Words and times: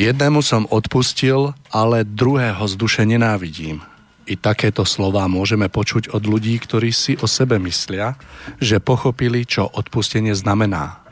Jednému 0.00 0.40
som 0.40 0.64
odpustil, 0.72 1.52
ale 1.68 2.08
druhého 2.08 2.64
z 2.64 2.72
duše 2.72 3.04
nenávidím. 3.04 3.84
I 4.24 4.32
takéto 4.32 4.88
slová 4.88 5.28
môžeme 5.28 5.68
počuť 5.68 6.16
od 6.16 6.24
ľudí, 6.24 6.56
ktorí 6.56 6.88
si 6.88 7.20
o 7.20 7.28
sebe 7.28 7.60
myslia, 7.60 8.16
že 8.64 8.80
pochopili, 8.80 9.44
čo 9.44 9.68
odpustenie 9.68 10.32
znamená. 10.32 11.04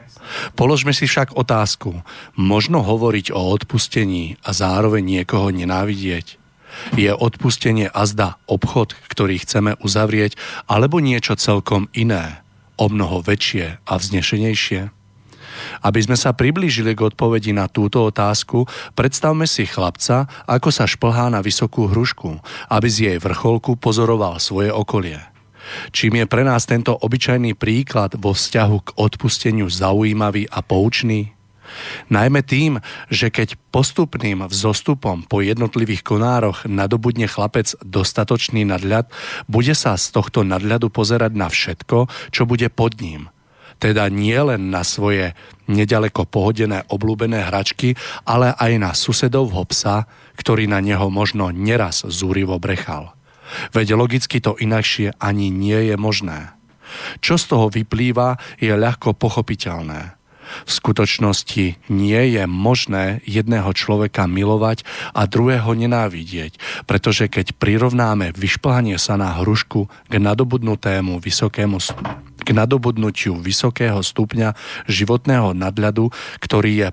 Položme 0.56 0.96
si 0.96 1.04
však 1.04 1.36
otázku, 1.36 2.00
možno 2.32 2.80
hovoriť 2.80 3.28
o 3.36 3.52
odpustení 3.52 4.40
a 4.40 4.56
zároveň 4.56 5.20
niekoho 5.20 5.52
nenávidieť? 5.52 6.40
Je 6.96 7.12
odpustenie 7.12 7.92
azda 7.92 8.40
obchod, 8.48 8.96
ktorý 9.12 9.36
chceme 9.44 9.76
uzavrieť, 9.84 10.40
alebo 10.64 10.96
niečo 11.04 11.36
celkom 11.36 11.92
iné, 11.92 12.40
o 12.80 12.88
mnoho 12.88 13.20
väčšie 13.20 13.84
a 13.84 13.92
vznešenejšie? 14.00 14.96
Aby 15.84 16.04
sme 16.04 16.16
sa 16.18 16.34
priblížili 16.34 16.94
k 16.94 17.08
odpovedi 17.08 17.54
na 17.56 17.70
túto 17.70 18.04
otázku, 18.06 18.66
predstavme 18.94 19.46
si 19.48 19.64
chlapca, 19.68 20.26
ako 20.44 20.68
sa 20.68 20.88
šplhá 20.88 21.30
na 21.32 21.40
vysokú 21.44 21.90
hrušku, 21.90 22.40
aby 22.72 22.88
z 22.88 22.96
jej 23.12 23.18
vrcholku 23.18 23.78
pozoroval 23.78 24.40
svoje 24.42 24.72
okolie. 24.74 25.20
Čím 25.92 26.24
je 26.24 26.26
pre 26.26 26.42
nás 26.44 26.64
tento 26.64 26.96
obyčajný 26.96 27.52
príklad 27.52 28.16
vo 28.16 28.32
vzťahu 28.32 28.76
k 28.88 28.88
odpusteniu 28.96 29.68
zaujímavý 29.68 30.48
a 30.48 30.64
poučný? 30.64 31.36
Najmä 32.08 32.40
tým, 32.48 32.80
že 33.12 33.28
keď 33.28 33.60
postupným 33.68 34.48
vzostupom 34.48 35.28
po 35.28 35.44
jednotlivých 35.44 36.00
konároch 36.00 36.64
nadobudne 36.64 37.28
chlapec 37.28 37.76
dostatočný 37.84 38.64
nadľad, 38.64 39.12
bude 39.52 39.76
sa 39.76 40.00
z 40.00 40.16
tohto 40.16 40.48
nadľadu 40.48 40.88
pozerať 40.88 41.32
na 41.36 41.52
všetko, 41.52 42.08
čo 42.32 42.42
bude 42.48 42.72
pod 42.72 42.96
ním– 43.04 43.28
teda 43.78 44.10
nie 44.10 44.36
len 44.36 44.74
na 44.74 44.82
svoje 44.82 45.32
nedaleko 45.70 46.26
pohodené 46.26 46.84
oblúbené 46.90 47.46
hračky, 47.46 47.94
ale 48.26 48.52
aj 48.58 48.72
na 48.76 48.90
susedovho 48.92 49.62
psa, 49.70 50.10
ktorý 50.34 50.66
na 50.66 50.82
neho 50.82 51.06
možno 51.08 51.54
neraz 51.54 52.02
zúrivo 52.06 52.58
brechal. 52.58 53.14
Veď 53.72 53.96
logicky 53.96 54.42
to 54.42 54.58
inakšie 54.58 55.16
ani 55.16 55.48
nie 55.48 55.88
je 55.88 55.96
možné. 55.96 56.52
Čo 57.20 57.36
z 57.36 57.44
toho 57.48 57.66
vyplýva, 57.72 58.36
je 58.60 58.72
ľahko 58.72 59.16
pochopiteľné. 59.16 60.17
V 60.66 60.70
skutočnosti 60.70 61.80
nie 61.88 62.22
je 62.34 62.44
možné 62.44 63.24
jedného 63.24 63.70
človeka 63.72 64.28
milovať 64.28 64.84
a 65.12 65.24
druhého 65.24 65.72
nenávidieť, 65.74 66.56
pretože 66.84 67.28
keď 67.28 67.56
prirovnáme 67.56 68.32
vyšplhanie 68.36 68.96
sa 69.00 69.16
na 69.16 69.36
hrušku 69.40 69.88
k 70.08 70.14
nadobudnutému 70.16 71.20
vysokému 71.20 71.80
k 72.48 72.56
nadobudnutiu 72.56 73.36
vysokého 73.36 74.00
stupňa 74.00 74.56
životného 74.88 75.52
nadľadu, 75.52 76.08
ktorý 76.40 76.70
je 76.80 76.88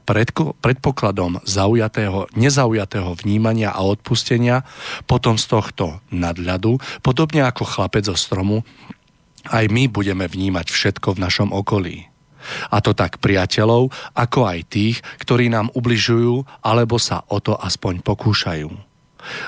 predpokladom 0.60 1.40
zaujatého, 1.48 2.28
nezaujatého 2.36 3.16
vnímania 3.24 3.72
a 3.72 3.80
odpustenia, 3.88 4.68
potom 5.08 5.40
z 5.40 5.46
tohto 5.48 5.86
nadľadu, 6.12 6.82
podobne 7.00 7.48
ako 7.48 7.64
chlapec 7.64 8.04
zo 8.04 8.20
stromu, 8.20 8.68
aj 9.48 9.70
my 9.70 9.88
budeme 9.88 10.26
vnímať 10.26 10.68
všetko 10.74 11.16
v 11.16 11.22
našom 11.24 11.50
okolí. 11.54 12.15
A 12.72 12.78
to 12.82 12.96
tak 12.96 13.20
priateľov, 13.20 13.92
ako 14.14 14.40
aj 14.46 14.60
tých, 14.70 14.98
ktorí 15.22 15.50
nám 15.52 15.72
ubližujú 15.74 16.66
alebo 16.66 16.98
sa 17.02 17.24
o 17.30 17.38
to 17.42 17.58
aspoň 17.58 18.02
pokúšajú. 18.02 18.96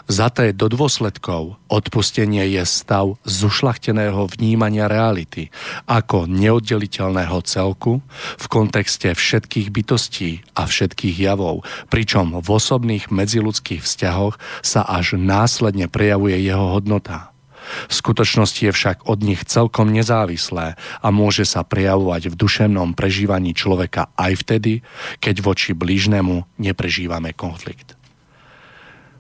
Vzaté 0.10 0.58
do 0.58 0.68
dôsledkov 0.72 1.62
odpustenie 1.70 2.50
je 2.58 2.64
stav 2.66 3.14
zušlachteného 3.24 4.26
vnímania 4.34 4.90
reality 4.90 5.54
ako 5.86 6.26
neoddeliteľného 6.26 7.38
celku 7.46 8.02
v 8.42 8.46
kontexte 8.50 9.14
všetkých 9.14 9.70
bytostí 9.70 10.42
a 10.58 10.66
všetkých 10.66 11.18
javov, 11.22 11.62
pričom 11.94 12.42
v 12.42 12.48
osobných 12.48 13.14
medziludských 13.14 13.86
vzťahoch 13.86 14.42
sa 14.66 14.82
až 14.82 15.20
následne 15.20 15.86
prejavuje 15.86 16.42
jeho 16.42 16.74
hodnota. 16.74 17.37
V 17.88 17.94
skutočnosti 17.94 18.62
je 18.68 18.72
však 18.72 18.98
od 19.08 19.20
nich 19.24 19.44
celkom 19.46 19.92
nezávislé 19.92 20.76
a 20.78 21.08
môže 21.14 21.44
sa 21.44 21.64
prejavovať 21.68 22.34
v 22.34 22.40
duševnom 22.40 22.96
prežívaní 22.96 23.52
človeka 23.54 24.10
aj 24.16 24.34
vtedy, 24.48 24.82
keď 25.20 25.36
voči 25.44 25.72
blížnemu 25.76 26.48
neprežívame 26.58 27.36
konflikt. 27.36 27.98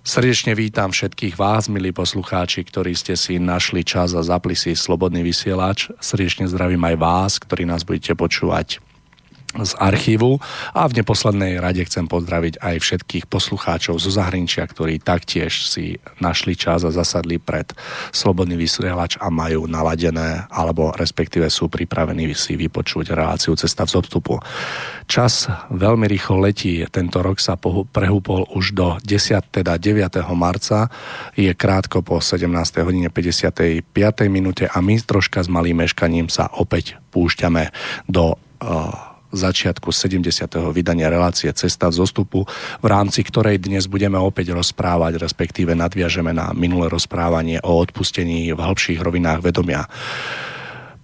Srdečne 0.07 0.55
vítam 0.55 0.95
všetkých 0.95 1.35
vás, 1.35 1.67
milí 1.67 1.91
poslucháči, 1.91 2.63
ktorí 2.63 2.95
ste 2.95 3.19
si 3.19 3.43
našli 3.43 3.83
čas 3.83 4.15
a 4.15 4.23
zapli 4.23 4.55
si 4.55 4.71
Slobodný 4.71 5.19
vysielač. 5.19 5.91
Srdečne 5.99 6.47
zdravím 6.47 6.79
aj 6.87 6.95
vás, 6.95 7.31
ktorí 7.43 7.67
nás 7.67 7.83
budete 7.83 8.15
počúvať 8.15 8.79
z 9.55 9.71
archívu 9.79 10.43
a 10.75 10.83
v 10.91 10.99
neposlednej 10.99 11.63
rade 11.63 11.79
chcem 11.87 12.03
pozdraviť 12.03 12.59
aj 12.59 12.75
všetkých 12.83 13.25
poslucháčov 13.31 13.95
zo 13.95 14.11
zahraničia, 14.11 14.67
ktorí 14.67 14.99
taktiež 14.99 15.71
si 15.71 16.03
našli 16.19 16.59
čas 16.59 16.83
a 16.83 16.91
zasadli 16.91 17.39
pred 17.39 17.71
Slobodný 18.11 18.59
vysielač 18.59 19.15
a 19.17 19.31
majú 19.31 19.63
naladené 19.65 20.45
alebo 20.51 20.91
respektíve 20.91 21.47
sú 21.47 21.71
pripravení 21.71 22.27
si 22.35 22.59
vypočuť 22.59 23.15
reláciu 23.15 23.55
Cesta 23.55 23.87
v 23.87 23.93
zostupu. 23.95 24.35
Čas 25.07 25.47
veľmi 25.71 26.11
rýchlo 26.11 26.43
letí, 26.43 26.83
tento 26.91 27.23
rok 27.23 27.39
sa 27.39 27.55
prehúpol 27.87 28.51
už 28.51 28.75
do 28.75 28.87
10. 28.99 29.47
teda 29.47 29.79
9. 29.79 30.19
marca, 30.35 30.91
je 31.39 31.49
krátko 31.55 32.03
po 32.03 32.19
17. 32.19 32.51
hodine 32.83 33.07
55. 33.07 33.87
minúte 34.27 34.67
a 34.67 34.77
my 34.83 34.99
troška 34.99 35.39
s 35.39 35.47
malým 35.47 35.87
meškaním 35.87 36.27
sa 36.27 36.51
opäť 36.51 36.99
púšťame 37.15 37.71
do 38.11 38.35
uh, 38.35 39.06
začiatku 39.31 39.91
70. 39.91 40.47
vydania 40.71 41.11
relácie 41.11 41.51
Cesta 41.51 41.91
v 41.91 41.97
zostupu, 41.99 42.39
v 42.79 42.87
rámci 42.87 43.23
ktorej 43.25 43.59
dnes 43.59 43.87
budeme 43.91 44.15
opäť 44.15 44.55
rozprávať, 44.55 45.19
respektíve 45.19 45.75
nadviažeme 45.75 46.31
na 46.31 46.55
minulé 46.55 46.87
rozprávanie 46.87 47.59
o 47.63 47.75
odpustení 47.77 48.51
v 48.55 48.59
hĺbších 48.59 48.99
rovinách 49.03 49.43
vedomia. 49.43 49.87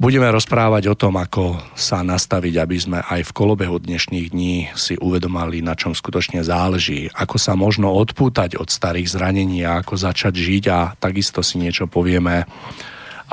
Budeme 0.03 0.27
rozprávať 0.33 0.89
o 0.91 0.99
tom, 0.99 1.15
ako 1.15 1.63
sa 1.79 2.03
nastaviť, 2.03 2.53
aby 2.59 2.77
sme 2.81 2.99
aj 2.99 3.29
v 3.29 3.31
kolobehu 3.31 3.77
dnešných 3.79 4.35
dní 4.35 4.67
si 4.75 4.99
uvedomali, 4.99 5.63
na 5.63 5.77
čom 5.79 5.95
skutočne 5.95 6.43
záleží, 6.43 7.07
ako 7.13 7.37
sa 7.39 7.53
možno 7.55 7.93
odpútať 7.93 8.59
od 8.59 8.67
starých 8.67 9.07
zranení 9.07 9.63
a 9.63 9.79
ako 9.79 9.95
začať 9.95 10.33
žiť 10.33 10.63
a 10.73 10.79
takisto 10.99 11.39
si 11.39 11.61
niečo 11.61 11.87
povieme 11.87 12.43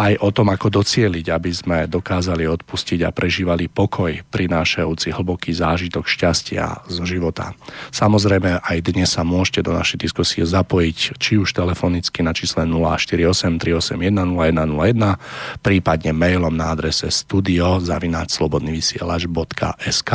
aj 0.01 0.17
o 0.25 0.33
tom, 0.33 0.49
ako 0.49 0.81
docieliť, 0.81 1.29
aby 1.29 1.53
sme 1.53 1.85
dokázali 1.85 2.49
odpustiť 2.49 3.05
a 3.05 3.13
prežívali 3.13 3.69
pokoj, 3.69 4.25
prinášajúci 4.33 5.13
hlboký 5.13 5.53
zážitok 5.53 6.09
šťastia 6.09 6.89
zo 6.89 7.05
života. 7.05 7.53
Samozrejme, 7.93 8.65
aj 8.65 8.79
dnes 8.81 9.13
sa 9.13 9.29
môžete 9.29 9.61
do 9.61 9.77
našej 9.77 10.01
diskusie 10.01 10.49
zapojiť, 10.49 11.21
či 11.21 11.37
už 11.37 11.53
telefonicky 11.53 12.25
na 12.25 12.33
čísle 12.33 12.65
048 12.65 13.61
381 13.61 14.41
0101, 14.41 15.61
prípadne 15.61 16.17
mailom 16.17 16.57
na 16.57 16.73
adrese 16.73 17.13
studio 17.13 17.77
slobodnyvysielač.sk. 17.81 20.13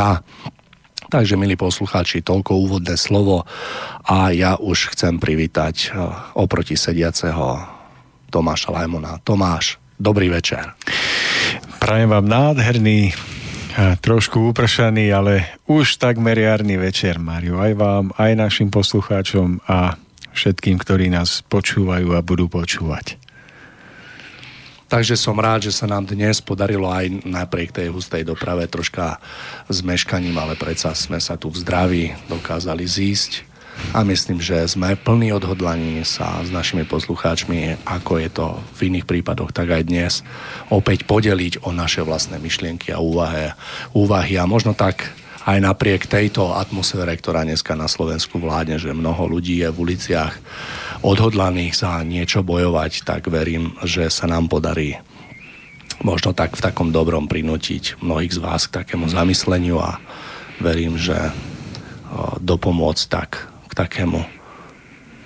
Takže, 1.06 1.38
milí 1.38 1.54
poslucháči, 1.54 2.26
toľko 2.26 2.66
úvodné 2.66 2.98
slovo 2.98 3.46
a 4.10 4.34
ja 4.34 4.58
už 4.58 4.98
chcem 4.98 5.22
privítať 5.22 5.94
eh, 5.94 6.02
oproti 6.34 6.74
sediaceho 6.74 7.75
Tomáša 8.36 8.76
Lajmona. 8.76 9.24
Tomáš, 9.24 9.80
dobrý 9.96 10.28
večer. 10.28 10.76
Prajem 11.80 12.12
vám 12.12 12.28
nádherný, 12.28 13.16
trošku 14.04 14.52
upršaný, 14.52 15.08
ale 15.16 15.56
už 15.72 15.96
takmer 15.96 16.36
jarný 16.36 16.76
večer, 16.76 17.16
Mario. 17.16 17.64
Aj 17.64 17.72
vám, 17.72 18.12
aj 18.20 18.36
našim 18.36 18.68
poslucháčom 18.68 19.64
a 19.64 19.96
všetkým, 20.36 20.76
ktorí 20.76 21.08
nás 21.08 21.48
počúvajú 21.48 22.12
a 22.12 22.20
budú 22.20 22.52
počúvať. 22.52 23.16
Takže 24.92 25.16
som 25.16 25.40
rád, 25.40 25.72
že 25.72 25.74
sa 25.74 25.88
nám 25.88 26.04
dnes 26.04 26.44
podarilo 26.44 26.92
aj 26.92 27.24
napriek 27.24 27.72
tej 27.72 27.88
hustej 27.88 28.28
doprave 28.28 28.68
troška 28.68 29.16
s 29.72 29.80
meškaním, 29.80 30.36
ale 30.36 30.60
predsa 30.60 30.92
sme 30.92 31.24
sa 31.24 31.40
tu 31.40 31.48
v 31.48 31.64
zdraví 31.64 32.04
dokázali 32.28 32.84
zísť 32.84 33.55
a 33.96 34.04
myslím, 34.04 34.44
že 34.44 34.68
sme 34.68 35.00
plní 35.00 35.32
odhodlaní 35.36 36.04
sa 36.04 36.44
s 36.44 36.52
našimi 36.52 36.84
poslucháčmi, 36.84 37.84
ako 37.88 38.14
je 38.20 38.30
to 38.32 38.46
v 38.76 38.92
iných 38.92 39.08
prípadoch, 39.08 39.56
tak 39.56 39.72
aj 39.72 39.84
dnes 39.88 40.24
opäť 40.68 41.08
podeliť 41.08 41.64
o 41.64 41.72
naše 41.72 42.04
vlastné 42.04 42.40
myšlienky 42.40 42.92
a 42.92 43.00
úvahy, 43.00 43.56
úvahy. 43.96 44.36
A 44.40 44.48
možno 44.48 44.76
tak 44.76 45.16
aj 45.46 45.62
napriek 45.62 46.10
tejto 46.10 46.58
atmosfére, 46.58 47.14
ktorá 47.16 47.46
dneska 47.46 47.78
na 47.78 47.86
Slovensku 47.86 48.42
vládne, 48.42 48.82
že 48.82 48.98
mnoho 48.98 49.30
ľudí 49.30 49.62
je 49.62 49.70
v 49.70 49.78
uliciach 49.78 50.34
odhodlaných 51.06 51.86
za 51.86 52.02
niečo 52.02 52.42
bojovať, 52.42 53.06
tak 53.06 53.30
verím, 53.30 53.78
že 53.86 54.10
sa 54.10 54.26
nám 54.26 54.50
podarí 54.50 54.98
možno 56.04 56.36
tak 56.36 56.60
v 56.60 56.66
takom 56.66 56.92
dobrom 56.92 57.32
prinútiť 57.32 58.04
mnohých 58.04 58.36
z 58.36 58.40
vás 58.44 58.68
k 58.68 58.84
takému 58.84 59.08
zamysleniu 59.08 59.80
a 59.80 60.02
verím, 60.60 61.00
že 61.00 61.16
dopomôcť 62.42 63.04
tak 63.08 63.48
takému 63.76 64.24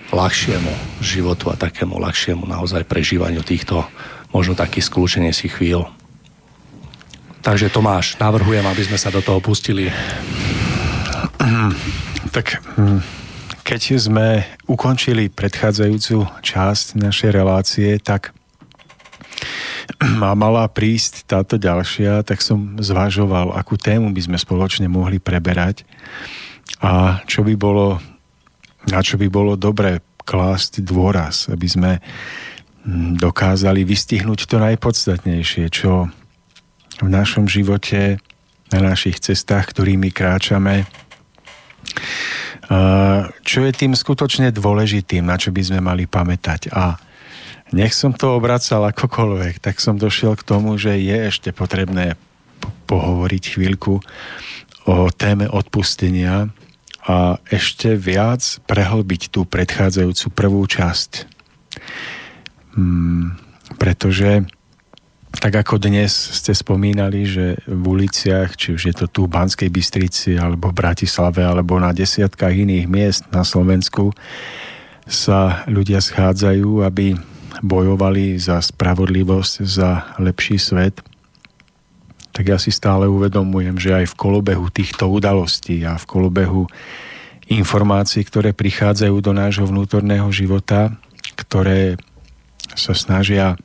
ľahšiemu 0.10 0.74
životu 1.06 1.54
a 1.54 1.56
takému 1.56 2.01
ľahšiemu 2.01 2.50
naozaj 2.50 2.90
prežívaniu 2.90 3.46
týchto 3.46 3.86
možno 4.34 4.57
takých 4.57 4.90
skľúčenie 4.90 5.30
si 5.30 5.46
chvíľ. 5.50 5.86
Takže 7.46 7.72
Tomáš, 7.72 8.18
navrhujem, 8.19 8.66
aby 8.66 8.84
sme 8.84 8.98
sa 9.00 9.13
do 9.13 9.22
toho 9.22 9.40
pustili. 9.40 9.90
Tak 12.30 12.62
hm, 12.78 13.01
keď 13.63 13.81
sme 13.98 14.46
ukončili 14.69 15.34
predchádzajúcu 15.34 16.30
časť 16.45 17.00
našej 17.00 17.31
relácie, 17.34 17.98
tak 17.98 18.36
má 20.22 20.38
mala 20.38 20.68
prísť 20.69 21.25
táto 21.25 21.57
ďalšia, 21.57 22.22
tak 22.22 22.44
som 22.44 22.78
zvažoval, 22.78 23.56
akú 23.56 23.81
tému 23.81 24.13
by 24.13 24.22
sme 24.30 24.38
spoločne 24.38 24.86
mohli 24.92 25.18
preberať 25.18 25.88
a 26.84 27.24
čo 27.25 27.42
by 27.42 27.56
bolo 27.57 27.98
na 28.90 29.00
čo 29.06 29.16
by 29.22 29.28
bolo 29.30 29.54
dobre 29.56 30.02
klásť 30.26 30.86
dôraz, 30.86 31.50
aby 31.50 31.68
sme 31.70 31.92
hm, 32.84 33.18
dokázali 33.18 33.86
vystihnúť 33.86 34.46
to 34.50 34.58
najpodstatnejšie, 34.62 35.66
čo 35.70 36.10
v 37.00 37.08
našom 37.08 37.48
živote, 37.48 38.20
na 38.70 38.94
našich 38.94 39.18
cestách, 39.18 39.74
ktorými 39.74 40.14
kráčame, 40.14 40.86
čo 43.42 43.60
je 43.66 43.72
tým 43.74 43.98
skutočne 43.98 44.54
dôležitým, 44.54 45.26
na 45.26 45.42
čo 45.42 45.50
by 45.50 45.62
sme 45.66 45.80
mali 45.82 46.06
pamätať. 46.06 46.70
A 46.70 47.02
nech 47.74 47.98
som 47.98 48.14
to 48.14 48.38
obracal 48.38 48.86
akokoľvek, 48.86 49.58
tak 49.58 49.82
som 49.82 49.98
došiel 49.98 50.38
k 50.38 50.46
tomu, 50.46 50.78
že 50.78 51.02
je 51.02 51.18
ešte 51.34 51.50
potrebné 51.50 52.14
pohovoriť 52.86 53.44
chvíľku 53.58 54.02
o 54.86 54.96
téme 55.14 55.50
odpustenia, 55.50 56.50
a 57.10 57.42
ešte 57.50 57.98
viac 57.98 58.62
prehlbiť 58.70 59.34
tú 59.34 59.42
predchádzajúcu 59.50 60.26
prvú 60.30 60.62
časť. 60.70 61.26
Hmm, 62.78 63.34
pretože 63.82 64.46
tak 65.42 65.66
ako 65.66 65.82
dnes 65.82 66.14
ste 66.14 66.54
spomínali, 66.54 67.26
že 67.26 67.58
v 67.66 67.84
uliciach, 67.98 68.54
či 68.54 68.78
už 68.78 68.82
je 68.94 68.94
to 68.94 69.06
tu 69.10 69.22
v 69.26 69.34
Banskej 69.34 69.74
Bystrici, 69.74 70.38
alebo 70.38 70.70
v 70.70 70.78
Bratislave, 70.78 71.42
alebo 71.42 71.82
na 71.82 71.94
desiatkách 71.98 72.54
iných 72.54 72.86
miest 72.86 73.24
na 73.34 73.42
Slovensku, 73.42 74.14
sa 75.10 75.66
ľudia 75.66 76.06
schádzajú, 76.06 76.86
aby 76.86 77.18
bojovali 77.66 78.38
za 78.38 78.62
spravodlivosť, 78.62 79.54
za 79.66 80.14
lepší 80.22 80.62
svet 80.62 81.02
tak 82.40 82.56
ja 82.56 82.58
si 82.62 82.72
stále 82.72 83.04
uvedomujem, 83.04 83.76
že 83.76 83.92
aj 83.92 84.16
v 84.16 84.18
kolobehu 84.18 84.72
týchto 84.72 85.12
udalostí 85.12 85.84
a 85.84 86.00
v 86.00 86.06
kolobehu 86.08 86.72
informácií, 87.50 88.22
ktoré 88.22 88.54
prichádzajú 88.54 89.16
do 89.20 89.34
nášho 89.34 89.66
vnútorného 89.66 90.30
života, 90.30 90.94
ktoré 91.34 91.98
sa 92.78 92.94
snažia 92.94 93.58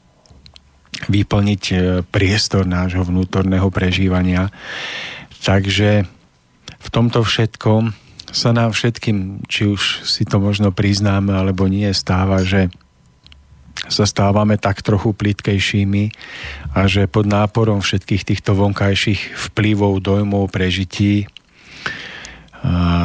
vyplniť 1.07 1.63
e, 1.71 1.75
priestor 2.09 2.65
nášho 2.65 3.05
vnútorného 3.05 3.69
prežívania. 3.69 4.49
Takže 5.45 6.09
v 6.81 6.89
tomto 6.89 7.21
všetkom 7.21 7.93
sa 8.33 8.51
nám 8.57 8.73
všetkým, 8.73 9.45
či 9.47 9.69
už 9.69 10.09
si 10.09 10.25
to 10.25 10.41
možno 10.41 10.73
priznáme 10.73 11.37
alebo 11.37 11.69
nie, 11.69 11.93
stáva, 11.93 12.43
že 12.43 12.73
sa 13.85 14.09
stávame 14.09 14.57
tak 14.57 14.81
trochu 14.81 15.13
plitkejšími 15.13 16.05
a 16.73 16.89
že 16.89 17.05
pod 17.05 17.29
náporom 17.29 17.85
všetkých 17.85 18.23
týchto 18.25 18.57
vonkajších 18.57 19.37
vplyvov, 19.51 20.01
dojmov, 20.01 20.49
prežití 20.49 21.29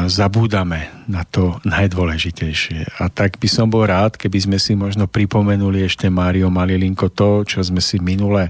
zabúdame 0.07 0.87
na 1.11 1.27
to 1.27 1.59
najdôležitejšie. 1.67 3.03
A 3.03 3.11
tak 3.11 3.37
by 3.43 3.47
som 3.51 3.67
bol 3.67 3.83
rád, 3.83 4.15
keby 4.15 4.39
sme 4.39 4.57
si 4.57 4.71
možno 4.73 5.05
pripomenuli 5.05 5.83
ešte 5.83 6.07
Mário 6.07 6.47
Malilinko 6.47 7.11
to, 7.11 7.43
čo 7.43 7.59
sme 7.59 7.83
si 7.83 7.99
minule 7.99 8.47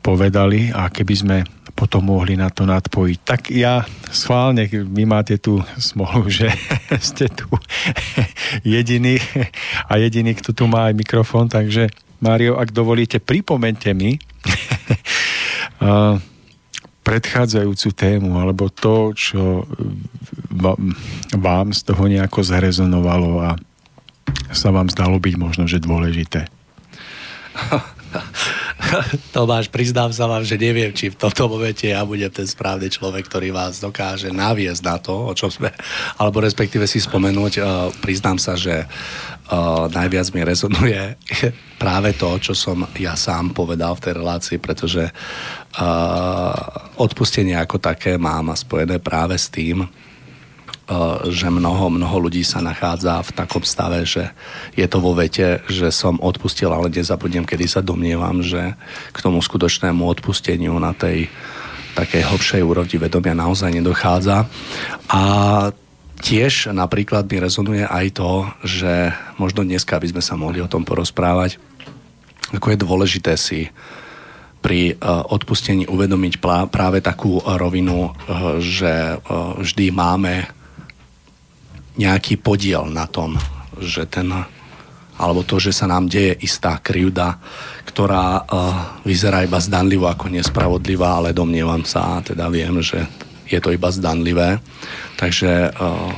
povedali 0.00 0.70
a 0.70 0.88
keby 0.88 1.14
sme 1.14 1.36
potom 1.78 2.10
mohli 2.10 2.34
na 2.34 2.50
to 2.50 2.66
nadpojiť. 2.66 3.18
Tak 3.22 3.40
ja 3.54 3.86
schválne, 4.10 4.66
vy 4.66 5.04
máte 5.06 5.38
tu 5.38 5.62
smolu, 5.78 6.26
že 6.26 6.50
ste 6.98 7.30
tu 7.30 7.46
jediný 8.66 9.22
a 9.86 10.02
jediný, 10.02 10.34
kto 10.34 10.50
tu 10.50 10.66
má 10.66 10.90
aj 10.90 10.98
mikrofón, 10.98 11.46
takže 11.46 11.86
Mário, 12.18 12.58
ak 12.58 12.74
dovolíte, 12.74 13.22
pripomente 13.22 13.94
mi 13.94 14.18
predchádzajúcu 17.08 17.88
tému, 17.96 18.36
alebo 18.36 18.68
to, 18.68 19.16
čo 19.16 19.64
vám 21.32 21.72
z 21.72 21.80
toho 21.88 22.04
nejako 22.04 22.44
zarezonovalo 22.44 23.40
a 23.40 23.56
sa 24.52 24.68
vám 24.68 24.92
zdalo 24.92 25.16
byť 25.16 25.34
možno, 25.40 25.64
že 25.64 25.80
dôležité. 25.80 26.44
Tomáš, 29.34 29.66
priznám 29.68 30.14
sa 30.14 30.30
vám, 30.30 30.46
že 30.46 30.54
neviem, 30.54 30.94
či 30.94 31.10
v 31.10 31.18
tomto 31.18 31.50
momente 31.50 31.90
ja 31.90 32.06
budem 32.06 32.30
ten 32.30 32.46
správny 32.46 32.88
človek, 32.88 33.26
ktorý 33.26 33.50
vás 33.50 33.82
dokáže 33.82 34.30
naviesť 34.30 34.82
na 34.86 34.96
to, 35.02 35.14
o 35.28 35.32
čom 35.34 35.50
sme, 35.50 35.70
alebo 36.16 36.38
respektíve 36.38 36.86
si 36.86 37.02
spomenúť. 37.02 37.52
Uh, 37.58 37.90
priznám 37.98 38.38
sa, 38.38 38.54
že 38.54 38.86
uh, 38.86 39.90
najviac 39.90 40.30
mi 40.30 40.40
rezonuje 40.46 41.18
práve 41.82 42.14
to, 42.14 42.38
čo 42.38 42.54
som 42.54 42.86
ja 42.96 43.18
sám 43.18 43.50
povedal 43.52 43.98
v 43.98 44.02
tej 44.08 44.12
relácii, 44.18 44.58
pretože 44.62 45.10
uh, 45.10 46.52
odpustenie 47.02 47.58
ako 47.58 47.82
také 47.82 48.14
mám 48.14 48.54
spojené 48.54 49.02
práve 49.02 49.34
s 49.34 49.50
tým, 49.50 49.86
že 51.28 51.52
mnoho, 51.52 51.92
mnoho 51.92 52.16
ľudí 52.28 52.40
sa 52.40 52.64
nachádza 52.64 53.20
v 53.20 53.30
takom 53.36 53.60
stave, 53.60 54.08
že 54.08 54.32
je 54.72 54.88
to 54.88 55.04
vo 55.04 55.12
vete, 55.12 55.60
že 55.68 55.92
som 55.92 56.16
odpustil, 56.16 56.72
ale 56.72 56.88
nezabudnem, 56.88 57.44
kedy 57.44 57.68
sa 57.68 57.84
domnievam, 57.84 58.40
že 58.40 58.72
k 59.12 59.18
tomu 59.20 59.44
skutočnému 59.44 60.00
odpusteniu 60.08 60.72
na 60.80 60.96
tej 60.96 61.28
takej 61.92 62.22
hlbšej 62.30 62.62
úrovni 62.64 62.96
vedomia 62.96 63.36
naozaj 63.36 63.74
nedochádza. 63.74 64.48
A 65.12 65.22
tiež 66.24 66.72
napríklad 66.72 67.26
mi 67.28 67.36
rezonuje 67.36 67.84
aj 67.84 68.06
to, 68.16 68.48
že 68.64 69.12
možno 69.36 69.66
dneska 69.66 70.00
by 70.00 70.08
sme 70.14 70.22
sa 70.22 70.40
mohli 70.40 70.62
o 70.62 70.70
tom 70.70 70.88
porozprávať, 70.88 71.60
ako 72.54 72.66
je 72.72 72.78
dôležité 72.80 73.32
si 73.36 73.68
pri 74.58 74.94
eh, 74.94 74.96
odpustení 75.04 75.84
uvedomiť 75.84 76.40
práve 76.72 76.98
takú 77.04 77.44
rovinu, 77.44 78.08
eh, 78.08 78.58
že 78.62 78.92
vždy 79.58 79.92
máme 79.92 80.57
nejaký 81.98 82.38
podiel 82.38 82.86
na 82.88 83.10
tom, 83.10 83.36
že 83.82 84.06
ten 84.06 84.30
alebo 85.18 85.42
to, 85.42 85.58
že 85.58 85.74
sa 85.74 85.90
nám 85.90 86.06
deje 86.06 86.38
istá 86.46 86.78
krivda, 86.78 87.42
ktorá 87.90 88.46
uh, 88.46 89.02
vyzerá 89.02 89.42
iba 89.42 89.58
zdanlivo 89.58 90.06
ako 90.06 90.30
nespravodlivá, 90.30 91.18
ale 91.18 91.34
domnievam 91.34 91.82
sa, 91.82 92.22
a 92.22 92.22
teda 92.22 92.46
viem, 92.46 92.78
že 92.78 93.02
je 93.50 93.58
to 93.58 93.74
iba 93.74 93.90
zdanlivé. 93.90 94.62
Takže 95.18 95.74
uh, 95.74 96.10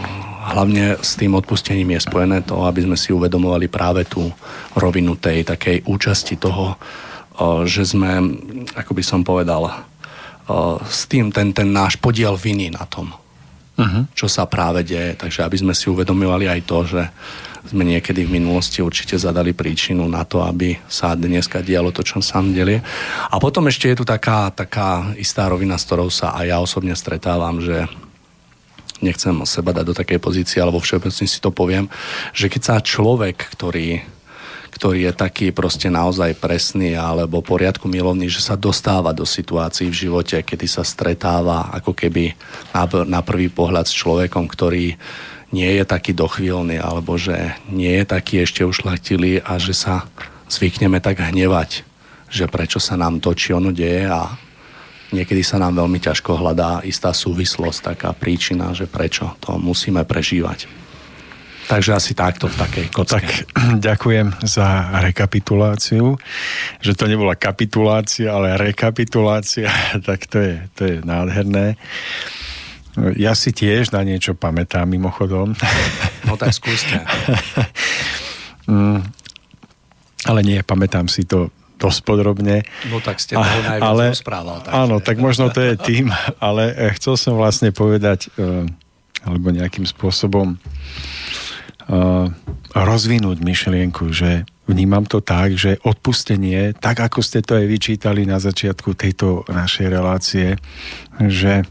hlavne 0.52 1.00
s 1.00 1.16
tým 1.16 1.32
odpustením 1.32 1.96
je 1.96 2.04
spojené 2.04 2.44
to, 2.44 2.60
aby 2.68 2.84
sme 2.84 2.96
si 3.00 3.16
uvedomovali 3.16 3.72
práve 3.72 4.04
tú 4.04 4.28
rovinu 4.76 5.16
tej 5.16 5.48
takej 5.48 5.88
účasti 5.88 6.36
toho, 6.36 6.76
uh, 6.76 7.64
že 7.64 7.88
sme, 7.88 8.20
ako 8.76 8.92
by 8.92 9.02
som 9.02 9.24
povedal, 9.24 9.64
uh, 9.64 10.76
s 10.84 11.08
tým 11.08 11.32
ten, 11.32 11.56
ten 11.56 11.72
náš 11.72 11.96
podiel 11.96 12.36
viny 12.36 12.68
na 12.76 12.84
tom, 12.84 13.16
uh-huh. 13.80 14.04
čo 14.12 14.28
sa 14.28 14.44
práve 14.44 14.84
deje. 14.84 15.16
Takže 15.16 15.40
aby 15.48 15.56
sme 15.56 15.72
si 15.72 15.88
uvedomovali 15.88 16.46
aj 16.46 16.60
to, 16.68 16.78
že 16.84 17.02
sme 17.60 17.84
niekedy 17.84 18.24
v 18.24 18.40
minulosti 18.40 18.80
určite 18.80 19.20
zadali 19.20 19.52
príčinu 19.52 20.08
na 20.08 20.24
to, 20.24 20.40
aby 20.40 20.80
sa 20.88 21.12
dneska 21.12 21.60
dialo 21.60 21.92
to, 21.92 22.00
čo 22.00 22.24
sa 22.24 22.40
delie. 22.40 22.80
A 23.28 23.36
potom 23.36 23.68
ešte 23.68 23.92
je 23.92 24.00
tu 24.00 24.04
taká, 24.08 24.48
taká 24.48 25.12
istá 25.20 25.44
rovina, 25.44 25.76
s 25.76 25.84
ktorou 25.84 26.08
sa 26.08 26.32
aj 26.40 26.46
ja 26.48 26.56
osobne 26.56 26.96
stretávam, 26.96 27.60
že 27.60 27.84
nechcem 29.04 29.32
seba 29.48 29.72
dať 29.72 29.84
do 29.84 29.94
takej 29.96 30.20
pozície, 30.20 30.60
alebo 30.60 30.80
všeobecne 30.80 31.24
si 31.24 31.40
to 31.40 31.52
poviem, 31.52 31.88
že 32.36 32.48
keď 32.52 32.62
sa 32.64 32.76
človek, 32.84 33.36
ktorý 33.56 34.04
ktorý 34.70 35.10
je 35.10 35.12
taký 35.12 35.46
proste 35.50 35.90
naozaj 35.90 36.38
presný 36.38 36.94
alebo 36.94 37.42
poriadku 37.42 37.90
milovný, 37.90 38.30
že 38.30 38.40
sa 38.40 38.54
dostáva 38.54 39.10
do 39.10 39.26
situácií 39.26 39.90
v 39.90 40.00
živote, 40.08 40.40
kedy 40.40 40.66
sa 40.70 40.86
stretáva 40.86 41.74
ako 41.74 41.92
keby 41.92 42.32
na, 43.06 43.20
prvý 43.20 43.50
pohľad 43.50 43.90
s 43.90 43.94
človekom, 43.98 44.46
ktorý 44.46 44.94
nie 45.50 45.70
je 45.74 45.84
taký 45.84 46.14
dochvíľný 46.14 46.78
alebo 46.78 47.18
že 47.18 47.58
nie 47.66 47.90
je 48.00 48.06
taký 48.06 48.46
ešte 48.46 48.62
ušlachtilý 48.62 49.42
a 49.42 49.58
že 49.58 49.74
sa 49.74 50.06
zvykneme 50.46 51.02
tak 51.02 51.18
hnevať, 51.18 51.82
že 52.30 52.46
prečo 52.46 52.78
sa 52.78 52.94
nám 52.94 53.18
to 53.18 53.34
či 53.34 53.50
ono 53.50 53.74
deje 53.74 54.06
a 54.06 54.38
niekedy 55.10 55.42
sa 55.42 55.58
nám 55.58 55.82
veľmi 55.82 55.98
ťažko 55.98 56.38
hľadá 56.38 56.86
istá 56.86 57.10
súvislosť, 57.10 57.94
taká 57.94 58.10
príčina, 58.14 58.70
že 58.70 58.86
prečo 58.86 59.34
to 59.42 59.58
musíme 59.58 60.06
prežívať. 60.06 60.70
Takže 61.70 61.94
asi 61.94 62.18
takto 62.18 62.50
v 62.50 62.56
takej 62.58 62.86
kocke. 62.90 63.22
Tak 63.22 63.26
ďakujem 63.94 64.42
za 64.42 64.90
rekapituláciu, 65.06 66.18
že 66.82 66.98
to 66.98 67.06
nebola 67.06 67.38
kapitulácia, 67.38 68.34
ale 68.34 68.58
rekapitulácia, 68.58 69.70
tak 70.08 70.26
to 70.26 70.42
je, 70.42 70.54
to 70.74 70.82
je 70.82 70.96
nádherné. 71.06 71.78
Ja 73.14 73.38
si 73.38 73.54
tiež 73.54 73.94
na 73.94 74.02
niečo 74.02 74.34
pamätám 74.34 74.90
mimochodom. 74.90 75.54
No 76.28 76.34
tak 76.34 76.50
skúste. 76.50 76.98
Mm, 78.70 79.02
ale 80.30 80.46
nie, 80.46 80.62
pamätám 80.62 81.10
si 81.10 81.26
to 81.26 81.50
dosť 81.74 82.06
podrobne. 82.06 82.62
No 82.86 83.02
tak 83.02 83.18
ste 83.18 83.34
toho 83.34 83.42
najviac 83.66 83.82
ale, 83.82 84.04
rozprával. 84.14 84.62
Takže... 84.62 84.78
Áno, 84.78 84.96
tak 85.02 85.16
možno 85.18 85.50
to 85.50 85.58
je 85.58 85.74
tým, 85.74 86.06
ale 86.38 86.70
eh, 86.70 86.94
chcel 86.94 87.18
som 87.18 87.34
vlastne 87.34 87.74
povedať, 87.74 88.30
eh, 88.38 88.62
alebo 89.26 89.50
nejakým 89.50 89.90
spôsobom 89.90 90.54
rozvinúť 92.70 93.38
myšlienku, 93.42 94.14
že 94.14 94.46
vnímam 94.70 95.02
to 95.02 95.18
tak, 95.18 95.58
že 95.58 95.82
odpustenie, 95.82 96.78
tak 96.78 97.02
ako 97.02 97.18
ste 97.18 97.42
to 97.42 97.58
aj 97.58 97.66
vyčítali 97.66 98.22
na 98.22 98.38
začiatku 98.38 98.94
tejto 98.94 99.42
našej 99.50 99.86
relácie, 99.90 100.54
že 101.18 101.66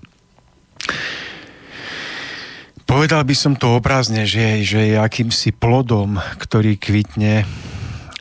povedal 2.84 3.24
by 3.24 3.36
som 3.38 3.56
to 3.56 3.80
obrazne, 3.80 4.28
že, 4.28 4.68
že 4.68 4.92
je 4.92 4.98
akýmsi 5.00 5.56
plodom, 5.56 6.20
ktorý 6.36 6.76
kvitne 6.76 7.48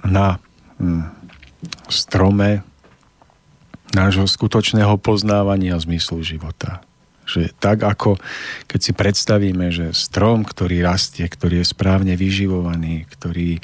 na 0.06 0.38
hm, 0.78 1.10
strome 1.90 2.62
nášho 3.90 4.28
skutočného 4.28 5.00
poznávania 5.00 5.74
zmyslu 5.80 6.22
života. 6.22 6.84
Že 7.28 7.52
tak 7.60 7.84
ako 7.84 8.16
keď 8.64 8.80
si 8.80 8.92
predstavíme, 8.96 9.68
že 9.68 9.92
strom, 9.92 10.48
ktorý 10.48 10.80
rastie, 10.80 11.28
ktorý 11.28 11.60
je 11.60 11.66
správne 11.68 12.16
vyživovaný, 12.16 13.04
ktorý 13.12 13.60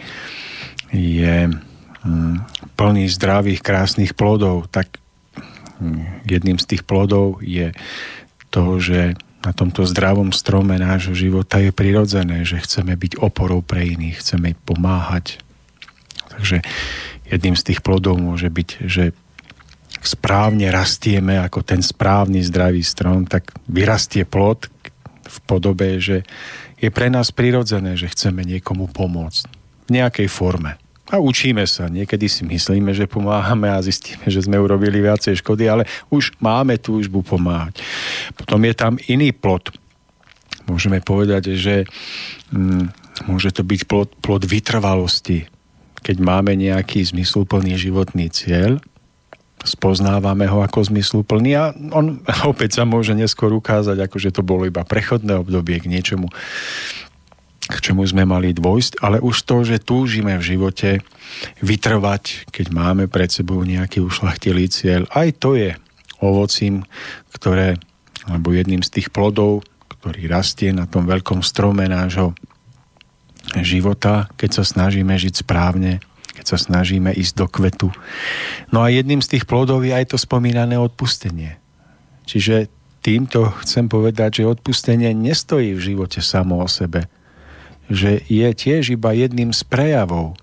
je 0.93 1.37
hm, 1.49 2.37
plný 2.77 3.05
zdravých, 3.09 3.65
krásnych 3.65 4.13
plodov, 4.13 4.69
tak 4.69 5.01
jedným 6.29 6.61
z 6.61 6.77
tých 6.77 6.83
plodov 6.87 7.43
je 7.43 7.75
to, 8.55 8.79
že 8.79 9.19
na 9.45 9.53
tomto 9.53 9.85
zdravom 9.85 10.33
strome 10.33 10.81
nášho 10.81 11.13
života 11.13 11.61
je 11.61 11.69
prirodzené, 11.75 12.49
že 12.49 12.63
chceme 12.63 12.97
byť 12.97 13.21
oporou 13.21 13.61
pre 13.61 13.85
iných, 13.85 14.25
chceme 14.25 14.57
pomáhať. 14.65 15.43
Takže 16.33 16.65
jedným 17.29 17.53
z 17.59 17.63
tých 17.73 17.81
plodov 17.85 18.17
môže 18.17 18.49
byť, 18.49 18.69
že 18.89 19.13
správne 20.07 20.69
rastieme 20.69 21.41
ako 21.41 21.65
ten 21.65 21.81
správny 21.81 22.45
zdravý 22.45 22.85
strom, 22.85 23.25
tak 23.25 23.53
vyrastie 23.69 24.29
plod 24.29 24.69
v 25.25 25.39
podobe, 25.49 25.99
že 25.99 26.23
je 26.79 26.89
pre 26.93 27.09
nás 27.09 27.33
prirodzené, 27.33 27.97
že 27.97 28.13
chceme 28.13 28.45
niekomu 28.45 28.93
pomôcť 28.93 29.45
v 29.89 29.91
nejakej 29.91 30.29
forme. 30.29 30.77
A 31.13 31.21
učíme 31.21 31.69
sa. 31.69 31.93
Niekedy 31.93 32.33
si 32.33 32.43
myslíme, 32.49 32.97
že 32.97 33.05
pomáhame 33.05 33.69
a 33.69 33.85
zistíme, 33.85 34.25
že 34.25 34.41
sme 34.41 34.57
urobili 34.57 35.05
viacej 35.05 35.45
škody, 35.45 35.69
ale 35.69 35.85
už 36.09 36.33
máme 36.41 36.81
túžbu 36.81 37.21
pomáhať. 37.21 37.85
Potom 38.33 38.65
je 38.65 38.73
tam 38.73 38.97
iný 39.13 39.37
plod. 39.37 39.69
Môžeme 40.65 41.05
povedať, 41.05 41.61
že 41.61 41.85
hm, 42.49 42.89
môže 43.29 43.53
to 43.53 43.61
byť 43.61 43.81
plod, 43.85 44.09
plod 44.25 44.49
vytrvalosti. 44.49 45.45
Keď 46.01 46.17
máme 46.25 46.57
nejaký 46.57 47.05
zmysluplný 47.05 47.77
životný 47.77 48.33
cieľ, 48.33 48.81
spoznávame 49.65 50.45
ho 50.47 50.61
ako 50.61 50.93
zmysluplný 50.93 51.51
a 51.57 51.73
on 51.91 52.21
opäť 52.53 52.81
sa 52.81 52.85
môže 52.85 53.17
neskôr 53.17 53.51
ukázať, 53.51 53.99
ako 53.99 54.17
že 54.21 54.31
to 54.31 54.45
bolo 54.45 54.69
iba 54.69 54.85
prechodné 54.85 55.41
obdobie 55.41 55.81
k 55.81 55.91
niečomu, 55.91 56.29
k 57.65 57.77
čomu 57.81 58.05
sme 58.05 58.29
mali 58.29 58.53
dôjsť, 58.53 59.01
ale 59.01 59.25
už 59.25 59.49
to, 59.49 59.65
že 59.65 59.81
túžime 59.81 60.37
v 60.37 60.45
živote 60.45 61.01
vytrvať, 61.65 62.53
keď 62.53 62.67
máme 62.71 63.09
pred 63.09 63.33
sebou 63.33 63.65
nejaký 63.65 64.05
ušlachtilý 64.05 64.69
cieľ, 64.69 65.09
aj 65.17 65.29
to 65.41 65.57
je 65.57 65.73
ovocím, 66.21 66.85
ktoré, 67.33 67.81
alebo 68.29 68.53
jedným 68.53 68.85
z 68.85 69.01
tých 69.01 69.09
plodov, 69.09 69.65
ktorý 69.89 70.29
rastie 70.29 70.77
na 70.77 70.85
tom 70.85 71.09
veľkom 71.09 71.41
strome 71.41 71.89
nášho 71.89 72.37
života, 73.65 74.29
keď 74.37 74.61
sa 74.61 74.65
snažíme 74.65 75.17
žiť 75.17 75.45
správne, 75.45 76.05
keď 76.35 76.45
sa 76.45 76.59
snažíme 76.59 77.15
ísť 77.15 77.35
do 77.39 77.47
kvetu. 77.47 77.89
No 78.75 78.83
a 78.83 78.91
jedným 78.91 79.23
z 79.23 79.39
tých 79.39 79.45
plodov 79.47 79.87
je 79.87 79.95
aj 79.95 80.13
to 80.13 80.19
spomínané 80.19 80.75
odpustenie. 80.75 81.57
Čiže 82.27 82.67
týmto 83.05 83.55
chcem 83.63 83.87
povedať, 83.87 84.43
že 84.43 84.51
odpustenie 84.51 85.15
nestojí 85.15 85.79
v 85.79 85.95
živote 85.95 86.19
samo 86.19 86.59
o 86.61 86.69
sebe. 86.69 87.07
Že 87.87 88.25
je 88.27 88.49
tiež 88.51 88.97
iba 88.97 89.15
jedným 89.15 89.55
z 89.55 89.63
prejavov 89.69 90.35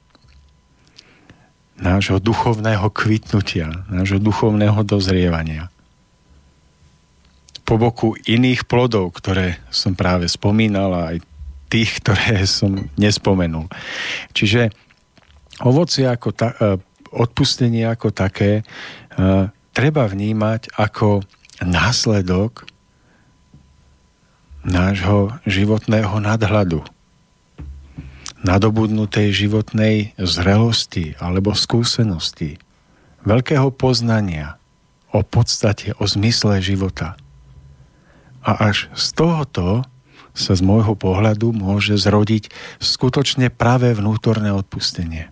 nášho 1.82 2.22
duchovného 2.22 2.88
kvitnutia, 2.94 3.90
nášho 3.90 4.22
duchovného 4.22 4.86
dozrievania. 4.86 5.74
Po 7.66 7.82
boku 7.82 8.14
iných 8.30 8.70
plodov, 8.70 9.18
ktoré 9.18 9.58
som 9.74 9.98
práve 9.98 10.30
spomínal, 10.30 10.94
aj 10.94 11.18
tých, 11.72 12.04
ktoré 12.04 12.46
som 12.46 12.86
nespomenul. 13.00 13.66
Čiže 14.38 14.70
ovocie 15.64 16.06
ako 16.10 16.30
ta, 16.34 16.54
e, 16.58 16.78
odpustenie 17.12 17.86
ako 17.88 18.14
také 18.14 18.62
e, 18.62 18.64
treba 19.72 20.04
vnímať 20.08 20.76
ako 20.76 21.24
následok 21.62 22.68
nášho 24.62 25.34
životného 25.50 26.22
nadhľadu, 26.22 26.86
nadobudnutej 28.46 29.34
životnej 29.34 30.14
zrelosti 30.22 31.18
alebo 31.18 31.58
skúsenosti, 31.58 32.62
veľkého 33.26 33.74
poznania 33.74 34.62
o 35.10 35.26
podstate, 35.26 35.98
o 35.98 36.06
zmysle 36.06 36.62
života. 36.62 37.18
A 38.42 38.72
až 38.74 38.90
z 38.94 39.06
tohoto 39.18 39.86
sa 40.32 40.54
z 40.56 40.62
môjho 40.64 40.96
pohľadu 40.96 41.52
môže 41.52 42.00
zrodiť 42.00 42.50
skutočne 42.80 43.52
pravé 43.52 43.92
vnútorné 43.92 44.56
odpustenie. 44.56 45.31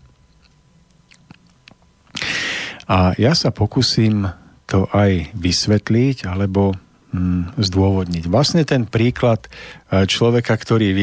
A 2.90 3.14
ja 3.22 3.38
sa 3.38 3.54
pokúsim 3.54 4.26
to 4.70 4.86
aj 4.94 5.34
vysvetliť, 5.34 6.30
alebo 6.30 6.78
hm, 7.10 7.58
zdôvodniť. 7.58 8.30
Vlastne 8.30 8.62
ten 8.66 8.86
príklad 8.86 9.46
e, 9.46 10.06
človeka, 10.06 10.54
ktorý 10.54 10.94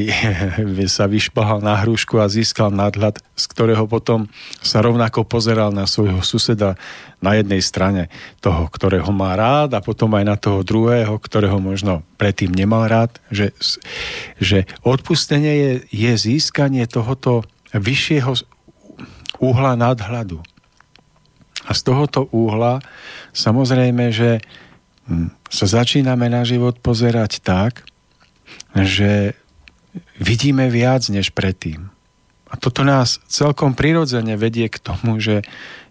sa 0.86 1.10
vyšplhal 1.10 1.62
na 1.62 1.82
hrušku 1.82 2.22
a 2.22 2.30
získal 2.30 2.70
nadhľad, 2.70 3.18
z 3.34 3.44
ktorého 3.50 3.90
potom 3.90 4.30
sa 4.62 4.82
rovnako 4.86 5.26
pozeral 5.26 5.74
na 5.74 5.90
svojho 5.90 6.22
suseda 6.22 6.78
na 7.18 7.34
jednej 7.34 7.58
strane 7.58 8.06
toho, 8.38 8.70
ktorého 8.70 9.10
má 9.10 9.34
rád 9.34 9.74
a 9.74 9.82
potom 9.82 10.14
aj 10.14 10.24
na 10.26 10.36
toho 10.38 10.62
druhého, 10.62 11.18
ktorého 11.18 11.58
možno 11.58 12.06
predtým 12.18 12.54
nemal 12.54 12.86
rád, 12.86 13.18
že, 13.34 13.50
že 14.38 14.70
odpustenie 14.86 15.54
je, 15.58 15.72
je 15.90 16.12
získanie 16.14 16.86
tohoto 16.86 17.42
vyššieho 17.74 18.30
uhla 19.42 19.74
nadhľadu. 19.74 20.55
A 21.66 21.74
z 21.74 21.80
tohoto 21.82 22.30
úhla 22.30 22.78
samozrejme, 23.34 24.14
že 24.14 24.38
hm, 25.10 25.34
sa 25.50 25.66
začíname 25.66 26.30
na 26.30 26.46
život 26.46 26.78
pozerať 26.78 27.42
tak, 27.42 27.82
že 28.72 29.34
vidíme 30.20 30.70
viac 30.70 31.08
než 31.10 31.34
predtým. 31.34 31.90
A 32.46 32.54
toto 32.54 32.86
nás 32.86 33.18
celkom 33.26 33.74
prirodzene 33.74 34.38
vedie 34.38 34.70
k 34.70 34.78
tomu, 34.78 35.18
že, 35.18 35.42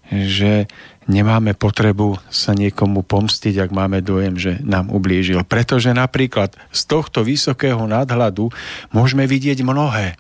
že 0.08 0.72
nemáme 1.06 1.52
potrebu 1.52 2.18
sa 2.32 2.56
niekomu 2.56 3.04
pomstiť, 3.04 3.60
ak 3.60 3.72
máme 3.76 4.00
dojem, 4.00 4.40
že 4.40 4.52
nám 4.64 4.88
ublížil. 4.88 5.44
Pretože 5.44 5.92
napríklad 5.92 6.56
z 6.72 6.82
tohto 6.88 7.28
vysokého 7.28 7.84
nadhľadu 7.86 8.50
môžeme 8.96 9.28
vidieť 9.28 9.62
mnohé 9.68 10.16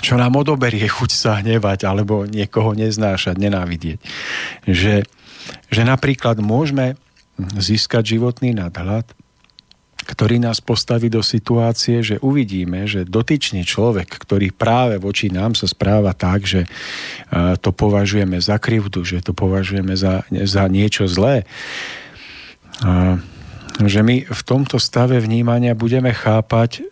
čo 0.00 0.16
nám 0.16 0.40
odoberie 0.40 0.88
chuť 0.88 1.10
sa 1.12 1.42
hnevať 1.42 1.84
alebo 1.84 2.24
niekoho 2.24 2.72
neznášať, 2.72 3.36
nenávidieť. 3.36 3.98
Že, 4.64 5.04
že 5.68 5.82
napríklad 5.84 6.40
môžeme 6.40 6.96
získať 7.36 8.16
životný 8.16 8.56
nadhľad, 8.56 9.04
ktorý 10.02 10.42
nás 10.42 10.58
postaví 10.58 11.06
do 11.06 11.22
situácie, 11.22 12.02
že 12.02 12.18
uvidíme, 12.18 12.90
že 12.90 13.06
dotyčný 13.06 13.62
človek, 13.62 14.10
ktorý 14.10 14.50
práve 14.50 14.98
voči 14.98 15.30
nám 15.30 15.54
sa 15.54 15.70
správa 15.70 16.10
tak, 16.10 16.42
že 16.42 16.66
to 17.62 17.70
považujeme 17.70 18.34
za 18.42 18.58
krivdu, 18.58 19.06
že 19.06 19.22
to 19.22 19.30
považujeme 19.30 19.94
za, 19.94 20.26
za 20.26 20.66
niečo 20.66 21.06
zlé, 21.06 21.46
že 23.78 24.00
my 24.02 24.26
v 24.26 24.42
tomto 24.42 24.82
stave 24.82 25.22
vnímania 25.22 25.78
budeme 25.78 26.10
chápať 26.10 26.82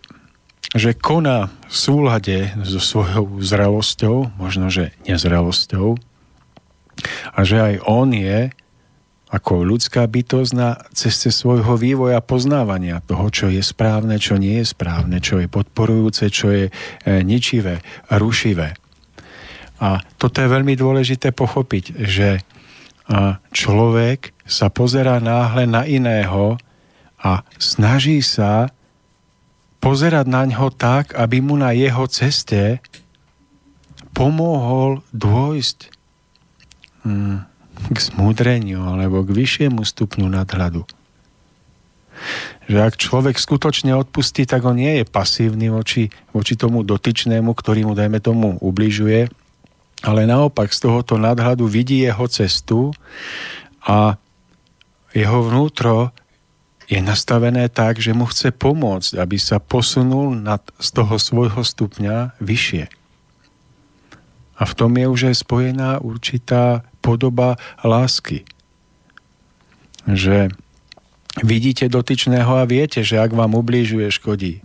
že 0.77 0.95
koná 0.95 1.51
v 1.67 1.75
súlade 1.75 2.39
so 2.63 2.79
svojou 2.79 3.43
zrelosťou, 3.43 4.39
možno 4.39 4.71
že 4.71 4.95
nezrelosťou, 5.09 5.99
a 7.33 7.39
že 7.43 7.57
aj 7.59 7.75
on 7.89 8.13
je 8.13 8.53
ako 9.31 9.63
ľudská 9.63 10.05
bytosť 10.11 10.53
na 10.59 10.75
ceste 10.91 11.31
svojho 11.31 11.79
vývoja 11.79 12.19
poznávania 12.19 12.99
toho, 13.07 13.31
čo 13.31 13.47
je 13.47 13.63
správne, 13.63 14.19
čo 14.19 14.37
nie 14.37 14.59
je 14.59 14.67
správne, 14.75 15.23
čo 15.23 15.39
je 15.39 15.47
podporujúce, 15.47 16.27
čo 16.35 16.51
je 16.51 16.67
e, 16.67 16.73
ničivé, 17.23 17.79
rušivé. 18.11 18.75
A 19.81 20.03
toto 20.19 20.43
je 20.43 20.51
veľmi 20.51 20.75
dôležité 20.77 21.33
pochopiť, 21.33 22.05
že 22.05 22.43
človek 23.51 24.35
sa 24.47 24.71
pozerá 24.71 25.19
náhle 25.19 25.67
na 25.67 25.83
iného 25.87 26.59
a 27.21 27.43
snaží 27.59 28.23
sa 28.23 28.71
pozerať 29.81 30.29
na 30.29 30.45
ňo 30.45 30.69
tak, 30.71 31.17
aby 31.17 31.41
mu 31.41 31.57
na 31.57 31.73
jeho 31.73 32.05
ceste 32.07 32.79
pomohol 34.13 35.01
dôjsť 35.17 35.79
hmm, 37.09 37.37
k 37.89 37.99
smúdreniu 37.99 38.85
alebo 38.85 39.25
k 39.25 39.33
vyššiemu 39.33 39.81
stupňu 39.81 40.29
nadhľadu. 40.29 40.85
Že 42.69 42.79
ak 42.85 42.95
človek 43.01 43.37
skutočne 43.41 43.97
odpustí, 43.97 44.45
tak 44.45 44.69
on 44.69 44.77
nie 44.77 45.01
je 45.01 45.05
pasívny 45.09 45.73
voči, 45.73 46.13
voči 46.37 46.55
tomu 46.55 46.85
dotyčnému, 46.85 47.57
ktorý 47.57 47.89
mu, 47.89 47.97
dajme 47.97 48.21
tomu, 48.21 48.61
ubližuje, 48.61 49.33
ale 50.05 50.21
naopak 50.29 50.69
z 50.69 50.85
tohoto 50.85 51.17
nadhľadu 51.17 51.65
vidí 51.65 52.05
jeho 52.05 52.29
cestu 52.29 52.93
a 53.85 54.21
jeho 55.17 55.41
vnútro 55.43 56.13
je 56.91 56.99
nastavené 56.99 57.71
tak, 57.71 58.03
že 58.03 58.11
mu 58.11 58.27
chce 58.27 58.51
pomôcť, 58.51 59.23
aby 59.23 59.39
sa 59.39 59.63
posunul 59.63 60.35
nad, 60.35 60.59
z 60.83 60.89
toho 60.91 61.15
svojho 61.23 61.63
stupňa 61.63 62.35
vyššie. 62.43 62.91
A 64.59 64.63
v 64.67 64.73
tom 64.75 64.99
je 64.99 65.07
už 65.07 65.21
aj 65.31 65.37
spojená 65.47 66.03
určitá 66.03 66.83
podoba 66.99 67.57
lásky. 67.87 68.43
Že 70.11 70.51
vidíte 71.47 71.87
dotyčného 71.87 72.59
a 72.59 72.67
viete, 72.67 73.07
že 73.07 73.23
ak 73.23 73.39
vám 73.39 73.55
ublížuje, 73.55 74.11
škodí. 74.11 74.59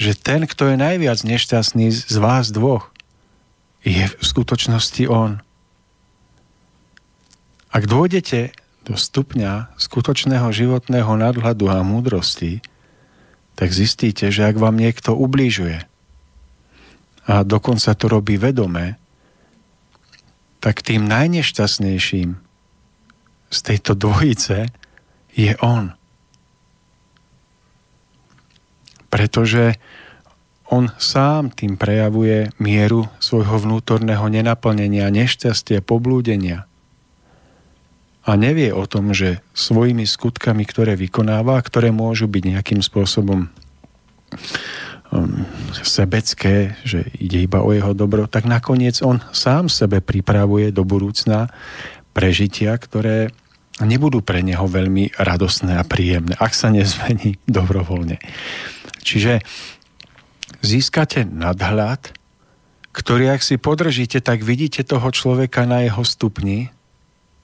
Že 0.00 0.12
ten, 0.18 0.40
kto 0.48 0.72
je 0.72 0.76
najviac 0.80 1.20
nešťastný 1.20 1.92
z 1.92 2.16
vás 2.16 2.48
dvoch, 2.48 2.88
je 3.84 4.08
v 4.08 4.22
skutočnosti 4.24 5.04
on. 5.06 5.44
Ak 7.68 7.84
dôjdete 7.84 8.56
do 8.82 8.98
stupňa 8.98 9.78
skutočného 9.78 10.50
životného 10.50 11.14
nadhľadu 11.14 11.70
a 11.70 11.86
múdrosti, 11.86 12.62
tak 13.54 13.70
zistíte, 13.70 14.32
že 14.34 14.48
ak 14.48 14.58
vám 14.58 14.74
niekto 14.74 15.14
ublížuje 15.14 15.86
a 17.22 17.46
dokonca 17.46 17.94
to 17.94 18.10
robí 18.10 18.34
vedome, 18.34 18.98
tak 20.58 20.82
tým 20.82 21.06
najnešťastnejším 21.06 22.34
z 23.52 23.58
tejto 23.62 23.94
dvojice 23.94 24.66
je 25.38 25.52
on. 25.62 25.94
Pretože 29.12 29.78
on 30.72 30.88
sám 30.96 31.52
tým 31.52 31.76
prejavuje 31.76 32.48
mieru 32.56 33.06
svojho 33.20 33.60
vnútorného 33.60 34.24
nenaplnenia, 34.26 35.12
nešťastia, 35.12 35.84
poblúdenia– 35.84 36.66
a 38.22 38.30
nevie 38.38 38.70
o 38.70 38.86
tom, 38.86 39.10
že 39.10 39.42
svojimi 39.50 40.06
skutkami, 40.06 40.62
ktoré 40.62 40.94
vykonáva, 40.94 41.58
ktoré 41.58 41.90
môžu 41.90 42.30
byť 42.30 42.42
nejakým 42.54 42.80
spôsobom 42.80 43.50
um, 45.10 45.42
sebecké, 45.82 46.78
že 46.86 47.02
ide 47.18 47.42
iba 47.42 47.66
o 47.66 47.74
jeho 47.74 47.90
dobro, 47.98 48.30
tak 48.30 48.46
nakoniec 48.46 49.02
on 49.02 49.18
sám 49.34 49.66
sebe 49.66 49.98
pripravuje 49.98 50.70
do 50.70 50.86
budúcna 50.86 51.50
prežitia, 52.14 52.78
ktoré 52.78 53.34
nebudú 53.82 54.22
pre 54.22 54.44
neho 54.44 54.70
veľmi 54.70 55.18
radostné 55.18 55.74
a 55.74 55.82
príjemné, 55.82 56.38
ak 56.38 56.52
sa 56.54 56.70
nezmení 56.70 57.42
dobrovoľne. 57.50 58.22
Čiže 59.02 59.42
získate 60.62 61.26
nadhľad, 61.26 62.14
ktorý 62.92 63.34
ak 63.34 63.42
si 63.42 63.56
podržíte, 63.58 64.20
tak 64.22 64.44
vidíte 64.44 64.84
toho 64.86 65.08
človeka 65.10 65.64
na 65.66 65.82
jeho 65.82 66.04
stupni 66.04 66.70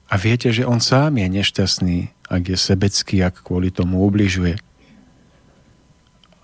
a 0.09 0.13
viete, 0.17 0.49
že 0.49 0.65
on 0.65 0.81
sám 0.81 1.21
je 1.21 1.27
nešťastný, 1.29 1.97
ak 2.29 2.43
je 2.49 2.57
sebecký, 2.57 3.21
ak 3.21 3.45
kvôli 3.45 3.69
tomu 3.69 4.01
ubližuje. 4.05 4.57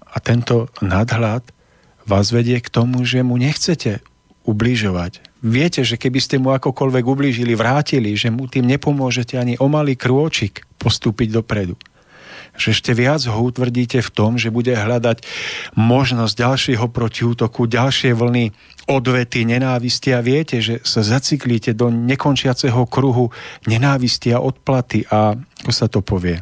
A 0.06 0.18
tento 0.22 0.70
nadhľad 0.80 1.44
vás 2.06 2.30
vedie 2.30 2.62
k 2.62 2.70
tomu, 2.70 3.04
že 3.04 3.26
mu 3.26 3.36
nechcete 3.36 4.06
ubližovať. 4.46 5.26
Viete, 5.42 5.82
že 5.82 5.98
keby 5.98 6.20
ste 6.22 6.38
mu 6.38 6.54
akokoľvek 6.54 7.04
ublížili, 7.04 7.58
vrátili, 7.58 8.14
že 8.14 8.30
mu 8.30 8.46
tým 8.46 8.70
nepomôžete 8.70 9.36
ani 9.36 9.58
o 9.58 9.66
malý 9.66 9.98
krôčik 9.98 10.64
postúpiť 10.78 11.34
dopredu 11.34 11.76
že 12.56 12.72
ešte 12.72 12.96
viac 12.96 13.24
ho 13.28 13.40
utvrdíte 13.46 14.00
v 14.00 14.10
tom, 14.12 14.40
že 14.40 14.52
bude 14.52 14.72
hľadať 14.72 15.24
možnosť 15.76 16.34
ďalšieho 16.36 16.88
protiútoku, 16.92 17.68
ďalšie 17.68 18.16
vlny 18.16 18.56
odvety, 18.88 19.44
nenávisti 19.44 20.14
a 20.14 20.22
viete, 20.22 20.62
že 20.62 20.80
sa 20.86 21.02
zaciklíte 21.02 21.74
do 21.74 21.90
nekončiaceho 21.90 22.86
kruhu 22.88 23.34
nenávisti 23.66 24.32
a 24.32 24.44
odplaty 24.44 25.04
a 25.10 25.36
ako 25.36 25.72
sa 25.74 25.90
to 25.90 26.06
povie? 26.06 26.40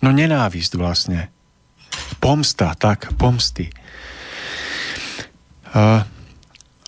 No 0.00 0.10
nenávisť 0.10 0.72
vlastne. 0.80 1.28
Pomsta, 2.18 2.72
tak, 2.72 3.12
pomsty. 3.20 3.68
Uh, 5.70 6.02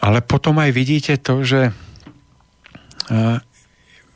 ale 0.02 0.18
potom 0.24 0.58
aj 0.58 0.70
vidíte 0.72 1.14
to, 1.20 1.44
že 1.44 1.70
uh, 1.70 3.38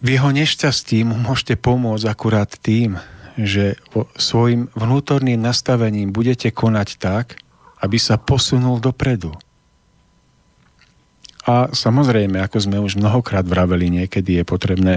v 0.00 0.09
jeho 0.18 0.30
nešťastí 0.32 1.04
mu 1.09 1.16
môžete 1.16 1.56
pomôcť 1.56 2.04
akurát 2.06 2.50
tým, 2.52 3.00
že 3.37 3.76
svojim 4.16 4.72
vnútorným 4.72 5.40
nastavením 5.40 6.12
budete 6.12 6.52
konať 6.52 6.88
tak, 6.96 7.40
aby 7.85 8.00
sa 8.00 8.16
posunul 8.16 8.80
dopredu. 8.80 9.37
A 11.46 11.70
samozrejme, 11.70 12.42
ako 12.42 12.59
sme 12.59 12.82
už 12.82 12.98
mnohokrát 12.98 13.46
vraveli, 13.46 13.92
niekedy 13.92 14.42
je 14.42 14.44
potrebné 14.44 14.94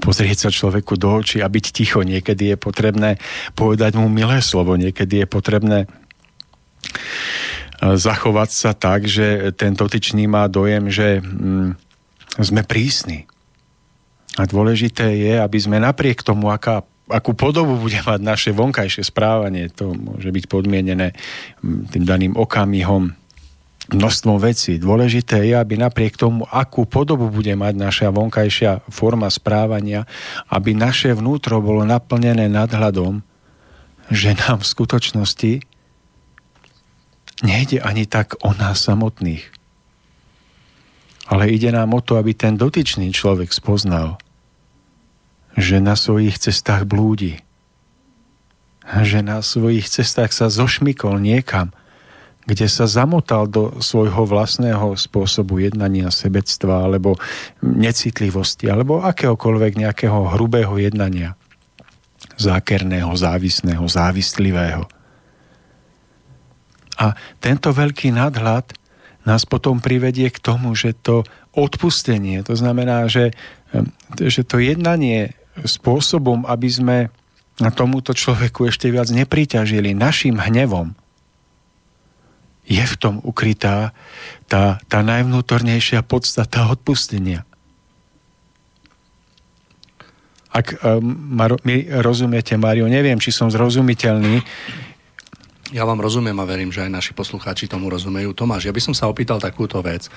pozrieť 0.00 0.48
sa 0.48 0.50
človeku 0.50 0.98
do 0.98 1.12
očí 1.12 1.38
a 1.42 1.48
byť 1.48 1.66
ticho. 1.70 2.00
Niekedy 2.02 2.54
je 2.54 2.56
potrebné 2.58 3.10
povedať 3.54 3.94
mu 4.00 4.10
milé 4.10 4.42
slovo, 4.42 4.74
niekedy 4.74 5.24
je 5.24 5.26
potrebné 5.28 5.78
e, 5.84 5.88
zachovať 7.94 8.50
sa 8.50 8.72
tak, 8.74 9.06
že 9.06 9.52
ten 9.54 9.76
dotyčný 9.76 10.26
má 10.26 10.48
dojem, 10.50 10.90
že 10.90 11.20
mm, 11.20 11.78
sme 12.42 12.62
prísni. 12.66 13.28
A 14.36 14.44
dôležité 14.44 15.16
je, 15.16 15.34
aby 15.40 15.58
sme 15.58 15.80
napriek 15.80 16.20
tomu, 16.20 16.52
aká, 16.52 16.84
akú 17.08 17.32
podobu 17.32 17.80
bude 17.80 17.96
mať 18.04 18.20
naše 18.20 18.50
vonkajšie 18.52 19.08
správanie, 19.08 19.72
to 19.72 19.96
môže 19.96 20.28
byť 20.28 20.44
podmienené 20.44 21.16
tým 21.64 22.04
daným 22.04 22.36
okamihom, 22.36 23.16
množstvom 23.86 24.42
vecí. 24.42 24.82
Dôležité 24.82 25.46
je, 25.46 25.54
aby 25.54 25.78
napriek 25.78 26.18
tomu, 26.18 26.42
akú 26.50 26.90
podobu 26.90 27.30
bude 27.30 27.54
mať 27.54 27.74
naša 27.78 28.08
vonkajšia 28.10 28.82
forma 28.90 29.30
správania, 29.30 30.10
aby 30.50 30.74
naše 30.74 31.14
vnútro 31.14 31.62
bolo 31.62 31.86
naplnené 31.86 32.50
nadhľadom, 32.50 33.22
že 34.10 34.34
nám 34.34 34.62
v 34.62 34.70
skutočnosti 34.70 35.52
nejde 37.46 37.78
ani 37.82 38.08
tak 38.08 38.38
o 38.42 38.50
nás 38.56 38.82
samotných, 38.82 39.54
Ale 41.26 41.50
ide 41.50 41.74
nám 41.74 41.90
o 41.90 42.00
to, 42.00 42.22
aby 42.22 42.38
ten 42.38 42.54
dotyčný 42.54 43.10
človek 43.10 43.50
spoznal, 43.50 44.18
že 45.56 45.80
na 45.80 45.96
svojich 45.96 46.36
cestách 46.36 46.84
blúdi. 46.84 47.40
Že 48.86 49.24
na 49.24 49.38
svojich 49.40 49.88
cestách 49.88 50.30
sa 50.30 50.52
zošmykol 50.52 51.18
niekam, 51.18 51.72
kde 52.46 52.70
sa 52.70 52.86
zamotal 52.86 53.50
do 53.50 53.82
svojho 53.82 54.22
vlastného 54.22 54.94
spôsobu 54.94 55.58
jednania, 55.58 56.14
sebectva 56.14 56.86
alebo 56.86 57.18
necitlivosti 57.58 58.70
alebo 58.70 59.02
akéhokoľvek 59.02 59.82
nejakého 59.82 60.38
hrubého 60.38 60.78
jednania. 60.78 61.34
Zákerného, 62.38 63.10
závisného, 63.18 63.82
závislivého. 63.90 64.86
A 66.96 67.12
tento 67.42 67.74
veľký 67.74 68.14
nadhľad 68.14 68.72
nás 69.26 69.42
potom 69.42 69.82
privedie 69.82 70.30
k 70.30 70.38
tomu, 70.38 70.78
že 70.78 70.94
to 70.94 71.26
odpustenie, 71.50 72.46
to 72.46 72.54
znamená, 72.54 73.10
že, 73.10 73.34
že 74.16 74.46
to 74.46 74.62
jednanie 74.62 75.34
spôsobom, 75.64 76.44
aby 76.44 76.68
sme 76.68 76.96
tomuto 77.72 78.12
človeku 78.12 78.68
ešte 78.68 78.92
viac 78.92 79.08
nepriťažili 79.08 79.96
našim 79.96 80.36
hnevom, 80.36 80.92
je 82.66 82.82
v 82.82 82.94
tom 82.98 83.22
ukrytá 83.22 83.94
tá, 84.50 84.82
tá 84.90 84.98
najvnútornejšia 85.06 86.02
podstata 86.02 86.66
odpustenia. 86.66 87.46
Ak 90.50 90.74
um, 90.82 91.14
mi 91.62 91.84
rozumiete, 91.86 92.56
Mario, 92.58 92.90
neviem, 92.90 93.20
či 93.20 93.30
som 93.30 93.52
zrozumiteľný. 93.52 94.40
Ja 95.74 95.84
vám 95.84 96.00
rozumiem 96.00 96.38
a 96.40 96.48
verím, 96.48 96.72
že 96.72 96.88
aj 96.88 96.90
naši 96.90 97.12
poslucháči 97.12 97.68
tomu 97.68 97.92
rozumejú. 97.92 98.32
Tomáš, 98.32 98.66
ja 98.66 98.74
by 98.74 98.80
som 98.80 98.94
sa 98.96 99.06
opýtal 99.06 99.36
takúto 99.36 99.78
vec. 99.84 100.08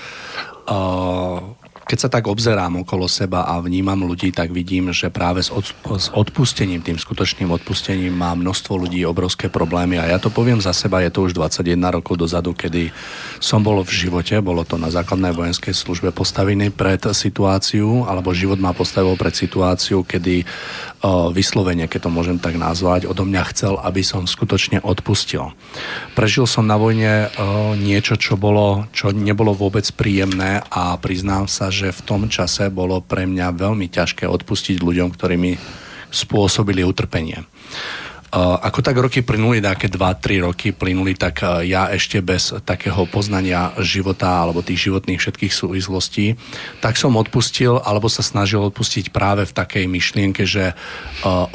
Uh, 0.63 1.58
keď 1.89 1.97
sa 1.97 2.13
tak 2.13 2.29
obzerám 2.29 2.85
okolo 2.85 3.09
seba 3.09 3.49
a 3.49 3.57
vnímam 3.57 3.97
ľudí, 4.05 4.29
tak 4.29 4.53
vidím, 4.53 4.93
že 4.93 5.09
práve 5.09 5.41
s, 5.41 5.49
od, 5.49 5.65
s 5.97 6.13
odpustením, 6.13 6.85
tým 6.85 7.01
skutočným 7.01 7.49
odpustením 7.49 8.13
má 8.13 8.37
množstvo 8.37 8.85
ľudí 8.85 9.01
obrovské 9.09 9.49
problémy. 9.49 9.97
A 9.97 10.05
ja 10.05 10.21
to 10.21 10.29
poviem 10.29 10.61
za 10.61 10.69
seba, 10.69 11.01
je 11.01 11.09
to 11.09 11.25
už 11.25 11.33
21 11.33 11.81
rokov 11.89 12.21
dozadu, 12.21 12.53
kedy 12.53 12.93
som 13.41 13.65
bol 13.65 13.81
v 13.81 13.89
živote, 13.89 14.37
bolo 14.37 14.61
to 14.61 14.77
na 14.77 14.93
základnej 14.93 15.33
vojenskej 15.33 15.73
službe 15.73 16.13
postavený 16.13 16.69
pred 16.69 17.01
situáciu, 17.09 18.05
alebo 18.05 18.37
život 18.37 18.61
ma 18.61 18.69
postavil 18.69 19.17
pred 19.17 19.33
situáciu, 19.33 20.05
kedy 20.05 20.45
vyslovene, 21.31 21.87
keď 21.87 22.07
to 22.07 22.11
môžem 22.11 22.37
tak 22.37 22.59
nazvať, 22.59 23.07
odo 23.07 23.23
mňa 23.23 23.43
chcel, 23.55 23.79
aby 23.79 24.03
som 24.03 24.27
skutočne 24.27 24.83
odpustil. 24.83 25.55
Prežil 26.13 26.43
som 26.43 26.67
na 26.67 26.75
vojne 26.75 27.31
uh, 27.31 27.73
niečo, 27.79 28.19
čo, 28.19 28.35
bolo, 28.35 28.87
čo 28.91 29.15
nebolo 29.15 29.55
vôbec 29.55 29.87
príjemné 29.95 30.59
a 30.67 30.99
priznám 30.99 31.47
sa, 31.47 31.71
že 31.71 31.95
v 31.95 32.01
tom 32.03 32.21
čase 32.27 32.67
bolo 32.67 32.99
pre 32.99 33.23
mňa 33.23 33.55
veľmi 33.55 33.87
ťažké 33.87 34.27
odpustiť 34.27 34.83
ľuďom, 34.83 35.15
ktorí 35.15 35.35
mi 35.39 35.53
spôsobili 36.11 36.83
utrpenie. 36.83 37.45
Ako 38.35 38.85
tak 38.85 38.93
roky 38.93 39.25
plynuli, 39.25 39.57
také 39.57 39.89
2-3 39.89 40.45
roky 40.45 40.69
plynuli, 40.69 41.17
tak 41.17 41.41
ja 41.65 41.89
ešte 41.89 42.21
bez 42.21 42.53
takého 42.61 43.09
poznania 43.09 43.73
života 43.81 44.45
alebo 44.45 44.61
tých 44.61 44.85
životných 44.85 45.17
všetkých 45.17 45.49
súvislostí, 45.49 46.37
tak 46.77 46.93
som 46.93 47.17
odpustil 47.17 47.81
alebo 47.81 48.05
sa 48.05 48.21
snažil 48.21 48.61
odpustiť 48.69 49.09
práve 49.09 49.49
v 49.49 49.55
takej 49.57 49.85
myšlienke, 49.89 50.45
že 50.45 50.77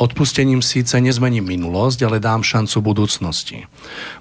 odpustením 0.02 0.66
síce 0.66 0.98
nezmením 0.98 1.46
minulosť, 1.46 2.10
ale 2.10 2.18
dám 2.18 2.42
šancu 2.42 2.82
budúcnosti. 2.82 3.70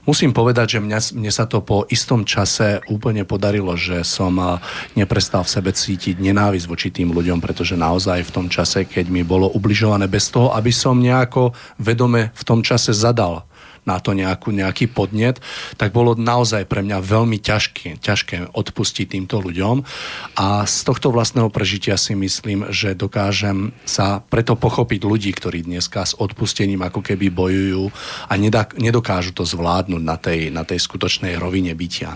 Musím 0.05 0.29
povedať, 0.29 0.77
že 0.77 0.79
mňa, 0.85 0.99
mne 1.17 1.31
sa 1.33 1.49
to 1.49 1.65
po 1.65 1.89
istom 1.89 2.21
čase 2.21 2.85
úplne 2.85 3.25
podarilo, 3.25 3.73
že 3.73 4.05
som 4.05 4.61
neprestal 4.93 5.41
v 5.41 5.53
sebe 5.57 5.71
cítiť 5.73 6.21
nenávisť 6.21 6.69
voči 6.69 6.93
tým 6.93 7.09
ľuďom, 7.09 7.41
pretože 7.41 7.73
naozaj 7.73 8.29
v 8.29 8.33
tom 8.35 8.45
čase, 8.45 8.85
keď 8.85 9.09
mi 9.09 9.25
bolo 9.25 9.49
ubližované 9.49 10.05
bez 10.05 10.29
toho, 10.29 10.53
aby 10.53 10.69
som 10.69 11.01
nejako 11.01 11.55
vedome 11.81 12.29
v 12.35 12.42
tom 12.47 12.59
čase 12.61 12.91
zadal 12.91 13.47
na 13.83 13.99
to 13.99 14.15
nejakú, 14.15 14.55
nejaký 14.55 14.87
podnet, 14.91 15.43
tak 15.75 15.91
bolo 15.91 16.15
naozaj 16.15 16.67
pre 16.67 16.79
mňa 16.83 17.03
veľmi 17.03 17.37
ťažké, 17.39 17.99
ťažké 17.99 18.55
odpustiť 18.55 19.15
týmto 19.15 19.43
ľuďom 19.43 19.83
a 20.39 20.63
z 20.63 20.77
tohto 20.87 21.11
vlastného 21.11 21.51
prežitia 21.51 21.99
si 21.99 22.15
myslím, 22.15 22.71
že 22.71 22.95
dokážem 22.95 23.75
sa 23.83 24.23
preto 24.23 24.55
pochopiť 24.55 25.01
ľudí, 25.03 25.31
ktorí 25.35 25.67
dneska 25.67 26.07
s 26.07 26.15
odpustením 26.15 26.79
ako 26.83 27.03
keby 27.03 27.27
bojujú 27.27 27.91
a 28.31 28.33
nedokážu 28.79 29.35
to 29.35 29.43
zvládnuť 29.43 30.03
na 30.03 30.15
tej, 30.15 30.47
na 30.47 30.63
tej 30.63 30.79
skutočnej 30.79 31.35
rovine 31.35 31.75
bytia. 31.75 32.15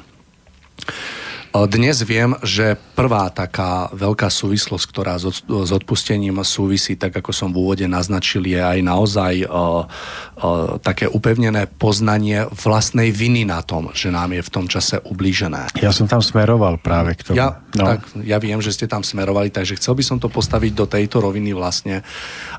Dnes 1.56 2.04
viem, 2.04 2.36
že 2.44 2.76
prvá 2.94 3.30
taká 3.34 3.90
veľká 3.94 4.30
súvislosť, 4.30 4.86
ktorá 4.90 5.18
s 5.22 5.72
odpustením 5.72 6.42
súvisí, 6.46 6.98
tak 7.00 7.18
ako 7.18 7.32
som 7.34 7.50
v 7.54 7.62
úvode 7.64 7.86
naznačil, 7.90 8.46
je 8.46 8.62
aj 8.62 8.80
naozaj 8.86 9.34
uh, 9.46 9.86
uh, 9.86 10.78
také 10.82 11.10
upevnené 11.10 11.66
poznanie 11.66 12.46
vlastnej 12.52 13.10
viny 13.10 13.48
na 13.48 13.66
tom, 13.66 13.90
že 13.94 14.14
nám 14.14 14.34
je 14.34 14.42
v 14.44 14.52
tom 14.54 14.66
čase 14.70 15.02
ublížené. 15.02 15.72
Ja 15.82 15.90
som 15.94 16.06
tam 16.06 16.22
smeroval 16.22 16.78
práve 16.78 17.18
k 17.18 17.32
tomu. 17.32 17.38
Ja, 17.38 17.64
no. 17.74 17.96
tak, 17.96 18.06
ja 18.22 18.38
viem, 18.38 18.62
že 18.62 18.74
ste 18.74 18.86
tam 18.86 19.02
smerovali, 19.02 19.50
takže 19.50 19.78
chcel 19.78 19.98
by 19.98 20.04
som 20.06 20.18
to 20.18 20.30
postaviť 20.30 20.72
do 20.78 20.86
tejto 20.86 21.22
roviny 21.22 21.54
vlastne, 21.58 22.06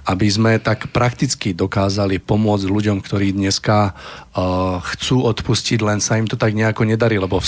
aby 0.06 0.26
sme 0.26 0.58
tak 0.58 0.90
prakticky 0.90 1.54
dokázali 1.54 2.18
pomôcť 2.18 2.66
ľuďom, 2.66 2.98
ktorí 3.02 3.34
dneska 3.34 3.92
uh, 3.92 4.82
chcú 4.96 5.22
odpustiť, 5.22 5.78
len 5.82 5.98
sa 6.02 6.18
im 6.18 6.26
to 6.26 6.34
tak 6.34 6.54
nejako 6.54 6.82
nedarí, 6.86 7.18
lebo 7.18 7.38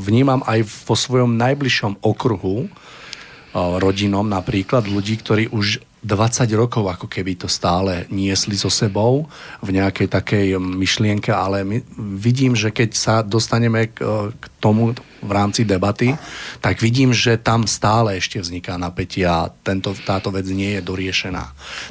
vnímam 0.00 0.40
aj 0.48 0.59
vo 0.62 0.94
svojom 0.94 1.36
najbližšom 1.36 2.02
okruhu, 2.04 2.70
rodinom 3.54 4.26
napríklad, 4.30 4.86
ľudí, 4.86 5.18
ktorí 5.18 5.50
už 5.50 5.82
20 6.00 6.48
rokov 6.56 6.88
ako 6.88 7.06
keby 7.12 7.36
to 7.36 7.48
stále 7.50 8.08
niesli 8.08 8.56
so 8.56 8.72
sebou 8.72 9.28
v 9.60 9.76
nejakej 9.76 10.08
takej 10.08 10.46
myšlienke, 10.56 11.28
ale 11.28 11.60
my, 11.60 11.84
vidím, 12.16 12.56
že 12.56 12.72
keď 12.72 12.90
sa 12.96 13.14
dostaneme 13.20 13.92
k, 13.92 14.00
k 14.32 14.44
tomu 14.60 14.92
v 15.20 15.32
rámci 15.32 15.64
debaty, 15.64 16.16
tak 16.60 16.80
vidím, 16.80 17.12
že 17.12 17.36
tam 17.36 17.64
stále 17.64 18.16
ešte 18.16 18.40
vzniká 18.40 18.76
napätie 18.80 19.24
a 19.24 19.48
tento, 19.64 19.92
táto 19.92 20.32
vec 20.32 20.48
nie 20.48 20.76
je 20.76 20.80
doriešená. 20.84 21.44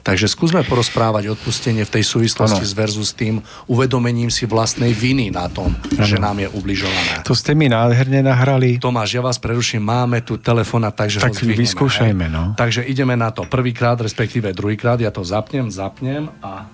Takže 0.05 0.29
skúsme 0.29 0.61
porozprávať 0.65 1.33
odpustenie 1.33 1.85
v 1.85 1.93
tej 1.99 2.05
súvislosti 2.05 2.63
ano. 2.65 2.69
s 2.69 2.73
versus 2.73 3.09
tým 3.13 3.41
uvedomením 3.69 4.29
si 4.33 4.49
vlastnej 4.49 4.93
viny 4.93 5.33
na 5.33 5.49
tom, 5.49 5.73
ano. 5.73 6.05
že 6.05 6.17
nám 6.21 6.41
je 6.41 6.49
ubližované. 6.49 7.25
To 7.25 7.37
ste 7.37 7.53
mi 7.53 7.69
nádherne 7.69 8.25
nahrali. 8.25 8.81
Tomáš, 8.81 9.17
ja 9.17 9.21
vás 9.21 9.37
preruším, 9.41 9.81
máme 9.81 10.21
tu 10.25 10.37
telefona, 10.37 10.93
takže 10.93 11.21
tak 11.21 11.33
ho 11.33 11.49
vyskúšajme. 11.49 12.25
No. 12.29 12.53
Takže 12.57 12.85
ideme 12.85 13.13
na 13.17 13.33
to. 13.33 13.45
Prvýkrát, 13.49 13.97
respektíve 14.01 14.53
druhýkrát, 14.53 15.01
ja 15.01 15.09
to 15.09 15.25
zapnem, 15.25 15.69
zapnem 15.69 16.29
a 16.41 16.69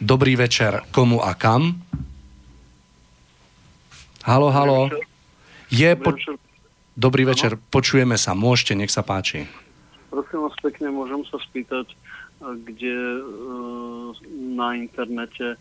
dobrý 0.00 0.36
večer 0.36 0.80
komu 0.90 1.20
a 1.20 1.36
kam. 1.36 1.76
Halo, 4.20 4.52
halo. 4.52 4.92
Je 5.72 5.96
po... 5.96 6.12
Dobrý 6.92 7.24
večer, 7.24 7.56
počujeme 7.56 8.20
sa, 8.20 8.36
môžete, 8.36 8.76
nech 8.76 8.92
sa 8.92 9.00
páči. 9.00 9.48
Prosím 10.12 10.44
vás 10.44 10.52
pekne, 10.60 10.92
môžem 10.92 11.24
sa 11.32 11.40
spýtať, 11.40 11.88
kde 12.44 12.92
e, 12.92 13.22
na 14.52 14.76
internete 14.76 15.56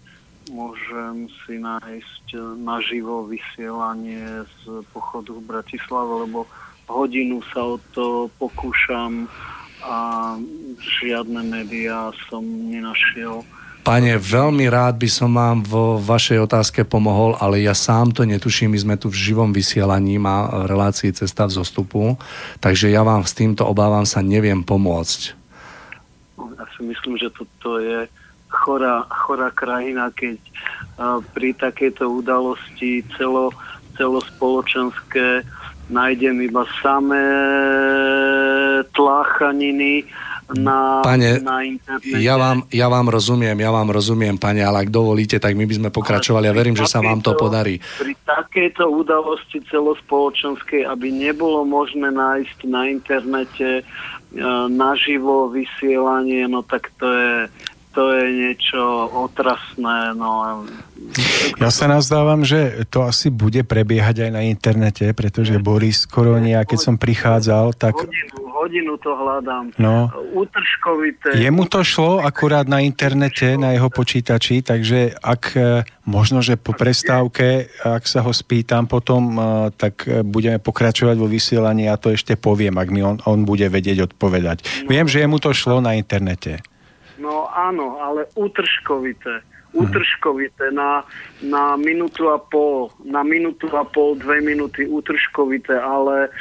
môžem 0.52 1.32
si 1.46 1.56
nájsť 1.62 2.60
naživo 2.60 3.24
vysielanie 3.30 4.44
z 4.44 4.84
pochodu 4.92 5.32
v 5.32 5.46
Bratislave, 5.48 6.28
lebo 6.28 6.44
hodinu 6.92 7.40
sa 7.56 7.64
o 7.64 7.78
to 7.96 8.28
pokúšam 8.42 9.32
a 9.86 10.36
žiadne 11.00 11.48
médiá 11.48 12.12
som 12.28 12.44
nenašiel. 12.44 13.46
Pane, 13.80 14.22
veľmi 14.22 14.70
rád 14.70 15.02
by 15.02 15.10
som 15.10 15.34
vám 15.34 15.66
vo 15.66 15.98
vašej 15.98 16.46
otázke 16.46 16.86
pomohol, 16.86 17.34
ale 17.42 17.66
ja 17.66 17.74
sám 17.74 18.14
to 18.14 18.22
netuším. 18.22 18.76
My 18.76 18.80
sme 18.80 18.96
tu 19.02 19.10
v 19.10 19.18
živom 19.18 19.50
vysielaní, 19.50 20.22
má 20.22 20.46
relácii 20.70 21.10
Cesta 21.16 21.50
v 21.50 21.58
zostupu, 21.58 22.14
takže 22.62 22.92
ja 22.94 23.02
vám 23.02 23.26
s 23.26 23.34
týmto 23.34 23.66
obávam 23.66 24.06
sa 24.06 24.22
neviem 24.22 24.62
pomôcť. 24.62 25.34
Ja 26.38 26.66
si 26.78 26.86
myslím, 26.86 27.18
že 27.18 27.34
toto 27.34 27.82
je 27.82 28.06
chorá, 28.52 29.10
chorá 29.10 29.50
krajina, 29.50 30.14
keď 30.14 30.38
pri 31.34 31.58
takejto 31.58 32.06
udalosti 32.06 33.02
celo, 33.18 33.50
celospoločenské 33.98 35.42
nájdem 35.90 36.46
iba 36.46 36.62
samé 36.86 37.26
tláchaniny, 38.94 40.06
na, 40.58 41.06
pane, 41.06 41.38
na 41.46 41.62
internete. 41.62 42.18
Ja 42.18 42.40
vám, 42.40 42.66
ja 42.74 42.90
vám 42.90 43.08
rozumiem, 43.14 43.54
ja 43.54 43.70
vám 43.70 43.90
rozumiem, 43.94 44.38
pane, 44.42 44.66
ale 44.66 44.88
ak 44.88 44.90
dovolíte, 44.90 45.38
tak 45.38 45.54
my 45.54 45.70
by 45.70 45.76
sme 45.78 45.90
pokračovali 45.94 46.50
a 46.50 46.58
verím, 46.58 46.74
že 46.74 46.90
sa 46.90 47.06
vám 47.06 47.22
to 47.22 47.38
podarí. 47.38 47.78
Pri 48.02 48.18
takejto 48.26 48.90
udalosti 48.90 49.62
celospoločenskej, 49.70 50.90
aby 50.90 51.14
nebolo 51.14 51.62
možné 51.68 52.10
nájsť 52.10 52.58
na 52.66 52.90
internete 52.90 53.70
e, 53.80 53.84
naživo 54.74 55.54
vysielanie, 55.54 56.50
no 56.50 56.66
tak 56.66 56.90
to 56.98 57.06
je 57.06 57.34
to 57.90 58.14
je 58.14 58.26
niečo 58.30 59.10
otrasné. 59.26 60.14
No. 60.14 60.64
Ja 61.58 61.74
sa 61.74 61.90
nazdávam, 61.90 62.46
že 62.46 62.86
to 62.94 63.08
asi 63.08 63.34
bude 63.34 63.66
prebiehať 63.66 64.30
aj 64.30 64.32
na 64.32 64.46
internete, 64.46 65.10
pretože 65.18 65.58
Boris 65.58 66.06
Koronia, 66.06 66.62
keď 66.64 66.80
som 66.80 66.96
prichádzal, 67.02 67.74
tak... 67.74 67.98
Hodinu, 67.98 68.50
hodinu 68.54 68.94
to 69.02 69.10
hľadám. 69.16 69.74
No. 69.82 70.14
Utržkovité. 70.38 71.34
Jemu 71.42 71.66
to 71.66 71.82
šlo 71.82 72.22
akurát 72.22 72.70
na 72.70 72.86
internete, 72.86 73.58
na 73.58 73.74
jeho 73.74 73.90
počítači, 73.90 74.62
takže 74.62 75.18
ak 75.18 75.44
e, 75.58 75.82
možno, 76.06 76.46
že 76.46 76.62
po 76.62 76.78
prestávke, 76.78 77.74
ak 77.82 78.06
sa 78.06 78.22
ho 78.22 78.30
spýtam 78.30 78.86
potom, 78.86 79.34
e, 79.34 79.42
tak 79.74 80.06
e, 80.06 80.22
budeme 80.22 80.62
pokračovať 80.62 81.16
vo 81.18 81.26
vysielaní 81.26 81.90
a 81.90 81.98
to 81.98 82.14
ešte 82.14 82.38
poviem, 82.38 82.78
ak 82.78 82.90
mi 82.94 83.02
on, 83.02 83.18
on 83.26 83.50
bude 83.50 83.66
vedieť 83.66 84.14
odpovedať. 84.14 84.86
No. 84.86 84.94
Viem, 84.94 85.10
že 85.10 85.26
jemu 85.26 85.42
to 85.42 85.56
šlo 85.58 85.82
na 85.82 85.98
internete. 85.98 86.62
No 87.20 87.52
áno, 87.52 88.00
ale 88.00 88.32
utržkovité. 88.40 89.44
Utržkovité 89.70 90.74
na, 90.74 91.06
na 91.46 91.78
minútu 91.78 92.26
a 92.34 92.42
pol, 92.42 92.90
na 93.06 93.22
minútu 93.22 93.70
a 93.78 93.86
pol, 93.86 94.18
dve 94.18 94.42
minúty 94.42 94.90
utržkovité, 94.90 95.78
ale 95.78 96.34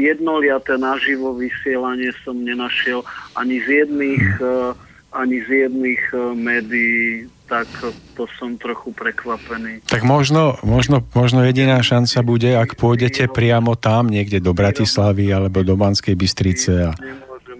jednoliaté 0.00 0.80
naživo 0.80 1.36
vysielanie 1.36 2.08
som 2.24 2.40
nenašiel 2.40 3.04
ani 3.36 3.60
z 3.60 3.84
jedných, 3.84 4.26
uh, 4.40 4.72
ani 5.12 5.44
z 5.44 5.68
jedných 5.68 6.02
uh, 6.16 6.32
médií, 6.32 7.28
tak 7.44 7.68
to 8.16 8.24
som 8.40 8.56
trochu 8.56 8.96
prekvapený. 8.96 9.84
Tak 9.84 10.00
možno, 10.00 10.56
možno, 10.64 11.04
možno 11.12 11.44
jediná 11.44 11.84
šanca 11.84 12.24
bude, 12.24 12.56
ak 12.56 12.80
pôjdete 12.80 13.28
priamo 13.28 13.76
tam, 13.76 14.08
niekde 14.08 14.40
do 14.40 14.56
Bratislavy 14.56 15.28
alebo 15.28 15.60
do 15.60 15.76
Banskej 15.76 16.16
Bystrice. 16.16 16.88
A 16.88 16.90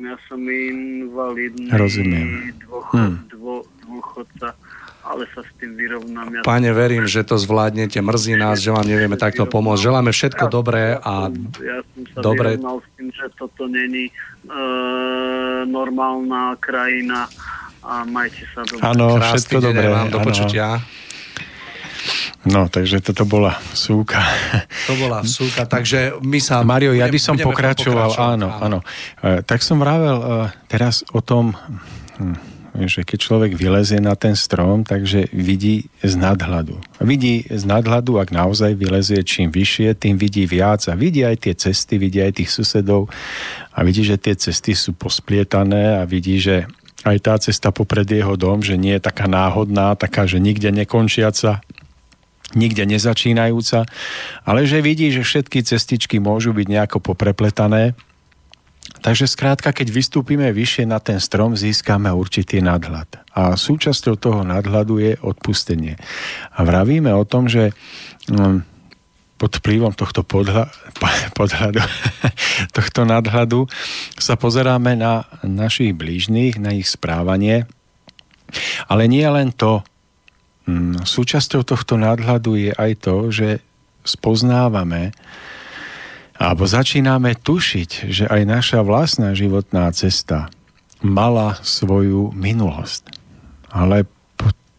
ja 0.05 0.17
som 0.29 0.41
invalidný 0.45 1.73
Rozumiem. 1.73 2.53
Dôchod, 2.61 2.95
hmm. 2.97 3.15
dvo, 3.33 3.65
dôchodca, 3.85 4.53
ale 5.05 5.29
sa 5.37 5.41
s 5.45 5.51
tým 5.61 5.77
vyrovnám. 5.77 6.29
Ja 6.31 6.41
Páne, 6.45 6.73
verím, 6.73 7.05
že 7.05 7.25
to 7.25 7.37
zvládnete. 7.37 8.01
Mrzí 8.01 8.37
nás, 8.37 8.61
že 8.61 8.73
vám 8.73 8.89
nevieme 8.89 9.21
takto 9.21 9.45
pomôcť. 9.45 9.81
Želáme 9.85 10.11
všetko 10.13 10.45
ja, 10.49 10.53
dobré 10.53 10.85
a 10.97 11.29
ja 11.61 11.79
som 11.93 12.03
sa 12.13 12.19
dobre. 12.25 12.57
vyrovnal 12.57 12.79
s 12.81 12.89
tým, 12.97 13.09
že 13.13 13.27
toto 13.37 13.63
není 13.69 14.09
e, 14.09 14.13
normálna 15.69 16.57
krajina 16.57 17.29
a 17.85 18.09
majte 18.09 18.49
sa 18.57 18.65
dobre. 18.65 18.81
Áno, 18.81 19.21
všetko 19.21 19.57
dobré. 19.61 19.87
Vám 19.93 20.09
do 20.09 20.21
počutia. 20.25 20.81
No, 22.45 22.69
takže 22.69 23.01
toto 23.01 23.25
bola 23.25 23.57
súka. 23.73 24.21
To 24.85 24.93
bola 25.01 25.25
súka, 25.25 25.65
takže 25.65 26.21
my 26.21 26.39
sa... 26.45 26.61
Mario, 26.61 26.93
ja 26.93 27.09
by 27.09 27.17
som 27.17 27.41
pokračoval, 27.41 28.13
áno, 28.21 28.49
áno. 28.61 28.79
E, 29.25 29.41
tak 29.41 29.65
som 29.65 29.81
vravel 29.81 30.19
e, 30.21 30.27
teraz 30.69 31.01
o 31.17 31.25
tom, 31.25 31.57
hm, 32.21 32.37
že 32.85 33.07
keď 33.07 33.19
človek 33.23 33.53
vylezie 33.57 34.03
na 34.03 34.13
ten 34.19 34.37
strom, 34.37 34.85
takže 34.85 35.31
vidí 35.33 35.89
z 36.05 36.21
nadhľadu. 36.21 36.77
Vidí 37.01 37.47
z 37.49 37.65
nadhľadu, 37.65 38.21
ak 38.21 38.35
naozaj 38.35 38.77
vylezie 38.77 39.23
čím 39.23 39.49
vyššie, 39.49 39.95
tým 39.97 40.21
vidí 40.21 40.45
viac 40.45 40.85
a 40.91 40.99
vidí 40.99 41.23
aj 41.23 41.49
tie 41.49 41.55
cesty, 41.57 41.97
vidí 41.97 42.19
aj 42.19 42.45
tých 42.45 42.51
susedov 42.51 43.09
a 43.73 43.79
vidí, 43.87 44.03
že 44.03 44.19
tie 44.19 44.35
cesty 44.37 44.75
sú 44.75 44.93
posplietané 44.93 46.03
a 46.03 46.05
vidí, 46.05 46.37
že 46.43 46.67
aj 47.07 47.17
tá 47.23 47.35
cesta 47.39 47.71
popred 47.71 48.09
jeho 48.09 48.35
dom, 48.35 48.65
že 48.65 48.75
nie 48.75 48.97
je 48.97 49.07
taká 49.07 49.31
náhodná, 49.31 49.95
taká, 49.95 50.27
že 50.27 50.43
nikde 50.43 50.73
nekončiaca, 50.73 51.63
nikde 52.55 52.87
nezačínajúca, 52.89 53.87
ale 54.47 54.67
že 54.67 54.81
vidí, 54.81 55.11
že 55.11 55.27
všetky 55.27 55.63
cestičky 55.63 56.17
môžu 56.19 56.55
byť 56.55 56.67
nejako 56.67 56.99
poprepletané. 57.03 57.99
Takže 59.05 59.29
skrátka, 59.29 59.73
keď 59.73 59.93
vystúpime 59.93 60.49
vyššie 60.49 60.89
na 60.89 60.97
ten 60.97 61.21
strom, 61.21 61.53
získame 61.57 62.09
určitý 62.09 62.65
nadhľad. 62.65 63.21
A 63.37 63.53
súčasťou 63.53 64.17
toho 64.17 64.41
nadhľadu 64.49 64.95
je 64.97 65.13
odpustenie. 65.21 66.01
A 66.57 66.65
vravíme 66.65 67.13
o 67.13 67.25
tom, 67.29 67.45
že 67.45 67.77
hm, 68.33 68.65
pod 69.37 69.61
vplyvom 69.61 69.93
tohto 69.93 70.25
podhľa, 70.25 70.73
podhľadu, 71.39 71.85
tohto 72.77 73.01
nadhľadu 73.05 73.69
sa 74.17 74.41
pozeráme 74.41 74.97
na 74.97 75.29
našich 75.45 75.93
blížnych, 75.93 76.57
na 76.57 76.73
ich 76.73 76.89
správanie. 76.89 77.69
Ale 78.89 79.05
nie 79.05 79.27
len 79.29 79.53
to, 79.53 79.85
Mm, 79.85 79.94
súčasťou 81.05 81.63
tohto 81.63 82.01
nadhľadu 82.01 82.57
je 82.57 82.73
aj 82.73 82.93
to, 83.05 83.17
že 83.29 83.49
spoznávame 84.05 85.13
alebo 86.35 86.67
začíname 86.67 87.39
tušiť, 87.39 88.11
že 88.11 88.25
aj 88.27 88.43
naša 88.43 88.81
vlastná 88.83 89.33
životná 89.39 89.87
cesta 89.95 90.51
mala 91.05 91.61
svoju 91.63 92.35
minulosť. 92.35 93.13
Ale 93.71 94.09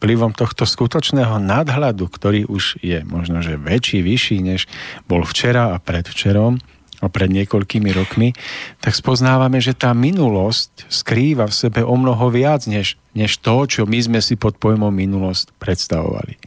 vplyvom 0.01 0.35
tohto 0.35 0.67
skutočného 0.67 1.39
nadhľadu, 1.39 2.11
ktorý 2.11 2.45
už 2.45 2.83
je 2.83 3.01
možno, 3.07 3.39
že 3.39 3.55
väčší, 3.55 4.03
vyšší, 4.03 4.37
než 4.43 4.67
bol 5.07 5.23
včera 5.23 5.73
a 5.73 5.81
predvčerom, 5.81 6.59
pred 6.99 7.29
niekoľkými 7.31 7.89
rokmi, 7.95 8.31
tak 8.79 8.95
spoznávame, 8.95 9.59
že 9.59 9.75
tá 9.75 9.91
minulosť 9.91 10.87
skrýva 10.87 11.49
v 11.51 11.55
sebe 11.55 11.81
o 11.83 11.95
mnoho 11.95 12.31
viac, 12.31 12.65
než, 12.65 12.99
než 13.13 13.39
to, 13.39 13.65
čo 13.67 13.81
my 13.83 13.99
sme 13.99 14.19
si 14.19 14.39
pod 14.39 14.57
pojmom 14.57 14.91
minulosť 14.91 15.55
predstavovali. 15.59 16.39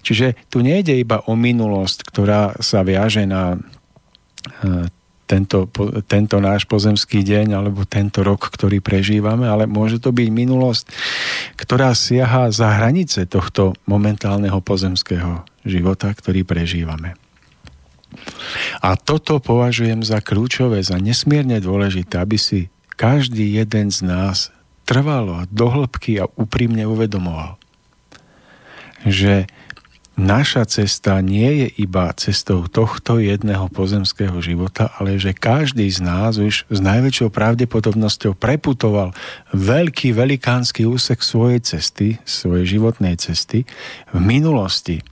Čiže 0.00 0.48
tu 0.48 0.64
nejde 0.64 0.96
iba 0.96 1.20
o 1.26 1.36
minulosť, 1.36 1.98
ktorá 2.08 2.56
sa 2.62 2.80
viaže 2.86 3.28
na 3.28 3.56
e, 4.64 4.88
tento, 5.26 5.66
tento 6.06 6.38
náš 6.38 6.64
pozemský 6.70 7.26
deň 7.26 7.58
alebo 7.58 7.82
tento 7.82 8.22
rok, 8.22 8.46
ktorý 8.46 8.78
prežívame, 8.78 9.50
ale 9.50 9.66
môže 9.66 9.98
to 9.98 10.14
byť 10.14 10.28
minulosť, 10.30 10.84
ktorá 11.58 11.92
siaha 11.92 12.48
za 12.54 12.78
hranice 12.78 13.26
tohto 13.26 13.74
momentálneho 13.90 14.62
pozemského 14.62 15.42
života, 15.66 16.14
ktorý 16.14 16.46
prežívame. 16.46 17.18
A 18.80 18.96
toto 18.98 19.38
považujem 19.38 20.02
za 20.02 20.20
kľúčové, 20.20 20.82
za 20.82 20.96
nesmierne 21.00 21.60
dôležité, 21.62 22.20
aby 22.20 22.36
si 22.36 22.72
každý 22.96 23.60
jeden 23.60 23.92
z 23.92 24.04
nás 24.04 24.54
trvalo 24.86 25.42
a 25.42 25.48
dohlbky 25.50 26.22
a 26.22 26.30
úprimne 26.38 26.86
uvedomoval, 26.86 27.58
že 29.04 29.50
naša 30.16 30.64
cesta 30.64 31.20
nie 31.20 31.66
je 31.66 31.68
iba 31.84 32.08
cestou 32.16 32.64
tohto 32.64 33.20
jedného 33.20 33.68
pozemského 33.68 34.40
života, 34.40 34.88
ale 34.96 35.20
že 35.20 35.36
každý 35.36 35.92
z 35.92 36.00
nás 36.00 36.40
už 36.40 36.64
s 36.72 36.78
najväčšou 36.80 37.28
pravdepodobnosťou 37.28 38.32
preputoval 38.38 39.12
veľký, 39.52 40.16
velikánsky 40.16 40.88
úsek 40.88 41.20
svojej 41.20 41.60
cesty, 41.60 42.16
svojej 42.24 42.80
životnej 42.80 43.20
cesty 43.20 43.68
v 44.14 44.18
minulosti. 44.22 45.04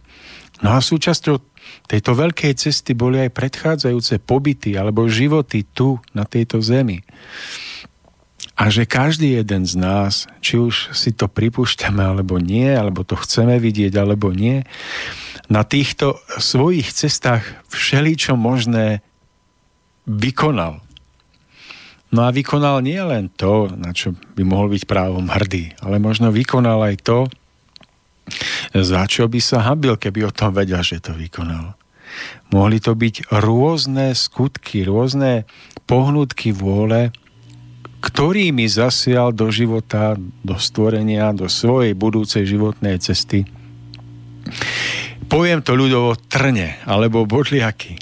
No 0.64 0.73
a 0.73 0.81
súčasťou 0.81 1.54
tejto 1.87 2.16
veľkej 2.16 2.53
cesty 2.57 2.96
boli 2.96 3.20
aj 3.20 3.37
predchádzajúce 3.37 4.22
pobyty 4.24 4.77
alebo 4.77 5.11
životy 5.11 5.64
tu, 5.64 6.00
na 6.16 6.24
tejto 6.24 6.64
zemi. 6.64 7.05
A 8.55 8.70
že 8.70 8.87
každý 8.87 9.35
jeden 9.35 9.66
z 9.66 9.74
nás, 9.74 10.31
či 10.38 10.62
už 10.62 10.94
si 10.94 11.11
to 11.11 11.27
pripúšťame 11.27 11.98
alebo 11.98 12.38
nie, 12.38 12.70
alebo 12.70 13.03
to 13.03 13.18
chceme 13.18 13.59
vidieť 13.59 13.98
alebo 13.98 14.31
nie, 14.31 14.62
na 15.50 15.66
týchto 15.66 16.22
svojich 16.38 16.88
cestách 16.94 17.44
všeličo 17.68 18.38
možné 18.38 19.03
vykonal. 20.07 20.81
No 22.14 22.20
a 22.22 22.31
vykonal 22.31 22.79
nie 22.87 23.03
len 23.03 23.27
to, 23.27 23.66
na 23.74 23.90
čo 23.90 24.14
by 24.38 24.46
mohol 24.46 24.70
byť 24.70 24.87
právom 24.87 25.27
hrdý, 25.27 25.74
ale 25.83 25.98
možno 25.98 26.31
vykonal 26.31 26.79
aj 26.94 27.03
to, 27.03 27.18
za 28.73 29.03
čo 29.07 29.29
by 29.29 29.41
sa 29.41 29.63
habil, 29.65 29.95
keby 29.95 30.29
o 30.29 30.35
tom 30.35 30.57
vedel, 30.57 30.81
že 30.81 31.01
to 31.01 31.13
vykonal. 31.13 31.77
Mohli 32.55 32.79
to 32.79 32.95
byť 32.95 33.35
rôzne 33.43 34.15
skutky, 34.15 34.87
rôzne 34.87 35.49
pohnutky 35.85 36.55
vôle, 36.55 37.11
ktorými 38.05 38.69
zasial 38.69 39.33
do 39.33 39.49
života, 39.49 40.15
do 40.45 40.61
stvorenia, 40.61 41.33
do 41.33 41.49
svojej 41.49 41.97
budúcej 41.97 42.45
životnej 42.45 43.01
cesty. 43.01 43.49
Poviem 45.27 45.65
to 45.65 45.73
ľudovo 45.73 46.15
trne 46.29 46.77
alebo 46.85 47.25
bodliaky. 47.25 47.97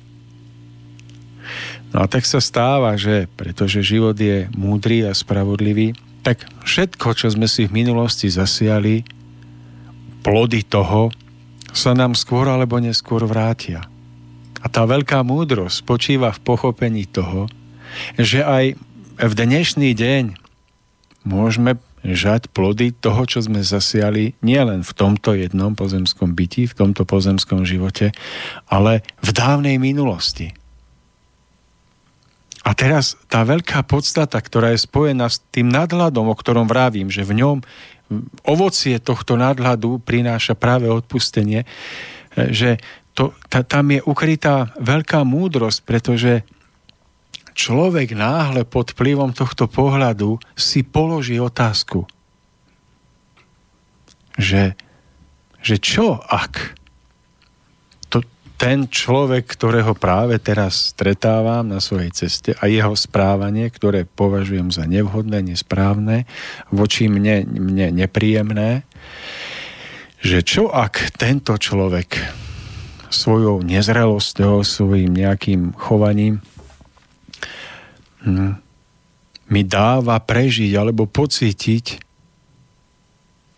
No 1.94 2.02
a 2.02 2.06
tak 2.10 2.26
sa 2.26 2.42
stáva, 2.42 2.98
že 2.98 3.30
pretože 3.38 3.84
život 3.84 4.18
je 4.18 4.50
múdry 4.56 5.06
a 5.06 5.14
spravodlivý, 5.14 5.94
tak 6.26 6.42
všetko, 6.66 7.14
čo 7.14 7.30
sme 7.30 7.46
si 7.46 7.68
v 7.68 7.84
minulosti 7.84 8.26
zasiali, 8.26 9.06
plody 10.22 10.62
toho 10.62 11.10
sa 11.74 11.92
nám 11.92 12.14
skôr 12.14 12.46
alebo 12.46 12.78
neskôr 12.78 13.26
vrátia. 13.26 13.84
A 14.62 14.70
tá 14.70 14.86
veľká 14.86 15.26
múdrosť 15.26 15.82
spočíva 15.82 16.30
v 16.30 16.42
pochopení 16.46 17.10
toho, 17.10 17.50
že 18.14 18.46
aj 18.46 18.78
v 19.18 19.32
dnešný 19.34 19.90
deň 19.92 20.24
môžeme 21.26 21.82
žať 22.02 22.50
plody 22.50 22.90
toho, 22.90 23.22
čo 23.26 23.42
sme 23.42 23.62
zasiali 23.62 24.34
nielen 24.42 24.82
v 24.82 24.92
tomto 24.94 25.38
jednom 25.38 25.78
pozemskom 25.78 26.34
byti, 26.34 26.66
v 26.66 26.74
tomto 26.74 27.06
pozemskom 27.06 27.62
živote, 27.62 28.10
ale 28.66 29.06
v 29.22 29.30
dávnej 29.30 29.78
minulosti. 29.78 30.50
A 32.62 32.78
teraz 32.78 33.18
tá 33.26 33.42
veľká 33.42 33.82
podstata, 33.86 34.38
ktorá 34.38 34.70
je 34.74 34.86
spojená 34.86 35.26
s 35.26 35.42
tým 35.50 35.66
nadhľadom, 35.66 36.30
o 36.30 36.34
ktorom 36.38 36.70
vravím, 36.70 37.10
že 37.10 37.26
v 37.26 37.42
ňom 37.42 37.56
ovocie 38.44 38.98
tohto 39.00 39.38
nadhľadu 39.38 40.02
prináša 40.02 40.58
práve 40.58 40.90
odpustenie, 40.90 41.64
e, 41.64 41.66
že 42.52 42.80
to, 43.12 43.36
tá, 43.48 43.60
tam 43.60 43.92
je 43.92 44.00
ukrytá 44.04 44.72
veľká 44.80 45.20
múdrosť, 45.24 45.78
pretože 45.84 46.32
človek 47.52 48.16
náhle 48.16 48.64
pod 48.64 48.96
vplyvom 48.96 49.36
tohto 49.36 49.68
pohľadu 49.68 50.40
si 50.56 50.80
položí 50.80 51.36
otázku, 51.36 52.08
že, 54.40 54.72
že 55.60 55.76
čo 55.76 56.16
ak 56.16 56.81
ten 58.62 58.86
človek, 58.86 59.58
ktorého 59.58 59.90
práve 59.98 60.38
teraz 60.38 60.94
stretávam 60.94 61.66
na 61.66 61.82
svojej 61.82 62.14
ceste 62.14 62.54
a 62.54 62.70
jeho 62.70 62.94
správanie, 62.94 63.66
ktoré 63.66 64.06
považujem 64.06 64.70
za 64.70 64.86
nevhodné, 64.86 65.42
nesprávne, 65.42 66.30
voči 66.70 67.10
mne, 67.10 67.42
mne 67.42 67.90
nepríjemné, 67.90 68.86
že 70.22 70.46
čo 70.46 70.70
ak 70.70 71.10
tento 71.18 71.58
človek 71.58 72.22
svojou 73.10 73.66
nezrelosťou, 73.66 74.62
svojim 74.62 75.10
nejakým 75.10 75.74
chovaním 75.74 76.38
hm, 78.22 78.62
mi 79.50 79.62
dáva 79.66 80.22
prežiť 80.22 80.70
alebo 80.78 81.10
pocítiť 81.10 81.98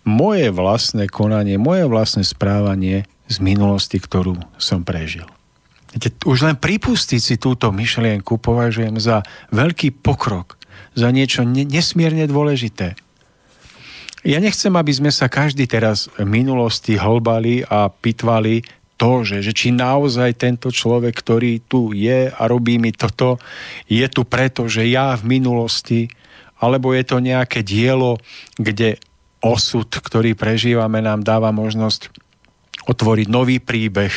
moje 0.09 0.49
vlastné 0.49 1.13
konanie, 1.13 1.61
moje 1.61 1.85
vlastné 1.85 2.25
správanie 2.25 3.05
z 3.29 3.37
minulosti, 3.41 3.97
ktorú 3.97 4.37
som 4.61 4.85
prežil. 4.85 5.25
Už 6.27 6.39
len 6.43 6.59
pripustiť 6.59 7.21
si 7.23 7.35
túto 7.39 7.71
myšlienku 7.71 8.43
považujem 8.43 8.99
za 8.99 9.23
veľký 9.55 10.03
pokrok, 10.03 10.59
za 10.99 11.15
niečo 11.15 11.47
nesmierne 11.47 12.27
dôležité. 12.27 12.99
Ja 14.25 14.41
nechcem, 14.41 14.73
aby 14.73 14.91
sme 14.91 15.13
sa 15.13 15.29
každý 15.29 15.69
teraz 15.69 16.09
v 16.17 16.25
minulosti 16.25 16.97
hlbali 16.97 17.63
a 17.69 17.93
pitvali 17.93 18.65
to, 18.97 19.21
že, 19.27 19.45
že 19.45 19.53
či 19.53 19.69
naozaj 19.75 20.41
tento 20.41 20.73
človek, 20.73 21.13
ktorý 21.13 21.61
tu 21.67 21.93
je 21.93 22.33
a 22.33 22.43
robí 22.49 22.81
mi 22.81 22.95
toto, 22.95 23.37
je 23.85 24.07
tu 24.09 24.25
preto, 24.25 24.65
že 24.65 24.89
ja 24.89 25.13
v 25.19 25.39
minulosti, 25.39 26.09
alebo 26.57 26.97
je 26.97 27.05
to 27.05 27.21
nejaké 27.21 27.61
dielo, 27.61 28.17
kde 28.57 28.97
osud, 29.45 29.93
ktorý 29.93 30.33
prežívame, 30.33 31.05
nám 31.05 31.21
dáva 31.21 31.53
možnosť 31.53 32.09
otvoriť 32.85 33.27
nový 33.29 33.61
príbeh, 33.61 34.13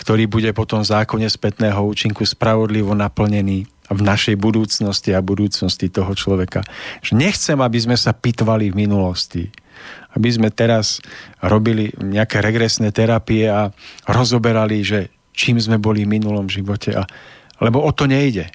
ktorý 0.00 0.26
bude 0.26 0.50
potom 0.56 0.82
v 0.82 0.90
zákone 0.90 1.28
spätného 1.28 1.78
účinku 1.78 2.26
spravodlivo 2.26 2.96
naplnený 2.96 3.68
v 3.92 4.00
našej 4.00 4.40
budúcnosti 4.40 5.12
a 5.12 5.20
budúcnosti 5.20 5.92
toho 5.92 6.16
človeka. 6.16 6.64
Že 7.04 7.12
nechcem, 7.20 7.58
aby 7.60 7.78
sme 7.78 7.96
sa 8.00 8.16
pitvali 8.16 8.72
v 8.72 8.78
minulosti, 8.88 9.52
aby 10.16 10.28
sme 10.32 10.48
teraz 10.48 11.04
robili 11.44 11.92
nejaké 12.00 12.40
regresné 12.40 12.90
terapie 12.90 13.48
a 13.48 13.72
rozoberali, 14.08 14.80
že 14.80 15.12
čím 15.36 15.60
sme 15.60 15.76
boli 15.76 16.04
v 16.04 16.18
minulom 16.18 16.48
živote. 16.48 16.96
A, 16.96 17.04
lebo 17.60 17.84
o 17.84 17.92
to 17.92 18.08
nejde. 18.08 18.48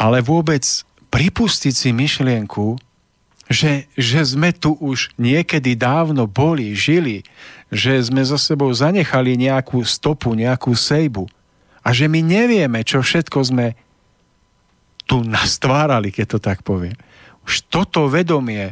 Ale 0.00 0.24
vôbec 0.24 0.64
pripustiť 1.10 1.74
si 1.74 1.90
myšlienku, 1.90 2.78
že, 3.50 3.90
že 3.98 4.22
sme 4.22 4.54
tu 4.54 4.78
už 4.78 5.10
niekedy 5.18 5.74
dávno 5.74 6.30
boli, 6.30 6.70
žili, 6.78 7.26
že 7.66 7.98
sme 7.98 8.22
za 8.22 8.38
sebou 8.38 8.70
zanechali 8.70 9.34
nejakú 9.34 9.82
stopu, 9.82 10.38
nejakú 10.38 10.70
sejbu 10.70 11.26
a 11.82 11.88
že 11.90 12.06
my 12.06 12.22
nevieme, 12.22 12.86
čo 12.86 13.02
všetko 13.02 13.38
sme 13.42 13.66
tu 15.02 15.26
nastvárali, 15.26 16.14
keď 16.14 16.26
to 16.30 16.38
tak 16.38 16.62
poviem. 16.62 16.94
Už 17.42 17.66
toto 17.66 18.06
vedomie, 18.06 18.70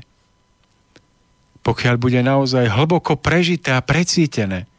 pokiaľ 1.66 1.94
bude 1.98 2.22
naozaj 2.22 2.70
hlboko 2.70 3.18
prežité 3.18 3.74
a 3.74 3.82
precítené, 3.82 4.70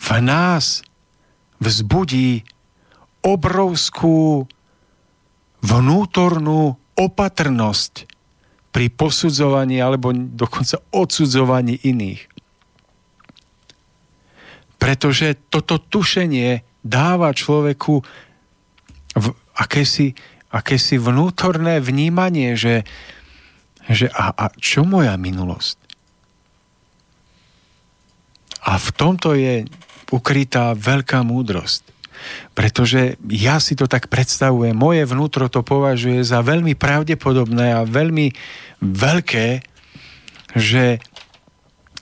v 0.00 0.08
nás 0.24 0.80
vzbudí 1.60 2.48
obrovskú 3.20 4.48
vnútornú 5.60 6.80
opatrnosť 6.96 8.09
pri 8.70 8.86
posudzovaní 8.90 9.82
alebo 9.82 10.14
dokonca 10.14 10.78
odsudzovaní 10.94 11.82
iných. 11.82 12.22
Pretože 14.80 15.36
toto 15.50 15.76
tušenie 15.76 16.64
dáva 16.80 17.34
človeku 17.34 18.00
v 19.18 19.26
akési, 19.58 20.16
akési 20.48 20.96
vnútorné 20.96 21.82
vnímanie, 21.82 22.56
že, 22.56 22.86
že 23.90 24.08
a, 24.08 24.32
a 24.32 24.44
čo 24.56 24.86
moja 24.86 25.18
minulosť? 25.20 25.76
A 28.64 28.78
v 28.78 28.88
tomto 28.94 29.34
je 29.34 29.66
ukrytá 30.14 30.72
veľká 30.78 31.26
múdrosť. 31.26 31.89
Pretože 32.54 33.20
ja 33.28 33.60
si 33.62 33.76
to 33.76 33.84
tak 33.90 34.10
predstavujem, 34.10 34.76
moje 34.76 35.06
vnútro 35.06 35.46
to 35.48 35.64
považuje 35.64 36.20
za 36.24 36.40
veľmi 36.40 36.74
pravdepodobné 36.74 37.76
a 37.76 37.88
veľmi 37.88 38.32
veľké, 38.82 39.48
že 40.56 40.98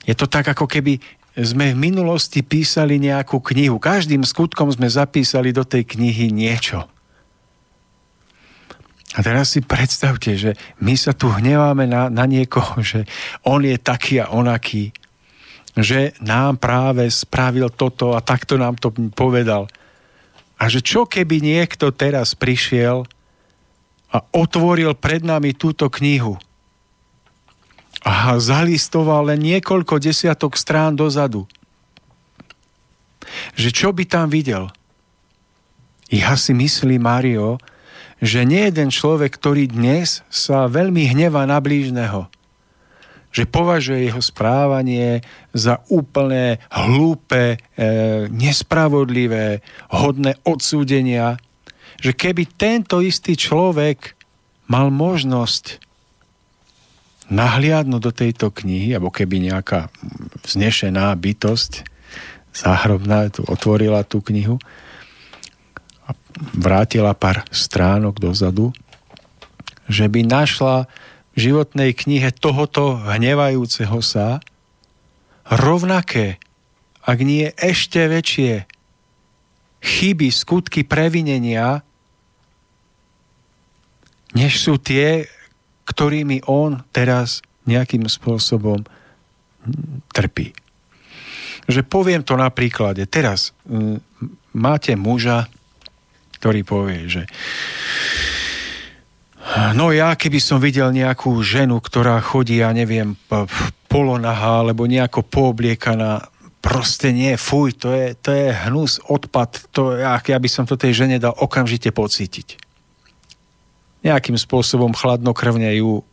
je 0.07 0.13
to 0.17 0.25
tak, 0.25 0.49
ako 0.49 0.65
keby 0.65 0.97
sme 1.37 1.71
v 1.71 1.77
minulosti 1.77 2.41
písali 2.41 2.97
nejakú 2.97 3.39
knihu. 3.53 3.77
Každým 3.77 4.25
skutkom 4.25 4.73
sme 4.73 4.89
zapísali 4.89 5.53
do 5.53 5.63
tej 5.63 5.85
knihy 5.85 6.33
niečo. 6.33 6.89
A 9.17 9.25
teraz 9.25 9.57
si 9.57 9.65
predstavte, 9.65 10.37
že 10.37 10.53
my 10.85 10.93
sa 10.93 11.17
tu 11.17 11.33
hneváme 11.33 11.89
na, 11.89 12.13
na 12.13 12.25
niekoho, 12.29 12.81
že 12.85 13.05
on 13.45 13.65
je 13.65 13.77
taký 13.79 14.21
a 14.21 14.33
onaký, 14.33 14.93
že 15.79 16.17
nám 16.19 16.59
práve 16.59 17.07
spravil 17.07 17.71
toto 17.71 18.13
a 18.17 18.19
takto 18.19 18.59
nám 18.59 18.75
to 18.77 18.91
povedal. 19.13 19.69
A 20.59 20.67
že 20.67 20.83
čo 20.83 21.07
keby 21.07 21.39
niekto 21.39 21.95
teraz 21.95 22.35
prišiel 22.35 23.07
a 24.11 24.17
otvoril 24.35 24.91
pred 24.97 25.23
nami 25.23 25.55
túto 25.55 25.87
knihu 25.87 26.35
a 28.03 28.35
zalistoval 28.39 29.31
len 29.31 29.39
niekoľko 29.43 29.99
desiatok 29.99 30.55
strán 30.55 30.95
dozadu. 30.95 31.47
Že 33.59 33.69
čo 33.71 33.89
by 33.91 34.03
tam 34.07 34.27
videl? 34.31 34.71
Ja 36.09 36.33
si 36.39 36.55
myslí 36.55 36.97
Mario, 36.97 37.61
že 38.19 38.43
nie 38.43 38.67
jeden 38.67 38.89
človek, 38.89 39.35
ktorý 39.37 39.69
dnes 39.69 40.25
sa 40.27 40.67
veľmi 40.67 41.11
hnevá 41.13 41.45
na 41.45 41.61
blížneho, 41.61 42.27
že 43.29 43.45
považuje 43.45 44.09
jeho 44.09 44.21
správanie 44.21 45.21
za 45.53 45.85
úplne 45.93 46.57
hlúpe, 46.73 47.55
e, 47.55 47.57
nespravodlivé, 48.33 49.61
hodné 49.93 50.33
odsúdenia, 50.45 51.37
že 52.01 52.17
keby 52.17 52.49
tento 52.57 53.03
istý 53.05 53.37
človek 53.37 54.17
mal 54.65 54.89
možnosť 54.89 55.81
nahliadnúť 57.29 58.01
do 58.01 58.11
tejto 58.13 58.49
knihy, 58.49 58.97
alebo 58.97 59.13
keby 59.13 59.53
nejaká 59.53 59.93
vznešená 60.49 61.13
bytosť 61.13 61.85
záhrobná 62.49 63.29
tu 63.29 63.45
otvorila 63.45 64.01
tú 64.01 64.25
knihu 64.25 64.57
a 66.09 66.17
vrátila 66.57 67.13
pár 67.13 67.45
stránok 67.53 68.17
dozadu, 68.17 68.73
že 69.85 70.09
by 70.09 70.25
našla 70.25 70.89
životnej 71.39 71.95
knihe 71.95 72.35
tohoto 72.35 72.99
hnevajúceho 72.99 74.03
sa 74.03 74.43
rovnaké, 75.47 76.37
ak 77.07 77.17
nie 77.23 77.49
ešte 77.55 78.05
väčšie 78.05 78.67
chyby, 79.79 80.27
skutky 80.29 80.83
previnenia, 80.83 81.81
než 84.35 84.61
sú 84.61 84.77
tie, 84.77 85.25
ktorými 85.89 86.45
on 86.45 86.85
teraz 86.93 87.41
nejakým 87.65 88.05
spôsobom 88.05 88.85
trpí. 90.13 90.53
Že 91.65 91.81
poviem 91.85 92.21
to 92.21 92.37
na 92.37 92.53
príklade. 92.53 93.05
Teraz 93.09 93.57
m, 93.65 93.97
máte 94.53 94.93
muža, 94.93 95.49
ktorý 96.37 96.61
povie, 96.61 97.09
že 97.09 97.23
No 99.49 99.89
ja, 99.89 100.13
keby 100.13 100.37
som 100.37 100.61
videl 100.61 100.93
nejakú 100.93 101.33
ženu, 101.41 101.81
ktorá 101.81 102.21
chodí, 102.21 102.61
ja 102.61 102.69
neviem, 102.69 103.17
polonaha 103.89 104.61
alebo 104.61 104.85
nejako 104.85 105.25
poobliekaná, 105.25 106.29
proste 106.61 107.09
nie, 107.09 107.33
fuj, 107.33 107.73
to 107.81 107.89
je, 107.89 108.05
to 108.13 108.29
je 108.29 108.53
hnus, 108.53 109.01
odpad, 109.09 109.73
to, 109.73 109.97
ja, 109.97 110.21
ja 110.21 110.37
by 110.37 110.49
som 110.51 110.69
to 110.69 110.77
tej 110.77 110.93
žene 111.01 111.17
dal 111.17 111.33
okamžite 111.33 111.89
pocítiť. 111.89 112.61
Nejakým 114.05 114.37
spôsobom 114.37 114.93
chladnokrvne 114.93 115.73
ju 115.81 116.05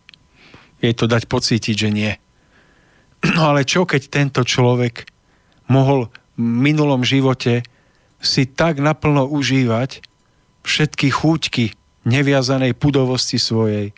jej 0.80 0.94
to 0.96 1.04
dať 1.04 1.28
pocítiť, 1.28 1.74
že 1.76 1.90
nie. 1.92 2.12
No 3.36 3.52
ale 3.52 3.68
čo, 3.68 3.84
keď 3.84 4.08
tento 4.08 4.40
človek 4.48 5.08
mohol 5.68 6.08
v 6.36 6.40
minulom 6.40 7.04
živote 7.04 7.64
si 8.22 8.48
tak 8.48 8.80
naplno 8.80 9.28
užívať 9.28 10.00
všetky 10.64 11.06
chúťky 11.12 11.64
neviazanej 12.06 12.78
pudovosti 12.78 13.36
svojej, 13.36 13.90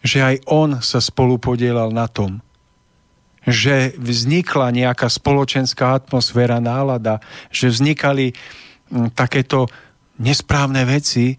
že 0.00 0.18
aj 0.22 0.36
on 0.46 0.78
sa 0.78 1.02
spolu 1.02 1.36
podielal 1.42 1.90
na 1.90 2.06
tom, 2.06 2.38
že 3.44 3.92
vznikla 4.00 4.72
nejaká 4.72 5.10
spoločenská 5.10 5.98
atmosféra, 5.98 6.62
nálada, 6.62 7.20
že 7.52 7.68
vznikali 7.68 8.32
mm, 8.32 9.12
takéto 9.12 9.68
nesprávne 10.16 10.86
veci, 10.88 11.36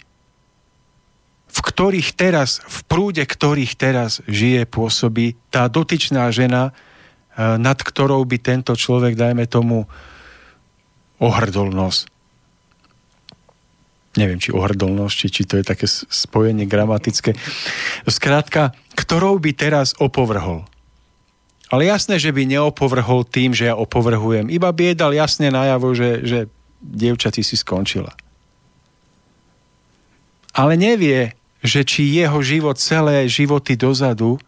v 1.56 1.60
ktorých 1.64 2.20
teraz, 2.20 2.60
v 2.68 2.80
prúde 2.84 3.24
ktorých 3.24 3.74
teraz 3.80 4.20
žije, 4.28 4.68
pôsobí 4.68 5.40
tá 5.48 5.72
dotyčná 5.72 6.28
žena, 6.36 6.70
e, 6.70 6.72
nad 7.56 7.80
ktorou 7.80 8.28
by 8.28 8.38
tento 8.44 8.76
človek, 8.76 9.16
dajme 9.16 9.48
tomu, 9.48 9.88
ohrdol 11.24 11.72
nos. 11.72 12.12
Neviem, 14.16 14.40
či 14.40 14.56
ohrdolnosť, 14.56 15.18
či, 15.28 15.44
to 15.44 15.60
je 15.60 15.66
také 15.68 15.88
spojenie 15.92 16.64
gramatické. 16.64 17.36
Skrátka, 18.08 18.72
ktorou 18.96 19.44
by 19.44 19.52
teraz 19.52 19.92
opovrhol. 20.00 20.64
Ale 21.68 21.92
jasné, 21.92 22.16
že 22.16 22.32
by 22.32 22.48
neopovrhol 22.48 23.28
tým, 23.28 23.52
že 23.52 23.68
ja 23.68 23.76
opovrhujem. 23.76 24.48
Iba 24.48 24.72
by 24.72 24.96
dal 24.96 25.12
jasne 25.12 25.52
najavo, 25.52 25.92
že, 25.92 26.24
že 26.24 26.40
dievča, 26.80 27.34
ty 27.36 27.44
si 27.44 27.60
skončila. 27.60 28.16
Ale 30.56 30.80
nevie, 30.80 31.36
že 31.60 31.84
či 31.84 32.08
jeho 32.16 32.40
život, 32.40 32.80
celé 32.80 33.28
životy 33.28 33.76
dozadu 33.76 34.40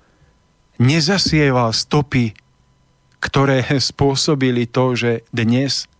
nezasieval 0.79 1.75
stopy, 1.75 2.37
ktoré 3.19 3.65
spôsobili 3.91 4.69
to, 4.69 4.95
že 4.95 5.11
dnes 5.35 5.91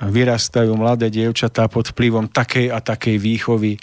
vyrastajú 0.00 0.72
mladé 0.78 1.12
dievčatá 1.12 1.68
pod 1.68 1.92
vplyvom 1.92 2.30
takej 2.30 2.72
a 2.72 2.78
takej 2.80 3.16
výchovy, 3.20 3.76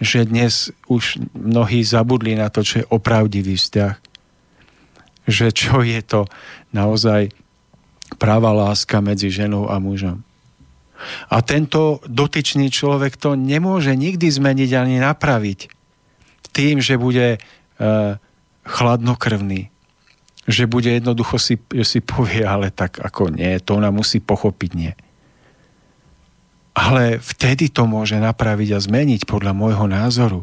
že 0.00 0.28
dnes 0.28 0.72
už 0.88 1.20
mnohí 1.32 1.84
zabudli 1.84 2.36
na 2.36 2.48
to, 2.48 2.64
čo 2.64 2.84
je 2.84 2.90
opravdivý 2.90 3.56
vzťah 3.56 4.10
že 5.30 5.54
čo 5.54 5.80
je 5.86 6.02
to 6.02 6.26
naozaj 6.74 7.30
práva 8.18 8.50
láska 8.50 8.98
medzi 8.98 9.30
ženou 9.30 9.70
a 9.70 9.78
mužom. 9.78 10.26
A 11.32 11.40
tento 11.40 12.02
dotyčný 12.04 12.68
človek 12.68 13.16
to 13.16 13.32
nemôže 13.32 13.96
nikdy 13.96 14.28
zmeniť 14.28 14.70
ani 14.76 14.96
napraviť 15.00 15.72
tým, 16.52 16.82
že 16.84 17.00
bude 17.00 17.38
e, 17.38 17.38
chladnokrvný, 18.68 19.72
že 20.44 20.68
bude 20.68 20.92
jednoducho 20.92 21.40
si, 21.40 21.56
že 21.72 21.86
si 21.86 21.98
povie, 22.04 22.44
ale 22.44 22.68
tak 22.68 23.00
ako 23.00 23.32
nie, 23.32 23.56
to 23.64 23.80
ona 23.80 23.88
musí 23.88 24.20
pochopiť, 24.20 24.70
nie. 24.76 24.92
Ale 26.74 27.18
vtedy 27.18 27.68
to 27.68 27.84
môže 27.84 28.16
napraviť 28.16 28.68
a 28.74 28.78
zmeniť 28.78 29.26
podľa 29.26 29.52
môjho 29.52 29.86
názoru. 29.90 30.40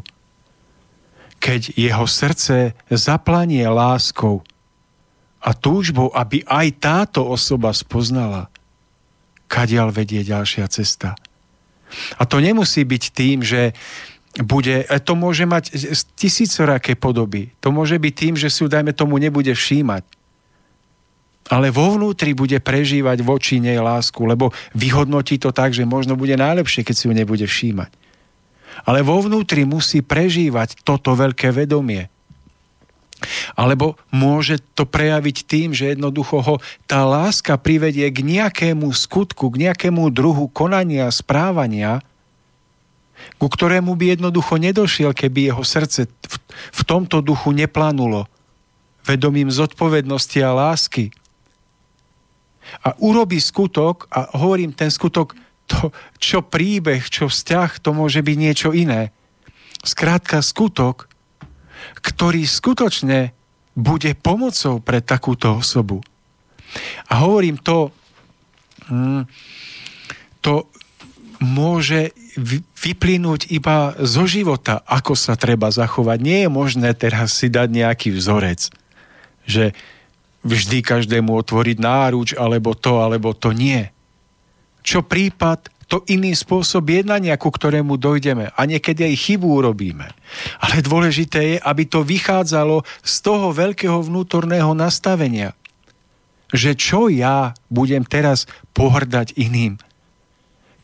Keď 1.38 1.78
jeho 1.78 2.04
srdce 2.04 2.76
zaplanie 2.90 3.64
láskou, 3.64 4.44
a 5.38 5.54
túžbou, 5.54 6.10
aby 6.10 6.42
aj 6.44 6.82
táto 6.82 7.22
osoba 7.22 7.70
spoznala, 7.70 8.50
kadiaľ 9.46 9.94
vedie 9.94 10.26
ďalšia 10.26 10.66
cesta. 10.68 11.14
A 12.20 12.28
to 12.28 12.42
nemusí 12.42 12.84
byť 12.84 13.02
tým, 13.14 13.40
že 13.40 13.72
bude, 14.44 14.84
to 15.08 15.16
môže 15.16 15.48
mať 15.48 15.72
tisícoraké 16.18 16.94
podoby. 16.98 17.54
To 17.64 17.72
môže 17.72 17.96
byť 17.96 18.14
tým, 18.14 18.34
že 18.36 18.52
si 18.52 18.66
dajme 18.66 18.92
tomu, 18.92 19.16
nebude 19.16 19.50
všímať. 19.56 20.04
Ale 21.48 21.72
vo 21.72 21.96
vnútri 21.96 22.36
bude 22.36 22.60
prežívať 22.60 23.24
voči 23.24 23.56
nej 23.56 23.80
lásku, 23.80 24.20
lebo 24.20 24.52
vyhodnotí 24.76 25.40
to 25.40 25.48
tak, 25.48 25.72
že 25.72 25.88
možno 25.88 26.12
bude 26.12 26.36
najlepšie, 26.36 26.84
keď 26.84 26.94
si 26.94 27.06
ju 27.08 27.12
nebude 27.16 27.46
všímať. 27.48 27.90
Ale 28.84 29.00
vo 29.00 29.18
vnútri 29.24 29.64
musí 29.64 30.04
prežívať 30.04 30.84
toto 30.84 31.16
veľké 31.16 31.50
vedomie. 31.50 32.12
Alebo 33.58 33.98
môže 34.14 34.62
to 34.78 34.86
prejaviť 34.86 35.36
tým, 35.48 35.74
že 35.74 35.96
jednoducho 35.96 36.38
ho 36.38 36.54
tá 36.86 37.02
láska 37.02 37.58
privedie 37.58 38.06
k 38.14 38.22
nejakému 38.22 38.86
skutku, 38.94 39.50
k 39.50 39.66
nejakému 39.66 40.06
druhu 40.14 40.46
konania, 40.46 41.10
správania, 41.10 41.98
ku 43.42 43.50
ktorému 43.50 43.98
by 43.98 44.14
jednoducho 44.14 44.62
nedošiel, 44.62 45.10
keby 45.10 45.50
jeho 45.50 45.64
srdce 45.66 46.06
v, 46.06 46.34
v 46.70 46.82
tomto 46.86 47.18
duchu 47.18 47.50
neplanulo 47.50 48.30
vedomím 49.02 49.50
zodpovednosti 49.50 50.38
a 50.44 50.52
lásky. 50.54 51.10
A 52.84 52.94
urobí 53.00 53.40
skutok, 53.40 54.06
a 54.12 54.28
hovorím 54.38 54.72
ten 54.72 54.92
skutok, 54.92 55.34
to, 55.68 55.92
čo 56.16 56.40
príbeh, 56.40 57.04
čo 57.04 57.28
vzťah, 57.28 57.70
to 57.84 57.92
môže 57.92 58.24
byť 58.24 58.36
niečo 58.40 58.70
iné. 58.72 59.12
Skrátka 59.84 60.40
skutok, 60.40 61.06
ktorý 62.00 62.42
skutočne 62.48 63.36
bude 63.78 64.16
pomocou 64.18 64.82
pre 64.82 64.98
takúto 64.98 65.60
osobu. 65.60 66.02
A 67.06 67.22
hovorím 67.22 67.60
to, 67.60 67.94
mm, 68.90 69.28
to 70.42 70.66
môže 71.38 72.10
vyplynúť 72.82 73.50
iba 73.54 73.94
zo 74.02 74.26
života, 74.26 74.82
ako 74.86 75.14
sa 75.14 75.38
treba 75.38 75.70
zachovať. 75.70 76.18
Nie 76.18 76.38
je 76.46 76.50
možné 76.50 76.90
teraz 76.98 77.38
si 77.38 77.46
dať 77.46 77.68
nejaký 77.70 78.08
vzorec, 78.14 78.70
že 79.46 79.74
vždy 80.44 80.84
každému 80.84 81.34
otvoriť 81.34 81.76
náruč, 81.82 82.28
alebo 82.38 82.74
to, 82.74 83.02
alebo 83.02 83.34
to 83.34 83.50
nie. 83.50 83.86
Čo 84.82 85.02
prípad, 85.02 85.68
to 85.88 86.04
iný 86.12 86.36
spôsob 86.36 86.84
jednania, 86.92 87.40
ku 87.40 87.48
ktorému 87.48 87.96
dojdeme. 87.96 88.52
A 88.52 88.60
niekedy 88.68 89.08
aj 89.08 89.14
chybu 89.24 89.64
urobíme. 89.64 90.12
Ale 90.60 90.84
dôležité 90.84 91.40
je, 91.40 91.58
aby 91.64 91.88
to 91.88 92.04
vychádzalo 92.04 92.84
z 93.00 93.14
toho 93.24 93.56
veľkého 93.56 93.96
vnútorného 94.04 94.76
nastavenia. 94.76 95.56
Že 96.52 96.70
čo 96.76 97.00
ja 97.08 97.56
budem 97.72 98.04
teraz 98.04 98.44
pohrdať 98.76 99.32
iným. 99.40 99.80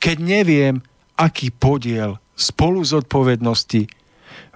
Keď 0.01 0.17
neviem, 0.25 0.81
aký 1.21 1.53
podiel 1.53 2.17
spolu 2.33 2.81
zodpovednosti 2.81 3.83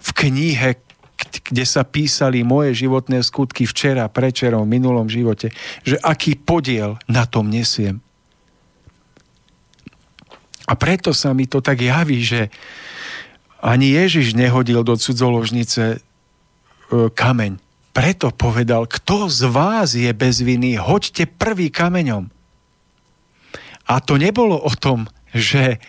v 0.01 0.09
knihe, 0.17 0.81
kde 1.19 1.65
sa 1.67 1.83
písali 1.83 2.47
moje 2.47 2.79
životné 2.79 3.21
skutky 3.27 3.67
včera, 3.67 4.07
prečerom, 4.07 4.65
v 4.65 4.75
minulom 4.79 5.11
živote, 5.11 5.51
že 5.83 5.99
aký 5.99 6.39
podiel 6.39 6.95
na 7.11 7.27
tom 7.27 7.51
nesiem. 7.51 7.99
A 10.69 10.77
preto 10.77 11.17
sa 11.17 11.33
mi 11.33 11.49
to 11.49 11.65
tak 11.65 11.81
javí, 11.81 12.21
že 12.21 12.53
ani 13.59 13.97
Ježiš 13.97 14.37
nehodil 14.39 14.85
do 14.85 14.95
cudzoložnice 14.95 15.85
e, 15.91 15.99
kameň. 17.11 17.59
Preto 17.91 18.31
povedal, 18.31 18.87
kto 18.87 19.27
z 19.27 19.49
vás 19.51 19.97
je 19.97 20.13
bez 20.15 20.45
viny, 20.45 20.79
hoďte 20.79 21.27
prvý 21.27 21.73
kameňom. 21.73 22.31
A 23.89 23.95
to 24.05 24.21
nebolo 24.21 24.61
o 24.61 24.71
tom, 24.77 25.09
že 25.33 25.81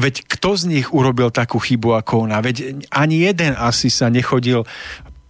veď 0.00 0.24
kto 0.24 0.56
z 0.56 0.62
nich 0.72 0.88
urobil 0.88 1.28
takú 1.28 1.60
chybu 1.60 2.00
ako 2.00 2.24
ona? 2.24 2.40
Veď 2.40 2.84
ani 2.88 3.28
jeden 3.28 3.52
asi 3.58 3.92
sa 3.92 4.08
nechodil 4.08 4.64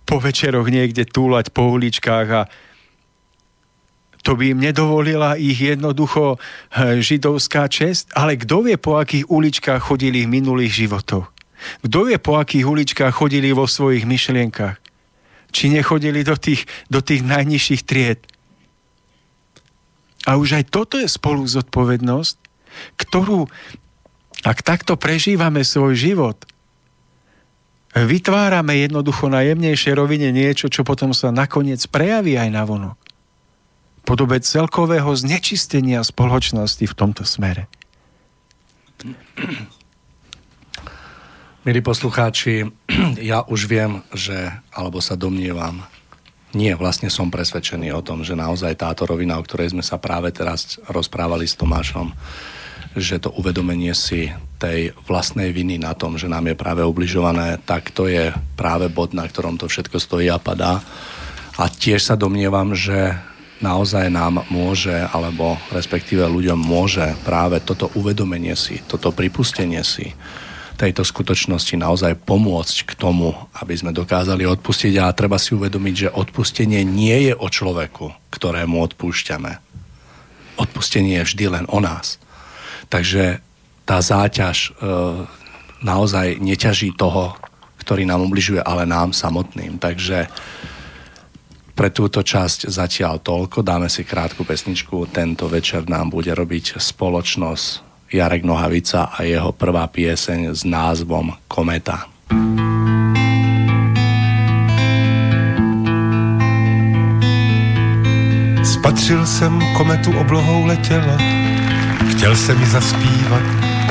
po 0.06 0.22
večeroch 0.22 0.68
niekde 0.70 1.08
túlať 1.08 1.50
po 1.50 1.66
uličkách 1.72 2.28
a 2.30 2.42
to 4.22 4.38
by 4.38 4.54
im 4.54 4.62
nedovolila 4.62 5.34
ich 5.34 5.58
jednoducho 5.58 6.38
eh, 6.38 7.02
židovská 7.02 7.66
čest, 7.66 8.14
ale 8.14 8.38
kto 8.38 8.62
vie, 8.62 8.78
po 8.78 9.02
akých 9.02 9.26
uličkách 9.26 9.82
chodili 9.82 10.22
v 10.22 10.38
minulých 10.38 10.86
životoch? 10.86 11.26
Kto 11.82 11.98
vie, 12.06 12.18
po 12.22 12.38
akých 12.38 12.66
uličkách 12.66 13.14
chodili 13.14 13.50
vo 13.50 13.66
svojich 13.66 14.06
myšlienkach? 14.06 14.78
Či 15.52 15.74
nechodili 15.74 16.22
do 16.22 16.38
tých, 16.38 16.64
do 16.86 17.02
tých 17.02 17.26
najnižších 17.26 17.82
tried? 17.82 18.22
A 20.22 20.38
už 20.38 20.62
aj 20.62 20.64
toto 20.70 21.02
je 21.02 21.10
spolu 21.10 21.42
zodpovednosť, 21.42 22.36
ktorú, 22.94 23.50
ak 24.42 24.58
takto 24.62 24.98
prežívame 24.98 25.62
svoj 25.62 25.94
život, 25.94 26.38
vytvárame 27.94 28.82
jednoducho 28.82 29.30
na 29.30 29.46
jemnejšej 29.46 29.94
rovine 29.94 30.34
niečo, 30.34 30.66
čo 30.66 30.82
potom 30.82 31.14
sa 31.14 31.30
nakoniec 31.30 31.82
prejaví 31.88 32.38
aj 32.38 32.50
na 32.50 32.62
vonok 32.66 33.02
podobe 34.02 34.42
celkového 34.42 35.08
znečistenia 35.14 36.02
spoločnosti 36.02 36.84
v 36.84 36.94
tomto 36.94 37.22
smere. 37.22 37.70
Milí 41.62 41.78
poslucháči, 41.78 42.66
ja 43.32 43.46
už 43.46 43.70
viem, 43.70 44.02
že, 44.10 44.50
alebo 44.74 44.98
sa 44.98 45.14
domnievam, 45.14 45.86
nie, 46.52 46.68
vlastne 46.76 47.08
som 47.08 47.32
presvedčený 47.32 47.96
o 47.96 48.04
tom, 48.04 48.20
že 48.20 48.36
naozaj 48.36 48.76
táto 48.76 49.08
rovina, 49.08 49.40
o 49.40 49.46
ktorej 49.46 49.72
sme 49.72 49.80
sa 49.80 49.96
práve 49.96 50.28
teraz 50.34 50.76
rozprávali 50.84 51.48
s 51.48 51.56
Tomášom, 51.56 52.12
že 52.96 53.22
to 53.22 53.32
uvedomenie 53.34 53.92
si 53.96 54.32
tej 54.60 54.94
vlastnej 55.08 55.50
viny 55.50 55.80
na 55.80 55.96
tom, 55.96 56.14
že 56.14 56.30
nám 56.30 56.52
je 56.52 56.56
práve 56.56 56.86
ubližované, 56.86 57.58
tak 57.66 57.90
to 57.90 58.06
je 58.06 58.30
práve 58.54 58.86
bod, 58.92 59.16
na 59.16 59.26
ktorom 59.26 59.58
to 59.58 59.66
všetko 59.66 59.98
stojí 59.98 60.30
a 60.30 60.38
padá. 60.38 60.78
A 61.58 61.68
tiež 61.68 62.00
sa 62.00 62.14
domnievam, 62.14 62.72
že 62.72 63.16
naozaj 63.62 64.10
nám 64.10 64.46
môže, 64.50 64.92
alebo 64.92 65.58
respektíve 65.70 66.22
ľuďom 66.26 66.58
môže 66.58 67.14
práve 67.26 67.62
toto 67.62 67.90
uvedomenie 67.94 68.54
si, 68.58 68.82
toto 68.86 69.14
pripustenie 69.14 69.82
si 69.82 70.14
tejto 70.82 71.06
skutočnosti 71.06 71.78
naozaj 71.78 72.18
pomôcť 72.26 72.76
k 72.88 72.92
tomu, 72.98 73.30
aby 73.62 73.74
sme 73.78 73.94
dokázali 73.94 74.42
odpustiť 74.42 74.98
a 74.98 75.14
treba 75.14 75.38
si 75.38 75.54
uvedomiť, 75.54 75.94
že 75.94 76.14
odpustenie 76.14 76.82
nie 76.82 77.30
je 77.30 77.32
o 77.38 77.46
človeku, 77.46 78.10
ktorému 78.34 78.82
odpúšťame. 78.90 79.52
Odpustenie 80.58 81.22
je 81.22 81.26
vždy 81.28 81.44
len 81.54 81.64
o 81.70 81.78
nás. 81.78 82.21
Takže 82.92 83.40
tá 83.88 84.04
záťaž 84.04 84.56
e, 84.68 84.70
naozaj 85.80 86.36
neťaží 86.44 86.92
toho, 86.92 87.32
ktorý 87.80 88.04
nám 88.04 88.28
ubližuje, 88.28 88.60
ale 88.60 88.84
nám 88.84 89.16
samotným. 89.16 89.80
Takže 89.80 90.28
pre 91.72 91.88
túto 91.88 92.20
časť 92.20 92.68
zatiaľ 92.68 93.24
toľko. 93.24 93.64
Dáme 93.64 93.88
si 93.88 94.04
krátku 94.04 94.44
pesničku. 94.44 95.08
Tento 95.08 95.48
večer 95.48 95.88
nám 95.88 96.12
bude 96.12 96.36
robiť 96.36 96.76
spoločnosť 96.76 97.66
Jarek 98.12 98.44
Nohavica 98.44 99.08
a 99.08 99.24
jeho 99.24 99.56
prvá 99.56 99.88
pieseň 99.88 100.52
s 100.52 100.68
názvom 100.68 101.32
Kometa. 101.48 102.12
Spatřil 108.62 109.26
jsem 109.26 109.60
kometu 109.76 110.18
oblohou 110.18 110.66
letěla, 110.66 111.16
chtěl 112.08 112.36
jsem 112.36 112.58
mi 112.58 112.66
zaspívat, 112.66 113.42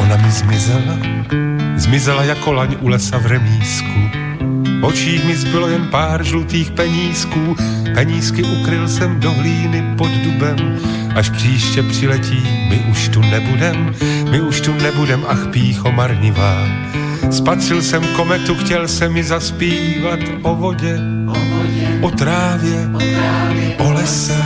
ona 0.02 0.18
mi 0.18 0.32
zmizela. 0.32 0.98
Zmizela 1.76 2.24
jako 2.24 2.54
laň 2.54 2.76
u 2.80 2.88
lesa 2.88 3.18
v 3.18 3.26
remísku, 3.26 4.10
očích 4.82 5.26
mi 5.26 5.36
zbylo 5.36 5.68
jen 5.68 5.88
pár 5.88 6.24
žlutých 6.24 6.72
penízků, 6.72 7.56
penízky 7.94 8.44
ukryl 8.44 8.88
jsem 8.88 9.20
do 9.20 9.32
hlíny 9.32 9.84
pod 9.98 10.12
dubem, 10.12 10.80
až 11.16 11.30
příště 11.30 11.84
přiletí, 11.84 12.44
my 12.70 12.86
už 12.92 13.10
tu 13.10 13.22
nebudem, 13.22 13.96
my 14.32 14.42
už 14.42 14.62
tu 14.62 14.74
nebudem, 14.74 15.26
ach 15.28 15.48
pícho 15.48 15.92
marnivá. 15.92 16.68
Spatřil 17.32 17.82
jsem 17.82 18.04
kometu, 18.16 18.56
chtěl 18.56 18.88
jsem 18.88 19.14
mi 19.14 19.24
zaspívat 19.24 20.20
o 20.42 20.56
vodě, 20.56 21.00
o, 21.28 21.34
vodě, 21.34 22.00
o 22.02 22.12
trávě, 22.12 22.90
o, 22.94 22.98
trávě, 22.98 23.76
o 23.78 23.92
lese, 23.92 24.44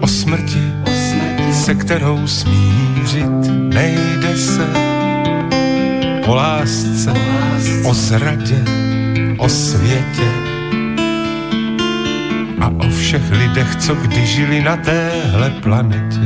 o 0.00 0.06
smrti, 0.06 0.72
o 0.86 0.91
se 1.62 1.74
kterou 1.74 2.26
smířit 2.26 3.46
nejde 3.74 4.36
se 4.36 4.66
o 6.26 6.34
lásce, 6.34 7.12
o 7.84 7.94
zradě, 7.94 8.64
o 9.38 9.48
světě 9.48 10.28
a 12.60 12.68
o 12.68 12.90
všech 12.90 13.30
lidech, 13.30 13.76
co 13.76 13.94
kdy 13.94 14.26
žili 14.26 14.62
na 14.62 14.76
téhle 14.76 15.50
planetě. 15.50 16.20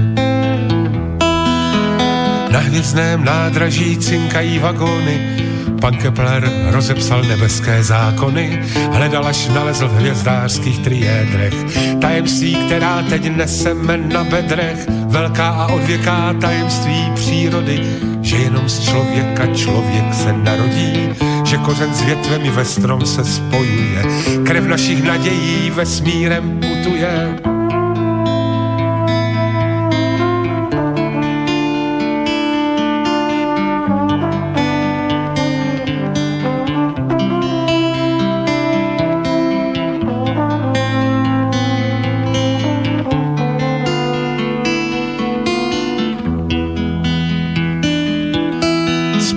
Na 2.50 2.58
hvězdném 2.58 3.24
nádraží 3.24 3.96
cinkají 3.98 4.58
vagóny, 4.58 5.45
Pan 5.80 5.96
Kepler 5.96 6.50
rozepsal 6.70 7.22
nebeské 7.22 7.82
zákony, 7.82 8.62
hledal 8.92 9.26
až 9.26 9.48
nalezl 9.48 9.88
v 9.88 9.92
hvězdářských 9.92 10.78
triédrech. 10.78 11.54
Tajemství, 12.00 12.54
která 12.54 13.02
teď 13.02 13.36
neseme 13.36 13.96
na 13.96 14.24
bedrech, 14.24 14.86
velká 15.06 15.48
a 15.48 15.66
odvěká 15.66 16.34
tajemství 16.40 17.10
přírody, 17.14 17.80
že 18.22 18.36
jenom 18.36 18.68
z 18.68 18.80
člověka 18.90 19.46
člověk 19.46 20.14
se 20.14 20.32
narodí, 20.32 21.08
že 21.44 21.56
kořen 21.56 21.94
s 21.94 22.02
větvemi 22.02 22.50
ve 22.50 22.64
strom 22.64 23.06
se 23.06 23.24
spojuje, 23.24 24.02
krev 24.46 24.64
našich 24.64 25.04
nadějí 25.04 25.70
vesmírem 25.70 26.60
putuje. 26.60 27.55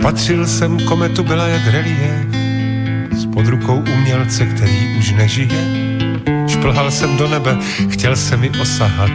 Spatřil 0.09 0.47
jsem 0.47 0.79
kometu, 0.79 1.23
byla 1.23 1.47
jak 1.47 1.67
relief, 1.67 2.25
pod 3.33 3.47
rukou 3.47 3.83
umělce, 3.93 4.45
který 4.45 4.95
už 4.99 5.11
nežije. 5.11 5.65
Šplhal 6.47 6.91
jsem 6.91 7.17
do 7.17 7.27
nebe, 7.27 7.57
chtěl 7.89 8.15
se 8.15 8.37
mi 8.37 8.49
osahat, 8.49 9.11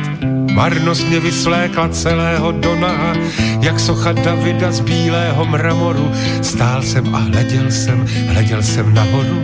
marnost 0.53 1.09
mě 1.09 1.21
vysvlékla 1.21 1.89
celého 1.89 2.53
do 2.53 2.77
naha, 2.77 3.15
jak 3.61 3.81
socha 3.81 4.13
Davida 4.13 4.73
z 4.73 4.81
bílého 4.81 5.47
mramoru. 5.47 6.13
Stál 6.43 6.83
jsem 6.83 7.15
a 7.15 7.19
hleděl 7.19 7.71
jsem, 7.71 8.07
hleděl 8.29 8.63
jsem 8.63 8.95
nahoru, 8.95 9.43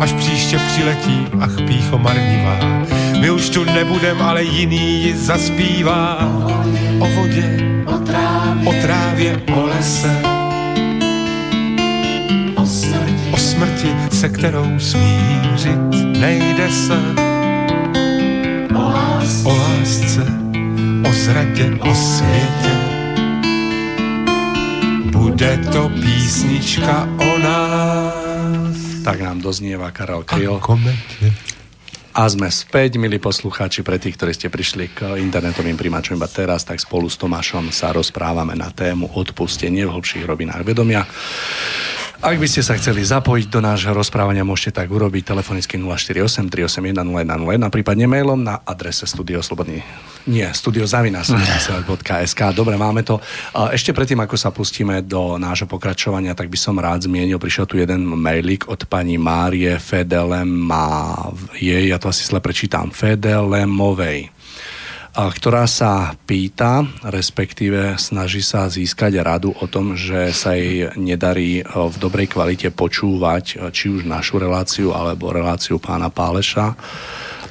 až 0.00 0.12
příště 0.12 0.58
přiletí, 0.58 1.26
ach 1.40 1.56
pícho 1.66 1.98
marnivá. 1.98 2.58
My 3.20 3.30
už 3.30 3.48
tu 3.50 3.64
nebudem, 3.64 4.22
ale 4.22 4.44
jiný 4.44 5.02
ji 5.02 5.16
zaspívá. 5.16 6.18
O 6.98 7.06
vodě, 7.06 7.58
o 7.86 7.98
trávě, 7.98 8.68
o, 8.68 8.72
trávě, 8.82 9.42
o 9.54 9.66
lese 9.66 10.31
smrti, 13.52 13.90
se 14.16 14.28
kterou 14.28 14.78
smířit 14.78 15.80
nejde 16.16 16.68
se. 16.70 16.98
O 18.74 18.82
lásce, 18.82 19.48
o, 19.48 19.52
lásce, 19.56 20.24
o 21.08 21.12
zradě, 21.12 21.66
o 21.80 21.94
světě. 21.94 22.74
Bude 25.04 25.58
to 25.72 25.88
písnička 25.88 27.08
o 27.18 27.38
nás. 27.38 28.76
Tak 29.04 29.20
nám 29.20 29.40
doznieva 29.40 29.90
Karel 29.90 30.22
Kryl. 30.22 30.62
A 32.12 32.28
sme 32.28 32.52
späť, 32.52 33.00
milí 33.00 33.16
poslucháči, 33.16 33.80
pre 33.80 33.96
tých, 33.96 34.20
ktorí 34.20 34.32
ste 34.36 34.52
prišli 34.52 34.92
k 34.92 35.16
internetovým 35.16 35.80
primačom 35.80 36.20
iba 36.20 36.28
teraz, 36.28 36.60
tak 36.60 36.76
spolu 36.76 37.08
s 37.08 37.16
Tomášom 37.16 37.72
sa 37.72 37.88
rozprávame 37.88 38.52
na 38.52 38.68
tému 38.68 39.16
odpustenie 39.16 39.88
v 39.88 39.96
hlbších 39.96 40.28
robinách 40.28 40.60
vedomia. 40.60 41.08
Ak 42.22 42.38
by 42.38 42.46
ste 42.46 42.62
sa 42.62 42.78
chceli 42.78 43.02
zapojiť 43.02 43.50
do 43.50 43.58
nášho 43.58 43.90
rozprávania, 43.90 44.46
môžete 44.46 44.78
tak 44.78 44.94
urobiť 44.94 45.34
telefonicky 45.34 45.74
048 45.74 46.54
381 46.54 46.94
0101, 46.94 47.66
prípadne 47.66 48.06
mailom 48.06 48.38
na 48.38 48.62
adrese 48.62 49.10
Studio 49.10 49.42
Slobodný. 49.42 49.82
Nie, 50.30 50.54
studiozavinas.sk. 50.54 52.40
Dobre, 52.54 52.78
máme 52.78 53.02
to. 53.02 53.18
Ešte 53.74 53.90
predtým, 53.90 54.22
ako 54.22 54.38
sa 54.38 54.54
pustíme 54.54 55.02
do 55.02 55.34
nášho 55.34 55.66
pokračovania, 55.66 56.38
tak 56.38 56.46
by 56.46 56.54
som 56.54 56.78
rád 56.78 57.10
zmienil, 57.10 57.42
prišiel 57.42 57.66
tu 57.66 57.74
jeden 57.82 58.06
mailik 58.06 58.70
od 58.70 58.86
pani 58.86 59.18
Márie 59.18 59.74
Fedelema, 59.82 61.26
jej, 61.58 61.90
ja 61.90 61.98
to 61.98 62.06
asi 62.06 62.22
zle 62.22 62.38
prečítam, 62.38 62.94
Fedelemovej 62.94 64.30
ktorá 65.12 65.68
sa 65.68 66.16
pýta, 66.24 66.88
respektíve 67.04 68.00
snaží 68.00 68.40
sa 68.40 68.64
získať 68.72 69.20
radu 69.20 69.52
o 69.52 69.68
tom, 69.68 69.92
že 69.92 70.32
sa 70.32 70.56
jej 70.56 70.88
nedarí 70.96 71.60
e, 71.60 71.64
v 71.68 71.96
dobrej 72.00 72.32
kvalite 72.32 72.72
počúvať 72.72 73.44
e, 73.44 73.54
či 73.76 73.92
už 73.92 74.08
našu 74.08 74.40
reláciu 74.40 74.96
alebo 74.96 75.28
reláciu 75.28 75.76
pána 75.76 76.08
Páleša 76.08 76.72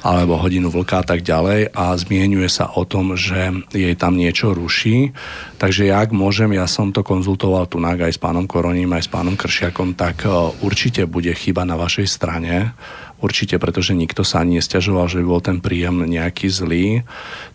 alebo 0.02 0.34
hodinu 0.34 0.66
vlka 0.66 1.06
a 1.06 1.06
tak 1.06 1.22
ďalej 1.22 1.70
a 1.70 1.94
zmienuje 1.94 2.50
sa 2.50 2.74
o 2.74 2.82
tom, 2.82 3.14
že 3.14 3.54
jej 3.70 3.94
tam 3.94 4.18
niečo 4.18 4.50
ruší. 4.50 5.14
Takže 5.62 5.86
jak 5.86 6.10
môžem, 6.10 6.58
ja 6.58 6.66
som 6.66 6.90
to 6.90 7.06
konzultoval 7.06 7.70
tu 7.70 7.78
aj 7.78 8.10
s 8.10 8.18
pánom 8.18 8.50
Koroním, 8.50 8.90
aj 8.98 9.06
s 9.06 9.10
pánom 9.14 9.38
Kršiakom, 9.38 9.94
tak 9.94 10.26
e, 10.26 10.28
určite 10.66 11.06
bude 11.06 11.30
chyba 11.30 11.62
na 11.62 11.78
vašej 11.78 12.10
strane 12.10 12.74
Určite, 13.22 13.62
pretože 13.62 13.94
nikto 13.94 14.26
sa 14.26 14.42
ani 14.42 14.58
nestiažoval, 14.58 15.06
že 15.06 15.22
by 15.22 15.26
bol 15.30 15.38
ten 15.38 15.62
príjem 15.62 16.10
nejaký 16.10 16.50
zlý. 16.50 17.06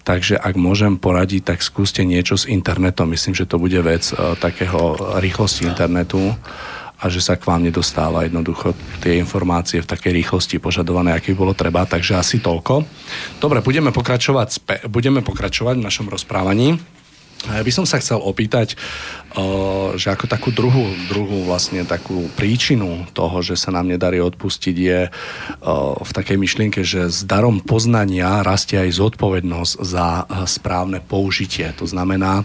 Takže 0.08 0.40
ak 0.40 0.56
môžem 0.56 0.96
poradiť, 0.96 1.52
tak 1.54 1.60
skúste 1.60 2.08
niečo 2.08 2.40
s 2.40 2.48
internetom. 2.48 3.12
Myslím, 3.12 3.36
že 3.36 3.44
to 3.44 3.60
bude 3.60 3.76
vec 3.84 4.16
uh, 4.16 4.40
takého 4.40 4.96
rýchlosti 5.20 5.68
internetu 5.68 6.32
a 6.98 7.06
že 7.14 7.22
sa 7.22 7.38
k 7.38 7.46
vám 7.46 7.62
nedostáva 7.62 8.26
jednoducho 8.26 8.74
tie 9.06 9.22
informácie 9.22 9.86
v 9.86 9.90
takej 9.92 10.18
rýchlosti 10.24 10.58
požadované, 10.58 11.14
aký 11.14 11.38
bolo 11.38 11.54
treba. 11.54 11.86
Takže 11.86 12.18
asi 12.18 12.42
toľko. 12.42 12.88
Dobre, 13.38 13.62
budeme 13.62 13.94
pokračovať, 13.94 14.66
budeme 14.90 15.22
pokračovať 15.22 15.78
v 15.78 15.86
našom 15.86 16.10
rozprávaní. 16.10 16.97
Ja 17.46 17.62
by 17.62 17.70
som 17.70 17.86
sa 17.86 18.02
chcel 18.02 18.18
opýtať, 18.18 18.74
že 19.96 20.08
ako 20.10 20.26
takú 20.26 20.50
druhú, 20.50 20.90
druhú 21.06 21.46
vlastne 21.46 21.86
takú 21.86 22.26
príčinu 22.34 23.06
toho, 23.14 23.46
že 23.46 23.54
sa 23.54 23.70
nám 23.70 23.86
nedarí 23.86 24.18
odpustiť 24.18 24.76
je 24.76 25.00
v 26.02 26.12
takej 26.12 26.38
myšlienke, 26.42 26.82
že 26.82 27.14
s 27.14 27.22
darom 27.30 27.62
poznania 27.62 28.42
rastie 28.42 28.82
aj 28.82 28.98
zodpovednosť 28.98 29.74
za 29.80 30.26
správne 30.50 31.00
použitie. 31.00 31.70
To 31.78 31.86
znamená, 31.86 32.42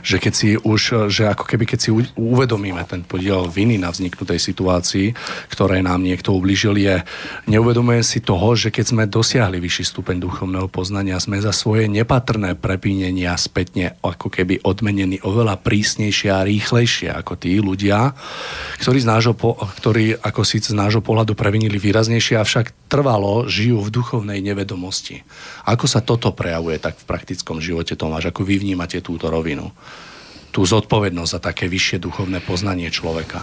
že 0.00 0.16
keď 0.22 0.32
si 0.32 0.48
už, 0.58 1.10
že 1.10 1.30
ako 1.30 1.44
keby 1.44 1.64
keď 1.68 1.78
si 1.78 1.90
uvedomíme 2.14 2.82
ten 2.86 3.02
podiel 3.04 3.46
viny 3.48 3.78
na 3.80 3.90
vzniknutej 3.90 4.38
situácii, 4.40 5.14
ktoré 5.50 5.80
nám 5.80 6.02
niekto 6.02 6.34
ubližil, 6.34 6.76
je, 6.78 7.02
neuvedomuje 7.46 8.02
si 8.02 8.20
toho, 8.20 8.56
že 8.58 8.74
keď 8.74 8.84
sme 8.84 9.04
dosiahli 9.06 9.58
vyšší 9.60 9.84
stupeň 9.94 10.16
duchovného 10.22 10.68
poznania, 10.68 11.20
sme 11.22 11.40
za 11.40 11.54
svoje 11.54 11.86
nepatrné 11.88 12.56
prepínenia 12.58 13.36
spätne 13.38 13.96
ako 14.02 14.28
keby 14.28 14.64
odmenení 14.66 15.20
oveľa 15.22 15.60
prísnejšie 15.60 16.30
a 16.32 16.46
rýchlejšie 16.46 17.12
ako 17.12 17.38
tí 17.38 17.58
ľudia, 17.60 18.12
ktorí, 18.80 18.98
z 19.00 19.08
nášho, 19.08 19.34
ktorí 19.80 20.18
ako 20.20 20.42
síce 20.42 20.72
z 20.72 20.76
nášho 20.76 21.00
pohľadu 21.00 21.36
previnili 21.38 21.76
výraznejšie, 21.80 22.40
avšak 22.40 22.88
trvalo 22.88 23.46
žijú 23.48 23.80
v 23.80 23.92
duchovnej 23.92 24.40
nevedomosti. 24.44 25.24
Ako 25.64 25.88
sa 25.88 26.04
toto 26.04 26.32
prejavuje 26.32 26.80
tak 26.80 27.00
v 27.00 27.08
praktickom 27.08 27.58
živote, 27.60 27.96
Tomáš? 27.96 28.32
Ako 28.32 28.44
vy 28.44 28.60
vnímate 28.60 29.00
túto 29.00 29.30
rovinu? 29.32 29.63
Tú 30.54 30.62
zodpovednosť 30.62 31.30
za 31.34 31.40
také 31.42 31.66
vyššie 31.66 31.98
duchovné 31.98 32.38
poznanie 32.38 32.86
človeka? 32.86 33.42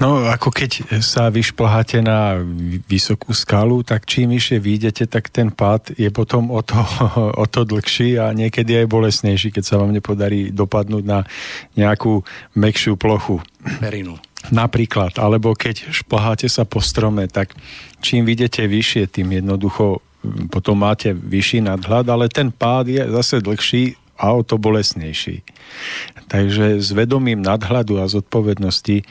No, 0.00 0.24
ako 0.24 0.48
keď 0.52 1.00
sa 1.04 1.28
vyšplháte 1.28 2.00
na 2.00 2.40
vysokú 2.88 3.36
skalu, 3.36 3.84
tak 3.84 4.08
čím 4.08 4.32
vyššie 4.36 4.56
vyjdete, 4.60 5.04
tak 5.08 5.28
ten 5.28 5.52
pád 5.52 5.96
je 5.96 6.08
potom 6.08 6.52
o 6.52 6.60
to, 6.60 6.76
o 7.42 7.44
to 7.48 7.64
dlhší 7.64 8.20
a 8.20 8.32
niekedy 8.36 8.84
aj 8.84 8.86
bolesnejší, 8.88 9.48
keď 9.52 9.64
sa 9.64 9.76
vám 9.80 9.92
nepodarí 9.92 10.52
dopadnúť 10.52 11.04
na 11.04 11.24
nejakú 11.76 12.20
mekšiu 12.56 12.96
plochu. 12.96 13.40
Perinu. 13.80 14.16
Napríklad, 14.48 15.20
alebo 15.20 15.52
keď 15.52 15.92
šplháte 15.92 16.48
sa 16.48 16.64
po 16.64 16.80
strome, 16.80 17.28
tak 17.28 17.52
čím 18.00 18.24
vidíte 18.24 18.64
vyššie, 18.64 19.04
tým 19.08 19.36
jednoducho 19.36 20.00
potom 20.48 20.80
máte 20.80 21.12
vyšší 21.12 21.64
nadhľad, 21.64 22.08
ale 22.08 22.32
ten 22.32 22.52
pád 22.52 22.88
je 22.88 23.02
zase 23.04 23.40
dlhší 23.40 23.99
a 24.20 24.36
o 24.36 24.44
to 24.44 24.60
bolesnejší. 24.60 25.40
Takže 26.28 26.78
s 26.78 26.92
vedomím 26.92 27.40
nadhľadu 27.40 28.04
a 28.04 28.12
zodpovednosti 28.12 29.02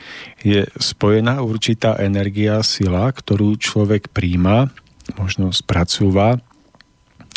je 0.46 0.60
spojená 0.78 1.42
určitá 1.42 1.98
energia, 1.98 2.62
sila, 2.62 3.10
ktorú 3.10 3.58
človek 3.58 4.14
príjma, 4.14 4.70
možno 5.18 5.50
spracúva 5.50 6.38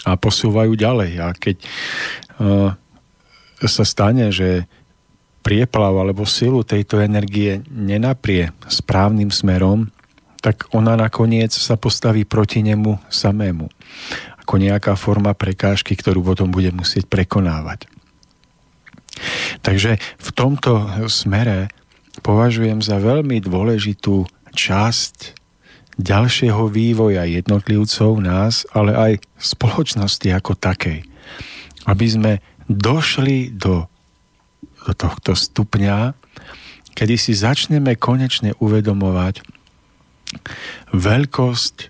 a 0.06 0.12
posúvajú 0.14 0.78
ďalej. 0.78 1.12
A 1.18 1.28
keď 1.34 1.56
uh, 2.38 2.78
sa 3.66 3.84
stane, 3.84 4.30
že 4.30 4.70
prieplav 5.44 5.92
alebo 5.98 6.24
silu 6.24 6.64
tejto 6.64 7.04
energie 7.04 7.66
nenaprie 7.68 8.56
správnym 8.70 9.34
smerom, 9.34 9.92
tak 10.44 10.68
ona 10.76 11.00
nakoniec 11.00 11.56
sa 11.56 11.80
postaví 11.80 12.28
proti 12.28 12.60
nemu 12.64 13.00
samému. 13.08 13.72
Ako 14.54 14.62
nejaká 14.62 14.94
forma 14.94 15.34
prekážky, 15.34 15.98
ktorú 15.98 16.22
potom 16.22 16.54
bude 16.54 16.70
musieť 16.70 17.10
prekonávať. 17.10 17.90
Takže 19.66 19.98
v 19.98 20.30
tomto 20.30 20.94
smere 21.10 21.74
považujem 22.22 22.78
za 22.86 23.02
veľmi 23.02 23.42
dôležitú 23.42 24.30
časť 24.54 25.34
ďalšieho 25.98 26.70
vývoja 26.70 27.26
jednotlivcov 27.26 28.22
nás, 28.22 28.70
ale 28.78 28.94
aj 28.94 29.12
spoločnosti 29.42 30.30
ako 30.30 30.54
takej. 30.54 31.02
Aby 31.90 32.06
sme 32.06 32.32
došli 32.70 33.58
do, 33.58 33.90
do 34.86 34.94
tohto 34.94 35.34
stupňa, 35.34 36.14
kedy 36.94 37.18
si 37.18 37.34
začneme 37.34 37.98
konečne 37.98 38.54
uvedomovať, 38.62 39.42
veľkosť 40.94 41.90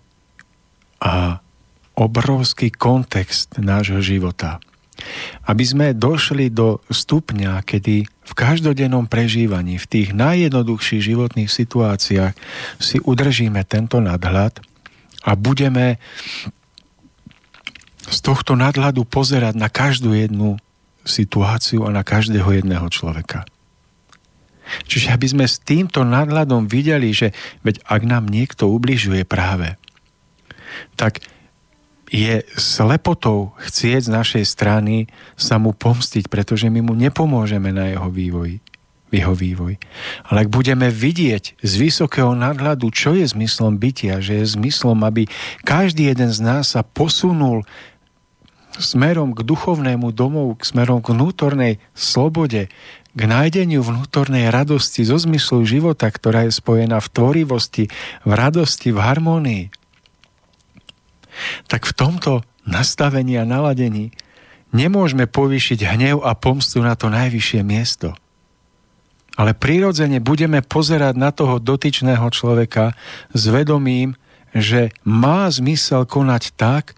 a 1.03 1.43
obrovský 1.93 2.73
kontext 2.73 3.57
nášho 3.61 4.01
života. 4.01 4.57
Aby 5.49 5.63
sme 5.65 5.87
došli 5.97 6.53
do 6.53 6.79
stupňa, 6.87 7.65
kedy 7.65 8.05
v 8.07 8.33
každodennom 8.33 9.09
prežívaní, 9.09 9.75
v 9.81 9.89
tých 9.89 10.09
najjednoduchších 10.15 11.01
životných 11.11 11.49
situáciách 11.51 12.33
si 12.79 12.97
udržíme 13.03 13.61
tento 13.67 13.99
nadhľad 13.99 14.63
a 15.27 15.31
budeme 15.35 15.99
z 18.03 18.17
tohto 18.21 18.53
nadhľadu 18.55 19.03
pozerať 19.07 19.55
na 19.55 19.67
každú 19.67 20.15
jednu 20.15 20.59
situáciu 21.03 21.83
a 21.83 21.91
na 21.91 22.03
každého 22.03 22.47
jedného 22.63 22.87
človeka. 22.87 23.43
Čiže 24.87 25.11
aby 25.11 25.27
sme 25.27 25.45
s 25.45 25.59
týmto 25.59 26.07
nadhľadom 26.07 26.71
videli, 26.71 27.11
že 27.11 27.35
veď 27.67 27.83
ak 27.83 28.01
nám 28.07 28.31
niekto 28.31 28.71
ubližuje 28.71 29.27
práve, 29.27 29.75
tak 30.95 31.19
je 32.13 32.45
slepotou 32.53 33.57
chcieť 33.57 34.05
z 34.05 34.13
našej 34.13 34.45
strany 34.45 35.09
sa 35.33 35.57
mu 35.57 35.73
pomstiť, 35.73 36.29
pretože 36.29 36.69
my 36.69 36.85
mu 36.85 36.93
nepomôžeme 36.93 37.73
na 37.73 37.89
jeho 37.89 38.13
vývoji 38.13 38.61
v 39.13 39.21
jeho 39.21 39.37
vývoj. 39.37 39.77
Ale 40.25 40.41
ak 40.41 40.49
budeme 40.49 40.89
vidieť 40.89 41.61
z 41.61 41.73
vysokého 41.77 42.33
nadhľadu, 42.33 42.89
čo 42.89 43.13
je 43.13 43.29
zmyslom 43.29 43.77
bytia, 43.77 44.17
že 44.17 44.41
je 44.41 44.57
zmyslom, 44.57 45.05
aby 45.05 45.29
každý 45.61 46.09
jeden 46.09 46.33
z 46.33 46.41
nás 46.41 46.73
sa 46.73 46.81
posunul 46.81 47.61
smerom 48.81 49.37
k 49.37 49.45
duchovnému 49.45 50.09
domovu, 50.17 50.57
k 50.57 50.65
smerom 50.65 50.97
k 51.05 51.13
vnútornej 51.13 51.73
slobode, 51.93 52.73
k 53.13 53.21
nájdeniu 53.21 53.85
vnútornej 53.85 54.49
radosti 54.49 55.05
zo 55.05 55.21
zmyslu 55.21 55.61
života, 55.61 56.09
ktorá 56.09 56.49
je 56.49 56.57
spojená 56.57 56.97
v 56.97 57.11
tvorivosti, 57.13 57.83
v 58.25 58.31
radosti, 58.33 58.89
v 58.89 58.97
harmonii, 58.97 59.63
tak 61.67 61.87
v 61.89 61.93
tomto 61.95 62.31
nastavení 62.63 63.37
a 63.39 63.47
naladení 63.47 64.15
nemôžeme 64.73 65.29
povýšiť 65.29 65.79
hnev 65.85 66.25
a 66.25 66.33
pomstu 66.33 66.81
na 66.81 66.97
to 66.97 67.07
najvyššie 67.13 67.61
miesto. 67.61 68.17
Ale 69.33 69.57
prirodzene 69.57 70.21
budeme 70.21 70.61
pozerať 70.61 71.17
na 71.17 71.33
toho 71.33 71.57
dotyčného 71.57 72.25
človeka 72.29 72.93
s 73.33 73.43
vedomím, 73.49 74.13
že 74.53 74.93
má 75.01 75.49
zmysel 75.49 76.05
konať 76.05 76.53
tak, 76.53 76.93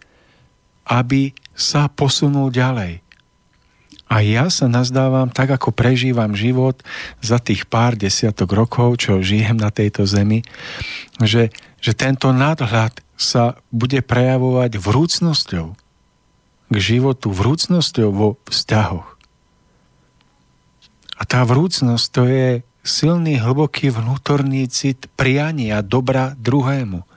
aby 0.83 1.31
sa 1.55 1.87
posunul 1.87 2.51
ďalej. 2.51 2.99
A 4.05 4.21
ja 4.21 4.53
sa 4.53 4.69
nazdávam, 4.69 5.33
tak 5.33 5.49
ako 5.49 5.73
prežívam 5.73 6.37
život 6.37 6.77
za 7.25 7.41
tých 7.41 7.65
pár 7.65 7.97
desiatok 7.97 8.53
rokov, 8.53 9.01
čo 9.01 9.23
žijem 9.23 9.57
na 9.57 9.73
tejto 9.73 10.05
zemi, 10.05 10.45
že, 11.23 11.49
že 11.81 11.97
tento 11.97 12.29
nadhľad 12.29 13.01
sa 13.15 13.59
bude 13.71 14.03
prejavovať 14.03 14.77
vrúcnosťou 14.79 15.67
k 16.65 16.75
životu, 16.75 17.27
vrúcnosťou 17.31 18.09
vo 18.11 18.29
vzťahoch. 18.51 19.15
A 21.15 21.23
tá 21.23 21.47
vrúcnosť 21.47 22.05
to 22.11 22.21
je 22.27 22.47
silný, 22.83 23.39
hlboký 23.39 23.89
vnútorný 23.89 24.67
cit 24.67 25.07
priania 25.15 25.79
dobra 25.79 26.35
druhému. 26.37 27.07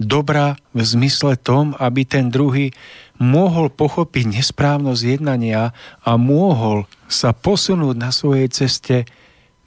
Dobra 0.00 0.56
v 0.72 0.80
zmysle 0.80 1.36
tom, 1.36 1.76
aby 1.76 2.04
ten 2.04 2.32
druhý 2.32 2.72
mohol 3.18 3.68
pochopiť 3.68 4.40
nesprávnosť 4.40 5.02
jednania 5.02 5.74
a 6.06 6.12
mohol 6.16 6.86
sa 7.10 7.34
posunúť 7.34 7.96
na 7.98 8.14
svojej 8.14 8.48
ceste 8.48 8.96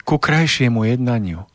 ku 0.02 0.18
krajšiemu 0.18 0.88
jednaniu. 0.88 1.46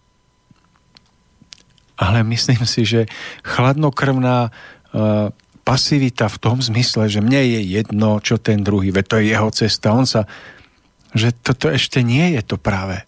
Ale 1.97 2.21
myslím 2.23 2.63
si, 2.69 2.85
že 2.85 3.09
chladnokrvná 3.41 4.49
uh, 4.49 5.33
pasivita 5.65 6.29
v 6.29 6.37
tom 6.37 6.57
zmysle, 6.61 7.09
že 7.09 7.19
mne 7.19 7.41
je 7.41 7.61
jedno, 7.81 8.21
čo 8.21 8.37
ten 8.37 8.61
druhý, 8.61 8.93
veď 8.93 9.05
to 9.05 9.15
je 9.19 9.25
jeho 9.33 9.49
cesta, 9.51 9.91
on 9.91 10.05
sa, 10.05 10.29
že 11.11 11.33
toto 11.33 11.67
ešte 11.67 12.05
nie 12.05 12.37
je 12.37 12.41
to 12.45 12.55
práve. 12.61 13.01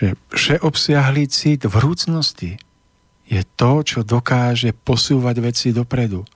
Že 0.00 0.18
všeobsiahlý 0.34 1.30
cít 1.30 1.68
vrúcnosti 1.68 2.58
je 3.28 3.42
to, 3.54 3.84
čo 3.86 4.00
dokáže 4.02 4.74
posúvať 4.74 5.36
veci 5.44 5.68
dopredu 5.70 6.26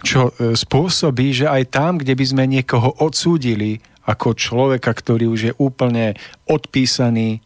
čo 0.00 0.32
e, 0.32 0.56
spôsobí, 0.56 1.32
že 1.36 1.46
aj 1.48 1.76
tam, 1.76 2.00
kde 2.00 2.16
by 2.16 2.24
sme 2.24 2.44
niekoho 2.48 2.88
odsúdili 3.04 3.80
ako 4.08 4.32
človeka, 4.32 4.90
ktorý 4.90 5.24
už 5.30 5.40
je 5.52 5.54
úplne 5.60 6.16
odpísaný, 6.48 7.44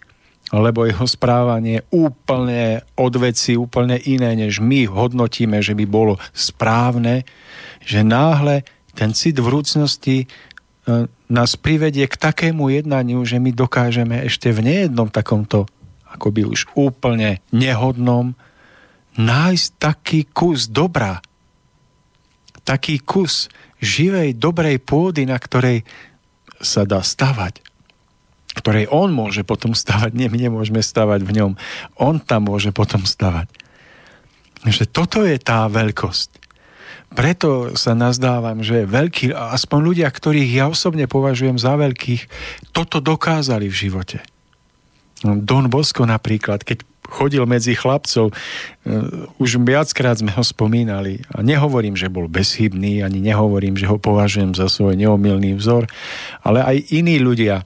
lebo 0.52 0.84
jeho 0.84 1.08
správanie 1.08 1.88
úplne 1.88 2.84
od 3.00 3.14
veci, 3.16 3.56
úplne 3.56 3.96
iné, 3.96 4.36
než 4.36 4.60
my 4.60 4.84
hodnotíme, 4.84 5.64
že 5.64 5.72
by 5.72 5.84
bolo 5.88 6.20
správne, 6.36 7.24
že 7.80 8.04
náhle 8.04 8.66
ten 8.92 9.16
cit 9.16 9.40
vrúcnosti 9.40 10.24
e, 10.24 10.26
nás 11.32 11.56
privedie 11.56 12.04
k 12.04 12.20
takému 12.20 12.68
jednaniu, 12.68 13.24
že 13.24 13.40
my 13.40 13.50
dokážeme 13.56 14.28
ešte 14.28 14.52
v 14.52 14.68
nejednom 14.68 15.08
takomto 15.08 15.64
akoby 16.14 16.46
už 16.46 16.70
úplne 16.78 17.42
nehodnom 17.50 18.38
nájsť 19.18 19.68
taký 19.82 20.20
kus 20.30 20.70
dobra, 20.70 21.18
taký 22.62 23.02
kus 23.02 23.50
živej, 23.82 24.38
dobrej 24.38 24.78
pôdy, 24.82 25.26
na 25.26 25.38
ktorej 25.38 25.82
sa 26.62 26.86
dá 26.86 27.02
stavať 27.02 27.73
ktorej 28.54 28.86
on 28.88 29.10
môže 29.10 29.42
potom 29.42 29.74
stavať, 29.74 30.14
nie, 30.14 30.30
my 30.30 30.38
nemôžeme 30.38 30.80
stavať 30.80 31.20
v 31.26 31.34
ňom. 31.42 31.52
On 31.98 32.16
tam 32.22 32.48
môže 32.48 32.70
potom 32.70 33.02
stavať. 33.02 33.50
Že 34.64 34.84
toto 34.88 35.26
je 35.26 35.36
tá 35.36 35.68
veľkosť. 35.68 36.40
preto 37.14 37.78
sa 37.78 37.94
nazdávam, 37.94 38.64
že 38.64 38.90
veľkí, 38.90 39.30
aspoň 39.30 39.80
ľudia, 39.86 40.08
ktorých 40.10 40.50
ja 40.50 40.66
osobne 40.66 41.06
považujem 41.06 41.60
za 41.62 41.78
veľkých, 41.78 42.26
toto 42.74 42.98
dokázali 42.98 43.70
v 43.70 43.76
živote. 43.86 44.18
Don 45.22 45.70
Bosco 45.70 46.02
napríklad, 46.02 46.66
keď 46.66 46.82
chodil 47.08 47.44
medzi 47.46 47.76
chlapcov, 47.76 48.32
e, 48.32 48.34
už 49.38 49.62
viackrát 49.62 50.18
sme 50.18 50.32
ho 50.34 50.42
spomínali 50.42 51.22
a 51.30 51.44
nehovorím, 51.44 51.94
že 51.94 52.10
bol 52.10 52.26
bezchybný, 52.26 53.04
ani 53.04 53.20
nehovorím, 53.22 53.78
že 53.78 53.86
ho 53.86 54.00
považujem 54.00 54.56
za 54.56 54.66
svoj 54.66 54.98
neomilný 54.98 55.54
vzor, 55.54 55.86
ale 56.42 56.64
aj 56.64 56.76
iní 56.90 57.20
ľudia, 57.20 57.62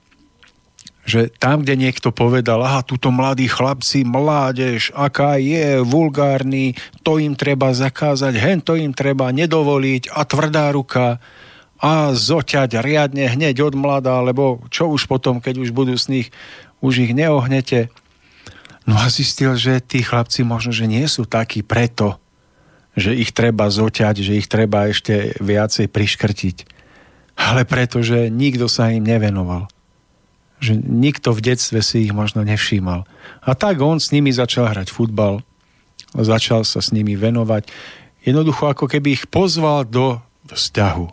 že 1.08 1.32
tam, 1.40 1.64
kde 1.64 1.88
niekto 1.88 2.12
povedal, 2.12 2.60
aha, 2.60 2.84
túto 2.84 3.08
mladí 3.08 3.48
chlapci, 3.48 4.04
mládež, 4.04 4.92
aká 4.92 5.40
je, 5.40 5.80
vulgárny, 5.80 6.76
to 7.00 7.16
im 7.16 7.32
treba 7.32 7.72
zakázať, 7.72 8.36
hen 8.36 8.60
to 8.60 8.76
im 8.76 8.92
treba 8.92 9.32
nedovoliť 9.32 10.12
a 10.12 10.20
tvrdá 10.28 10.68
ruka 10.68 11.16
a 11.80 12.12
zoťať 12.12 12.84
riadne 12.84 13.24
hneď 13.24 13.56
od 13.64 13.74
mladá, 13.80 14.20
lebo 14.20 14.60
čo 14.68 14.92
už 14.92 15.08
potom, 15.08 15.40
keď 15.40 15.64
už 15.64 15.72
budú 15.72 15.96
s 15.96 16.12
nich, 16.12 16.28
už 16.84 17.08
ich 17.08 17.12
neohnete. 17.16 17.88
No 18.84 19.00
a 19.00 19.08
zistil, 19.08 19.56
že 19.56 19.80
tí 19.80 20.04
chlapci 20.04 20.44
možno, 20.44 20.76
že 20.76 20.84
nie 20.84 21.08
sú 21.08 21.24
takí 21.24 21.64
preto, 21.64 22.20
že 22.92 23.16
ich 23.16 23.32
treba 23.32 23.72
zoťať, 23.72 24.14
že 24.20 24.36
ich 24.36 24.48
treba 24.50 24.92
ešte 24.92 25.40
viacej 25.40 25.88
priškrtiť, 25.88 26.56
ale 27.40 27.64
preto, 27.64 28.04
že 28.04 28.28
nikto 28.28 28.68
sa 28.68 28.92
im 28.92 29.08
nevenoval 29.08 29.72
že 30.58 30.74
nikto 30.78 31.30
v 31.34 31.54
detstve 31.54 31.82
si 31.82 32.06
ich 32.06 32.12
možno 32.14 32.42
nevšímal. 32.42 33.06
A 33.42 33.50
tak 33.54 33.78
on 33.78 34.02
s 34.02 34.10
nimi 34.10 34.34
začal 34.34 34.70
hrať 34.70 34.90
futbal, 34.90 35.42
začal 36.14 36.66
sa 36.66 36.82
s 36.82 36.90
nimi 36.90 37.14
venovať. 37.14 37.70
Jednoducho 38.26 38.66
ako 38.66 38.90
keby 38.90 39.14
ich 39.14 39.24
pozval 39.30 39.86
do 39.86 40.18
vzťahu. 40.50 41.06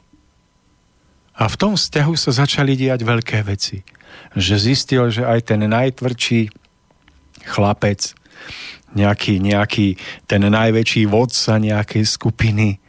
A 1.36 1.44
v 1.52 1.56
tom 1.60 1.76
vzťahu 1.76 2.14
sa 2.16 2.32
začali 2.32 2.80
diať 2.80 3.04
veľké 3.04 3.44
veci. 3.44 3.84
Že 4.34 4.56
zistil, 4.56 5.04
že 5.12 5.28
aj 5.28 5.52
ten 5.52 5.62
najtvrdší 5.68 6.48
chlapec, 7.44 8.16
nejaký, 8.96 9.44
nejaký 9.44 10.00
ten 10.26 10.42
najväčší 10.48 11.04
vodca 11.12 11.60
nejakej 11.60 12.08
skupiny, 12.08 12.80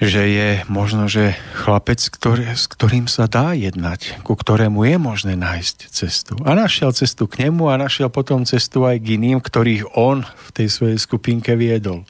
že 0.00 0.22
je 0.32 0.48
možno, 0.64 1.12
že 1.12 1.36
chlapec, 1.52 2.00
ktorý, 2.00 2.56
s 2.56 2.64
ktorým 2.72 3.04
sa 3.04 3.28
dá 3.28 3.52
jednať, 3.52 4.24
ku 4.24 4.32
ktorému 4.32 4.88
je 4.88 4.96
možné 4.96 5.36
nájsť 5.36 5.76
cestu. 5.92 6.34
A 6.48 6.56
našiel 6.56 6.96
cestu 6.96 7.28
k 7.28 7.46
nemu 7.46 7.68
a 7.68 7.76
našiel 7.76 8.08
potom 8.08 8.48
cestu 8.48 8.88
aj 8.88 8.96
k 8.96 9.20
iným, 9.20 9.44
ktorých 9.44 9.92
on 9.92 10.24
v 10.24 10.48
tej 10.56 10.72
svojej 10.72 10.96
skupinke 10.96 11.52
viedol. 11.52 12.08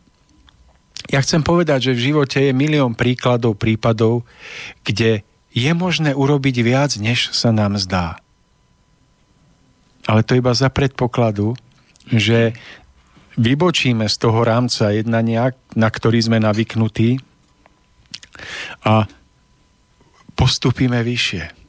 Ja 1.11 1.19
chcem 1.19 1.43
povedať, 1.43 1.91
že 1.91 1.99
v 1.99 2.05
živote 2.15 2.39
je 2.39 2.55
milión 2.55 2.95
príkladov, 2.95 3.59
prípadov, 3.59 4.23
kde 4.87 5.27
je 5.51 5.71
možné 5.75 6.15
urobiť 6.15 6.57
viac, 6.63 6.95
než 6.95 7.35
sa 7.35 7.51
nám 7.51 7.75
zdá. 7.83 8.23
Ale 10.07 10.23
to 10.23 10.39
iba 10.39 10.55
za 10.55 10.71
predpokladu, 10.71 11.59
že 12.07 12.55
vybočíme 13.35 14.07
z 14.07 14.17
toho 14.23 14.47
rámca 14.47 14.95
jednania, 14.95 15.51
na 15.75 15.91
ktorý 15.91 16.23
sme 16.23 16.39
navyknutí, 16.39 17.30
a 18.85 19.07
postupíme 20.35 21.01
vyššie. 21.05 21.61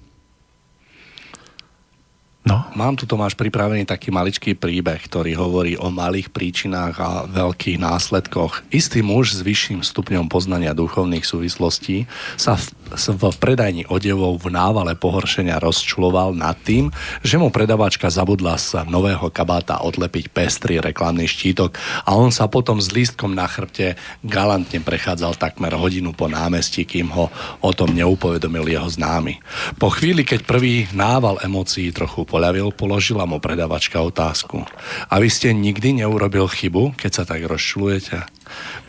No. 2.41 2.65
Mám 2.73 2.97
tu, 2.97 3.05
Tomáš, 3.05 3.37
pripravený 3.37 3.85
taký 3.85 4.09
maličký 4.09 4.57
príbeh, 4.57 4.97
ktorý 4.97 5.37
hovorí 5.37 5.77
o 5.77 5.93
malých 5.93 6.33
príčinách 6.33 6.95
a 6.97 7.09
veľkých 7.29 7.77
následkoch. 7.77 8.65
Istý 8.73 9.05
muž 9.05 9.37
s 9.37 9.45
vyšším 9.45 9.85
stupňom 9.85 10.25
poznania 10.25 10.73
duchovných 10.73 11.21
súvislostí 11.21 12.09
sa 12.41 12.57
v, 12.57 12.65
v 12.91 13.37
predajni 13.39 13.87
odevov 13.87 14.43
v 14.43 14.51
návale 14.51 14.99
pohoršenia 14.99 15.63
rozčuloval 15.63 16.35
nad 16.35 16.59
tým, 16.59 16.91
že 17.23 17.39
mu 17.39 17.47
predavačka 17.47 18.11
zabudla 18.11 18.59
z 18.59 18.83
nového 18.87 19.31
kabáta 19.31 19.79
odlepiť 19.81 20.31
pestrý 20.31 20.83
reklamný 20.83 21.27
štítok 21.27 21.75
a 22.03 22.15
on 22.19 22.35
sa 22.35 22.51
potom 22.51 22.83
s 22.83 22.91
lístkom 22.91 23.31
na 23.31 23.47
chrbte 23.47 23.95
galantne 24.27 24.83
prechádzal 24.83 25.39
takmer 25.39 25.71
hodinu 25.75 26.11
po 26.11 26.27
námestí, 26.27 26.83
kým 26.83 27.11
ho 27.15 27.31
o 27.63 27.71
tom 27.71 27.95
neupovedomil 27.95 28.67
jeho 28.67 28.89
známy. 28.91 29.39
Po 29.79 29.87
chvíli, 29.89 30.27
keď 30.27 30.43
prvý 30.43 30.91
nával 30.91 31.39
emócií 31.39 31.95
trochu 31.95 32.27
poľavil, 32.27 32.75
položila 32.75 33.23
mu 33.23 33.39
predavačka 33.39 34.03
otázku. 34.03 34.67
A 35.07 35.13
vy 35.17 35.27
ste 35.31 35.55
nikdy 35.55 36.03
neurobil 36.03 36.47
chybu, 36.47 36.99
keď 36.99 37.11
sa 37.11 37.23
tak 37.23 37.47
rozčulujete? 37.47 38.27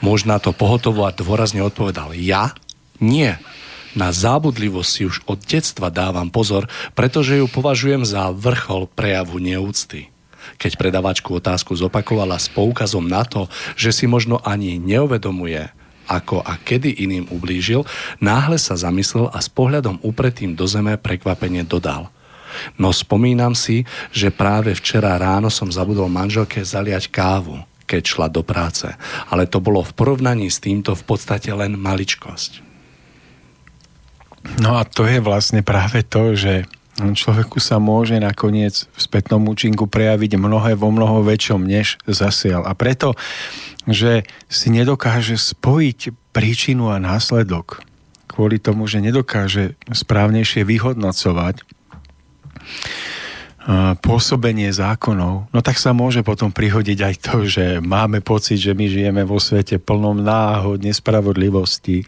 Muž 0.02 0.26
to 0.26 0.50
pohotovo 0.50 1.06
a 1.06 1.14
dôrazne 1.14 1.62
odpovedal, 1.62 2.18
ja? 2.18 2.50
Nie. 2.98 3.38
Na 3.92 4.08
zábudlivosť 4.08 4.90
si 4.90 5.02
už 5.04 5.24
od 5.28 5.40
detstva 5.44 5.92
dávam 5.92 6.32
pozor, 6.32 6.68
pretože 6.96 7.36
ju 7.36 7.46
považujem 7.48 8.08
za 8.08 8.32
vrchol 8.32 8.88
prejavu 8.88 9.36
neúcty. 9.36 10.08
Keď 10.58 10.80
predavačku 10.80 11.28
otázku 11.38 11.76
zopakovala 11.76 12.40
s 12.40 12.50
poukazom 12.50 13.04
na 13.04 13.22
to, 13.22 13.46
že 13.76 13.94
si 13.94 14.04
možno 14.10 14.40
ani 14.42 14.80
neuvedomuje, 14.80 15.70
ako 16.10 16.42
a 16.42 16.58
kedy 16.58 16.98
iným 17.04 17.30
ublížil, 17.30 17.86
náhle 18.18 18.58
sa 18.58 18.74
zamyslel 18.74 19.30
a 19.30 19.38
s 19.38 19.46
pohľadom 19.46 20.02
upretým 20.02 20.58
do 20.58 20.66
zeme 20.66 20.98
prekvapenie 20.98 21.62
dodal– 21.62 22.08
No 22.76 22.92
spomínam 22.92 23.56
si, 23.56 23.88
že 24.12 24.32
práve 24.32 24.76
včera 24.76 25.16
ráno 25.16 25.48
som 25.48 25.72
zabudol 25.72 26.12
manželke 26.12 26.60
zaliať 26.62 27.08
kávu, 27.08 27.64
keď 27.88 28.02
šla 28.04 28.26
do 28.28 28.42
práce. 28.44 28.88
Ale 29.28 29.48
to 29.48 29.58
bolo 29.60 29.80
v 29.84 29.92
porovnaní 29.96 30.48
s 30.52 30.60
týmto 30.60 30.92
v 30.92 31.04
podstate 31.04 31.52
len 31.52 31.76
maličkosť. 31.76 32.71
No 34.58 34.78
a 34.78 34.82
to 34.82 35.06
je 35.06 35.22
vlastne 35.22 35.62
práve 35.62 36.02
to, 36.02 36.34
že 36.34 36.66
človeku 36.98 37.56
sa 37.58 37.80
môže 37.80 38.18
nakoniec 38.20 38.84
v 38.92 38.98
spätnom 39.00 39.42
účinku 39.48 39.88
prejaviť 39.88 40.36
mnohé 40.36 40.76
vo 40.76 40.92
mnoho 40.92 41.24
väčšom, 41.24 41.64
než 41.64 41.96
zasial. 42.04 42.68
A 42.68 42.76
preto, 42.76 43.16
že 43.88 44.28
si 44.46 44.68
nedokáže 44.68 45.40
spojiť 45.40 46.12
príčinu 46.36 46.92
a 46.92 47.00
následok, 47.00 47.82
kvôli 48.28 48.60
tomu, 48.60 48.86
že 48.86 49.00
nedokáže 49.00 49.74
správnejšie 49.88 50.62
vyhodnocovať, 50.68 51.64
pôsobenie 54.02 54.74
zákonov, 54.74 55.46
no 55.46 55.58
tak 55.62 55.78
sa 55.78 55.94
môže 55.94 56.26
potom 56.26 56.50
prihodiť 56.50 56.98
aj 56.98 57.14
to, 57.22 57.34
že 57.46 57.64
máme 57.78 58.18
pocit, 58.18 58.58
že 58.58 58.74
my 58.74 58.90
žijeme 58.90 59.22
vo 59.22 59.38
svete 59.38 59.78
plnom 59.78 60.18
náhod, 60.18 60.82
nespravodlivosti, 60.82 62.02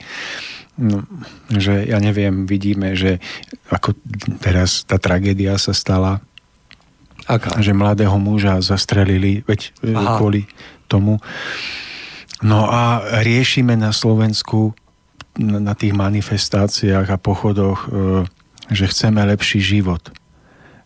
no, 0.79 1.07
že 1.51 1.87
ja 1.87 1.99
neviem, 2.03 2.47
vidíme, 2.49 2.95
že 2.99 3.23
ako 3.71 3.95
teraz 4.43 4.87
tá 4.87 4.99
tragédia 4.99 5.57
sa 5.59 5.73
stala, 5.75 6.21
Aká? 7.25 7.57
že 7.63 7.73
mladého 7.73 8.15
muža 8.21 8.61
zastrelili, 8.61 9.47
veď 9.49 9.61
e, 9.81 9.95
Aha. 9.97 10.19
kvôli 10.21 10.45
tomu. 10.91 11.23
No 12.45 12.69
a 12.69 13.01
riešime 13.25 13.79
na 13.79 13.95
Slovensku 13.95 14.77
na 15.41 15.75
tých 15.75 15.97
manifestáciách 15.97 17.09
a 17.11 17.19
pochodoch, 17.19 17.81
e, 17.87 17.89
že 18.71 18.87
chceme 18.87 19.25
lepší 19.25 19.59
život 19.59 20.15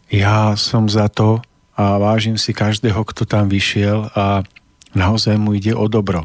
ja 0.08 0.56
som 0.56 0.88
za 0.88 1.08
to 1.12 1.44
a 1.76 2.00
vážim 2.00 2.40
si 2.40 2.56
každého, 2.56 3.04
kto 3.04 3.28
tam 3.28 3.46
vyšiel 3.46 4.08
a 4.16 4.42
naozaj 4.96 5.36
mu 5.36 5.54
ide 5.54 5.76
o 5.76 5.86
dobro. 5.86 6.24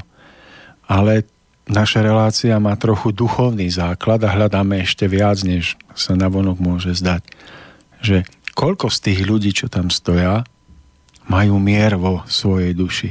Ale 0.88 1.28
naša 1.68 2.04
relácia 2.04 2.56
má 2.60 2.76
trochu 2.76 3.16
duchovný 3.16 3.72
základ 3.72 4.24
a 4.24 4.34
hľadáme 4.34 4.84
ešte 4.84 5.08
viac, 5.08 5.40
než 5.44 5.80
sa 5.96 6.16
navonok 6.18 6.58
môže 6.60 6.92
zdať. 6.96 7.24
Že 8.04 8.18
koľko 8.54 8.92
z 8.92 8.98
tých 9.00 9.20
ľudí, 9.24 9.52
čo 9.56 9.72
tam 9.72 9.88
stoja, 9.88 10.44
majú 11.28 11.56
mier 11.58 11.96
vo 11.96 12.24
svojej 12.28 12.76
duši. 12.76 13.10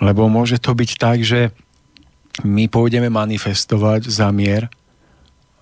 Lebo 0.00 0.32
môže 0.32 0.56
to 0.56 0.72
byť 0.72 0.90
tak, 0.96 1.20
že 1.20 1.52
my 2.40 2.72
pôjdeme 2.72 3.12
manifestovať 3.12 4.08
za 4.08 4.32
mier, 4.32 4.72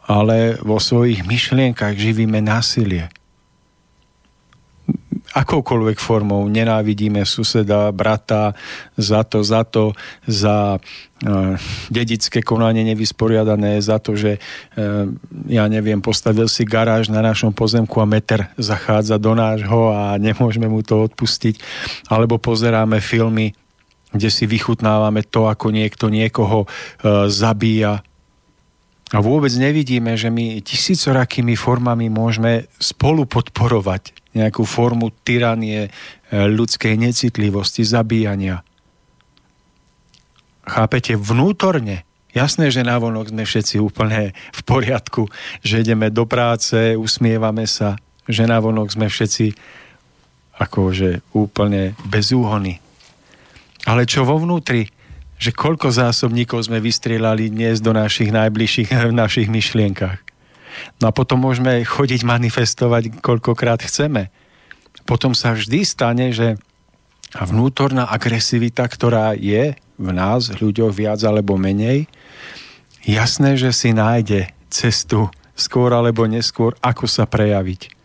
ale 0.06 0.56
vo 0.62 0.78
svojich 0.78 1.26
myšlienkach 1.26 1.98
živíme 1.98 2.38
násilie 2.38 3.10
akoukoľvek 5.34 5.98
formou 6.00 6.48
nenávidíme 6.48 7.20
suseda, 7.28 7.92
brata 7.92 8.56
za 8.96 9.20
to, 9.24 9.44
za 9.44 9.62
to, 9.68 9.92
za 10.24 10.80
uh, 10.80 11.54
dedické 11.92 12.40
konanie 12.40 12.80
nevysporiadané, 12.88 13.76
za 13.84 14.00
to, 14.00 14.16
že 14.16 14.40
uh, 14.40 15.08
ja 15.44 15.64
neviem, 15.68 16.00
postavil 16.00 16.48
si 16.48 16.64
garáž 16.64 17.12
na 17.12 17.20
našom 17.20 17.52
pozemku 17.52 18.00
a 18.00 18.08
meter 18.08 18.48
zachádza 18.56 19.20
do 19.20 19.36
nášho 19.36 19.92
a 19.92 20.16
nemôžeme 20.16 20.66
mu 20.66 20.80
to 20.80 21.04
odpustiť. 21.04 21.60
Alebo 22.08 22.40
pozeráme 22.40 23.04
filmy, 23.04 23.52
kde 24.08 24.32
si 24.32 24.48
vychutnávame 24.48 25.20
to, 25.28 25.52
ako 25.52 25.68
niekto 25.68 26.08
niekoho 26.08 26.64
uh, 26.64 27.28
zabíja 27.28 28.00
a 29.08 29.24
vôbec 29.24 29.48
nevidíme, 29.56 30.12
že 30.20 30.28
my 30.28 30.60
tisícorakými 30.60 31.56
formami 31.56 32.12
môžeme 32.12 32.68
spolu 32.76 33.24
podporovať 33.24 34.12
nejakú 34.36 34.68
formu 34.68 35.08
tyranie, 35.24 35.88
e, 35.88 35.90
ľudskej 36.32 37.00
necitlivosti, 37.00 37.82
zabíjania. 37.88 38.60
chápete, 40.68 41.16
vnútorne. 41.16 42.04
Jasné, 42.36 42.68
že 42.68 42.84
navonok 42.84 43.32
sme 43.32 43.48
všetci 43.48 43.80
úplne 43.80 44.36
v 44.52 44.60
poriadku, 44.68 45.32
že 45.64 45.80
ideme 45.80 46.12
do 46.12 46.28
práce, 46.28 46.92
usmievame 46.92 47.64
sa, 47.64 47.96
že 48.28 48.44
navonok 48.44 48.92
sme 48.92 49.08
všetci 49.08 49.56
akože 50.60 51.32
úplne 51.32 51.96
bez 52.04 52.36
úhony. 52.36 52.84
Ale 53.88 54.04
čo 54.04 54.28
vo 54.28 54.36
vnútri? 54.36 54.92
Že 55.38 55.50
koľko 55.54 55.88
zásobníkov 55.94 56.66
sme 56.66 56.82
vystrieľali 56.82 57.50
dnes 57.50 57.78
do 57.78 57.94
našich 57.94 58.34
najbližších, 58.34 58.90
v 59.10 59.14
našich 59.14 59.48
myšlienkach. 59.50 60.18
No 61.02 61.10
a 61.10 61.12
potom 61.14 61.42
môžeme 61.42 61.82
chodiť 61.82 62.22
manifestovať, 62.22 63.18
koľkokrát 63.18 63.82
chceme. 63.82 64.30
Potom 65.06 65.34
sa 65.34 65.56
vždy 65.56 65.80
stane, 65.82 66.30
že 66.30 66.60
vnútorná 67.34 68.06
agresivita, 68.08 68.86
ktorá 68.86 69.34
je 69.34 69.74
v 69.98 70.08
nás, 70.14 70.54
ľuďoch 70.54 70.94
viac 70.94 71.20
alebo 71.26 71.58
menej, 71.58 72.06
jasné, 73.02 73.58
že 73.58 73.74
si 73.74 73.90
nájde 73.90 74.52
cestu 74.70 75.26
skôr 75.58 75.90
alebo 75.90 76.24
neskôr, 76.30 76.78
ako 76.78 77.10
sa 77.10 77.26
prejaviť. 77.26 77.97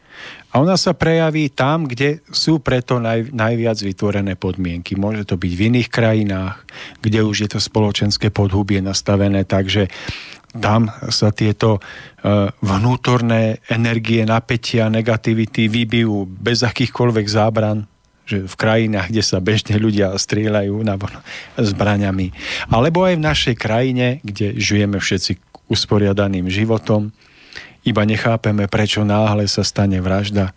A 0.53 0.61
ona 0.61 0.77
sa 0.77 0.93
prejaví 0.93 1.49
tam, 1.49 1.89
kde 1.89 2.21
sú 2.29 2.61
preto 2.61 3.01
naj, 3.01 3.33
najviac 3.33 3.73
vytvorené 3.81 4.37
podmienky. 4.37 4.93
Môže 4.93 5.25
to 5.25 5.33
byť 5.33 5.49
v 5.49 5.65
iných 5.73 5.89
krajinách, 5.89 6.61
kde 7.01 7.25
už 7.25 7.37
je 7.41 7.49
to 7.49 7.59
spoločenské 7.59 8.29
podhubie 8.29 8.77
nastavené 8.77 9.49
tak, 9.49 9.65
že 9.65 9.89
tam 10.53 10.93
sa 11.09 11.33
tieto 11.33 11.81
uh, 11.81 12.53
vnútorné 12.61 13.65
energie, 13.65 14.21
napätia, 14.21 14.93
negativity 14.93 15.65
vybijú 15.65 16.29
bez 16.29 16.61
akýchkoľvek 16.61 17.25
zábran, 17.25 17.89
že 18.29 18.45
v 18.45 18.55
krajinách, 18.55 19.09
kde 19.09 19.23
sa 19.25 19.41
bežne 19.41 19.81
ľudia 19.81 20.13
strieľajú 20.13 20.85
zbraňami. 21.57 22.27
Alebo 22.69 23.09
aj 23.09 23.17
v 23.17 23.25
našej 23.25 23.55
krajine, 23.57 24.21
kde 24.21 24.53
žijeme 24.61 25.01
všetci 25.01 25.65
usporiadaným 25.73 26.45
životom, 26.47 27.09
iba 27.83 28.03
nechápeme, 28.07 28.71
prečo 28.71 29.03
náhle 29.03 29.47
sa 29.47 29.61
stane 29.61 29.99
vražda. 29.99 30.55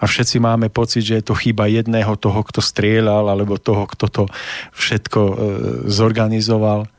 A 0.00 0.04
všetci 0.04 0.42
máme 0.42 0.68
pocit, 0.68 1.06
že 1.06 1.22
je 1.22 1.24
to 1.24 1.38
chyba 1.38 1.70
jedného 1.70 2.18
toho, 2.18 2.42
kto 2.44 2.60
strieľal, 2.60 3.30
alebo 3.30 3.60
toho, 3.60 3.86
kto 3.86 4.06
to 4.10 4.24
všetko 4.74 5.20
e, 5.22 5.34
zorganizoval. 5.86 6.90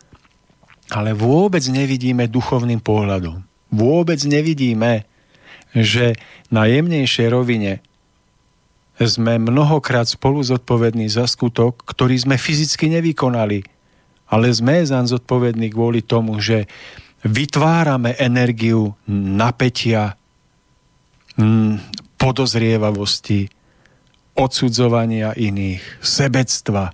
Ale 0.93 1.11
vôbec 1.17 1.65
nevidíme 1.65 2.29
duchovným 2.29 2.79
pohľadom. 2.79 3.41
Vôbec 3.73 4.21
nevidíme, 4.23 5.03
že 5.75 6.15
na 6.47 6.69
jemnejšej 6.69 7.27
rovine 7.33 7.83
sme 8.95 9.35
mnohokrát 9.35 10.07
spolu 10.07 10.39
zodpovední 10.39 11.11
za 11.11 11.27
skutok, 11.27 11.83
ktorý 11.83 12.15
sme 12.15 12.39
fyzicky 12.39 12.87
nevykonali. 12.95 13.67
Ale 14.31 14.49
sme 14.49 14.81
zaň 14.81 15.19
zodpovední 15.19 15.69
kvôli 15.75 15.99
tomu, 15.99 16.39
že 16.39 16.65
vytvárame 17.25 18.13
energiu 18.21 18.93
napätia, 19.09 20.13
mm, 21.41 21.81
podozrievavosti, 22.21 23.49
odsudzovania 24.37 25.33
iných, 25.33 26.05
sebectva. 26.05 26.93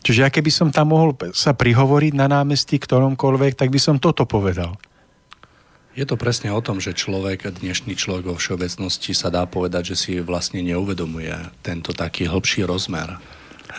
Čiže 0.00 0.20
ja 0.24 0.30
keby 0.32 0.50
som 0.52 0.68
tam 0.72 0.96
mohol 0.96 1.12
sa 1.36 1.52
prihovoriť 1.52 2.12
na 2.16 2.26
námestí 2.28 2.80
ktoromkoľvek, 2.80 3.52
tak 3.56 3.68
by 3.68 3.80
som 3.80 3.96
toto 4.00 4.24
povedal. 4.24 4.76
Je 5.92 6.06
to 6.06 6.14
presne 6.14 6.54
o 6.54 6.62
tom, 6.62 6.78
že 6.78 6.96
človek, 6.96 7.50
dnešný 7.50 7.98
človek 7.98 8.30
vo 8.30 8.36
všeobecnosti 8.38 9.12
sa 9.12 9.28
dá 9.28 9.44
povedať, 9.44 9.92
že 9.92 9.96
si 9.98 10.12
vlastne 10.22 10.62
neuvedomuje 10.62 11.34
tento 11.60 11.90
taký 11.92 12.30
hlbší 12.30 12.64
rozmer 12.64 13.18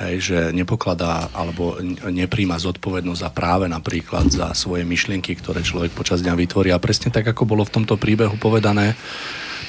hej, 0.10 0.18
že 0.22 0.40
nepokladá 0.56 1.30
alebo 1.36 1.78
nepríjma 2.10 2.58
zodpovednosť 2.58 3.22
za 3.22 3.30
práve 3.30 3.66
napríklad 3.70 4.32
za 4.32 4.48
svoje 4.58 4.82
myšlienky, 4.88 5.38
ktoré 5.38 5.62
človek 5.62 5.94
počas 5.94 6.26
dňa 6.26 6.34
vytvorí. 6.34 6.74
A 6.74 6.82
presne 6.82 7.14
tak, 7.14 7.30
ako 7.30 7.46
bolo 7.46 7.64
v 7.68 7.82
tomto 7.82 7.96
príbehu 7.96 8.36
povedané, 8.42 8.98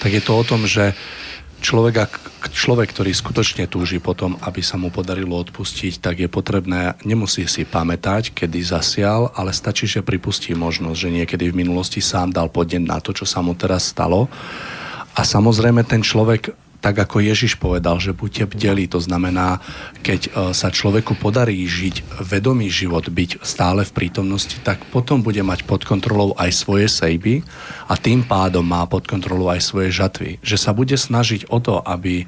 tak 0.00 0.16
je 0.16 0.22
to 0.24 0.32
o 0.34 0.46
tom, 0.46 0.64
že 0.64 0.96
človek, 1.62 2.10
človek, 2.50 2.90
ktorý 2.90 3.14
skutočne 3.14 3.70
túži 3.70 4.02
potom, 4.02 4.34
aby 4.42 4.60
sa 4.60 4.74
mu 4.74 4.90
podarilo 4.90 5.38
odpustiť, 5.38 6.02
tak 6.02 6.18
je 6.18 6.28
potrebné, 6.28 6.98
nemusí 7.06 7.46
si 7.46 7.62
pamätať, 7.62 8.34
kedy 8.34 8.58
zasial, 8.66 9.30
ale 9.38 9.54
stačí, 9.54 9.86
že 9.86 10.02
pripustí 10.02 10.52
možnosť, 10.58 10.98
že 10.98 11.14
niekedy 11.14 11.54
v 11.54 11.58
minulosti 11.62 12.02
sám 12.02 12.34
dal 12.34 12.50
podnet 12.50 12.82
na 12.82 12.98
to, 12.98 13.14
čo 13.14 13.22
sa 13.22 13.38
mu 13.40 13.54
teraz 13.54 13.94
stalo. 13.94 14.26
A 15.14 15.22
samozrejme 15.22 15.86
ten 15.86 16.02
človek 16.02 16.50
tak 16.82 16.98
ako 16.98 17.22
Ježiš 17.22 17.62
povedal, 17.62 18.02
že 18.02 18.10
buďte 18.10 18.50
bdeli, 18.50 18.90
to 18.90 18.98
znamená, 18.98 19.62
keď 20.02 20.20
e, 20.26 20.30
sa 20.50 20.68
človeku 20.74 21.14
podarí 21.14 21.62
žiť 21.62 22.18
vedomý 22.26 22.66
život, 22.66 23.06
byť 23.06 23.38
stále 23.46 23.86
v 23.86 23.94
prítomnosti, 23.94 24.58
tak 24.66 24.82
potom 24.90 25.22
bude 25.22 25.38
mať 25.46 25.62
pod 25.62 25.86
kontrolou 25.86 26.34
aj 26.34 26.50
svoje 26.50 26.90
sejby 26.90 27.46
a 27.86 27.94
tým 27.94 28.26
pádom 28.26 28.66
má 28.66 28.82
pod 28.90 29.06
kontrolou 29.06 29.54
aj 29.54 29.62
svoje 29.62 29.94
žatvy. 29.94 30.42
Že 30.42 30.56
sa 30.58 30.74
bude 30.74 30.98
snažiť 30.98 31.46
o 31.54 31.62
to, 31.62 31.78
aby, 31.86 32.26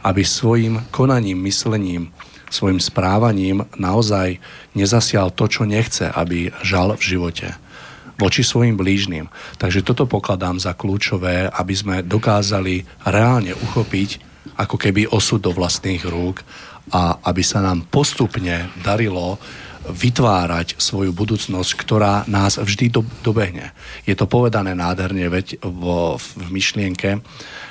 aby 0.00 0.22
svojim 0.24 0.80
konaním, 0.88 1.44
myslením, 1.44 2.08
svojim 2.48 2.80
správaním 2.80 3.68
naozaj 3.76 4.40
nezasial 4.72 5.28
to, 5.28 5.44
čo 5.44 5.68
nechce, 5.68 6.08
aby 6.08 6.48
žal 6.64 6.96
v 6.96 7.04
živote 7.04 7.52
voči 8.20 8.44
svojim 8.44 8.76
blížnym. 8.76 9.32
Takže 9.56 9.80
toto 9.80 10.04
pokladám 10.04 10.60
za 10.60 10.76
kľúčové, 10.76 11.48
aby 11.48 11.72
sme 11.72 11.96
dokázali 12.04 12.84
reálne 13.08 13.56
uchopiť 13.56 14.28
ako 14.60 14.76
keby 14.76 15.08
osud 15.08 15.40
do 15.40 15.56
vlastných 15.56 16.04
rúk 16.04 16.44
a 16.92 17.16
aby 17.24 17.40
sa 17.40 17.64
nám 17.64 17.88
postupne 17.88 18.68
darilo 18.84 19.40
vytvárať 19.88 20.76
svoju 20.76 21.16
budúcnosť, 21.16 21.70
ktorá 21.72 22.28
nás 22.28 22.60
vždy 22.60 22.92
do, 22.92 23.02
dobehne. 23.24 23.72
Je 24.04 24.12
to 24.12 24.28
povedané 24.28 24.76
nádherne 24.76 25.24
veď 25.32 25.64
vo, 25.64 26.20
v 26.20 26.48
myšlienke, 26.52 27.24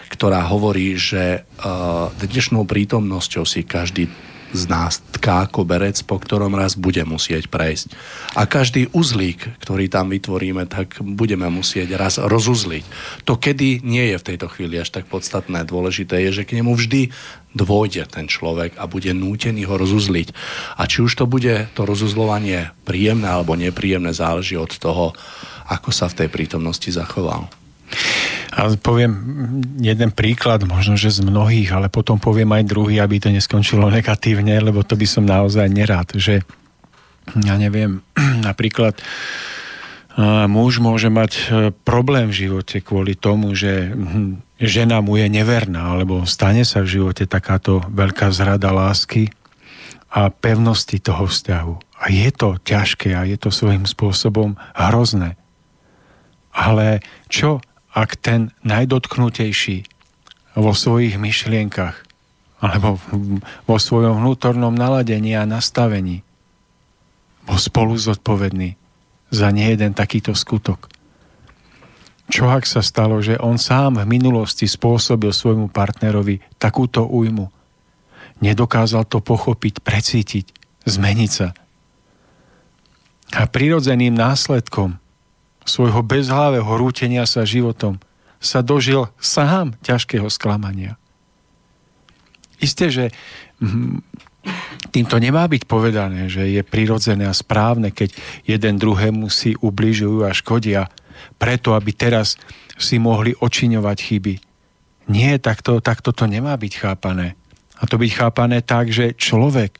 ktorá 0.10 0.42
hovorí, 0.50 0.98
že 0.98 1.46
uh, 1.46 2.10
dnešnou 2.18 2.66
prítomnosťou 2.66 3.46
si 3.46 3.62
každý 3.62 4.10
z 4.52 4.64
nás 4.70 5.02
tká 5.16 5.46
koberec, 5.50 6.00
po 6.06 6.18
ktorom 6.18 6.58
raz 6.58 6.74
bude 6.74 7.02
musieť 7.06 7.48
prejsť. 7.50 7.94
A 8.34 8.50
každý 8.50 8.90
uzlík, 8.92 9.46
ktorý 9.62 9.90
tam 9.90 10.10
vytvoríme, 10.10 10.66
tak 10.66 11.02
budeme 11.02 11.50
musieť 11.52 11.96
raz 11.98 12.18
rozuzliť. 12.18 12.86
To, 13.26 13.38
kedy 13.38 13.86
nie 13.86 14.14
je 14.14 14.18
v 14.18 14.28
tejto 14.34 14.48
chvíli 14.50 14.82
až 14.82 14.90
tak 14.90 15.06
podstatné, 15.10 15.66
dôležité 15.66 16.22
je, 16.30 16.42
že 16.42 16.48
k 16.48 16.60
nemu 16.62 16.74
vždy 16.74 17.14
dôjde 17.54 18.06
ten 18.10 18.30
človek 18.30 18.78
a 18.78 18.86
bude 18.86 19.10
nútený 19.14 19.66
ho 19.66 19.76
rozuzliť. 19.78 20.34
A 20.78 20.86
či 20.86 21.02
už 21.02 21.18
to 21.18 21.26
bude 21.26 21.70
to 21.74 21.82
rozuzlovanie 21.86 22.70
príjemné 22.86 23.26
alebo 23.26 23.58
nepríjemné, 23.58 24.14
záleží 24.14 24.54
od 24.58 24.70
toho, 24.78 25.18
ako 25.70 25.90
sa 25.94 26.10
v 26.10 26.26
tej 26.26 26.30
prítomnosti 26.30 26.90
zachoval. 26.90 27.50
A 28.50 28.76
poviem 28.76 29.14
jeden 29.80 30.10
príklad, 30.12 30.66
možno, 30.66 30.98
že 30.98 31.14
z 31.14 31.22
mnohých, 31.24 31.70
ale 31.70 31.88
potom 31.88 32.18
poviem 32.18 32.50
aj 32.54 32.68
druhý, 32.68 33.00
aby 33.00 33.22
to 33.22 33.30
neskončilo 33.30 33.88
negatívne, 33.88 34.58
lebo 34.60 34.82
to 34.84 34.98
by 34.98 35.08
som 35.08 35.24
naozaj 35.24 35.70
nerád, 35.70 36.18
že 36.18 36.42
ja 37.46 37.56
neviem, 37.56 38.02
napríklad 38.48 38.98
muž 40.50 40.84
môže 40.84 41.08
mať 41.08 41.32
e, 41.32 41.42
problém 41.72 42.28
v 42.28 42.48
živote 42.48 42.84
kvôli 42.84 43.16
tomu, 43.16 43.56
že 43.56 43.88
hm, 43.88 44.44
žena 44.60 45.00
mu 45.00 45.16
je 45.16 45.32
neverná, 45.32 45.96
alebo 45.96 46.28
stane 46.28 46.68
sa 46.68 46.84
v 46.84 47.00
živote 47.00 47.24
takáto 47.24 47.80
veľká 47.88 48.28
zrada 48.36 48.74
lásky 48.76 49.32
a 50.12 50.28
pevnosti 50.28 51.00
toho 51.00 51.30
vzťahu. 51.30 51.74
A 52.04 52.06
je 52.12 52.30
to 52.36 52.60
ťažké 52.60 53.16
a 53.16 53.24
je 53.24 53.38
to 53.40 53.54
svojím 53.54 53.88
spôsobom 53.88 54.60
hrozné. 54.76 55.40
Ale 56.52 57.00
čo 57.32 57.64
ak 58.00 58.16
ten 58.24 58.56
najdotknutejší 58.64 59.84
vo 60.56 60.72
svojich 60.72 61.20
myšlienkach 61.20 62.08
alebo 62.64 62.96
vo 63.68 63.78
svojom 63.80 64.24
vnútornom 64.24 64.72
naladení 64.72 65.36
a 65.36 65.44
nastavení 65.44 66.24
bol 67.44 67.60
spolu 67.60 68.00
zodpovedný 68.00 68.80
za 69.32 69.52
nejeden 69.52 69.92
takýto 69.96 70.32
skutok. 70.32 70.92
Čo 72.30 72.46
ak 72.46 72.64
sa 72.70 72.86
stalo, 72.86 73.20
že 73.26 73.42
on 73.42 73.58
sám 73.58 74.06
v 74.06 74.06
minulosti 74.06 74.70
spôsobil 74.70 75.34
svojmu 75.34 75.74
partnerovi 75.74 76.40
takúto 76.62 77.10
újmu? 77.10 77.50
Nedokázal 78.40 79.10
to 79.10 79.18
pochopiť, 79.20 79.82
precítiť, 79.82 80.46
zmeniť 80.86 81.32
sa. 81.32 81.58
A 83.34 83.50
prirodzeným 83.50 84.14
následkom 84.14 85.02
svojho 85.66 86.02
bezhlavého 86.02 86.70
rútenia 86.78 87.28
sa 87.28 87.44
životom 87.44 88.00
sa 88.40 88.64
dožil 88.64 89.12
sám 89.20 89.76
ťažkého 89.84 90.32
sklamania. 90.32 90.96
Isté, 92.60 92.88
že 92.88 93.06
hm, 93.60 94.00
týmto 94.96 95.20
nemá 95.20 95.48
byť 95.48 95.68
povedané, 95.68 96.32
že 96.32 96.48
je 96.48 96.64
prirodzené 96.64 97.28
a 97.28 97.36
správne, 97.36 97.92
keď 97.92 98.16
jeden 98.48 98.80
druhému 98.80 99.28
si 99.28 99.60
ubližujú 99.60 100.24
a 100.24 100.32
škodia, 100.32 100.88
preto 101.36 101.76
aby 101.76 101.92
teraz 101.92 102.40
si 102.80 102.96
mohli 102.96 103.36
očiňovať 103.36 103.98
chyby. 104.00 104.36
Nie, 105.12 105.36
takto, 105.40 105.84
takto 105.84 106.16
to 106.16 106.24
nemá 106.28 106.56
byť 106.56 106.74
chápané. 106.80 107.36
A 107.80 107.88
to 107.88 108.00
byť 108.00 108.12
chápané 108.16 108.64
tak, 108.64 108.92
že 108.92 109.16
človek 109.16 109.80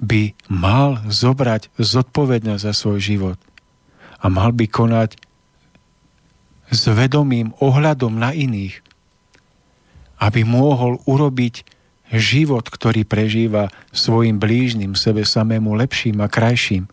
by 0.00 0.36
mal 0.48 1.00
zobrať 1.08 1.72
zodpovednosť 1.76 2.62
za 2.64 2.72
svoj 2.72 3.00
život 3.00 3.38
a 4.24 4.26
mal 4.32 4.56
by 4.56 4.64
konať 4.64 5.20
s 6.72 6.88
vedomým 6.88 7.52
ohľadom 7.60 8.16
na 8.16 8.32
iných, 8.32 8.80
aby 10.16 10.40
mohol 10.48 10.96
urobiť 11.04 11.68
život, 12.08 12.64
ktorý 12.64 13.04
prežíva 13.04 13.68
svojim 13.92 14.40
blížnym, 14.40 14.96
sebe 14.96 15.28
samému 15.28 15.76
lepším 15.76 16.24
a 16.24 16.32
krajším. 16.32 16.88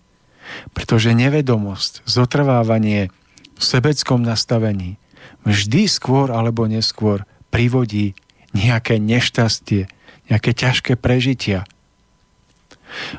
Pretože 0.76 1.16
nevedomosť, 1.16 2.04
zotrvávanie 2.04 3.08
v 3.56 3.64
sebeckom 3.64 4.20
nastavení 4.20 5.00
vždy 5.48 5.88
skôr 5.88 6.34
alebo 6.34 6.68
neskôr 6.68 7.24
privodí 7.54 8.18
nejaké 8.52 9.00
nešťastie, 9.00 9.88
nejaké 10.28 10.52
ťažké 10.52 11.00
prežitia. 11.00 11.64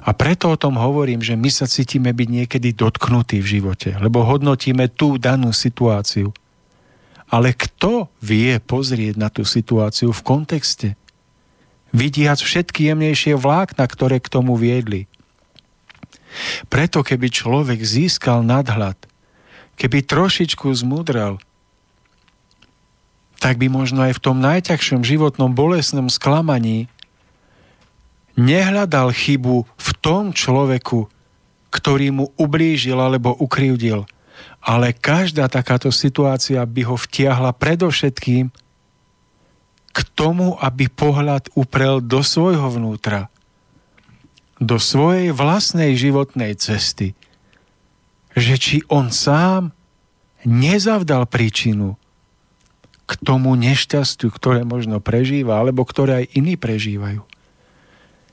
A 0.04 0.10
preto 0.12 0.52
o 0.52 0.60
tom 0.60 0.76
hovorím, 0.76 1.24
že 1.24 1.36
my 1.36 1.48
sa 1.48 1.64
cítime 1.64 2.12
byť 2.12 2.28
niekedy 2.28 2.76
dotknutí 2.76 3.40
v 3.40 3.50
živote, 3.60 3.96
lebo 3.98 4.24
hodnotíme 4.24 4.92
tú 4.92 5.16
danú 5.16 5.50
situáciu. 5.50 6.32
Ale 7.32 7.56
kto 7.56 8.12
vie 8.20 8.60
pozrieť 8.60 9.14
na 9.16 9.32
tú 9.32 9.48
situáciu 9.48 10.12
v 10.12 10.20
kontexte? 10.20 10.88
Vidiac 11.92 12.40
všetky 12.40 12.92
jemnejšie 12.92 13.36
vlákna, 13.36 13.84
ktoré 13.88 14.20
k 14.20 14.28
tomu 14.28 14.56
viedli. 14.60 15.08
Preto 16.68 17.04
keby 17.04 17.28
človek 17.28 17.80
získal 17.80 18.40
nadhľad, 18.44 18.96
keby 19.76 20.04
trošičku 20.04 20.68
zmudrel, 20.72 21.40
tak 23.40 23.58
by 23.58 23.66
možno 23.68 24.06
aj 24.06 24.16
v 24.16 24.22
tom 24.22 24.38
najťažšom 24.38 25.02
životnom 25.02 25.52
bolesnom 25.52 26.06
sklamaní 26.06 26.88
nehľadal 28.38 29.12
chybu 29.12 29.64
v 29.66 29.88
tom 30.00 30.32
človeku, 30.32 31.08
ktorý 31.72 32.06
mu 32.12 32.26
ublížil 32.36 32.96
alebo 32.96 33.32
ukryvdil, 33.36 34.04
ale 34.62 34.94
každá 34.94 35.48
takáto 35.48 35.88
situácia 35.88 36.60
by 36.62 36.82
ho 36.86 36.96
vtiahla 36.96 37.56
predovšetkým 37.56 38.52
k 39.92 39.98
tomu, 40.16 40.56
aby 40.60 40.88
pohľad 40.88 41.52
uprel 41.52 42.00
do 42.00 42.24
svojho 42.24 42.72
vnútra, 42.72 43.28
do 44.56 44.80
svojej 44.80 45.34
vlastnej 45.34 45.92
životnej 45.98 46.56
cesty. 46.56 47.12
Že 48.32 48.54
či 48.56 48.76
on 48.88 49.12
sám 49.12 49.76
nezavdal 50.48 51.28
príčinu 51.28 52.00
k 53.04 53.12
tomu 53.20 53.52
nešťastiu, 53.60 54.32
ktoré 54.32 54.64
možno 54.64 54.96
prežíva, 55.02 55.60
alebo 55.60 55.84
ktoré 55.84 56.24
aj 56.24 56.40
iní 56.40 56.56
prežívajú. 56.56 57.20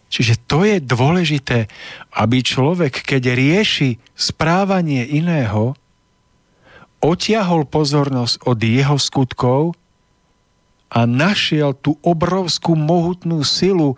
Čiže 0.10 0.42
to 0.50 0.66
je 0.66 0.82
dôležité, 0.82 1.70
aby 2.18 2.42
človek, 2.42 3.06
keď 3.06 3.38
rieši 3.38 4.02
správanie 4.18 5.06
iného, 5.06 5.78
otiahol 7.00 7.64
pozornosť 7.70 8.44
od 8.44 8.60
jeho 8.60 8.98
skutkov 8.98 9.62
a 10.90 11.06
našiel 11.06 11.78
tú 11.78 11.96
obrovskú 12.02 12.74
mohutnú 12.74 13.46
silu 13.46 13.96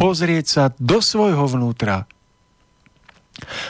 pozrieť 0.00 0.46
sa 0.48 0.64
do 0.80 1.04
svojho 1.04 1.44
vnútra. 1.44 2.08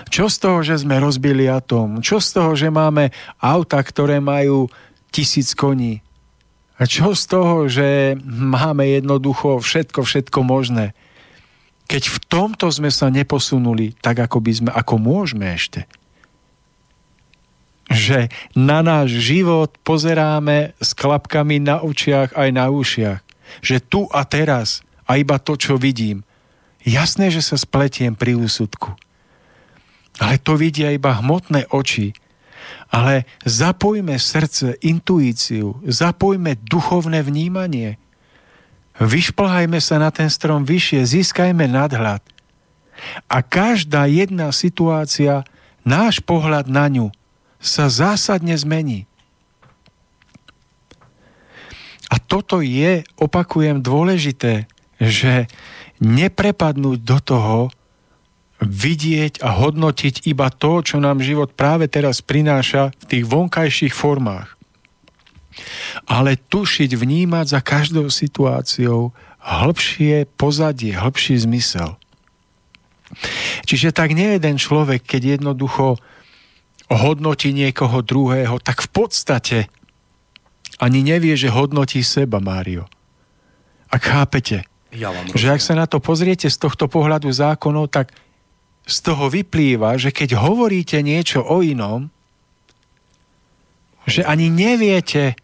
Čo 0.09 0.31
z 0.31 0.37
toho, 0.39 0.59
že 0.63 0.79
sme 0.79 1.03
rozbili 1.03 1.51
atóm? 1.51 1.99
Čo 2.03 2.23
z 2.23 2.29
toho, 2.39 2.51
že 2.55 2.71
máme 2.71 3.11
auta, 3.43 3.83
ktoré 3.83 4.23
majú 4.23 4.71
tisíc 5.11 5.53
koní? 5.59 6.03
A 6.81 6.89
čo 6.89 7.13
z 7.13 7.23
toho, 7.29 7.69
že 7.69 8.17
máme 8.25 8.89
jednoducho 8.89 9.61
všetko, 9.61 10.01
všetko 10.07 10.39
možné? 10.41 10.97
Keď 11.91 12.03
v 12.07 12.19
tomto 12.31 12.71
sme 12.71 12.87
sa 12.95 13.11
neposunuli 13.11 13.99
tak, 13.99 14.23
ako 14.23 14.39
by 14.39 14.53
sme, 14.55 14.71
ako 14.71 14.95
môžeme 15.03 15.51
ešte 15.51 15.91
že 17.91 18.31
na 18.55 18.87
náš 18.87 19.19
život 19.19 19.75
pozeráme 19.83 20.79
s 20.79 20.95
klapkami 20.95 21.59
na 21.59 21.83
očiach 21.83 22.39
aj 22.39 22.49
na 22.55 22.71
ušiach. 22.71 23.19
Že 23.67 23.77
tu 23.91 24.01
a 24.15 24.23
teraz 24.23 24.87
a 25.11 25.19
iba 25.19 25.43
to, 25.43 25.59
čo 25.59 25.75
vidím. 25.75 26.23
Jasné, 26.87 27.35
že 27.35 27.43
sa 27.43 27.59
spletiem 27.59 28.15
pri 28.15 28.39
úsudku. 28.39 28.95
Ale 30.23 30.39
to 30.39 30.55
vidia 30.55 30.95
iba 30.95 31.19
hmotné 31.19 31.67
oči. 31.75 32.15
Ale 32.95 33.27
zapojme 33.43 34.15
srdce, 34.23 34.79
intuíciu, 34.87 35.83
zapojme 35.83 36.63
duchovné 36.63 37.27
vnímanie. 37.27 37.99
Vyšplhajme 39.01 39.81
sa 39.81 39.97
na 39.97 40.13
ten 40.13 40.29
strom 40.29 40.69
vyššie, 40.69 41.01
získajme 41.09 41.65
nadhľad. 41.65 42.21
A 43.33 43.41
každá 43.41 44.05
jedna 44.05 44.53
situácia, 44.53 45.49
náš 45.89 46.21
pohľad 46.21 46.69
na 46.69 46.85
ňu 46.93 47.09
sa 47.57 47.89
zásadne 47.89 48.53
zmení. 48.61 49.09
A 52.13 52.21
toto 52.21 52.61
je, 52.61 53.09
opakujem, 53.17 53.81
dôležité, 53.81 54.69
že 55.01 55.49
neprepadnúť 56.05 56.99
do 57.01 57.19
toho, 57.25 57.59
vidieť 58.61 59.41
a 59.41 59.57
hodnotiť 59.57 60.29
iba 60.29 60.53
to, 60.53 60.85
čo 60.85 61.01
nám 61.01 61.25
život 61.25 61.57
práve 61.57 61.89
teraz 61.89 62.21
prináša 62.21 62.93
v 63.01 63.05
tých 63.09 63.25
vonkajších 63.25 63.97
formách. 63.97 64.60
Ale 66.07 66.37
tušiť, 66.37 66.91
vnímať 66.95 67.47
za 67.47 67.61
každou 67.61 68.09
situáciou 68.13 69.13
hĺbšie 69.41 70.29
pozadie, 70.37 70.93
hĺbší 70.93 71.41
zmysel. 71.49 71.97
Čiže 73.67 73.91
tak 73.91 74.15
nie 74.15 74.39
jeden 74.39 74.57
človek, 74.61 75.03
keď 75.03 75.41
jednoducho 75.41 75.99
hodnotí 76.91 77.51
niekoho 77.51 78.03
druhého, 78.03 78.59
tak 78.63 78.83
v 78.87 78.91
podstate 78.91 79.59
ani 80.79 81.05
nevie, 81.05 81.35
že 81.35 81.53
hodnotí 81.53 82.03
seba, 82.03 82.39
Mário. 82.39 82.87
Ak 83.91 84.07
chápete, 84.07 84.63
ja 84.95 85.15
vám 85.15 85.31
že 85.35 85.51
ak 85.51 85.63
sa 85.63 85.75
na 85.79 85.87
to 85.87 86.03
pozriete 86.03 86.51
z 86.51 86.57
tohto 86.59 86.91
pohľadu 86.91 87.31
zákonov, 87.31 87.91
tak 87.91 88.11
z 88.87 88.97
toho 89.07 89.31
vyplýva, 89.31 89.95
že 89.99 90.11
keď 90.11 90.41
hovoríte 90.41 90.99
niečo 91.03 91.47
o 91.47 91.63
inom, 91.63 92.11
že 94.09 94.27
ani 94.27 94.51
neviete, 94.51 95.39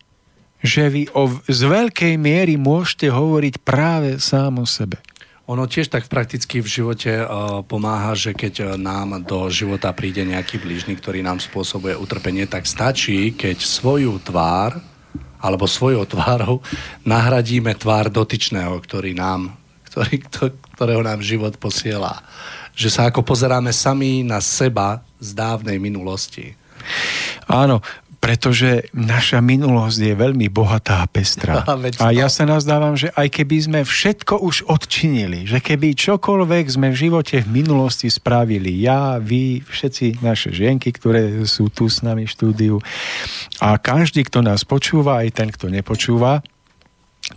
že 0.66 0.90
vy 0.90 1.06
o, 1.14 1.30
z 1.46 1.60
veľkej 1.62 2.18
miery 2.18 2.58
môžete 2.58 3.06
hovoriť 3.06 3.62
práve 3.62 4.18
sám 4.18 4.58
o 4.58 4.66
sebe. 4.66 4.98
Ono 5.46 5.62
tiež 5.62 5.94
tak 5.94 6.10
prakticky 6.10 6.58
v 6.58 6.66
živote 6.66 7.22
uh, 7.22 7.62
pomáha, 7.62 8.18
že 8.18 8.34
keď 8.34 8.54
uh, 8.60 8.68
nám 8.74 9.22
do 9.22 9.46
života 9.46 9.94
príde 9.94 10.26
nejaký 10.26 10.58
blížny, 10.58 10.98
ktorý 10.98 11.22
nám 11.22 11.38
spôsobuje 11.38 11.94
utrpenie, 11.94 12.50
tak 12.50 12.66
stačí, 12.66 13.30
keď 13.30 13.62
svoju 13.62 14.18
tvár 14.26 14.82
alebo 15.38 15.70
svojou 15.70 16.02
tvárou 16.02 16.58
nahradíme 17.06 17.78
tvár 17.78 18.10
dotyčného, 18.10 18.74
ktorý 18.82 19.14
nám, 19.14 19.54
ktorý, 19.86 20.26
ktorého 20.74 21.02
nám 21.06 21.22
život 21.22 21.54
posiela. 21.62 22.26
Že 22.74 22.88
sa 22.90 23.02
ako 23.06 23.22
pozeráme 23.22 23.70
sami 23.70 24.26
na 24.26 24.42
seba 24.42 25.06
z 25.22 25.30
dávnej 25.30 25.78
minulosti. 25.78 26.58
Áno, 27.46 27.78
pretože 28.26 28.90
naša 28.90 29.38
minulosť 29.38 30.02
je 30.02 30.14
veľmi 30.18 30.50
bohatá 30.50 30.98
a 30.98 31.06
pestrá. 31.06 31.62
A 32.02 32.10
ja 32.10 32.26
sa 32.26 32.42
nazdávam, 32.42 32.98
že 32.98 33.14
aj 33.14 33.30
keby 33.30 33.56
sme 33.62 33.80
všetko 33.86 34.42
už 34.42 34.66
odčinili, 34.66 35.46
že 35.46 35.62
keby 35.62 35.94
čokoľvek 35.94 36.66
sme 36.66 36.90
v 36.90 37.06
živote 37.06 37.46
v 37.46 37.62
minulosti 37.62 38.10
spravili, 38.10 38.82
ja, 38.82 39.22
vy, 39.22 39.62
všetci 39.62 40.26
naše 40.26 40.50
žienky, 40.50 40.90
ktoré 40.90 41.46
sú 41.46 41.70
tu 41.70 41.86
s 41.86 42.02
nami 42.02 42.26
v 42.26 42.34
štúdiu 42.34 42.74
a 43.62 43.78
každý, 43.78 44.26
kto 44.26 44.42
nás 44.42 44.66
počúva, 44.66 45.22
aj 45.22 45.30
ten, 45.30 45.48
kto 45.54 45.70
nepočúva, 45.70 46.42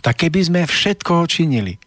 tak 0.02 0.26
keby 0.26 0.42
sme 0.42 0.60
všetko 0.66 1.22
odčinili. 1.22 1.78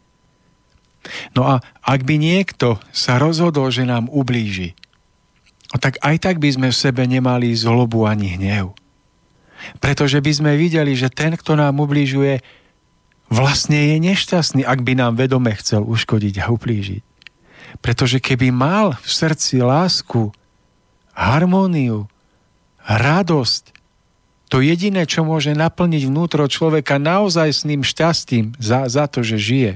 No 1.35 1.43
a 1.43 1.59
ak 1.83 2.07
by 2.07 2.15
niekto 2.15 2.79
sa 2.95 3.19
rozhodol, 3.19 3.67
že 3.67 3.83
nám 3.83 4.07
ublíži, 4.07 4.79
no 5.75 5.83
tak 5.83 5.99
aj 5.99 6.23
tak 6.23 6.35
by 6.39 6.55
sme 6.55 6.67
v 6.71 6.79
sebe 6.79 7.03
nemali 7.03 7.51
zlobu 7.51 8.07
ani 8.07 8.39
hnev. 8.39 8.71
Pretože 9.79 10.19
by 10.19 10.31
sme 10.31 10.51
videli, 10.59 10.95
že 10.95 11.11
ten, 11.11 11.35
kto 11.35 11.59
nám 11.59 11.79
ubližuje, 11.79 12.43
vlastne 13.31 13.93
je 13.93 13.97
nešťastný, 13.99 14.61
ak 14.63 14.83
by 14.83 14.93
nám 14.99 15.17
vedome 15.17 15.51
chcel 15.57 15.83
uškodiť 15.83 16.35
a 16.43 16.51
uplížiť. 16.51 17.03
Pretože 17.81 18.21
keby 18.21 18.53
mal 18.53 18.93
v 19.01 19.09
srdci 19.09 19.63
lásku, 19.63 20.29
harmóniu, 21.13 22.05
radosť, 22.85 23.73
to 24.53 24.61
jediné, 24.61 25.09
čo 25.09 25.25
môže 25.25 25.57
naplniť 25.57 26.05
vnútro 26.05 26.45
človeka 26.45 27.01
naozaj 27.01 27.49
s 27.49 27.61
ním 27.65 27.81
šťastím 27.81 28.53
za, 28.61 28.85
za 28.85 29.09
to, 29.09 29.25
že 29.25 29.41
žije, 29.41 29.71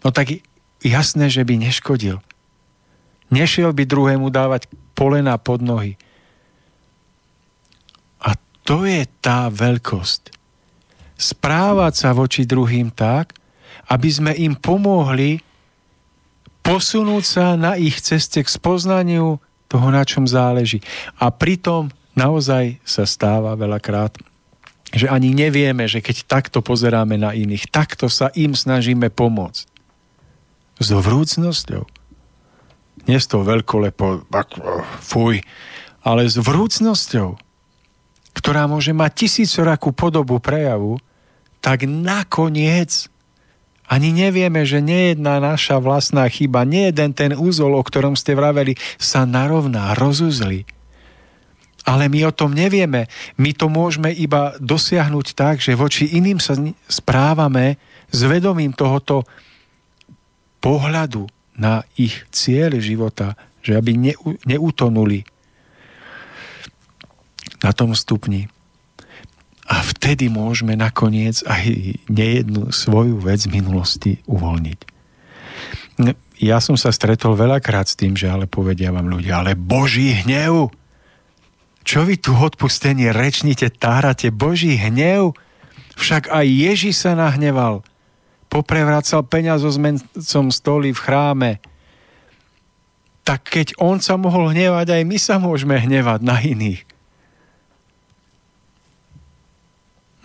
no 0.00 0.08
tak 0.08 0.40
jasné, 0.80 1.28
že 1.28 1.44
by 1.44 1.60
neškodil. 1.60 2.24
Nešiel 3.28 3.76
by 3.76 3.84
druhému 3.84 4.32
dávať 4.32 4.72
polena 4.96 5.36
pod 5.36 5.60
nohy 5.60 6.00
to 8.66 8.82
je 8.82 9.06
tá 9.22 9.46
veľkosť. 9.46 10.34
Správať 11.16 11.94
sa 11.94 12.10
voči 12.12 12.44
druhým 12.44 12.90
tak, 12.90 13.32
aby 13.86 14.08
sme 14.10 14.32
im 14.34 14.58
pomohli 14.58 15.38
posunúť 16.66 17.24
sa 17.24 17.46
na 17.54 17.78
ich 17.78 18.02
ceste 18.02 18.42
k 18.42 18.48
spoznaniu 18.50 19.38
toho, 19.70 19.88
na 19.94 20.02
čom 20.02 20.26
záleží. 20.26 20.82
A 21.22 21.30
pritom 21.30 21.94
naozaj 22.18 22.82
sa 22.82 23.06
stáva 23.06 23.54
veľakrát, 23.54 24.18
že 24.90 25.06
ani 25.06 25.30
nevieme, 25.30 25.86
že 25.86 26.02
keď 26.02 26.26
takto 26.26 26.58
pozeráme 26.58 27.14
na 27.14 27.30
iných, 27.30 27.70
takto 27.70 28.10
sa 28.10 28.34
im 28.34 28.58
snažíme 28.58 29.14
pomôcť. 29.14 29.64
S 30.82 30.88
vrúcnosťou. 30.90 31.86
Nie 33.06 33.22
s 33.22 33.30
tou 33.30 33.46
veľkolepo, 33.46 34.26
fuj, 34.98 35.38
ale 36.02 36.26
s 36.26 36.34
vrúcnosťou, 36.34 37.45
ktorá 38.36 38.68
môže 38.68 38.92
mať 38.92 39.24
tisícorakú 39.24 39.96
podobu 39.96 40.36
prejavu, 40.36 41.00
tak 41.64 41.88
nakoniec 41.88 43.08
ani 43.86 44.10
nevieme, 44.10 44.66
že 44.66 44.82
nejedná 44.82 45.38
naša 45.38 45.78
vlastná 45.78 46.26
chyba, 46.26 46.66
nie 46.66 46.90
jeden 46.90 47.14
ten 47.14 47.32
úzol, 47.32 47.78
o 47.78 47.86
ktorom 47.86 48.18
ste 48.18 48.34
vraveli, 48.34 48.74
sa 48.98 49.22
narovná, 49.24 49.94
rozuzli. 49.94 50.66
Ale 51.86 52.10
my 52.10 52.26
o 52.26 52.34
tom 52.34 52.50
nevieme. 52.50 53.06
My 53.38 53.54
to 53.54 53.70
môžeme 53.70 54.10
iba 54.10 54.58
dosiahnuť 54.58 55.26
tak, 55.38 55.62
že 55.62 55.78
voči 55.78 56.18
iným 56.18 56.42
sa 56.42 56.58
správame 56.90 57.78
s 58.10 58.26
vedomím 58.26 58.74
tohoto 58.74 59.22
pohľadu 60.58 61.30
na 61.54 61.86
ich 61.94 62.26
cieľ 62.34 62.82
života, 62.82 63.38
že 63.62 63.78
aby 63.78 64.18
neutonuli 64.42 65.22
na 67.60 67.72
tom 67.72 67.96
stupni. 67.96 68.48
A 69.66 69.82
vtedy 69.82 70.30
môžeme 70.30 70.78
nakoniec 70.78 71.42
aj 71.42 71.98
nejednu 72.06 72.70
svoju 72.70 73.18
vec 73.18 73.42
z 73.42 73.50
minulosti 73.50 74.12
uvoľniť. 74.30 74.80
Ja 76.38 76.60
som 76.60 76.76
sa 76.76 76.92
stretol 76.92 77.34
veľakrát 77.34 77.88
s 77.88 77.96
tým, 77.96 78.14
že 78.14 78.28
ale 78.28 78.46
povedia 78.46 78.92
vám 78.92 79.08
ľudia, 79.08 79.40
ale 79.42 79.56
Boží 79.56 80.12
hnev! 80.22 80.70
Čo 81.86 82.02
vy 82.02 82.18
tu 82.18 82.34
odpustenie 82.34 83.14
rečnite, 83.14 83.70
tárate? 83.70 84.34
Boží 84.34 84.74
hnev? 84.74 85.38
Však 85.96 86.28
aj 86.28 86.46
Ježi 86.46 86.92
sa 86.92 87.14
nahneval. 87.16 87.86
Poprevracal 88.52 89.22
peňazo 89.26 89.70
s 89.70 89.78
mencom 89.78 90.46
stoli 90.50 90.90
v 90.92 91.02
chráme. 91.02 91.50
Tak 93.26 93.50
keď 93.50 93.66
on 93.82 93.98
sa 93.98 94.14
mohol 94.14 94.54
hnevať, 94.54 94.98
aj 94.98 95.02
my 95.02 95.18
sa 95.18 95.38
môžeme 95.38 95.78
hnevať 95.78 96.20
na 96.22 96.38
iných. 96.38 96.95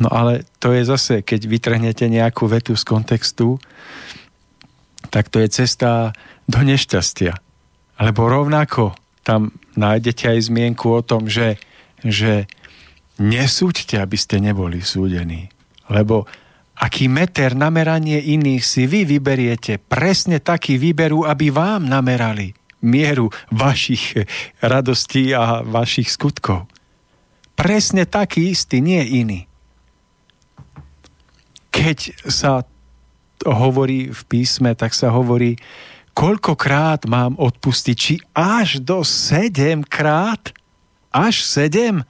No 0.02 0.10
ale 0.10 0.49
to 0.58 0.74
je 0.74 0.82
zase, 0.82 1.22
keď 1.22 1.45
vytrhnete 1.45 2.10
nejakú 2.10 2.49
vetu 2.49 2.74
z 2.74 2.82
kontextu, 2.82 3.62
tak 5.14 5.30
to 5.30 5.38
je 5.38 5.49
cesta 5.54 6.18
do 6.49 6.66
nešťastia. 6.66 7.38
Alebo 8.02 8.26
rovnako 8.26 8.97
tam 9.22 9.54
nájdete 9.78 10.34
aj 10.34 10.49
zmienku 10.49 10.89
o 10.89 11.06
tom, 11.06 11.30
že, 11.30 11.62
že 12.02 12.49
nesúďte, 13.22 14.02
aby 14.02 14.18
ste 14.18 14.41
neboli 14.41 14.82
súdení. 14.82 15.54
Lebo 15.86 16.26
aký 16.82 17.06
meter 17.06 17.54
nameranie 17.54 18.18
iných 18.18 18.64
si 18.66 18.89
vy 18.89 19.06
vyberiete, 19.06 19.78
presne 19.78 20.41
taký 20.41 20.82
výberu, 20.82 21.30
aby 21.30 21.54
vám 21.54 21.86
namerali 21.86 22.58
mieru 22.82 23.30
vašich 23.54 24.26
radostí 24.66 25.38
a 25.38 25.62
vašich 25.62 26.10
skutkov. 26.10 26.66
Presne 27.54 28.10
taký 28.10 28.49
istý, 28.49 28.82
nie 28.82 29.06
iný 29.22 29.51
keď 31.72 32.28
sa 32.28 32.67
hovorí 33.47 34.13
v 34.13 34.22
písme, 34.30 34.78
tak 34.78 34.93
sa 34.93 35.09
hovorí, 35.09 35.57
koľkokrát 36.13 37.09
mám 37.09 37.34
odpustiť, 37.39 37.95
či 37.97 38.22
až 38.36 38.84
do 38.84 39.01
sedem 39.01 39.82
krát? 39.82 40.53
Až 41.09 41.41
sedem? 41.41 42.05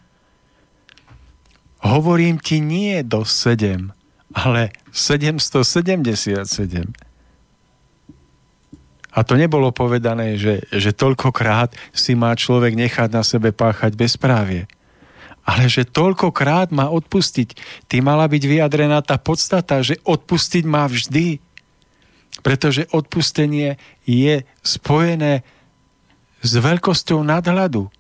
Hovorím 1.82 2.38
ti 2.38 2.62
nie 2.62 3.02
do 3.02 3.26
sedem, 3.26 3.90
ale 4.34 4.70
777. 4.94 6.94
A 9.12 9.28
to 9.28 9.36
nebolo 9.36 9.76
povedané, 9.76 10.40
že, 10.40 10.64
že 10.72 10.96
toľkokrát 10.96 11.76
si 11.92 12.16
má 12.16 12.32
človek 12.38 12.78
nechať 12.78 13.10
na 13.12 13.26
sebe 13.26 13.52
páchať 13.52 13.98
bezprávie 13.98 14.70
ale 15.52 15.68
že 15.68 15.84
toľkokrát 15.84 16.72
má 16.72 16.88
odpustiť. 16.88 17.60
Ty 17.92 18.00
mala 18.00 18.24
byť 18.32 18.44
vyjadrená 18.48 19.04
tá 19.04 19.20
podstata, 19.20 19.84
že 19.84 20.00
odpustiť 20.08 20.64
má 20.64 20.88
vždy. 20.88 21.44
Pretože 22.40 22.88
odpustenie 22.96 23.76
je 24.08 24.48
spojené 24.64 25.44
s 26.40 26.52
veľkosťou 26.56 27.20
nadhľadu. 27.28 27.92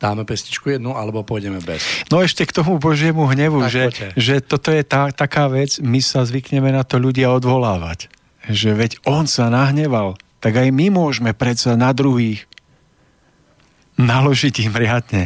Dáme 0.00 0.24
pestičku 0.24 0.72
jednu, 0.72 0.96
alebo 0.96 1.20
pôjdeme 1.20 1.60
bez? 1.60 1.84
No 2.08 2.24
ešte 2.24 2.48
k 2.48 2.56
tomu 2.56 2.80
Božiemu 2.80 3.28
hnevu, 3.28 3.68
že, 3.68 3.92
že 4.16 4.40
toto 4.40 4.72
je 4.72 4.80
tá, 4.80 5.12
taká 5.12 5.52
vec, 5.52 5.76
my 5.84 6.00
sa 6.00 6.24
zvykneme 6.24 6.72
na 6.72 6.88
to 6.88 6.96
ľudia 6.96 7.28
odvolávať. 7.36 8.08
Že 8.48 8.70
veď 8.80 8.92
on 9.04 9.28
sa 9.28 9.52
nahneval, 9.52 10.16
tak 10.40 10.56
aj 10.56 10.72
my 10.72 10.88
môžeme 10.88 11.36
predsa 11.36 11.76
na 11.76 11.92
druhých 11.92 12.48
naložiť 14.00 14.54
im 14.64 14.74
riadne. 14.74 15.24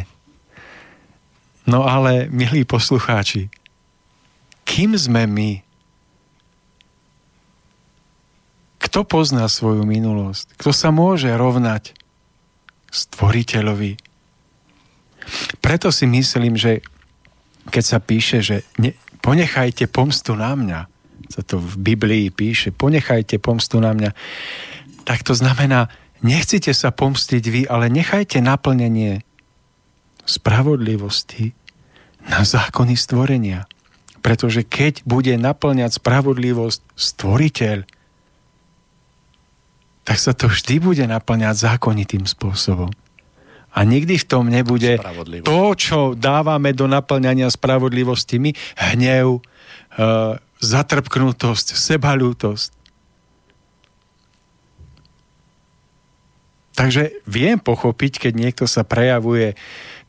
No 1.65 1.87
ale, 1.87 2.29
milí 2.29 2.67
poslucháči, 2.67 3.49
kým 4.67 4.93
sme 4.99 5.25
my? 5.25 5.51
Kto 8.83 9.01
pozná 9.01 9.49
svoju 9.49 9.81
minulosť? 9.81 10.59
Kto 10.61 10.69
sa 10.69 10.93
môže 10.93 11.31
rovnať 11.33 11.97
stvoriteľovi? 12.93 13.97
Preto 15.57 15.89
si 15.89 16.05
myslím, 16.05 16.53
že 16.53 16.85
keď 17.73 17.83
sa 17.83 17.97
píše, 17.97 18.45
že 18.45 18.61
ne, 18.77 18.93
ponechajte 19.25 19.89
pomstu 19.89 20.37
na 20.37 20.53
mňa, 20.53 20.79
sa 21.33 21.41
to 21.41 21.57
v 21.57 21.73
Biblii 21.81 22.29
píše, 22.29 22.69
ponechajte 22.69 23.41
pomstu 23.41 23.81
na 23.81 23.97
mňa, 23.97 24.13
tak 25.01 25.25
to 25.25 25.33
znamená, 25.33 25.89
Nechcite 26.23 26.71
sa 26.71 26.95
pomstiť 26.95 27.43
vy, 27.43 27.61
ale 27.67 27.91
nechajte 27.91 28.39
naplnenie 28.39 29.25
spravodlivosti 30.23 31.51
na 32.25 32.41
zákony 32.41 32.95
stvorenia. 32.97 33.67
Pretože 34.25 34.65
keď 34.65 35.05
bude 35.05 35.37
naplňať 35.37 36.01
spravodlivosť 36.01 36.81
stvoriteľ, 36.97 37.77
tak 40.05 40.17
sa 40.21 40.33
to 40.37 40.49
vždy 40.49 40.81
bude 40.81 41.05
naplňať 41.05 41.55
zákonitým 41.57 42.25
spôsobom. 42.29 42.93
A 43.75 43.83
nikdy 43.83 44.15
v 44.15 44.25
tom 44.25 44.47
nebude 44.47 44.95
to, 45.43 45.75
čo 45.75 46.15
dávame 46.15 46.71
do 46.71 46.87
naplňania 46.87 47.51
spravodlivosti 47.51 48.39
my, 48.39 48.55
hnev, 48.95 49.27
e, 49.35 49.41
zatrpknutosť, 50.63 51.75
sebalútosť. 51.75 52.71
Takže 56.75 57.23
viem 57.23 57.55
pochopiť, 57.55 58.27
keď 58.27 58.33
niekto 58.35 58.65
sa 58.67 58.83
prejavuje 58.83 59.55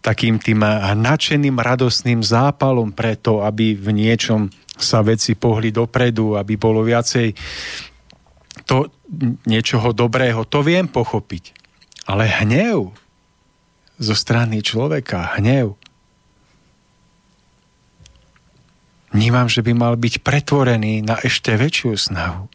takým 0.02 0.42
tým 0.42 0.62
nadšeným, 0.98 1.62
radostným 1.62 2.26
zápalom 2.26 2.90
preto, 2.90 3.46
aby 3.46 3.78
v 3.78 3.88
niečom 3.94 4.50
sa 4.76 5.00
veci 5.06 5.38
pohli 5.38 5.70
dopredu, 5.70 6.34
aby 6.34 6.58
bolo 6.58 6.82
viacej 6.82 7.32
to 8.66 8.90
niečoho 9.46 9.94
dobrého, 9.94 10.42
to 10.42 10.66
viem 10.66 10.90
pochopiť. 10.90 11.54
Ale 12.10 12.26
hnev 12.26 12.90
zo 13.96 14.14
strany 14.14 14.60
človeka, 14.60 15.38
hnev, 15.38 15.78
vnímam, 19.14 19.46
že 19.46 19.62
by 19.62 19.72
mal 19.72 19.94
byť 19.94 20.20
pretvorený 20.20 21.06
na 21.06 21.16
ešte 21.22 21.54
väčšiu 21.54 21.94
snahu. 21.94 22.50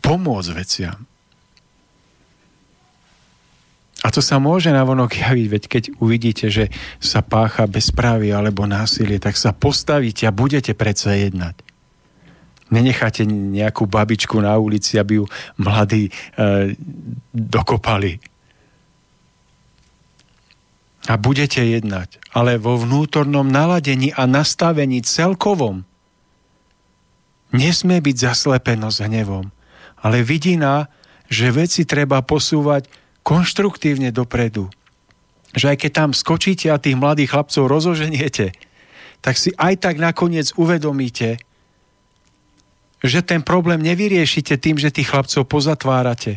Pomôcť 0.00 0.50
veciam. 0.56 1.09
A 4.00 4.08
to 4.08 4.24
sa 4.24 4.40
môže 4.40 4.72
navonok 4.72 5.12
javiť, 5.12 5.46
veď 5.46 5.62
keď 5.68 5.84
uvidíte, 6.00 6.48
že 6.48 6.72
sa 6.96 7.20
pácha 7.20 7.68
bezprávy 7.68 8.32
alebo 8.32 8.64
násilie, 8.64 9.20
tak 9.20 9.36
sa 9.36 9.52
postavíte 9.52 10.24
a 10.24 10.32
budete 10.32 10.72
predsa 10.72 11.12
jednať. 11.12 11.60
Nenecháte 12.70 13.26
nejakú 13.26 13.84
babičku 13.84 14.40
na 14.40 14.56
ulici, 14.56 14.96
aby 14.96 15.20
ju 15.20 15.24
mladí 15.58 16.08
e, 16.08 16.12
dokopali. 17.34 18.22
A 21.10 21.18
budete 21.18 21.60
jednať, 21.60 22.22
ale 22.30 22.56
vo 22.56 22.78
vnútornom 22.78 23.44
naladení 23.44 24.14
a 24.14 24.24
nastavení 24.24 25.02
celkovom. 25.02 25.82
Nesmie 27.50 27.98
byť 27.98 28.16
zaslepeno 28.16 28.88
s 28.94 29.02
hnevom, 29.02 29.50
ale 30.00 30.22
vidina, 30.22 30.86
že 31.26 31.50
veci 31.50 31.82
treba 31.82 32.22
posúvať 32.22 32.86
konštruktívne 33.30 34.10
dopredu. 34.10 34.74
Že 35.54 35.70
aj 35.70 35.76
keď 35.86 35.90
tam 35.94 36.10
skočíte 36.10 36.66
a 36.74 36.82
tých 36.82 36.98
mladých 36.98 37.30
chlapcov 37.30 37.70
rozoženiete, 37.70 38.50
tak 39.22 39.38
si 39.38 39.54
aj 39.54 39.86
tak 39.86 40.02
nakoniec 40.02 40.50
uvedomíte, 40.58 41.38
že 43.00 43.24
ten 43.24 43.40
problém 43.40 43.80
nevyriešite 43.80 44.60
tým, 44.60 44.76
že 44.76 44.92
tých 44.92 45.08
chlapcov 45.08 45.48
pozatvárate, 45.48 46.36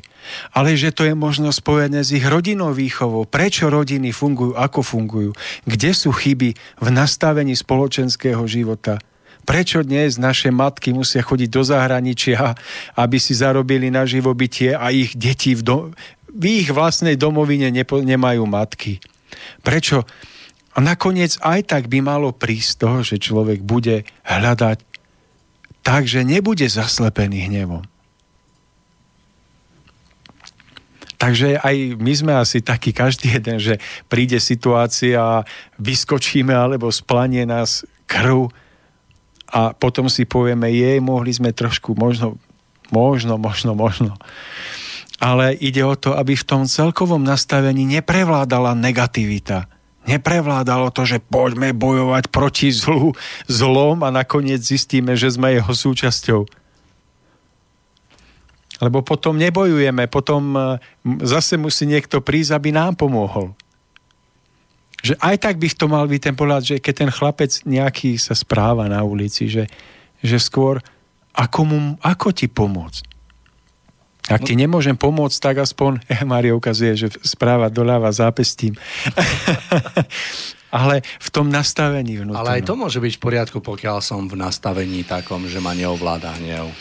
ale 0.56 0.80
že 0.80 0.96
to 0.96 1.04
je 1.04 1.12
možno 1.12 1.52
spojené 1.52 2.06
s 2.06 2.16
ich 2.16 2.24
rodinou 2.24 2.72
výchovou. 2.72 3.28
Prečo 3.28 3.68
rodiny 3.68 4.16
fungujú, 4.16 4.56
ako 4.56 4.80
fungujú, 4.80 5.32
kde 5.68 5.92
sú 5.92 6.16
chyby 6.16 6.56
v 6.80 6.88
nastavení 6.88 7.52
spoločenského 7.52 8.40
života. 8.48 9.04
Prečo 9.44 9.84
dnes 9.84 10.16
naše 10.16 10.56
matky 10.56 10.96
musia 10.96 11.20
chodiť 11.20 11.50
do 11.52 11.68
zahraničia, 11.68 12.56
aby 12.96 13.20
si 13.20 13.36
zarobili 13.36 13.92
na 13.92 14.08
živobytie 14.08 14.72
a 14.72 14.88
ich 14.96 15.20
deti 15.20 15.52
v, 15.52 15.62
do, 15.68 15.78
v 16.34 16.66
ich 16.66 16.70
vlastnej 16.74 17.16
domovine 17.16 17.70
nepo, 17.70 18.02
nemajú 18.02 18.44
matky? 18.50 18.98
Prečo? 19.62 20.04
A 20.74 20.82
nakoniec 20.82 21.38
aj 21.46 21.70
tak 21.70 21.84
by 21.86 22.02
malo 22.02 22.34
prísť 22.34 22.72
toho, 22.82 23.00
že 23.06 23.22
človek 23.22 23.62
bude 23.62 24.10
hľadať 24.26 24.94
takže 25.84 26.24
nebude 26.24 26.66
zaslepený 26.66 27.52
hnevom. 27.52 27.84
Takže 31.20 31.56
aj 31.56 31.76
my 32.04 32.14
sme 32.16 32.34
asi 32.36 32.60
takí 32.60 32.92
každý 32.92 33.40
jeden, 33.40 33.56
že 33.60 33.80
príde 34.12 34.40
situácia, 34.44 35.48
vyskočíme 35.80 36.52
alebo 36.52 36.92
splanie 36.92 37.48
nás 37.48 37.88
krv 38.08 38.52
a 39.48 39.72
potom 39.72 40.12
si 40.12 40.28
povieme, 40.28 40.68
jej, 40.68 41.00
mohli 41.00 41.32
sme 41.32 41.56
trošku, 41.56 41.96
možno, 41.96 42.36
možno, 42.92 43.40
možno, 43.40 43.72
možno. 43.72 44.20
Ale 45.24 45.56
ide 45.56 45.88
o 45.88 45.96
to, 45.96 46.20
aby 46.20 46.36
v 46.36 46.44
tom 46.44 46.68
celkovom 46.68 47.24
nastavení 47.24 47.88
neprevládala 47.88 48.76
negativita 48.76 49.72
Neprevládalo 50.04 50.92
to, 50.92 51.08
že 51.08 51.24
poďme 51.24 51.72
bojovať 51.72 52.28
proti 52.28 52.76
zlu, 52.76 53.16
zlom 53.48 54.04
a 54.04 54.12
nakoniec 54.12 54.60
zistíme, 54.60 55.16
že 55.16 55.32
sme 55.32 55.56
jeho 55.56 55.72
súčasťou. 55.72 56.44
Lebo 58.84 59.00
potom 59.00 59.40
nebojujeme, 59.40 60.12
potom 60.12 60.60
e, 60.60 60.62
zase 61.24 61.56
musí 61.56 61.88
niekto 61.88 62.20
prísť, 62.20 62.52
aby 62.52 62.76
nám 62.76 63.00
pomohol. 63.00 63.56
Že 65.00 65.16
aj 65.24 65.36
tak 65.40 65.56
by 65.56 65.68
to 65.72 65.88
mal 65.88 66.04
byť 66.04 66.20
ten 66.20 66.36
pohľad, 66.36 66.64
že 66.68 66.76
keď 66.84 66.94
ten 67.08 67.12
chlapec 67.12 67.52
nejaký 67.64 68.20
sa 68.20 68.36
správa 68.36 68.92
na 68.92 69.08
ulici, 69.08 69.48
že, 69.48 69.72
že 70.20 70.36
skôr 70.36 70.84
ako, 71.32 71.60
mu, 71.64 71.80
ako 72.04 72.36
ti 72.36 72.52
pomôcť? 72.52 73.13
Ak 74.32 74.48
ti 74.48 74.56
nemôžem 74.56 74.96
pomôcť, 74.96 75.38
tak 75.40 75.56
aspoň, 75.60 76.00
eh, 76.14 76.24
Mário 76.24 76.56
ukazuje, 76.56 76.96
že 76.96 77.08
správa 77.24 77.68
doľava 77.68 78.08
zápestím. 78.12 78.76
Ale 80.74 81.06
v 81.06 81.30
tom 81.30 81.54
nastavení 81.54 82.18
vnútornom. 82.18 82.42
Ale 82.42 82.58
aj 82.58 82.64
to 82.66 82.74
môže 82.74 82.98
byť 82.98 83.14
v 83.14 83.22
poriadku, 83.22 83.58
pokiaľ 83.62 84.02
som 84.02 84.26
v 84.26 84.42
nastavení 84.42 85.06
takom, 85.06 85.46
že 85.46 85.62
ma 85.62 85.78
neovláda 85.78 86.34
hnev. 86.42 86.74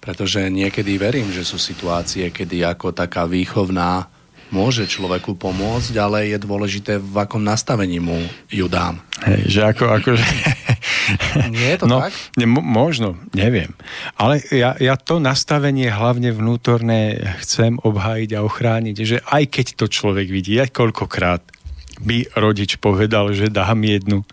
Pretože 0.00 0.48
niekedy 0.48 0.96
verím, 0.96 1.28
že 1.28 1.44
sú 1.44 1.60
situácie, 1.60 2.32
kedy 2.32 2.64
ako 2.64 2.96
taká 2.96 3.28
výchovná 3.28 4.08
môže 4.48 4.88
človeku 4.88 5.36
pomôcť, 5.36 5.92
ale 6.00 6.32
je 6.32 6.38
dôležité, 6.40 6.96
v 7.00 7.16
akom 7.20 7.42
nastavení 7.42 8.00
mu 8.00 8.16
ju 8.48 8.64
dám. 8.64 9.00
Hej, 9.24 9.40
že 9.50 9.60
ako, 9.66 9.84
ako 9.92 10.10
že... 10.16 10.24
Nie 11.50 11.76
je 11.76 11.78
to 11.82 11.86
no, 11.92 12.04
tak? 12.04 12.12
Ne, 12.36 12.46
možno, 12.48 13.20
neviem. 13.36 13.72
Ale 14.16 14.40
ja, 14.52 14.76
ja 14.78 14.94
to 14.96 15.20
nastavenie 15.20 15.90
hlavne 15.90 16.32
vnútorné 16.32 17.20
chcem 17.44 17.76
obhájiť 17.80 18.30
a 18.36 18.44
ochrániť, 18.44 18.96
že 19.04 19.18
aj 19.24 19.44
keď 19.50 19.66
to 19.78 19.86
človek 19.88 20.28
vidí, 20.28 20.56
aj 20.60 20.72
koľkokrát 20.72 21.42
by 22.02 22.26
rodič 22.34 22.76
povedal, 22.82 23.30
že 23.30 23.52
dám 23.52 23.86
jednu, 23.86 24.26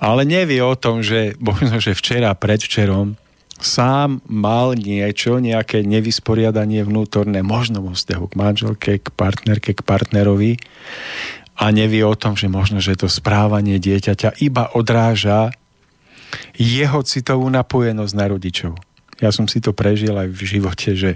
ale 0.00 0.24
nevie 0.24 0.64
o 0.64 0.72
tom, 0.78 1.04
že 1.04 1.36
možno, 1.42 1.76
že 1.76 1.92
včera, 1.92 2.32
predvčerom 2.32 3.20
sám 3.60 4.24
mal 4.24 4.72
niečo, 4.72 5.36
nejaké 5.36 5.84
nevysporiadanie 5.84 6.80
vnútorné, 6.80 7.44
možno 7.44 7.84
vo 7.84 7.92
vzťahu 7.92 8.24
k 8.32 8.34
manželke, 8.34 8.92
k 9.04 9.08
partnerke, 9.12 9.76
k 9.76 9.84
partnerovi 9.84 10.56
a 11.60 11.68
nevie 11.68 12.00
o 12.00 12.16
tom, 12.16 12.40
že 12.40 12.48
možno, 12.48 12.80
že 12.80 12.96
to 12.96 13.12
správanie 13.12 13.76
dieťaťa 13.76 14.40
iba 14.40 14.72
odráža 14.72 15.52
jeho 16.56 17.00
citovú 17.02 17.46
napojenosť 17.48 18.14
na 18.16 18.26
rodičov. 18.30 18.74
Ja 19.20 19.30
som 19.30 19.48
si 19.48 19.60
to 19.60 19.76
prežil 19.76 20.16
aj 20.16 20.28
v 20.32 20.40
živote, 20.44 20.90
že 20.96 21.10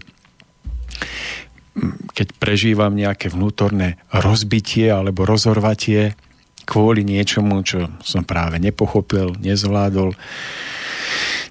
keď 2.14 2.38
prežívam 2.38 2.94
nejaké 2.94 3.32
vnútorné 3.32 3.98
rozbitie 4.14 4.94
alebo 4.94 5.26
rozorvatie 5.26 6.14
kvôli 6.64 7.02
niečomu, 7.02 7.60
čo 7.66 7.90
som 8.00 8.22
práve 8.22 8.62
nepochopil, 8.62 9.36
nezvládol, 9.42 10.14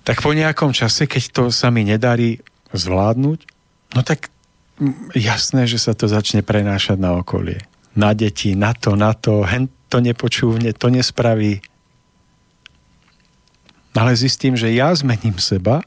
tak 0.03 0.19
po 0.19 0.31
nejakom 0.31 0.71
čase, 0.71 1.07
keď 1.07 1.23
to 1.31 1.43
sa 1.51 1.69
mi 1.69 1.83
nedarí 1.85 2.39
zvládnuť, 2.71 3.39
no 3.93 4.01
tak 4.01 4.33
jasné, 5.13 5.69
že 5.69 5.77
sa 5.77 5.93
to 5.93 6.09
začne 6.09 6.41
prenášať 6.41 6.97
na 6.97 7.13
okolie. 7.19 7.61
Na 7.93 8.17
deti, 8.17 8.57
na 8.57 8.73
to, 8.73 8.97
na 8.97 9.13
to, 9.13 9.45
hen 9.45 9.69
to 9.87 10.01
nepočúvne, 10.01 10.73
to 10.73 10.89
nespraví. 10.89 11.61
Ale 13.93 14.17
zistím, 14.17 14.57
že 14.57 14.73
ja 14.73 14.89
zmením 14.93 15.37
seba, 15.37 15.85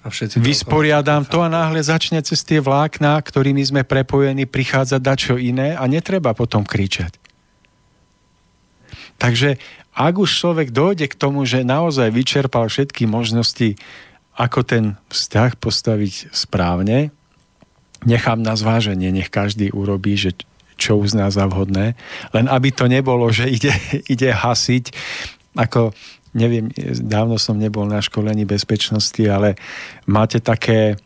a 0.00 0.08
všetci 0.08 0.40
vysporiadam 0.40 1.28
to 1.28 1.44
a 1.44 1.52
náhle 1.52 1.76
začne 1.84 2.24
cez 2.24 2.40
tie 2.40 2.56
vlákna, 2.56 3.20
ktorými 3.20 3.60
sme 3.60 3.82
prepojení, 3.84 4.48
prichádzať 4.48 5.00
dačo 5.00 5.34
iné 5.36 5.76
a 5.76 5.84
netreba 5.84 6.32
potom 6.32 6.64
kričať. 6.64 7.20
Takže 9.20 9.60
ak 9.92 10.14
už 10.16 10.30
človek 10.32 10.72
dojde 10.72 11.04
k 11.12 11.18
tomu, 11.20 11.44
že 11.44 11.68
naozaj 11.68 12.08
vyčerpal 12.16 12.72
všetky 12.72 13.04
možnosti, 13.04 13.76
ako 14.40 14.64
ten 14.64 14.84
vzťah 15.12 15.60
postaviť 15.60 16.32
správne, 16.32 17.12
nechám 18.08 18.40
na 18.40 18.56
zváženie, 18.56 19.12
nech 19.12 19.28
každý 19.28 19.68
urobí, 19.68 20.16
že 20.16 20.32
čo 20.80 20.96
uzná 20.96 21.28
za 21.28 21.44
vhodné, 21.44 21.92
len 22.32 22.46
aby 22.48 22.72
to 22.72 22.88
nebolo, 22.88 23.28
že 23.28 23.52
ide, 23.52 23.76
ide 24.16 24.32
hasiť, 24.32 24.96
ako 25.52 25.92
neviem, 26.36 26.70
dávno 27.02 27.36
som 27.36 27.58
nebol 27.58 27.86
na 27.86 27.98
školení 27.98 28.46
bezpečnosti, 28.46 29.22
ale 29.26 29.58
máte 30.06 30.38
také 30.38 31.00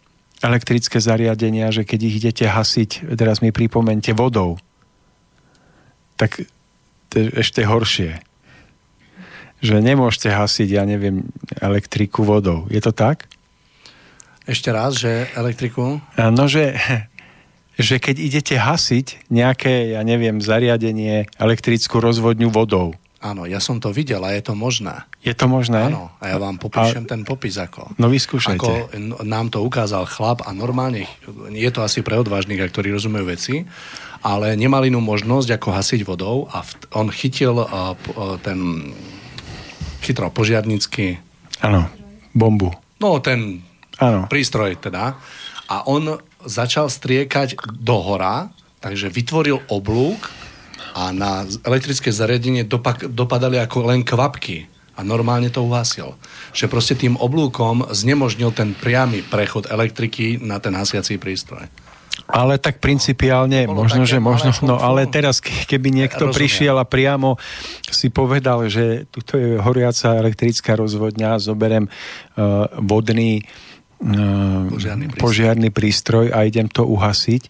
elektrické 0.44 1.01
zariadenia, 1.01 1.72
že 1.72 1.88
keď 1.88 2.01
ich 2.05 2.14
idete 2.20 2.44
hasiť, 2.44 3.16
teraz 3.16 3.40
mi 3.40 3.48
pripomente, 3.48 4.12
vodou, 4.12 4.60
tak 6.20 6.44
to 7.09 7.14
je 7.16 7.26
ešte 7.40 7.64
horšie 7.64 8.20
že 9.64 9.80
nemôžete 9.80 10.28
hasiť, 10.28 10.68
ja 10.76 10.84
neviem, 10.84 11.24
elektriku 11.56 12.20
vodou. 12.20 12.68
Je 12.68 12.84
to 12.84 12.92
tak? 12.92 13.24
Ešte 14.44 14.68
raz, 14.68 15.01
že 15.01 15.24
elektriku? 15.32 16.05
No, 16.20 16.44
že, 16.44 16.76
že 17.88 17.96
keď 17.96 18.16
idete 18.20 18.55
hasiť 18.60 19.32
nejaké, 19.32 19.96
ja 19.96 20.05
neviem, 20.05 20.44
zariadenie, 20.44 21.32
elektrickú 21.40 21.96
rozvodňu 21.96 22.52
vodou. 22.52 22.92
Áno, 23.24 23.48
ja 23.48 23.56
som 23.56 23.80
to 23.80 23.88
videl 23.88 24.20
a 24.20 24.36
je 24.36 24.44
to 24.44 24.52
možné. 24.52 25.09
Je 25.24 25.32
to 25.32 25.48
možné? 25.48 25.88
Áno, 25.88 26.12
a 26.20 26.28
ja 26.28 26.36
vám 26.36 26.60
popíšem 26.60 27.09
a... 27.09 27.16
ten 27.16 27.24
popis 27.24 27.56
ako. 27.56 27.96
No 27.96 28.12
vyskúšajte. 28.12 28.60
Ako 28.60 29.24
nám 29.24 29.48
to 29.48 29.64
ukázal 29.64 30.05
chlap 30.05 30.44
a 30.44 30.52
normálne, 30.52 31.09
je 31.48 31.70
to 31.72 31.80
asi 31.80 32.05
pre 32.05 32.20
odvážnych, 32.20 32.60
ktorí 32.68 32.92
rozumejú 32.92 33.24
veci, 33.24 33.64
ale 34.20 34.52
nemali 34.60 34.92
inú 34.92 35.01
možnosť 35.01 35.56
ako 35.56 35.68
hasiť 35.72 36.01
vodou 36.05 36.52
a 36.52 36.68
on 36.92 37.09
chytil 37.09 37.64
uh, 37.64 37.96
ten 38.44 38.92
chytral 40.05 40.28
požiarnícky. 40.28 41.16
Áno, 41.64 41.88
bombu. 42.36 42.76
No, 43.01 43.24
ten 43.24 43.64
ano. 44.05 44.28
prístroj 44.28 44.76
teda. 44.84 45.16
A 45.72 45.88
on 45.88 46.20
začal 46.44 46.92
striekať 46.92 47.56
do 47.80 48.05
hora, 48.05 48.52
takže 48.84 49.09
vytvoril 49.09 49.64
oblúk 49.72 50.43
a 50.94 51.10
na 51.10 51.42
elektrické 51.66 52.14
zariadenie 52.14 52.62
dopak- 52.62 53.10
dopadali 53.10 53.58
ako 53.58 53.90
len 53.90 54.06
kvapky 54.06 54.70
a 54.94 55.02
normálne 55.02 55.50
to 55.50 55.66
uhasil. 55.66 56.14
Že 56.54 56.70
proste 56.70 56.94
tým 56.94 57.18
oblúkom 57.18 57.90
znemožnil 57.90 58.54
ten 58.54 58.78
priamy 58.78 59.26
prechod 59.26 59.66
elektriky 59.66 60.38
na 60.38 60.62
ten 60.62 60.70
hasiací 60.70 61.18
prístroj. 61.18 61.66
Ale 62.30 62.62
tak 62.62 62.78
principiálne, 62.78 63.66
no, 63.66 63.84
možno, 63.84 64.06
že 64.06 64.22
možno, 64.22 64.54
no 64.62 64.78
ale 64.78 65.04
teraz, 65.10 65.42
keby 65.42 65.90
niekto 65.90 66.30
Rozumiem. 66.30 66.38
prišiel 66.38 66.74
a 66.78 66.86
priamo 66.86 67.36
si 67.90 68.08
povedal, 68.08 68.70
že 68.70 69.10
tuto 69.10 69.34
je 69.34 69.58
horiaca 69.58 70.14
elektrická 70.16 70.78
rozvodňa, 70.78 71.42
zoberem 71.42 71.84
uh, 71.84 72.70
vodný 72.80 73.42
uh, 73.42 74.70
požiarný, 74.70 75.10
prístroj. 75.10 75.20
požiarný 75.20 75.68
prístroj 75.74 76.26
a 76.30 76.46
idem 76.46 76.70
to 76.70 76.86
uhasiť, 76.86 77.42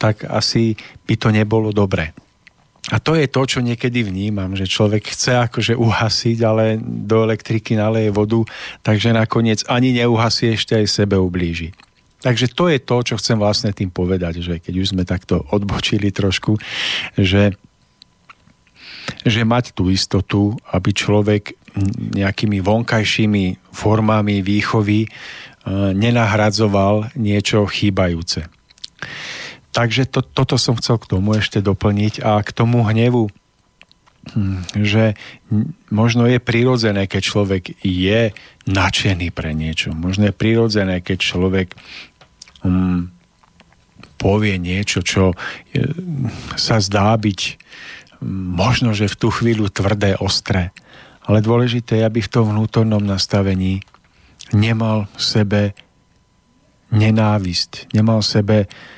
tak 0.00 0.24
asi 0.26 0.74
by 1.04 1.14
to 1.20 1.28
nebolo 1.28 1.70
dobre. 1.70 2.25
A 2.94 3.02
to 3.02 3.18
je 3.18 3.26
to, 3.26 3.42
čo 3.42 3.58
niekedy 3.66 4.06
vnímam, 4.06 4.54
že 4.54 4.70
človek 4.70 5.10
chce 5.10 5.42
akože 5.50 5.74
uhasiť, 5.74 6.38
ale 6.46 6.78
do 6.78 7.26
elektriky 7.26 7.74
naleje 7.74 8.14
vodu, 8.14 8.46
takže 8.86 9.10
nakoniec 9.10 9.66
ani 9.66 9.90
neuhasí, 9.90 10.54
ešte 10.54 10.78
aj 10.78 10.86
sebe 10.86 11.18
ublíži. 11.18 11.74
Takže 12.22 12.46
to 12.54 12.70
je 12.70 12.78
to, 12.78 12.96
čo 13.02 13.14
chcem 13.18 13.42
vlastne 13.42 13.74
tým 13.74 13.90
povedať, 13.90 14.38
že 14.38 14.62
keď 14.62 14.74
už 14.78 14.86
sme 14.94 15.02
takto 15.02 15.42
odbočili 15.50 16.14
trošku, 16.14 16.62
že, 17.18 17.58
že 19.26 19.42
mať 19.42 19.74
tú 19.74 19.90
istotu, 19.90 20.54
aby 20.70 20.94
človek 20.94 21.58
nejakými 22.14 22.62
vonkajšími 22.62 23.74
formami 23.74 24.40
výchovy 24.46 25.10
nenahradzoval 25.92 27.18
niečo 27.18 27.66
chýbajúce. 27.66 28.46
Takže 29.76 30.08
to, 30.08 30.24
toto 30.24 30.56
som 30.56 30.72
chcel 30.80 30.96
k 30.96 31.04
tomu 31.12 31.36
ešte 31.36 31.60
doplniť 31.60 32.24
a 32.24 32.40
k 32.40 32.48
tomu 32.48 32.80
hnevu, 32.80 33.28
hm, 34.32 34.72
že 34.80 35.20
možno 35.92 36.24
je 36.24 36.40
prirodzené, 36.40 37.04
keď 37.04 37.20
človek 37.20 37.62
je 37.84 38.32
nadšený 38.64 39.28
pre 39.36 39.52
niečo. 39.52 39.92
Možno 39.92 40.32
je 40.32 40.34
prirodzené, 40.34 41.04
keď 41.04 41.18
človek 41.20 41.68
hm, 42.64 43.12
povie 44.16 44.56
niečo, 44.56 45.04
čo 45.04 45.36
sa 46.56 46.80
zdá 46.80 47.12
byť 47.12 47.40
hm, 47.44 48.56
možno, 48.56 48.96
že 48.96 49.12
v 49.12 49.18
tú 49.20 49.28
chvíľu 49.28 49.68
tvrdé, 49.68 50.16
ostré. 50.16 50.72
Ale 51.28 51.44
dôležité 51.44 52.00
je, 52.00 52.08
aby 52.08 52.24
v 52.24 52.32
tom 52.32 52.48
vnútornom 52.48 53.04
nastavení 53.04 53.84
nemal 54.56 55.04
v 55.12 55.20
sebe 55.20 55.62
nenávisť, 56.96 57.92
nemal 57.92 58.24
v 58.24 58.30
sebe 58.30 58.58
uh, 58.64 58.95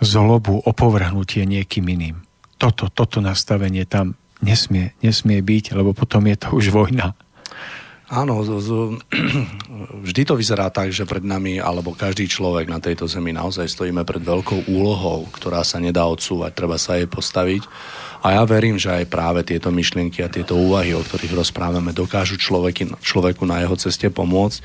zlobu, 0.00 0.62
opovrhnutie 0.64 1.44
niekým 1.44 1.84
iným. 1.86 2.16
Toto, 2.58 2.90
toto 2.90 3.22
nastavenie 3.22 3.86
tam 3.86 4.18
nesmie, 4.42 4.94
nesmie 5.04 5.38
byť, 5.42 5.78
lebo 5.78 5.94
potom 5.94 6.26
je 6.26 6.36
to 6.38 6.48
už 6.54 6.74
vojna. 6.74 7.14
Áno, 8.08 8.40
z, 8.40 8.50
z, 8.64 8.68
vždy 10.08 10.22
to 10.24 10.34
vyzerá 10.34 10.72
tak, 10.72 10.88
že 10.96 11.04
pred 11.04 11.20
nami, 11.20 11.60
alebo 11.60 11.92
každý 11.92 12.24
človek 12.24 12.64
na 12.64 12.80
tejto 12.80 13.04
zemi 13.04 13.36
naozaj 13.36 13.68
stojíme 13.68 14.00
pred 14.08 14.24
veľkou 14.24 14.64
úlohou, 14.72 15.28
ktorá 15.28 15.60
sa 15.60 15.76
nedá 15.76 16.08
odsúvať, 16.08 16.56
treba 16.56 16.80
sa 16.80 16.96
jej 16.96 17.04
postaviť 17.04 17.68
a 18.18 18.34
ja 18.34 18.42
verím, 18.42 18.74
že 18.74 18.90
aj 18.90 19.12
práve 19.12 19.46
tieto 19.46 19.70
myšlienky 19.70 20.26
a 20.26 20.32
tieto 20.32 20.58
úvahy, 20.58 20.90
o 20.90 21.04
ktorých 21.04 21.38
rozprávame, 21.38 21.94
dokážu 21.94 22.34
človeky, 22.34 22.98
človeku 22.98 23.46
na 23.46 23.62
jeho 23.62 23.78
ceste 23.78 24.10
pomôcť. 24.10 24.58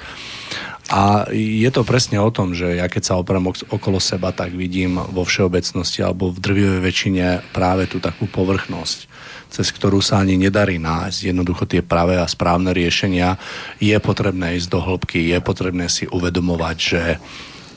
A 0.92 1.32
je 1.32 1.70
to 1.72 1.88
presne 1.88 2.20
o 2.20 2.28
tom, 2.28 2.52
že 2.52 2.76
ja 2.76 2.92
keď 2.92 3.04
sa 3.08 3.14
oprem 3.16 3.44
okolo 3.48 4.04
seba, 4.04 4.36
tak 4.36 4.52
vidím 4.52 5.00
vo 5.00 5.24
všeobecnosti 5.24 6.04
alebo 6.04 6.36
v 6.36 6.44
drvivej 6.44 6.82
väčšine 6.84 7.26
práve 7.56 7.88
tú 7.88 8.04
takú 8.04 8.28
povrchnosť 8.28 9.14
cez 9.54 9.70
ktorú 9.70 10.02
sa 10.02 10.26
ani 10.26 10.34
nedarí 10.34 10.82
nájsť. 10.82 11.30
Jednoducho 11.30 11.70
tie 11.70 11.86
pravé 11.86 12.18
a 12.18 12.26
správne 12.26 12.74
riešenia, 12.74 13.38
je 13.78 13.94
potrebné 14.02 14.58
ísť 14.58 14.66
do 14.74 14.82
hĺbky, 14.82 15.30
je 15.30 15.38
potrebné 15.46 15.86
si 15.94 16.10
uvedomovať, 16.10 16.78
že 16.82 17.02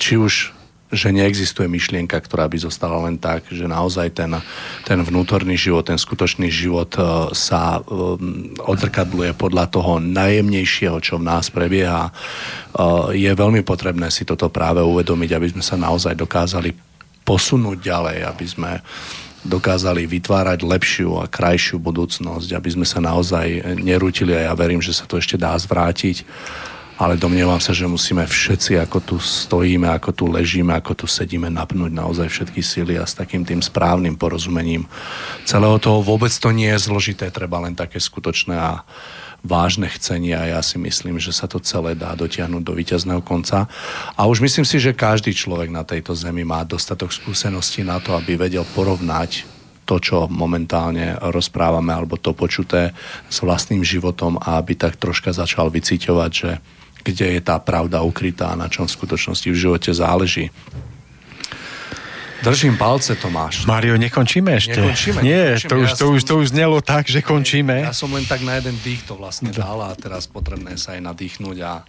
či 0.01 0.17
už 0.17 0.56
že 0.87 1.11
neexistuje 1.11 1.67
myšlienka, 1.67 2.15
ktorá 2.15 2.47
by 2.47 2.63
zostala 2.63 3.11
len 3.11 3.19
tak, 3.19 3.51
že 3.51 3.67
naozaj 3.67 4.15
ten, 4.15 4.31
ten 4.87 4.99
vnútorný 5.03 5.59
život, 5.59 5.83
ten 5.83 5.99
skutočný 5.99 6.47
život 6.47 6.95
e, 6.95 7.03
sa 7.35 7.83
um, 7.83 8.55
odrkadluje 8.63 9.35
podľa 9.35 9.67
toho 9.67 9.99
najjemnejšieho, 9.99 11.03
čo 11.03 11.19
v 11.19 11.27
nás 11.27 11.51
prebieha. 11.51 12.09
E, 12.09 12.13
je 13.19 13.31
veľmi 13.35 13.67
potrebné 13.67 14.15
si 14.15 14.23
toto 14.23 14.47
práve 14.47 14.79
uvedomiť, 14.79 15.31
aby 15.35 15.47
sme 15.59 15.65
sa 15.67 15.75
naozaj 15.75 16.15
dokázali 16.15 16.71
posunúť 17.27 17.79
ďalej, 17.83 18.19
aby 18.23 18.47
sme 18.47 18.71
dokázali 19.47 20.07
vytvárať 20.07 20.63
lepšiu 20.63 21.23
a 21.23 21.31
krajšiu 21.31 21.83
budúcnosť, 21.83 22.51
aby 22.55 22.69
sme 22.79 22.87
sa 22.87 22.99
naozaj 22.99 23.79
nerútili 23.79 24.35
a 24.35 24.51
ja 24.51 24.55
verím, 24.55 24.83
že 24.83 24.95
sa 24.95 25.07
to 25.07 25.19
ešte 25.19 25.39
dá 25.39 25.55
zvrátiť 25.55 26.27
ale 26.97 27.21
domnievam 27.21 27.61
sa, 27.61 27.77
že 27.77 27.85
musíme 27.85 28.25
všetci, 28.25 28.81
ako 28.81 28.99
tu 29.05 29.17
stojíme, 29.21 29.85
ako 29.93 30.11
tu 30.17 30.25
ležíme, 30.33 30.73
ako 30.73 31.05
tu 31.05 31.07
sedíme, 31.07 31.53
napnúť 31.53 31.93
naozaj 31.93 32.29
všetky 32.33 32.61
síly 32.65 32.95
a 32.97 33.05
s 33.05 33.13
takým 33.13 33.45
tým 33.45 33.61
správnym 33.61 34.17
porozumením 34.17 34.89
celého 35.45 35.77
toho 35.77 36.01
vôbec 36.01 36.33
to 36.33 36.49
nie 36.57 36.73
je 36.73 36.89
zložité, 36.89 37.29
treba 37.29 37.61
len 37.61 37.77
také 37.77 38.01
skutočné 38.01 38.57
a 38.57 38.81
vážne 39.45 39.87
chcenie 39.93 40.35
a 40.35 40.59
ja 40.59 40.61
si 40.65 40.81
myslím, 40.81 41.21
že 41.23 41.31
sa 41.31 41.47
to 41.47 41.63
celé 41.63 41.95
dá 41.95 42.17
dotiahnuť 42.19 42.63
do 42.67 42.73
víťazného 42.75 43.23
konca. 43.23 43.71
A 44.19 44.27
už 44.27 44.43
myslím 44.43 44.67
si, 44.67 44.83
že 44.83 44.97
každý 44.97 45.31
človek 45.31 45.71
na 45.71 45.87
tejto 45.87 46.19
zemi 46.19 46.43
má 46.43 46.67
dostatok 46.67 47.15
skúseností 47.15 47.87
na 47.87 48.03
to, 48.03 48.19
aby 48.19 48.35
vedel 48.35 48.67
porovnať 48.75 49.47
to, 49.87 50.03
čo 50.03 50.27
momentálne 50.27 51.15
rozprávame, 51.23 51.95
alebo 51.95 52.19
to 52.19 52.35
počuté 52.35 52.91
s 53.31 53.39
vlastným 53.39 53.87
životom 53.87 54.35
a 54.43 54.59
aby 54.59 54.75
tak 54.75 54.99
troška 54.99 55.31
začal 55.31 55.71
vyciťovať, 55.71 56.31
že 56.35 56.59
kde 57.07 57.39
je 57.39 57.41
tá 57.41 57.63
pravda 57.63 58.03
ukrytá, 58.03 58.59
na 58.59 58.67
čom 58.67 58.91
v 58.91 58.97
skutočnosti 58.99 59.47
v 59.47 59.55
živote 59.55 59.95
záleží. 59.95 60.51
Držím 62.45 62.77
palce, 62.77 63.17
Tomáš. 63.17 63.65
Mario, 63.65 63.97
nekončíme 63.97 64.61
ešte? 64.61 64.77
Nekončíme. 64.77 65.19
Nie, 65.25 65.57
nekončíme. 65.57 65.71
to, 65.73 65.77
už, 65.81 65.89
ja 65.89 65.97
to, 65.97 66.05
už, 66.13 66.21
to 66.23 66.35
už 66.37 66.47
znelo 66.53 66.79
tak, 66.85 67.09
že 67.09 67.25
končíme. 67.25 67.81
Ja 67.81 67.97
som 67.97 68.13
len 68.13 68.29
tak 68.29 68.45
na 68.45 68.61
jeden 68.61 68.77
dých 68.85 69.09
to 69.09 69.17
vlastne 69.17 69.49
dal 69.51 69.81
a 69.81 69.97
teraz 69.97 70.29
potrebné 70.29 70.77
sa 70.77 70.95
aj 70.95 71.11
nadýchnuť 71.11 71.57
a 71.65 71.81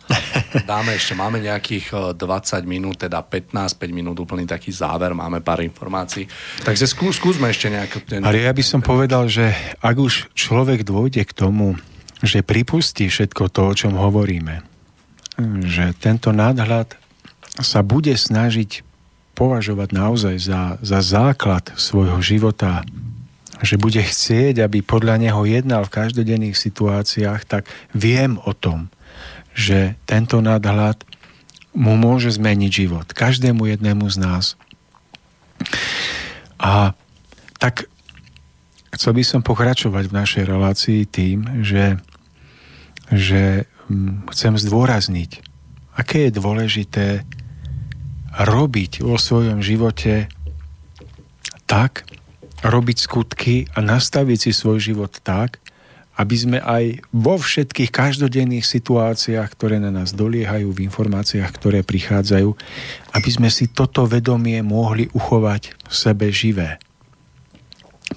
dáme 0.72 0.96
ešte, 0.96 1.20
máme 1.20 1.44
nejakých 1.44 2.16
20 2.16 2.24
eh, 2.24 2.64
minút, 2.64 2.96
teda 2.96 3.22
15, 3.28 3.54
5 3.54 3.92
minút, 3.92 4.16
úplný 4.24 4.48
taký 4.48 4.72
záver, 4.72 5.12
máme 5.12 5.44
pár 5.44 5.62
informácií. 5.62 6.26
Takže 6.64 6.88
skú, 6.88 7.12
skúsme 7.12 7.52
ešte 7.52 7.68
nejak... 7.68 7.92
Ten, 8.08 8.24
Ale 8.24 8.48
ja 8.48 8.54
by 8.56 8.64
som 8.64 8.80
povedal, 8.80 9.28
že 9.28 9.52
ak 9.84 9.96
už 10.00 10.32
človek 10.32 10.88
dôjde 10.88 11.28
k 11.28 11.34
tomu, 11.36 11.76
že 12.24 12.42
pripustí 12.42 13.12
všetko 13.12 13.52
to, 13.52 13.62
o 13.68 13.74
čom 13.76 13.94
hovoríme, 14.00 14.77
že 15.66 15.94
tento 16.02 16.34
nadhľad 16.34 16.98
sa 17.62 17.86
bude 17.86 18.14
snažiť 18.14 18.82
považovať 19.38 19.90
naozaj 19.94 20.36
za, 20.42 20.62
za 20.82 21.00
základ 21.06 21.70
svojho 21.78 22.18
života, 22.26 22.82
že 23.62 23.78
bude 23.78 24.02
chcieť, 24.02 24.66
aby 24.66 24.82
podľa 24.82 25.22
neho 25.22 25.42
jednal 25.46 25.86
v 25.86 25.94
každodenných 25.94 26.58
situáciách, 26.58 27.46
tak 27.46 27.70
viem 27.94 28.42
o 28.46 28.54
tom, 28.54 28.90
že 29.54 29.98
tento 30.10 30.42
nadhľad 30.42 31.02
mu 31.78 31.94
môže 31.94 32.34
zmeniť 32.34 32.72
život. 32.74 33.06
Každému 33.14 33.70
jednému 33.70 34.10
z 34.10 34.18
nás. 34.18 34.46
A 36.58 36.98
tak 37.62 37.86
chcel 38.94 39.14
by 39.14 39.24
som 39.26 39.42
pokračovať 39.46 40.10
v 40.10 40.18
našej 40.18 40.44
relácii 40.50 41.02
tým, 41.06 41.62
že, 41.62 42.02
že 43.14 43.70
chcem 44.32 44.54
zdôrazniť, 44.60 45.42
aké 45.96 46.28
je 46.28 46.32
dôležité 46.36 47.08
robiť 48.38 49.02
vo 49.02 49.18
svojom 49.18 49.66
živote 49.66 50.30
tak, 51.66 52.06
robiť 52.62 52.98
skutky 52.98 53.56
a 53.74 53.82
nastaviť 53.82 54.50
si 54.50 54.52
svoj 54.54 54.80
život 54.82 55.14
tak, 55.22 55.62
aby 56.18 56.36
sme 56.36 56.58
aj 56.58 57.06
vo 57.14 57.38
všetkých 57.38 57.94
každodenných 57.94 58.66
situáciách, 58.66 59.50
ktoré 59.54 59.78
na 59.78 59.94
nás 59.94 60.18
doliehajú, 60.18 60.74
v 60.74 60.90
informáciách, 60.90 61.52
ktoré 61.54 61.86
prichádzajú, 61.86 62.50
aby 63.14 63.30
sme 63.30 63.54
si 63.54 63.70
toto 63.70 64.10
vedomie 64.10 64.66
mohli 64.66 65.06
uchovať 65.14 65.78
v 65.78 65.94
sebe 65.94 66.34
živé. 66.34 66.82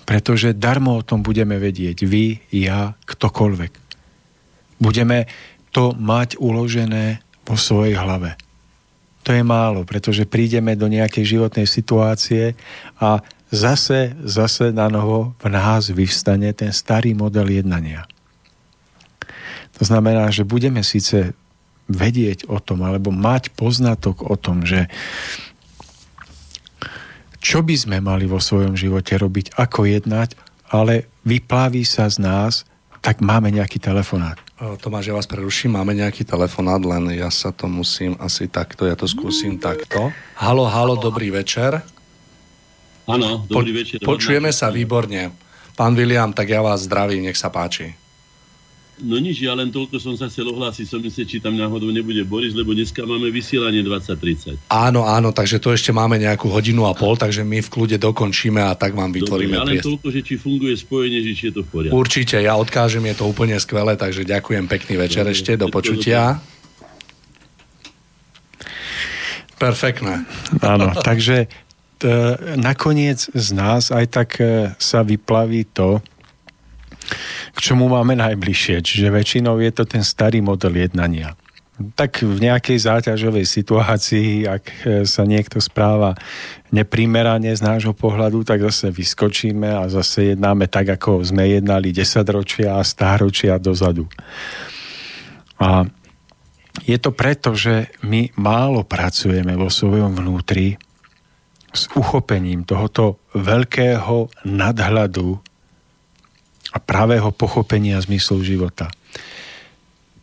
Pretože 0.09 0.56
darmo 0.56 0.97
o 0.97 1.05
tom 1.05 1.20
budeme 1.20 1.60
vedieť 1.60 2.09
vy, 2.09 2.40
ja, 2.48 2.97
ktokoľvek. 3.05 3.72
Budeme 4.80 5.28
to 5.70 5.94
mať 5.94 6.38
uložené 6.38 7.22
vo 7.47 7.55
svojej 7.59 7.98
hlave. 7.98 8.34
To 9.26 9.36
je 9.36 9.44
málo, 9.44 9.84
pretože 9.84 10.24
prídeme 10.26 10.74
do 10.74 10.88
nejakej 10.88 11.38
životnej 11.38 11.68
situácie 11.68 12.56
a 12.97 13.20
zase, 13.52 14.16
zase 14.24 14.72
na 14.72 14.88
novo 14.88 15.36
v 15.38 15.47
nás 15.52 15.92
vyvstane 15.92 16.51
ten 16.56 16.72
starý 16.72 17.12
model 17.12 17.51
jednania. 17.51 18.09
To 19.76 19.82
znamená, 19.84 20.28
že 20.32 20.48
budeme 20.48 20.80
síce 20.84 21.36
vedieť 21.90 22.47
o 22.47 22.62
tom, 22.62 22.86
alebo 22.86 23.10
mať 23.10 23.51
poznatok 23.52 24.24
o 24.28 24.38
tom, 24.38 24.62
že 24.62 24.86
čo 27.40 27.64
by 27.64 27.74
sme 27.74 27.98
mali 28.05 28.28
vo 28.28 28.38
svojom 28.38 28.76
živote 28.76 29.16
robiť, 29.16 29.56
ako 29.56 29.88
jednať, 29.88 30.36
ale 30.70 31.09
vyplaví 31.24 31.82
sa 31.88 32.06
z 32.06 32.20
nás, 32.20 32.68
tak 33.01 33.24
máme 33.24 33.48
nejaký 33.48 33.80
telefonát. 33.80 34.36
Tomáš, 34.61 35.09
ja 35.09 35.16
vás 35.16 35.24
preruším, 35.24 35.81
máme 35.81 35.97
nejaký 35.97 36.20
telefonát, 36.20 36.85
len 36.85 37.16
ja 37.16 37.32
sa 37.32 37.49
to 37.49 37.65
musím 37.65 38.12
asi 38.20 38.45
takto, 38.45 38.85
ja 38.85 38.93
to 38.93 39.09
skúsim 39.09 39.57
takto. 39.57 40.12
Halo, 40.37 40.69
halo, 40.69 41.01
dobrý 41.01 41.32
večer. 41.32 41.81
Áno, 43.09 43.49
dobrý 43.49 43.73
večer. 43.73 44.05
Po, 44.05 44.20
počujeme 44.20 44.53
sa 44.53 44.69
výborne. 44.69 45.32
Pán 45.81 45.97
William, 45.97 46.28
tak 46.37 46.53
ja 46.53 46.61
vás 46.61 46.85
zdravím, 46.85 47.24
nech 47.24 47.41
sa 47.41 47.49
páči. 47.49 47.97
No 49.01 49.16
nič, 49.16 49.40
ja 49.40 49.56
len 49.56 49.72
toľko 49.72 49.97
som 49.97 50.12
sa 50.12 50.28
chcel 50.28 50.52
ohlásiť, 50.52 50.85
som 50.85 51.01
myslel, 51.01 51.24
či 51.24 51.40
tam 51.40 51.56
náhodou 51.56 51.89
nebude 51.89 52.20
Boris, 52.28 52.52
lebo 52.52 52.77
dneska 52.77 53.09
máme 53.09 53.32
vysielanie 53.32 53.81
2030. 53.81 54.68
Áno, 54.68 55.09
áno, 55.09 55.32
takže 55.32 55.56
to 55.56 55.72
ešte 55.72 55.89
máme 55.89 56.20
nejakú 56.20 56.52
hodinu 56.52 56.85
a 56.85 56.93
pol, 56.93 57.16
takže 57.16 57.40
my 57.40 57.64
v 57.64 57.68
kľude 57.72 57.97
dokončíme 57.97 58.60
a 58.60 58.77
tak 58.77 58.93
vám 58.93 59.09
vytvoríme 59.09 59.56
Dobre, 59.56 59.81
ja 59.81 59.81
len 59.81 59.81
toľko, 59.81 60.06
že 60.12 60.20
či 60.20 60.35
funguje 60.36 60.77
spojenie, 60.77 61.24
že 61.24 61.32
či 61.32 61.43
je 61.48 61.52
to 61.56 61.62
v 61.64 61.68
poriadku. 61.72 61.97
Určite, 61.97 62.36
ja 62.44 62.55
odkážem, 62.60 63.05
je 63.09 63.16
to 63.16 63.24
úplne 63.24 63.56
skvelé, 63.56 63.97
takže 63.97 64.28
ďakujem, 64.28 64.68
pekný 64.68 64.94
večer 65.01 65.24
Dobre, 65.24 65.35
ešte, 65.35 65.52
do 65.56 65.72
počutia. 65.72 66.36
Perfektné. 69.56 70.24
Áno, 70.60 70.93
takže 71.01 71.48
t- 72.01 72.36
nakoniec 72.56 73.28
z 73.32 73.48
nás 73.52 73.93
aj 73.93 74.06
tak 74.09 74.28
e, 74.40 74.72
sa 74.81 75.05
vyplaví 75.05 75.68
to, 75.72 76.01
k 77.55 77.59
čomu 77.59 77.91
máme 77.91 78.16
najbližšie. 78.16 78.82
Čiže 78.82 79.09
väčšinou 79.12 79.59
je 79.61 79.70
to 79.74 79.85
ten 79.87 80.03
starý 80.05 80.41
model 80.41 80.77
jednania. 80.77 81.35
Tak 81.81 82.20
v 82.20 82.45
nejakej 82.45 82.77
záťažovej 82.77 83.49
situácii, 83.49 84.45
ak 84.45 84.65
e, 84.69 84.74
sa 85.09 85.24
niekto 85.24 85.65
správa 85.65 86.12
neprimerane 86.69 87.49
z 87.57 87.65
nášho 87.65 87.97
pohľadu, 87.97 88.45
tak 88.45 88.61
zase 88.69 88.93
vyskočíme 88.93 89.65
a 89.65 89.89
zase 89.89 90.37
jednáme 90.37 90.69
tak, 90.69 90.93
ako 90.93 91.24
sme 91.24 91.49
jednali 91.49 91.89
10 91.89 92.20
ročia 92.37 92.77
a 92.77 92.85
stáročia 92.85 93.57
dozadu. 93.57 94.05
A 95.57 95.89
je 96.85 96.97
to 97.01 97.16
preto, 97.16 97.57
že 97.57 97.89
my 98.05 98.28
málo 98.37 98.85
pracujeme 98.85 99.57
vo 99.57 99.73
svojom 99.73 100.16
vnútri 100.16 100.77
s 101.70 101.87
uchopením 101.95 102.66
tohoto 102.66 103.23
veľkého 103.35 104.28
nadhľadu 104.47 105.39
a 106.70 106.78
pravého 106.78 107.34
pochopenia 107.34 107.98
zmyslu 107.98 108.42
života. 108.47 108.90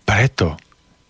Preto 0.08 0.56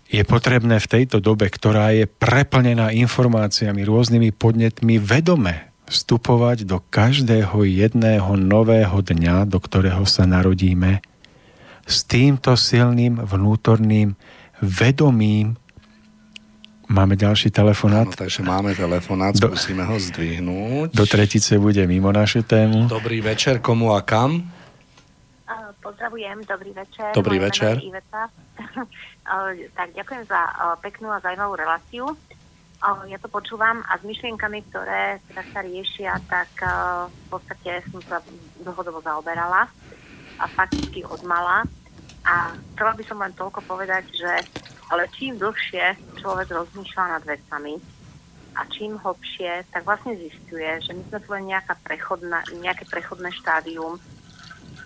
je 0.07 0.23
potrebné 0.23 0.80
v 0.80 0.88
tejto 0.88 1.19
dobe, 1.19 1.51
ktorá 1.51 1.91
je 1.91 2.07
preplnená 2.07 2.95
informáciami, 2.95 3.84
rôznymi 3.84 4.31
podnetmi, 4.34 4.97
vedome 4.97 5.68
vstupovať 5.88 6.68
do 6.68 6.84
každého 6.84 7.64
jedného 7.64 8.35
nového 8.35 8.99
dňa, 8.99 9.47
do 9.47 9.59
ktorého 9.59 10.03
sa 10.03 10.27
narodíme, 10.27 10.99
s 11.88 12.03
týmto 12.03 12.59
silným 12.59 13.23
vnútorným 13.23 14.15
vedomím. 14.59 15.55
Máme 16.88 17.19
ďalší 17.19 17.51
telefonát? 17.51 18.07
No, 18.07 18.15
takže 18.15 18.43
máme 18.43 18.76
telefonát, 18.76 19.35
do, 19.35 19.51
skúsime 19.51 19.84
ho 19.84 19.95
zdvihnúť. 19.99 20.95
Do 20.95 21.03
tretice 21.03 21.59
bude 21.59 21.84
mimo 21.84 22.11
našu 22.15 22.47
tému. 22.47 22.88
Dobrý 22.88 23.19
večer, 23.19 23.59
komu 23.59 23.91
a 23.91 24.03
kam? 24.03 24.57
Pozdravujem, 25.88 26.43
dobrý 26.43 26.76
večer. 26.76 27.15
Dobrý 27.15 27.39
Moje 27.39 27.47
večer. 27.47 27.76
tak 29.80 29.88
ďakujem 29.95 30.23
za 30.27 30.41
peknú 30.84 31.07
a 31.15 31.23
zaujímavú 31.23 31.55
reláciu. 31.55 32.11
Ja 33.07 33.15
to 33.23 33.31
počúvam 33.31 33.80
a 33.88 33.95
s 33.95 34.03
myšlienkami, 34.03 34.68
ktoré 34.68 35.23
teda 35.31 35.43
sa 35.47 35.59
riešia, 35.64 36.19
tak 36.27 36.51
v 37.07 37.27
podstate 37.31 37.88
som 37.88 38.03
sa 38.03 38.19
dlhodobo 38.68 38.99
zaoberala 38.99 39.72
a 40.35 40.45
fakticky 40.59 41.07
odmala. 41.07 41.64
A 42.27 42.51
chcela 42.76 42.91
by 42.91 43.03
som 43.07 43.23
len 43.23 43.31
toľko 43.39 43.64
povedať, 43.64 44.11
že 44.11 44.43
ale 44.91 45.07
čím 45.15 45.39
dlhšie 45.39 46.19
človek 46.19 46.51
rozmýšľa 46.51 47.15
nad 47.15 47.23
vecami 47.23 47.80
a 48.59 48.68
čím 48.76 48.99
hlbšie, 48.99 49.72
tak 49.72 49.88
vlastne 49.88 50.19
zistuje, 50.19 50.68
že 50.84 50.91
my 50.91 51.03
sme 51.07 51.19
tu 51.23 51.30
len 51.31 51.47
nejaká 51.47 51.80
prechodná, 51.80 52.43
nejaké 52.59 52.84
prechodné 52.91 53.31
štádium 53.39 53.95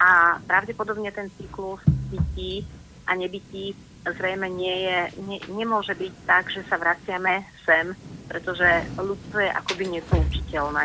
a 0.01 0.41
pravdepodobne 0.49 1.13
ten 1.13 1.29
cyklus 1.37 1.85
bytí 2.09 2.65
a 3.05 3.13
nebytí 3.13 3.77
zrejme 4.01 4.49
nie 4.49 4.89
je, 4.89 4.97
ne, 5.21 5.37
nemôže 5.53 5.93
byť 5.93 6.13
tak, 6.25 6.49
že 6.49 6.65
sa 6.65 6.81
vraciame 6.81 7.45
sem, 7.61 7.93
pretože 8.25 8.65
ľudstvo 8.97 9.37
je 9.45 9.51
akoby 9.53 9.83
nezoučiteľné. 10.01 10.83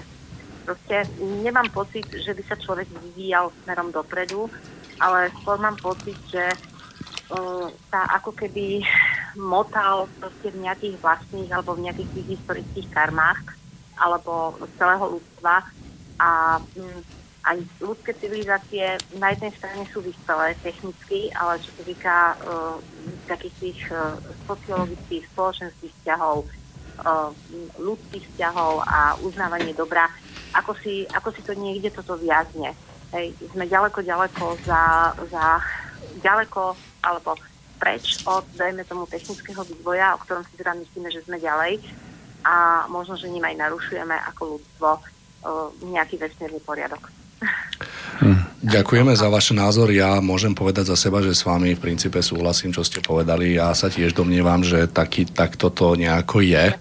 Proste 0.68 0.96
nemám 1.40 1.72
pocit, 1.72 2.04
že 2.12 2.36
by 2.36 2.42
sa 2.44 2.60
človek 2.60 2.90
vyvíjal 2.92 3.54
smerom 3.64 3.88
dopredu, 3.88 4.52
ale 5.00 5.32
skôr 5.40 5.56
mám 5.56 5.80
pocit, 5.80 6.18
že 6.28 6.44
uh, 7.32 7.72
sa 7.88 8.00
ako 8.20 8.36
keby 8.36 8.84
motal 9.40 10.10
proste 10.20 10.52
v 10.52 10.68
nejakých 10.68 10.96
vlastných 11.00 11.48
alebo 11.52 11.72
v 11.76 11.88
nejakých 11.88 12.12
tých 12.20 12.28
historických 12.36 12.88
karmách 12.92 13.56
alebo 13.96 14.60
celého 14.76 15.16
ľudstva 15.16 15.64
a 16.20 16.60
um, 16.60 17.00
aj 17.46 17.62
ľudské 17.78 18.10
civilizácie 18.18 18.98
na 19.22 19.30
jednej 19.30 19.54
strane 19.54 19.86
sú 19.94 20.02
vyspelé 20.02 20.58
technicky, 20.66 21.30
ale 21.30 21.62
čo 21.62 21.70
sa 21.78 21.82
týka 21.86 22.16
uh, 22.42 22.74
takých 23.30 23.54
tých 23.62 23.80
uh, 23.94 24.18
sociologických, 24.50 25.30
spoločenských 25.30 25.92
vzťahov, 26.02 26.42
uh, 26.42 27.30
ľudských 27.78 28.26
vzťahov 28.34 28.82
a 28.82 29.14
uznávanie 29.22 29.70
dobra, 29.78 30.10
ako 30.58 30.74
si, 30.82 31.06
ako 31.14 31.30
si 31.30 31.40
to 31.46 31.54
niekde 31.54 31.94
toto 31.94 32.18
viazne. 32.18 32.74
Hej, 33.14 33.38
sme 33.54 33.70
ďaleko, 33.70 34.02
ďaleko 34.02 34.58
za, 34.66 35.14
za 35.30 35.62
ďaleko 36.18 36.74
alebo 37.06 37.38
preč 37.78 38.26
od, 38.26 38.42
dajme 38.58 38.82
tomu, 38.82 39.06
technického 39.06 39.62
vývoja, 39.62 40.18
o 40.18 40.22
ktorom 40.26 40.42
si 40.50 40.58
teda 40.58 40.74
myslíme, 40.74 41.14
že 41.14 41.22
sme 41.22 41.38
ďalej 41.38 41.78
a 42.42 42.86
možno, 42.90 43.14
že 43.14 43.30
ním 43.30 43.46
aj 43.46 43.54
narušujeme 43.54 44.16
ako 44.34 44.58
ľudstvo 44.58 44.88
nejaký 45.86 46.18
vesmírny 46.18 46.58
poriadok. 46.64 47.25
Hm. 48.16 48.40
Ďakujeme 48.64 49.12
za 49.12 49.28
váš 49.28 49.52
názor. 49.52 49.92
Ja 49.92 50.24
môžem 50.24 50.56
povedať 50.56 50.88
za 50.88 50.96
seba, 50.96 51.20
že 51.20 51.36
s 51.36 51.44
vami 51.44 51.76
v 51.76 51.82
princípe 51.82 52.16
súhlasím, 52.24 52.72
čo 52.72 52.80
ste 52.80 53.04
povedali. 53.04 53.60
Ja 53.60 53.76
sa 53.76 53.92
tiež 53.92 54.16
domnievam, 54.16 54.64
že 54.64 54.88
taký, 54.88 55.28
tak 55.28 55.60
toto 55.60 55.92
nejako 55.92 56.40
je. 56.40 56.72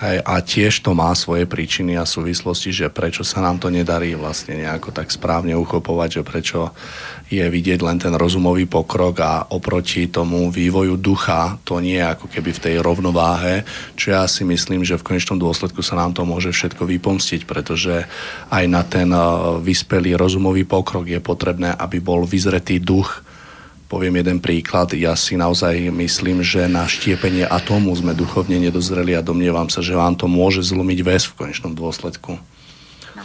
Hej, 0.00 0.24
a 0.24 0.40
tiež 0.40 0.80
to 0.80 0.96
má 0.96 1.12
svoje 1.12 1.44
príčiny 1.44 2.00
a 2.00 2.08
súvislosti, 2.08 2.72
že 2.72 2.88
prečo 2.88 3.20
sa 3.20 3.44
nám 3.44 3.60
to 3.60 3.68
nedarí 3.68 4.16
vlastne 4.16 4.56
nejako 4.56 4.96
tak 4.96 5.12
správne 5.12 5.52
uchopovať, 5.52 6.08
že 6.08 6.22
prečo 6.24 6.72
je 7.28 7.44
vidieť 7.44 7.84
len 7.84 8.00
ten 8.00 8.16
rozumový 8.16 8.64
pokrok 8.64 9.20
a 9.20 9.32
oproti 9.52 10.08
tomu 10.08 10.48
vývoju 10.48 10.96
ducha 10.96 11.60
to 11.68 11.84
nie 11.84 12.00
je 12.00 12.16
ako 12.16 12.32
keby 12.32 12.48
v 12.48 12.62
tej 12.64 12.74
rovnováhe, 12.80 13.68
čo 13.92 14.16
ja 14.16 14.24
si 14.24 14.40
myslím, 14.48 14.88
že 14.88 14.96
v 14.96 15.04
konečnom 15.04 15.36
dôsledku 15.36 15.84
sa 15.84 16.00
nám 16.00 16.16
to 16.16 16.24
môže 16.24 16.48
všetko 16.48 16.88
vypomstiť, 16.88 17.44
pretože 17.44 18.08
aj 18.48 18.64
na 18.72 18.80
ten 18.88 19.12
eh, 19.12 19.24
vyspelý 19.60 20.16
rozumový 20.16 20.64
pokrok 20.64 21.12
je 21.12 21.20
potrebné, 21.20 21.76
aby 21.76 22.00
bol 22.00 22.24
vyzretý 22.24 22.80
duch, 22.80 23.20
Poviem 23.90 24.22
jeden 24.22 24.38
príklad. 24.38 24.94
Ja 24.94 25.18
si 25.18 25.34
naozaj 25.34 25.90
myslím, 25.90 26.46
že 26.46 26.70
na 26.70 26.86
štiepenie 26.86 27.42
atómu 27.42 27.90
sme 27.98 28.14
duchovne 28.14 28.54
nedozreli 28.62 29.18
a 29.18 29.26
domnievam 29.26 29.66
sa, 29.66 29.82
že 29.82 29.98
vám 29.98 30.14
to 30.14 30.30
môže 30.30 30.62
zlomiť 30.62 30.98
väz 31.02 31.26
v 31.26 31.34
konečnom 31.34 31.74
dôsledku. 31.74 32.38
No, 33.18 33.22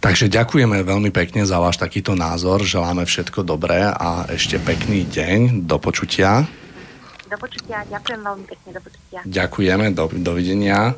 Takže 0.00 0.32
ďakujeme 0.32 0.80
veľmi 0.80 1.12
pekne 1.12 1.44
za 1.44 1.60
váš 1.60 1.76
takýto 1.76 2.16
názor. 2.16 2.64
Želáme 2.64 3.04
všetko 3.04 3.44
dobré 3.44 3.84
a 3.84 4.24
ešte 4.32 4.56
pekný 4.56 5.04
deň. 5.12 5.68
Do 5.68 5.76
počutia. 5.76 6.48
Do 7.28 7.36
počutia. 7.36 7.84
Ďakujem 7.84 8.20
veľmi 8.24 8.44
pekne. 8.48 8.68
Do 8.72 8.80
počutia. 8.80 9.20
Ďakujeme. 9.28 9.86
Do, 9.92 10.08
dovidenia. 10.24 10.96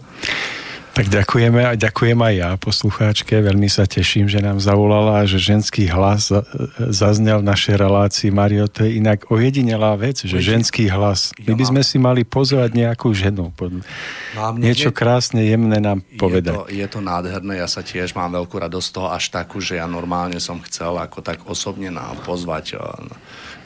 Tak 0.96 1.12
ďakujeme 1.12 1.60
a 1.60 1.76
ďakujem 1.76 2.16
aj 2.16 2.34
ja 2.40 2.50
poslucháčke. 2.56 3.36
Veľmi 3.36 3.68
sa 3.68 3.84
teším, 3.84 4.32
že 4.32 4.40
nám 4.40 4.64
zavolala 4.64 5.20
a 5.20 5.28
že 5.28 5.36
ženský 5.36 5.92
hlas 5.92 6.32
zaznel 6.88 7.44
v 7.44 7.52
našej 7.52 7.76
relácii. 7.76 8.32
Mario, 8.32 8.64
to 8.64 8.88
je 8.88 8.96
inak 8.96 9.28
ojedinelá 9.28 9.92
vec, 10.00 10.24
že 10.24 10.40
ženský 10.40 10.88
hlas. 10.88 11.36
My 11.44 11.52
by 11.52 11.64
sme 11.68 11.82
si 11.84 12.00
mali 12.00 12.24
pozvať 12.24 12.72
nejakú 12.72 13.12
ženu. 13.12 13.52
Mám 14.40 14.56
Niečo 14.56 14.88
krásne, 14.88 15.44
jemné 15.44 15.84
nám 15.84 16.00
povedať. 16.16 16.56
Je 16.56 16.64
to, 16.64 16.72
je 16.72 16.86
to 16.88 17.00
nádherné, 17.04 17.60
ja 17.60 17.68
sa 17.68 17.84
tiež 17.84 18.16
mám 18.16 18.32
veľkú 18.32 18.56
radosť 18.56 18.88
toho 18.96 19.12
až 19.12 19.28
takú, 19.28 19.60
že 19.60 19.76
ja 19.76 19.84
normálne 19.84 20.40
som 20.40 20.64
chcel 20.64 20.96
ako 20.96 21.20
tak 21.20 21.44
osobne 21.44 21.92
nám 21.92 22.24
pozvať 22.24 22.80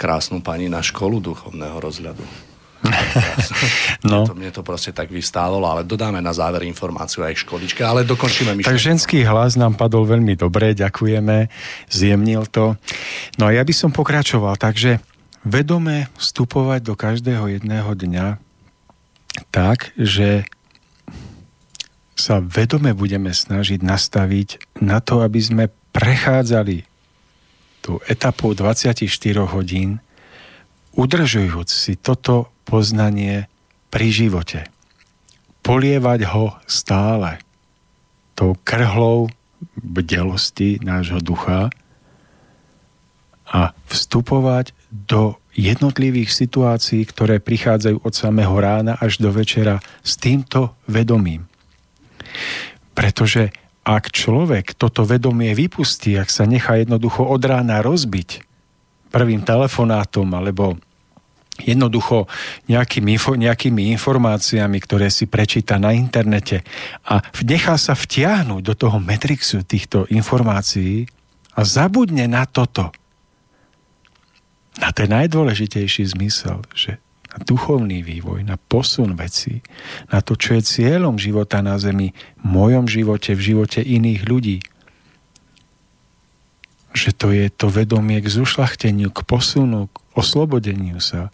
krásnu 0.02 0.43
pani 0.43 0.66
na 0.66 0.82
školu 0.82 1.23
duchovného 1.23 1.78
rozhľadu. 1.78 2.49
no. 4.11 4.24
to, 4.24 4.32
mne 4.32 4.48
to 4.52 4.65
proste 4.65 4.97
tak 4.97 5.12
vystálo, 5.12 5.61
ale 5.65 5.85
dodáme 5.85 6.24
na 6.24 6.32
záver 6.32 6.65
informáciu 6.65 7.24
aj 7.24 7.44
školičke, 7.44 7.85
ale 7.85 8.09
dokončíme 8.09 8.57
myšlenku. 8.57 8.73
Tak 8.73 8.81
ženský 8.81 9.20
hlas 9.28 9.61
nám 9.61 9.77
padol 9.77 10.09
veľmi 10.09 10.32
dobre, 10.36 10.73
ďakujeme, 10.73 11.52
zjemnil 11.93 12.48
to. 12.48 12.81
No 13.36 13.48
a 13.48 13.55
ja 13.55 13.62
by 13.62 13.74
som 13.77 13.93
pokračoval, 13.93 14.57
takže 14.57 15.05
vedome 15.44 16.09
vstupovať 16.16 16.81
do 16.85 16.94
každého 16.97 17.61
jedného 17.61 17.93
dňa 17.93 18.27
tak, 19.52 19.93
že 19.97 20.48
sa 22.20 22.44
vedome 22.44 22.93
budeme 22.93 23.32
snažiť 23.32 23.81
nastaviť 23.81 24.81
na 24.85 25.01
to, 25.01 25.24
aby 25.24 25.40
sme 25.40 25.65
prechádzali 25.97 26.85
tú 27.81 27.97
etapu 28.05 28.52
24 28.52 29.09
hodín, 29.48 30.05
udržujúc 30.93 31.69
si 31.73 31.97
toto 31.97 32.52
poznanie 32.71 33.51
pri 33.91 34.15
živote. 34.15 34.71
Polievať 35.67 36.21
ho 36.31 36.55
stále 36.71 37.43
tou 38.39 38.55
krhlou 38.63 39.27
bdelosti 39.77 40.79
nášho 40.81 41.19
ducha 41.21 41.69
a 43.51 43.75
vstupovať 43.91 44.73
do 44.89 45.37
jednotlivých 45.59 46.31
situácií, 46.31 47.03
ktoré 47.05 47.43
prichádzajú 47.43 48.07
od 48.07 48.15
samého 48.15 48.55
rána 48.55 48.95
až 49.03 49.19
do 49.19 49.35
večera 49.35 49.83
s 50.07 50.15
týmto 50.15 50.79
vedomím. 50.87 51.51
Pretože 52.95 53.51
ak 53.83 54.15
človek 54.15 54.79
toto 54.79 55.03
vedomie 55.03 55.51
vypustí, 55.53 56.15
ak 56.15 56.31
sa 56.31 56.47
nechá 56.47 56.79
jednoducho 56.79 57.27
od 57.27 57.43
rána 57.43 57.83
rozbiť 57.83 58.47
prvým 59.11 59.43
telefonátom 59.43 60.31
alebo 60.31 60.79
jednoducho 61.62 62.27
nejakými, 62.66 63.16
nejakými 63.16 63.93
informáciami, 63.97 64.78
ktoré 64.82 65.12
si 65.12 65.28
prečíta 65.28 65.77
na 65.77 65.95
internete 65.95 66.65
a 67.07 67.20
nechá 67.45 67.77
sa 67.77 67.95
vtiahnuť 67.95 68.62
do 68.65 68.74
toho 68.74 68.97
metrixu 68.99 69.62
týchto 69.65 70.09
informácií 70.11 71.07
a 71.55 71.61
zabudne 71.66 72.24
na 72.31 72.47
toto, 72.49 72.95
na 74.81 74.91
ten 74.95 75.12
najdôležitejší 75.12 76.16
zmysel, 76.16 76.65
že 76.73 77.03
na 77.31 77.39
duchovný 77.47 78.03
vývoj, 78.03 78.43
na 78.43 78.59
posun 78.59 79.15
veci, 79.15 79.62
na 80.11 80.19
to, 80.19 80.35
čo 80.35 80.59
je 80.59 80.66
cieľom 80.66 81.15
života 81.15 81.62
na 81.62 81.78
Zemi, 81.78 82.11
v 82.43 82.45
mojom 82.45 82.91
živote, 82.91 83.39
v 83.39 83.55
živote 83.55 83.81
iných 83.85 84.20
ľudí. 84.27 84.59
Že 86.91 87.11
to 87.15 87.27
je 87.31 87.47
to 87.55 87.66
vedomie 87.70 88.19
k 88.19 88.27
zušlachteniu, 88.27 89.15
k 89.15 89.23
posunu, 89.23 89.87
k 89.87 89.97
oslobodeniu 90.19 90.99
sa 90.99 91.31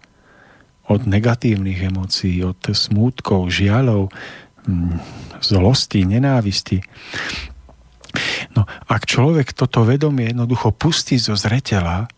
od 0.86 1.06
negatívnych 1.06 1.90
emócií, 1.90 2.46
od 2.46 2.58
smútkov, 2.70 3.50
žialov, 3.50 4.10
mm, 4.66 4.98
zlosti, 5.42 6.06
nenávisti. 6.06 6.78
No, 8.56 8.64
ak 8.88 9.04
človek 9.04 9.52
toto 9.52 9.84
vedomie 9.84 10.32
jednoducho 10.32 10.72
pustí 10.72 11.20
zo 11.20 11.36
zretela, 11.36 12.08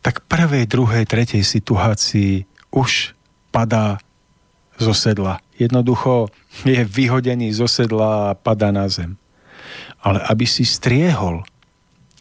tak 0.00 0.24
prvej, 0.30 0.64
druhej, 0.70 1.04
tretej 1.04 1.42
situácii 1.42 2.46
už 2.70 3.12
padá 3.50 3.98
zo 4.78 4.94
sedla. 4.94 5.42
Jednoducho 5.58 6.30
je 6.62 6.86
vyhodený 6.86 7.50
zo 7.50 7.66
sedla 7.66 8.32
a 8.32 8.36
padá 8.38 8.70
na 8.70 8.86
zem. 8.86 9.18
Ale 9.98 10.22
aby 10.30 10.46
si 10.46 10.62
striehol, 10.62 11.42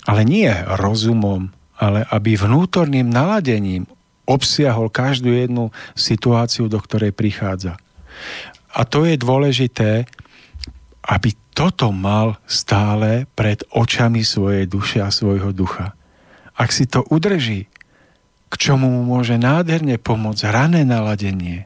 ale 0.10 0.26
nie 0.26 0.50
rozumom, 0.82 1.54
ale 1.78 2.02
aby 2.10 2.34
vnútorným 2.34 3.06
naladením 3.06 3.86
obsiahol 4.28 4.92
každú 4.92 5.32
jednu 5.32 5.72
situáciu, 5.96 6.68
do 6.68 6.78
ktorej 6.78 7.16
prichádza. 7.16 7.80
A 8.76 8.84
to 8.84 9.08
je 9.08 9.16
dôležité, 9.16 10.06
aby 11.08 11.32
toto 11.56 11.90
mal 11.96 12.38
stále 12.46 13.26
pred 13.34 13.64
očami 13.74 14.22
svojej 14.22 14.68
duše 14.68 15.00
a 15.02 15.10
svojho 15.10 15.56
ducha. 15.56 15.96
Ak 16.54 16.76
si 16.76 16.86
to 16.86 17.02
udrží, 17.08 17.72
k 18.48 18.54
čomu 18.56 18.92
mu 18.92 19.02
môže 19.08 19.40
nádherne 19.40 19.98
pomôcť 19.98 20.44
rané 20.52 20.84
naladenie, 20.84 21.66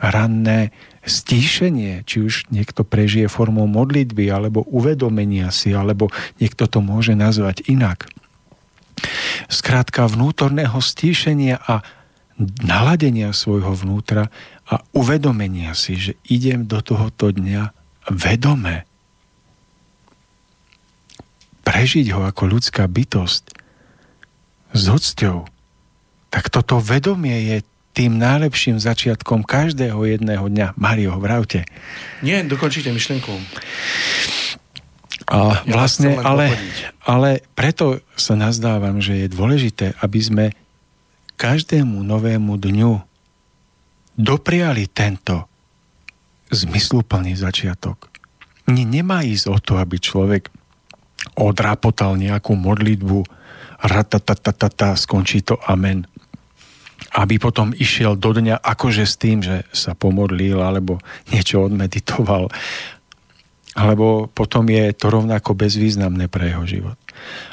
ranné 0.00 0.72
stíšenie, 1.04 2.04
či 2.08 2.24
už 2.24 2.48
niekto 2.52 2.86
prežije 2.86 3.28
formou 3.28 3.68
modlitby 3.68 4.28
alebo 4.32 4.64
uvedomenia 4.68 5.52
si, 5.52 5.72
alebo 5.76 6.08
niekto 6.40 6.64
to 6.68 6.80
môže 6.80 7.12
nazvať 7.12 7.66
inak. 7.68 8.08
Skrátka 9.50 10.06
vnútorného 10.06 10.78
stíšenia 10.78 11.60
a 11.60 11.82
naladenia 12.64 13.36
svojho 13.36 13.76
vnútra 13.76 14.32
a 14.64 14.80
uvedomenia 14.96 15.76
si, 15.76 15.98
že 15.98 16.12
idem 16.30 16.64
do 16.64 16.80
tohoto 16.80 17.34
dňa 17.34 17.74
vedome. 18.08 18.88
Prežiť 21.66 22.06
ho 22.16 22.24
ako 22.24 22.42
ľudská 22.48 22.88
bytosť 22.88 23.44
s 24.70 24.82
hocťou, 24.86 25.44
tak 26.30 26.48
toto 26.48 26.78
vedomie 26.78 27.36
je 27.50 27.58
tým 27.90 28.16
najlepším 28.22 28.78
začiatkom 28.78 29.42
každého 29.42 29.98
jedného 30.06 30.46
dňa. 30.46 30.78
Mario, 30.78 31.18
vravte. 31.18 31.66
Nie, 32.22 32.46
dokončite 32.46 32.94
myšlenku. 32.94 33.34
A 35.30 35.62
vlastne, 35.62 36.18
ale, 36.18 36.58
ale 37.06 37.46
preto 37.54 38.02
sa 38.18 38.34
nazdávam, 38.34 38.98
že 38.98 39.24
je 39.24 39.28
dôležité, 39.30 39.94
aby 40.02 40.18
sme 40.18 40.44
každému 41.38 42.02
novému 42.02 42.58
dňu 42.58 42.92
dopriali 44.18 44.90
tento 44.90 45.46
zmysluplný 46.50 47.38
začiatok. 47.38 48.10
Nemá 48.66 49.22
ísť 49.22 49.46
o 49.48 49.58
to, 49.62 49.78
aby 49.78 50.02
človek 50.02 50.50
odrapotal 51.38 52.18
nejakú 52.18 52.58
modlitbu, 52.58 53.22
ratatatata, 53.80 54.98
skončí 54.98 55.40
to 55.46 55.56
amen. 55.64 56.04
Aby 57.16 57.40
potom 57.40 57.72
išiel 57.74 58.14
do 58.14 58.30
dňa 58.36 58.60
akože 58.60 59.04
s 59.08 59.14
tým, 59.16 59.40
že 59.40 59.64
sa 59.72 59.96
pomodlil 59.96 60.60
alebo 60.60 61.00
niečo 61.32 61.64
odmeditoval. 61.64 62.52
Alebo 63.78 64.26
potom 64.26 64.66
je 64.66 64.90
to 64.94 65.14
rovnako 65.14 65.54
bezvýznamné 65.54 66.26
pre 66.26 66.50
jeho 66.50 66.64
život. 66.66 66.98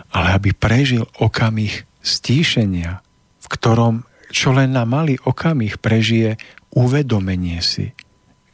Ale 0.10 0.34
aby 0.34 0.50
prežil 0.56 1.06
okamih 1.22 1.86
stíšenia, 2.02 3.06
v 3.44 3.48
ktorom 3.52 4.08
čo 4.32 4.52
len 4.52 4.76
na 4.76 4.84
malý 4.84 5.16
okamih 5.24 5.80
prežije 5.80 6.36
uvedomenie 6.76 7.64
si, 7.64 7.96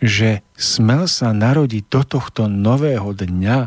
že 0.03 0.45
smel 0.53 1.09
sa 1.09 1.33
narodiť 1.33 1.83
do 1.89 2.01
tohto 2.05 2.45
nového 2.45 3.15
dňa 3.15 3.59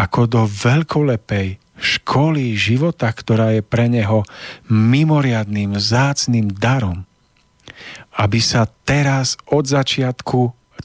ako 0.00 0.20
do 0.30 0.42
veľkolepej 0.48 1.60
školy 1.80 2.56
života, 2.56 3.08
ktorá 3.12 3.56
je 3.56 3.62
pre 3.64 3.88
neho 3.88 4.24
mimoriadným, 4.68 5.76
zácným 5.76 6.52
darom. 6.52 7.04
Aby 8.16 8.40
sa 8.40 8.68
teraz 8.84 9.40
od 9.48 9.64
začiatku 9.64 10.40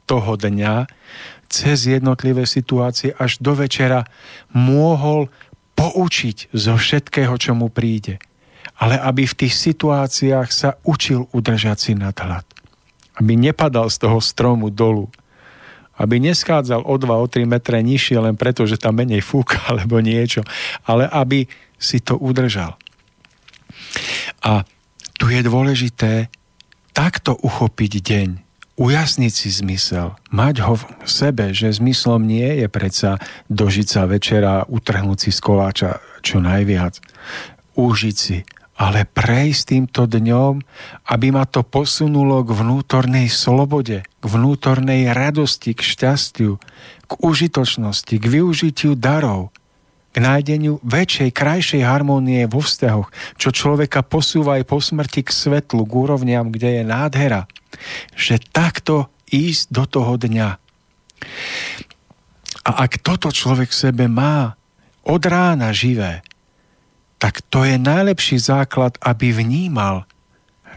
toho 0.08 0.32
dňa 0.36 0.88
cez 1.56 1.88
jednotlivé 1.88 2.44
situácie 2.44 3.16
až 3.16 3.40
do 3.40 3.56
večera 3.56 4.04
mohol 4.52 5.32
poučiť 5.80 6.52
zo 6.52 6.76
všetkého, 6.76 7.32
čo 7.40 7.56
mu 7.56 7.72
príde. 7.72 8.20
Ale 8.76 9.00
aby 9.00 9.24
v 9.24 9.38
tých 9.48 9.56
situáciách 9.56 10.50
sa 10.52 10.76
učil 10.84 11.32
udržať 11.32 11.78
si 11.80 11.92
nadhľad. 11.96 12.44
Aby 13.16 13.40
nepadal 13.40 13.88
z 13.88 14.04
toho 14.04 14.20
stromu 14.20 14.68
dolu 14.68 15.08
aby 15.96 16.20
neskádzal 16.20 16.84
o 16.84 16.96
2, 17.00 17.08
o 17.08 17.24
3 17.24 17.48
metre 17.48 17.80
nižšie 17.80 18.20
len 18.20 18.36
preto, 18.36 18.68
že 18.68 18.76
tam 18.76 19.00
menej 19.00 19.24
fúka 19.24 19.64
alebo 19.72 20.04
niečo, 20.04 20.44
ale 20.84 21.08
aby 21.08 21.48
si 21.80 22.04
to 22.04 22.20
udržal. 22.20 22.76
A 24.44 24.68
tu 25.16 25.32
je 25.32 25.40
dôležité 25.40 26.28
takto 26.92 27.36
uchopiť 27.40 27.92
deň, 28.04 28.30
ujasniť 28.76 29.34
si 29.34 29.50
zmysel, 29.52 30.16
mať 30.32 30.56
ho 30.68 30.76
v 30.76 30.84
sebe, 31.08 31.56
že 31.56 31.76
zmyslom 31.76 32.28
nie 32.28 32.64
je 32.64 32.68
predsa 32.68 33.20
dožiť 33.48 33.88
sa 33.88 34.04
večera, 34.08 34.68
utrhnúť 34.68 35.28
si 35.28 35.32
z 35.32 35.40
koláča 35.40 35.90
čo 36.20 36.44
najviac, 36.44 37.00
užiť 37.80 38.16
si 38.16 38.44
ale 38.76 39.08
prejsť 39.08 39.62
týmto 39.72 40.04
dňom, 40.04 40.60
aby 41.08 41.28
ma 41.32 41.48
to 41.48 41.64
posunulo 41.64 42.44
k 42.44 42.52
vnútornej 42.52 43.32
slobode, 43.32 44.04
k 44.04 44.26
vnútornej 44.28 45.16
radosti, 45.16 45.72
k 45.72 45.80
šťastiu, 45.80 46.60
k 47.08 47.12
užitočnosti, 47.24 48.16
k 48.20 48.26
využitiu 48.28 49.00
darov, 49.00 49.56
k 50.16 50.24
nájdeniu 50.24 50.80
väčšej, 50.80 51.36
krajšej 51.36 51.84
harmónie 51.84 52.48
vo 52.48 52.64
vzťahoch, 52.64 53.12
čo 53.36 53.52
človeka 53.52 54.00
posúva 54.00 54.56
aj 54.56 54.64
po 54.64 54.80
smrti 54.80 55.28
k 55.28 55.36
svetlu, 55.36 55.84
k 55.84 55.92
úrovniam, 55.92 56.48
kde 56.48 56.80
je 56.80 56.84
nádhera. 56.88 57.52
Že 58.16 58.40
takto 58.56 59.12
ísť 59.28 59.76
do 59.76 59.84
toho 59.84 60.16
dňa. 60.16 60.50
A 62.64 62.72
ak 62.88 63.04
toto 63.04 63.28
človek 63.28 63.76
v 63.76 63.80
sebe 63.92 64.08
má 64.08 64.56
od 65.04 65.20
rána 65.20 65.76
živé, 65.76 66.24
tak 67.20 67.44
to 67.52 67.68
je 67.68 67.76
najlepší 67.76 68.40
základ, 68.40 68.96
aby 69.04 69.36
vnímal, 69.36 70.08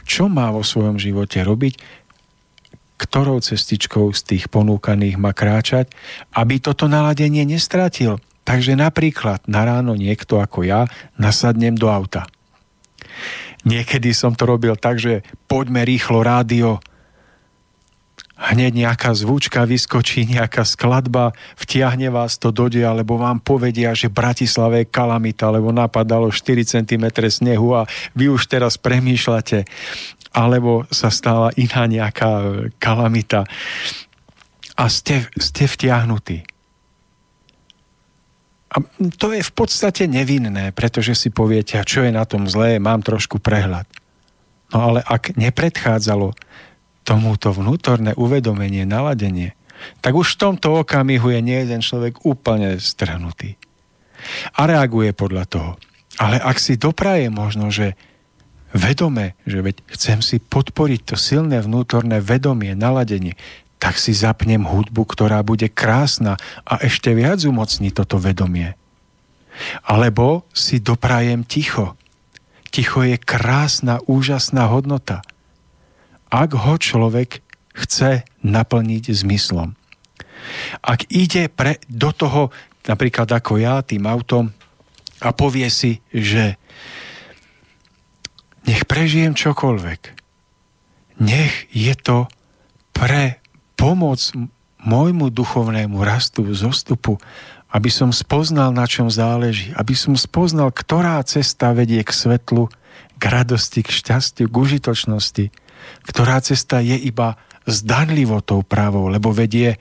čo 0.03 0.27
má 0.27 0.51
vo 0.51 0.67
svojom 0.67 0.99
živote 0.99 1.47
robiť, 1.47 1.79
ktorou 2.99 3.39
cestičkou 3.39 4.11
z 4.11 4.21
tých 4.35 4.45
ponúkaných 4.51 5.15
má 5.15 5.31
kráčať, 5.31 5.95
aby 6.35 6.59
toto 6.59 6.91
naladenie 6.91 7.47
nestratil. 7.47 8.19
Takže 8.49 8.81
napríklad 8.81 9.45
na 9.45 9.69
ráno 9.69 9.93
niekto 9.93 10.41
ako 10.41 10.65
ja 10.65 10.89
nasadnem 11.21 11.77
do 11.77 11.93
auta. 11.93 12.25
Niekedy 13.69 14.17
som 14.17 14.33
to 14.33 14.49
robil 14.49 14.73
tak, 14.73 14.97
že 14.97 15.21
poďme 15.45 15.85
rýchlo 15.85 16.25
rádio, 16.25 16.81
hneď 18.39 18.89
nejaká 18.89 19.13
zvučka 19.13 19.69
vyskočí, 19.69 20.25
nejaká 20.33 20.65
skladba, 20.65 21.37
vtiahne 21.61 22.09
vás 22.09 22.41
to 22.41 22.49
dode, 22.49 22.81
alebo 22.81 23.21
vám 23.21 23.43
povedia, 23.45 23.93
že 23.93 24.09
Bratislave 24.09 24.87
je 24.87 24.93
kalamita, 24.95 25.53
lebo 25.53 25.69
napadalo 25.69 26.33
4 26.33 26.65
cm 26.65 27.05
snehu 27.29 27.77
a 27.77 27.85
vy 28.17 28.33
už 28.33 28.49
teraz 28.49 28.81
premýšľate, 28.81 29.69
alebo 30.33 30.89
sa 30.89 31.13
stala 31.13 31.53
iná 31.61 31.85
nejaká 31.85 32.65
kalamita 32.81 33.45
a 34.79 34.85
ste, 34.89 35.27
ste 35.37 35.69
vtiahnutí. 35.69 36.58
A 38.69 38.85
to 39.17 39.33
je 39.33 39.41
v 39.41 39.53
podstate 39.57 40.05
nevinné, 40.05 40.77
pretože 40.77 41.17
si 41.17 41.29
poviete, 41.33 41.81
čo 41.89 42.05
je 42.05 42.13
na 42.13 42.29
tom 42.29 42.45
zlé, 42.45 42.77
mám 42.77 43.01
trošku 43.01 43.41
prehľad. 43.41 43.89
No 44.77 44.93
ale 44.93 45.01
ak 45.01 45.41
nepredchádzalo 45.41 46.37
tomuto 47.09 47.57
vnútorné 47.57 48.13
uvedomenie, 48.13 48.85
naladenie, 48.85 49.57
tak 50.05 50.13
už 50.13 50.37
v 50.37 50.41
tomto 50.45 50.85
okamihu 50.85 51.33
je 51.33 51.41
nie 51.41 51.59
jeden 51.65 51.81
človek 51.81 52.21
úplne 52.29 52.77
strhnutý. 52.77 53.57
A 54.59 54.69
reaguje 54.69 55.17
podľa 55.17 55.45
toho. 55.49 55.73
Ale 56.19 56.37
ak 56.37 56.59
si 56.61 56.77
dopraje 56.77 57.31
možno, 57.31 57.71
že 57.71 57.95
vedome, 58.75 59.39
že 59.49 59.65
veď 59.65 59.77
chcem 59.95 60.19
si 60.21 60.37
podporiť 60.43 61.15
to 61.15 61.17
silné 61.17 61.63
vnútorné 61.65 62.21
vedomie, 62.21 62.77
naladenie, 62.77 63.39
tak 63.79 63.95
si 63.97 64.11
zapnem 64.11 64.67
hudbu, 64.67 65.07
ktorá 65.07 65.43
bude 65.47 65.71
krásna 65.71 66.35
a 66.67 66.83
ešte 66.83 67.15
viac 67.15 67.43
umocní 67.47 67.95
toto 67.95 68.19
vedomie. 68.19 68.75
Alebo 69.87 70.47
si 70.55 70.79
doprajem 70.79 71.47
ticho. 71.47 71.95
ticho 72.71 73.03
je 73.03 73.19
krásna, 73.19 74.03
úžasná 74.07 74.71
hodnota. 74.71 75.23
Ak 76.31 76.55
ho 76.55 76.75
človek 76.77 77.43
chce 77.75 78.27
naplniť 78.43 79.15
zmyslom. 79.15 79.79
Ak 80.83 81.07
ide 81.11 81.47
pre, 81.51 81.79
do 81.87 82.11
toho, 82.11 82.51
napríklad 82.87 83.31
ako 83.31 83.59
ja, 83.59 83.83
tým 83.83 84.07
autom, 84.07 84.51
a 85.19 85.35
povie 85.35 85.67
si, 85.67 85.99
že 86.15 86.55
nech 88.67 88.87
prežijem 88.87 89.35
čokoľvek. 89.35 90.01
Nech 91.19 91.67
je 91.75 91.95
to 91.99 92.31
pre 92.95 93.43
pomoc 93.79 94.19
môjmu 94.83 95.31
duchovnému 95.31 96.03
rastu, 96.03 96.43
zostupu, 96.51 97.23
aby 97.71 97.93
som 97.93 98.11
spoznal, 98.11 98.75
na 98.75 98.91
čom 98.91 99.07
záleží, 99.07 99.71
aby 99.79 99.95
som 99.95 100.19
spoznal, 100.19 100.75
ktorá 100.75 101.23
cesta 101.23 101.71
vedie 101.71 102.03
k 102.03 102.11
svetlu, 102.11 102.67
k 103.19 103.23
radosti, 103.23 103.87
k 103.87 103.95
šťastiu, 103.95 104.51
k 104.51 104.57
užitočnosti, 104.57 105.45
ktorá 106.03 106.43
cesta 106.43 106.83
je 106.83 106.99
iba 106.99 107.39
zdanlivo 107.69 108.41
tou 108.41 108.65
pravou, 108.65 109.07
lebo 109.13 109.31
vedie 109.31 109.77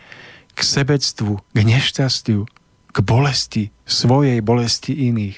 k 0.54 0.60
sebectvu, 0.60 1.40
k 1.40 1.58
nešťastiu, 1.58 2.44
k 2.92 2.98
bolesti, 3.06 3.70
svojej 3.88 4.44
bolesti 4.44 4.92
iných. 4.92 5.38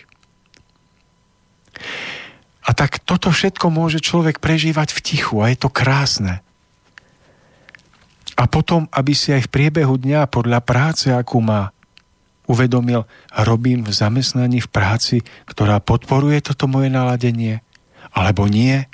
A 2.65 2.69
tak 2.73 3.03
toto 3.03 3.29
všetko 3.29 3.69
môže 3.69 3.99
človek 4.01 4.41
prežívať 4.41 4.95
v 4.95 4.99
tichu 5.03 5.35
a 5.43 5.51
je 5.51 5.57
to 5.59 5.69
krásne. 5.69 6.41
A 8.39 8.47
potom, 8.47 8.87
aby 8.95 9.11
si 9.11 9.35
aj 9.35 9.51
v 9.51 9.51
priebehu 9.51 9.99
dňa 9.99 10.31
podľa 10.31 10.63
práce, 10.63 11.11
akú 11.11 11.43
má, 11.43 11.75
uvedomil, 12.47 13.03
robím 13.35 13.83
v 13.83 13.91
zamestnaní 13.91 14.63
v 14.63 14.71
práci, 14.71 15.17
ktorá 15.45 15.83
podporuje 15.83 16.39
toto 16.39 16.65
moje 16.71 16.87
naladenie, 16.87 17.59
alebo 18.15 18.47
nie. 18.47 18.87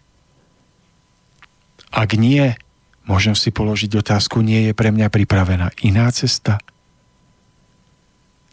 Ak 1.94 2.18
nie, 2.18 2.58
môžem 3.06 3.38
si 3.38 3.54
položiť 3.54 4.02
otázku, 4.02 4.42
nie 4.42 4.68
je 4.68 4.74
pre 4.74 4.90
mňa 4.90 5.08
pripravená 5.08 5.72
iná 5.86 6.10
cesta. 6.10 6.60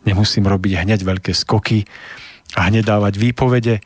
Nemusím 0.06 0.46
robiť 0.46 0.86
hneď 0.86 1.00
veľké 1.02 1.32
skoky 1.34 1.88
a 2.54 2.68
hneď 2.68 2.84
dávať 2.84 3.16
výpovede, 3.16 3.80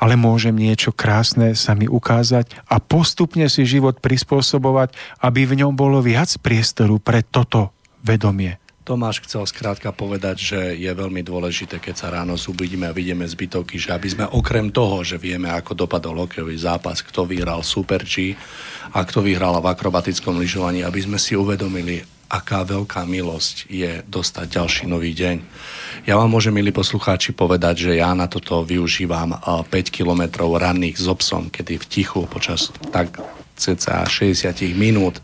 ale 0.00 0.16
môžem 0.16 0.56
niečo 0.56 0.90
krásne 0.90 1.52
sa 1.52 1.76
mi 1.76 1.84
ukázať 1.84 2.64
a 2.66 2.80
postupne 2.80 3.44
si 3.52 3.68
život 3.68 4.00
prispôsobovať, 4.00 4.96
aby 5.20 5.44
v 5.44 5.62
ňom 5.62 5.76
bolo 5.76 6.00
viac 6.00 6.32
priestoru 6.40 6.96
pre 6.96 7.20
toto 7.20 7.76
vedomie. 8.00 8.56
Tomáš 8.80 9.22
chcel 9.22 9.44
skrátka 9.44 9.92
povedať, 9.92 10.36
že 10.40 10.60
je 10.74 10.88
veľmi 10.90 11.20
dôležité, 11.20 11.78
keď 11.78 11.94
sa 11.94 12.08
ráno 12.10 12.34
zubudíme 12.34 12.88
a 12.88 12.96
vidíme 12.96 13.28
zbytoky, 13.28 13.76
že 13.76 13.92
aby 13.92 14.08
sme 14.08 14.24
okrem 14.26 14.72
toho, 14.72 15.04
že 15.04 15.20
vieme, 15.20 15.52
ako 15.52 15.84
dopadol 15.84 16.26
hokejový 16.26 16.56
zápas, 16.56 17.04
kto 17.04 17.28
vyhral 17.28 17.60
Super 17.60 18.02
G 18.02 18.34
a 18.90 19.04
kto 19.04 19.22
vyhral 19.22 19.60
v 19.60 19.70
akrobatickom 19.70 20.40
lyžovaní, 20.40 20.82
aby 20.82 21.06
sme 21.06 21.20
si 21.20 21.36
uvedomili, 21.38 22.02
aká 22.30 22.62
veľká 22.62 23.02
milosť 23.10 23.66
je 23.66 24.06
dostať 24.06 24.46
ďalší 24.46 24.84
nový 24.86 25.10
deň. 25.18 25.36
Ja 26.06 26.14
vám 26.14 26.30
môžem, 26.30 26.54
milí 26.54 26.70
poslucháči, 26.70 27.34
povedať, 27.34 27.90
že 27.90 27.98
ja 27.98 28.14
na 28.14 28.30
toto 28.30 28.62
využívam 28.62 29.34
5 29.34 29.66
kilometrov 29.90 30.54
ranných 30.62 30.94
s 30.94 31.10
obsom, 31.10 31.50
kedy 31.50 31.82
v 31.82 31.88
tichu 31.90 32.30
počas 32.30 32.70
tak 32.94 33.18
cca 33.58 34.06
60 34.06 34.46
minút 34.78 35.18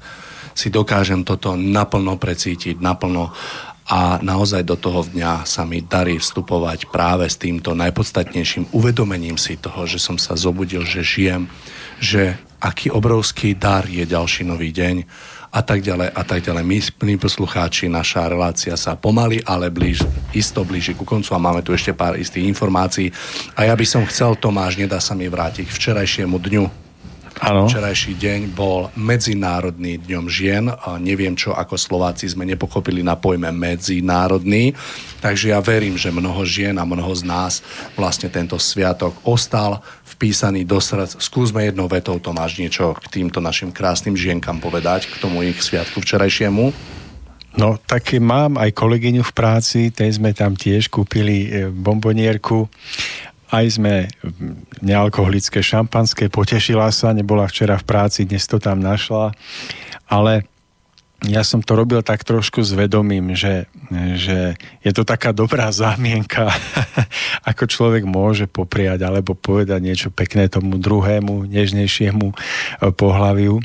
si 0.53 0.67
dokážem 0.67 1.23
toto 1.23 1.55
naplno 1.55 2.19
precítiť, 2.19 2.83
naplno 2.83 3.31
a 3.87 4.19
naozaj 4.19 4.67
do 4.67 4.75
toho 4.75 5.07
dňa 5.07 5.47
sa 5.47 5.63
mi 5.63 5.79
darí 5.79 6.19
vstupovať 6.19 6.91
práve 6.91 7.31
s 7.31 7.39
týmto 7.39 7.71
najpodstatnejším 7.79 8.75
uvedomením 8.75 9.39
si 9.39 9.55
toho, 9.55 9.87
že 9.87 10.03
som 10.03 10.19
sa 10.19 10.35
zobudil, 10.35 10.83
že 10.83 11.07
žijem, 11.07 11.47
že 12.03 12.35
aký 12.59 12.91
obrovský 12.91 13.55
dar 13.55 13.87
je 13.87 14.03
ďalší 14.03 14.43
nový 14.43 14.75
deň 14.75 15.07
a 15.57 15.65
tak 15.65 15.81
ďalej 15.81 16.13
a 16.13 16.23
tak 16.23 16.45
ďalej. 16.45 16.65
My, 16.69 16.79
milí 17.01 17.17
poslucháči, 17.17 17.89
naša 17.89 18.29
relácia 18.29 18.77
sa 18.77 18.93
pomaly, 18.93 19.41
ale 19.49 19.73
blíž, 19.73 20.05
isto 20.37 20.61
blíži 20.69 20.93
ku 20.93 21.09
koncu 21.09 21.33
a 21.33 21.41
máme 21.41 21.65
tu 21.65 21.73
ešte 21.73 21.97
pár 21.97 22.21
istých 22.21 22.45
informácií. 22.45 23.09
A 23.57 23.65
ja 23.65 23.73
by 23.73 23.87
som 23.89 24.05
chcel, 24.05 24.37
Tomáš, 24.37 24.77
nedá 24.77 25.01
sa 25.01 25.17
mi 25.17 25.25
vrátiť 25.25 25.65
k 25.65 25.73
včerajšiemu 25.73 26.37
dňu, 26.37 26.86
Ano. 27.37 27.69
Včerajší 27.69 28.17
deň 28.17 28.41
bol 28.57 28.89
Medzinárodný 28.97 30.01
dňom 30.01 30.25
žien. 30.25 30.73
A 30.73 30.97
neviem, 30.97 31.37
čo 31.37 31.53
ako 31.53 31.77
Slováci 31.77 32.25
sme 32.33 32.49
nepochopili 32.49 33.05
na 33.05 33.13
pojme 33.13 33.53
medzinárodný. 33.53 34.73
Takže 35.21 35.53
ja 35.53 35.61
verím, 35.61 36.01
že 36.01 36.09
mnoho 36.09 36.49
žien 36.49 36.81
a 36.81 36.89
mnoho 36.89 37.13
z 37.13 37.29
nás 37.29 37.61
vlastne 37.93 38.33
tento 38.33 38.57
sviatok 38.57 39.21
ostal 39.29 39.85
vpísaný 40.17 40.65
do 40.65 40.81
srdc. 40.81 41.21
Skúsme 41.21 41.69
jednou 41.69 41.93
vetou, 41.93 42.17
Tomáš, 42.17 42.57
niečo 42.57 42.97
k 42.97 43.21
týmto 43.21 43.45
našim 43.45 43.69
krásnym 43.69 44.17
žienkam 44.17 44.57
povedať, 44.57 45.05
k 45.05 45.21
tomu 45.21 45.45
ich 45.45 45.61
sviatku 45.61 46.01
včerajšiemu. 46.01 46.73
No, 47.57 47.81
tak 47.81 48.13
mám 48.21 48.61
aj 48.61 48.73
kolegyňu 48.77 49.25
v 49.25 49.33
práci, 49.33 49.89
tej 49.89 50.21
sme 50.21 50.37
tam 50.37 50.53
tiež 50.53 50.93
kúpili 50.93 51.49
e, 51.49 51.73
bombonierku 51.73 52.69
aj 53.53 53.79
sme 53.79 54.11
nealkoholické 54.83 55.63
šampanské, 55.63 56.27
potešila 56.27 56.91
sa, 56.91 57.15
nebola 57.15 57.47
včera 57.47 57.79
v 57.79 57.87
práci, 57.87 58.27
dnes 58.27 58.47
to 58.51 58.59
tam 58.59 58.83
našla, 58.83 59.31
ale 60.11 60.47
ja 61.25 61.41
som 61.41 61.65
to 61.65 61.73
robil 61.73 62.05
tak 62.05 62.29
trošku 62.29 62.61
s 62.61 62.77
vedomím, 62.77 63.33
že, 63.33 63.65
že 64.21 64.53
je 64.85 64.93
to 64.93 65.09
taká 65.09 65.33
dobrá 65.33 65.73
zámienka, 65.83 66.53
ako 67.49 67.65
človek 67.65 68.05
môže 68.05 68.45
popriať 68.45 69.07
alebo 69.07 69.33
povedať 69.33 69.81
niečo 69.81 70.09
pekné 70.13 70.53
tomu 70.53 70.77
druhému, 70.77 71.49
nežnejšiemu 71.49 72.27
eh, 72.31 72.37
pohľaviu. 72.93 73.63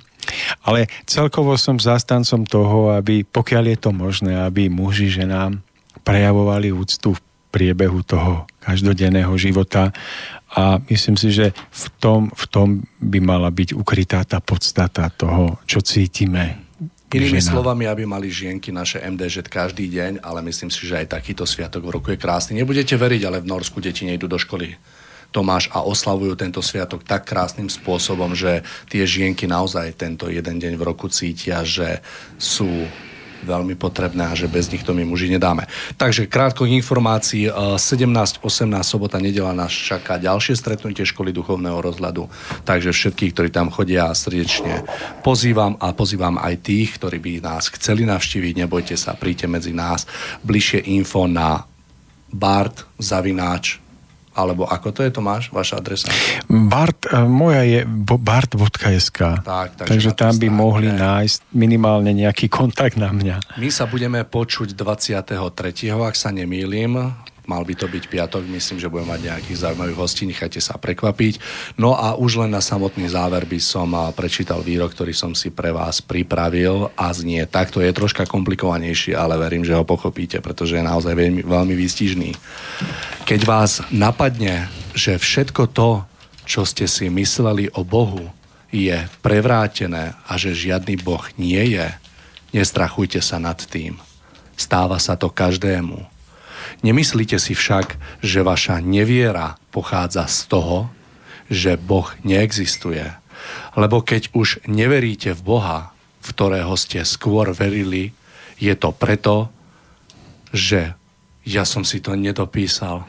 Ale 0.64 0.86
celkovo 1.10 1.58
som 1.58 1.82
zastancom 1.82 2.45
toho, 2.45 2.94
aby, 2.94 3.26
pokiaľ 3.26 3.64
je 3.74 3.78
to 3.82 3.91
možné, 3.91 4.38
aby 4.38 4.70
muži 4.70 5.10
ženám 5.10 5.60
prejavovali 6.06 6.70
úctu 6.70 7.18
v 7.18 7.22
priebehu 7.52 8.02
toho 8.07 8.48
každodenného 8.64 9.36
života 9.36 9.91
a 10.52 10.84
myslím 10.91 11.15
si, 11.15 11.32
že 11.32 11.56
v 11.56 11.86
tom, 11.99 12.22
v 12.32 12.45
tom 12.52 12.68
by 12.99 13.19
mala 13.23 13.48
byť 13.48 13.72
ukrytá 13.72 14.23
tá 14.28 14.44
podstata 14.44 15.07
toho, 15.11 15.60
čo 15.64 15.80
cítime. 15.80 16.72
Inými 17.11 17.44
žena. 17.44 17.52
slovami, 17.60 17.91
aby 17.91 18.07
mali 18.07 18.32
žienky 18.32 18.72
naše 18.72 19.03
MDŽ 19.03 19.44
každý 19.52 19.91
deň, 19.91 20.23
ale 20.23 20.40
myslím 20.48 20.72
si, 20.72 20.88
že 20.88 21.03
aj 21.03 21.11
takýto 21.11 21.44
sviatok 21.44 21.84
v 21.84 21.99
roku 21.99 22.07
je 22.15 22.19
krásny. 22.19 22.56
Nebudete 22.56 22.95
veriť, 22.95 23.22
ale 23.28 23.44
v 23.44 23.52
Norsku 23.52 23.84
deti 23.84 24.07
nejdú 24.07 24.32
do 24.32 24.40
školy. 24.40 24.80
Tomáš 25.32 25.68
a 25.72 25.84
oslavujú 25.84 26.36
tento 26.40 26.60
sviatok 26.64 27.03
tak 27.03 27.28
krásnym 27.28 27.68
spôsobom, 27.68 28.36
že 28.36 28.64
tie 28.88 29.03
žienky 29.03 29.48
naozaj 29.48 29.95
tento 29.95 30.28
jeden 30.28 30.60
deň 30.60 30.76
v 30.76 30.84
roku 30.88 31.07
cítia, 31.11 31.64
že 31.68 31.99
sú 32.40 32.68
veľmi 33.43 33.76
potrebné 33.76 34.30
a 34.30 34.38
že 34.38 34.47
bez 34.47 34.72
nich 34.72 34.85
to 34.85 34.95
my 34.95 35.05
muži 35.05 35.30
nedáme. 35.30 35.68
Takže 35.99 36.30
krátko 36.31 36.65
informácií, 36.69 37.49
17, 37.49 38.41
18 38.41 38.81
sobota, 38.81 39.19
nedela 39.19 39.51
nás 39.51 39.73
čaká 39.73 40.22
ďalšie 40.22 40.55
stretnutie 40.55 41.03
školy 41.03 41.35
duchovného 41.35 41.81
rozhľadu, 41.81 42.30
takže 42.63 42.95
všetkých, 42.95 43.31
ktorí 43.35 43.49
tam 43.49 43.73
chodia 43.73 44.09
srdečne 44.13 44.85
pozývam 45.26 45.76
a 45.81 45.91
pozývam 45.91 46.39
aj 46.39 46.65
tých, 46.65 46.97
ktorí 47.01 47.18
by 47.19 47.31
nás 47.43 47.69
chceli 47.73 48.07
navštíviť, 48.07 48.53
nebojte 48.65 48.95
sa, 48.95 49.18
príďte 49.18 49.47
medzi 49.51 49.73
nás. 49.76 50.07
Bližšie 50.45 50.88
info 50.93 51.27
na 51.27 51.65
bart 52.31 52.88
zavináč 52.95 53.81
alebo 54.32 54.64
ako 54.64 54.95
to 54.95 55.02
je, 55.03 55.12
Tomáš, 55.12 55.52
vaša 55.52 55.84
adresa? 55.84 56.08
Bart, 56.48 57.08
e, 57.08 57.20
moja 57.28 57.68
je 57.68 57.84
bart.sk. 57.99 59.20
Tak, 59.44 59.68
takže, 59.76 59.90
takže 59.91 60.10
tam 60.16 60.34
by 60.40 60.48
mohli 60.48 60.88
ne. 60.88 60.99
nájsť 60.99 61.52
minimálne 61.52 62.12
nejaký 62.16 62.48
kontakt 62.48 62.95
na 62.95 63.12
mňa. 63.12 63.60
My 63.60 63.68
sa 63.68 63.88
budeme 63.88 64.24
počuť 64.24 64.72
23. 64.72 65.36
ak 65.91 66.16
sa 66.16 66.32
nemýlim. 66.32 67.12
Mal 67.52 67.68
by 67.68 67.76
to 67.76 67.91
byť 67.91 68.07
piatok, 68.07 68.48
myslím, 68.48 68.80
že 68.80 68.88
budem 68.88 69.11
mať 69.11 69.22
nejakých 69.28 69.60
zaujímavých 69.68 69.99
hostí, 69.99 70.23
nechajte 70.23 70.64
sa 70.64 70.80
prekvapiť. 70.80 71.44
No 71.76 71.99
a 71.99 72.15
už 72.15 72.48
len 72.48 72.56
na 72.56 72.64
samotný 72.64 73.11
záver 73.11 73.44
by 73.44 73.60
som 73.60 73.91
prečítal 74.15 74.64
výrok, 74.64 74.95
ktorý 74.95 75.11
som 75.11 75.36
si 75.36 75.52
pre 75.52 75.76
vás 75.76 75.99
pripravil 75.99 76.88
a 76.95 77.11
znie 77.11 77.44
takto. 77.44 77.84
Je 77.84 77.91
troška 77.91 78.23
komplikovanejší, 78.23 79.11
ale 79.11 79.36
verím, 79.36 79.68
že 79.68 79.76
ho 79.76 79.84
pochopíte, 79.84 80.40
pretože 80.40 80.80
je 80.80 80.88
naozaj 80.88 81.11
veľmi, 81.11 81.44
veľmi 81.44 81.76
výstižný. 81.76 82.32
Keď 83.28 83.41
vás 83.44 83.84
napadne, 83.91 84.72
že 84.95 85.19
všetko 85.19 85.76
to, 85.76 86.07
čo 86.48 86.64
ste 86.64 86.88
si 86.88 87.11
mysleli 87.11 87.68
o 87.76 87.84
Bohu, 87.84 88.32
je 88.72 88.95
prevrátené 89.19 90.15
a 90.23 90.40
že 90.40 90.56
žiadny 90.56 90.95
Boh 91.03 91.28
nie 91.36 91.76
je, 91.76 91.91
nestrachujte 92.56 93.19
sa 93.19 93.36
nad 93.36 93.60
tým. 93.60 93.99
Stáva 94.56 94.95
sa 95.03 95.19
to 95.19 95.28
každému 95.28 96.07
Nemyslíte 96.82 97.38
si 97.38 97.53
však, 97.53 97.98
že 98.26 98.41
vaša 98.41 98.82
neviera 98.82 99.58
pochádza 99.70 100.26
z 100.26 100.49
toho, 100.49 100.78
že 101.52 101.78
Boh 101.78 102.10
neexistuje. 102.26 103.06
Lebo 103.78 104.02
keď 104.02 104.34
už 104.34 104.66
neveríte 104.66 105.38
v 105.38 105.41
Boha, 105.41 105.80
v 106.22 106.28
ktorého 106.34 106.74
ste 106.78 107.06
skôr 107.06 107.53
verili, 107.53 108.14
je 108.62 108.74
to 108.78 108.94
preto, 108.94 109.49
že 110.53 110.94
ja 111.45 111.66
som 111.66 111.82
si 111.82 112.02
to 112.02 112.14
nedopísal. 112.14 113.06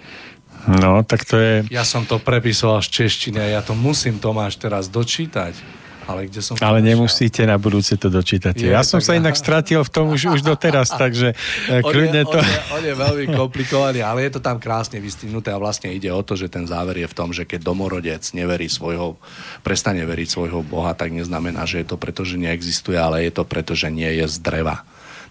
No, 0.64 1.02
tak 1.02 1.26
to 1.26 1.36
je... 1.36 1.54
Ja 1.68 1.84
som 1.84 2.06
to 2.06 2.22
prepisoval 2.22 2.80
z 2.80 3.04
češtiny 3.04 3.38
a 3.40 3.52
ja 3.58 3.60
to 3.60 3.76
musím 3.76 4.22
Tomáš 4.22 4.56
teraz 4.56 4.88
dočítať. 4.88 5.81
Ale, 6.06 6.26
kde 6.26 6.40
som 6.42 6.58
ale 6.58 6.82
nemusíte 6.82 7.46
na 7.46 7.54
budúce 7.56 7.94
to 7.94 8.10
dočítať. 8.10 8.58
Ja 8.66 8.82
som 8.82 8.98
sa 8.98 9.14
inak 9.14 9.38
stratil 9.38 9.82
v 9.86 9.90
tom 9.90 10.10
už, 10.10 10.34
už 10.38 10.42
doteraz, 10.42 10.90
takže 11.02 11.34
eh, 11.36 11.80
kľudne 11.82 12.26
to... 12.26 12.38
On 12.38 12.46
je, 12.46 12.60
on 12.74 12.84
je 12.84 12.94
veľmi 12.94 13.26
komplikovaný, 13.32 14.00
ale 14.02 14.26
je 14.26 14.38
to 14.38 14.40
tam 14.42 14.58
krásne 14.58 14.98
vystihnuté 14.98 15.54
a 15.54 15.58
vlastne 15.62 15.94
ide 15.94 16.10
o 16.10 16.22
to, 16.26 16.34
že 16.34 16.50
ten 16.50 16.66
záver 16.66 17.02
je 17.02 17.08
v 17.08 17.14
tom, 17.14 17.30
že 17.30 17.46
keď 17.46 17.62
domorodec 17.62 18.22
neverí 18.34 18.66
svojho, 18.66 19.14
prestane 19.62 20.02
veriť 20.02 20.28
svojho 20.28 20.60
Boha, 20.66 20.92
tak 20.92 21.14
neznamená, 21.14 21.62
že 21.64 21.82
je 21.82 21.86
to 21.92 21.96
preto, 21.96 22.26
že 22.26 22.40
neexistuje, 22.40 22.98
ale 22.98 23.26
je 23.26 23.32
to 23.32 23.46
preto, 23.46 23.78
že 23.78 23.88
nie 23.90 24.08
je 24.18 24.26
z 24.26 24.36
dreva. 24.42 24.82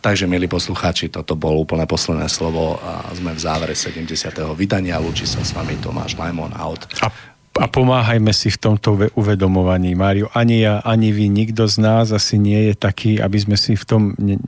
Takže, 0.02 0.26
milí 0.26 0.50
poslucháči, 0.50 1.14
toto 1.14 1.38
bolo 1.38 1.62
úplne 1.62 1.86
posledné 1.86 2.26
slovo 2.26 2.82
a 2.82 3.06
sme 3.14 3.38
v 3.38 3.40
závere 3.40 3.78
70. 3.78 4.34
vydania. 4.58 4.98
Lúči 4.98 5.30
sa 5.30 5.46
s 5.46 5.54
vami 5.54 5.78
Tomáš 5.78 6.18
Lajmon 6.18 6.58
out. 6.58 6.90
A 7.06 7.14
a 7.62 7.70
pomáhajme 7.70 8.34
si 8.34 8.50
v 8.50 8.58
tomto 8.58 8.98
uvedomovaní. 9.14 9.94
Mário, 9.94 10.34
ani 10.34 10.66
ja, 10.66 10.82
ani 10.82 11.14
vy, 11.14 11.30
nikto 11.30 11.70
z 11.70 11.78
nás 11.78 12.10
asi 12.10 12.42
nie 12.42 12.74
je 12.74 12.74
taký, 12.74 13.22
aby 13.22 13.38
sme 13.38 13.54
si 13.54 13.78
v 13.78 13.86
tom 13.86 14.02
ne, 14.18 14.42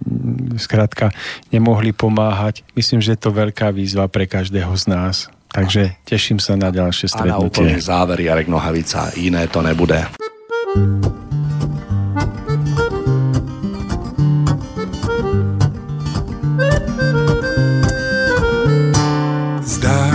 skrátka 0.58 1.14
nemohli 1.54 1.94
pomáhať. 1.94 2.66
Myslím, 2.74 3.06
že 3.06 3.14
je 3.14 3.22
to 3.22 3.30
veľká 3.30 3.70
výzva 3.70 4.10
pre 4.10 4.26
každého 4.26 4.74
z 4.74 4.86
nás. 4.90 5.16
Takže 5.54 5.94
teším 6.10 6.42
sa 6.42 6.58
na 6.58 6.74
ďalšie 6.74 7.14
stretnutie. 7.14 7.38
A 7.38 7.38
na 7.38 7.46
úplný 7.46 7.78
záver 7.78 8.26
Jarek 8.26 8.50
Nohavica. 8.50 9.14
Iné 9.14 9.46
to 9.46 9.62
nebude. 9.62 10.02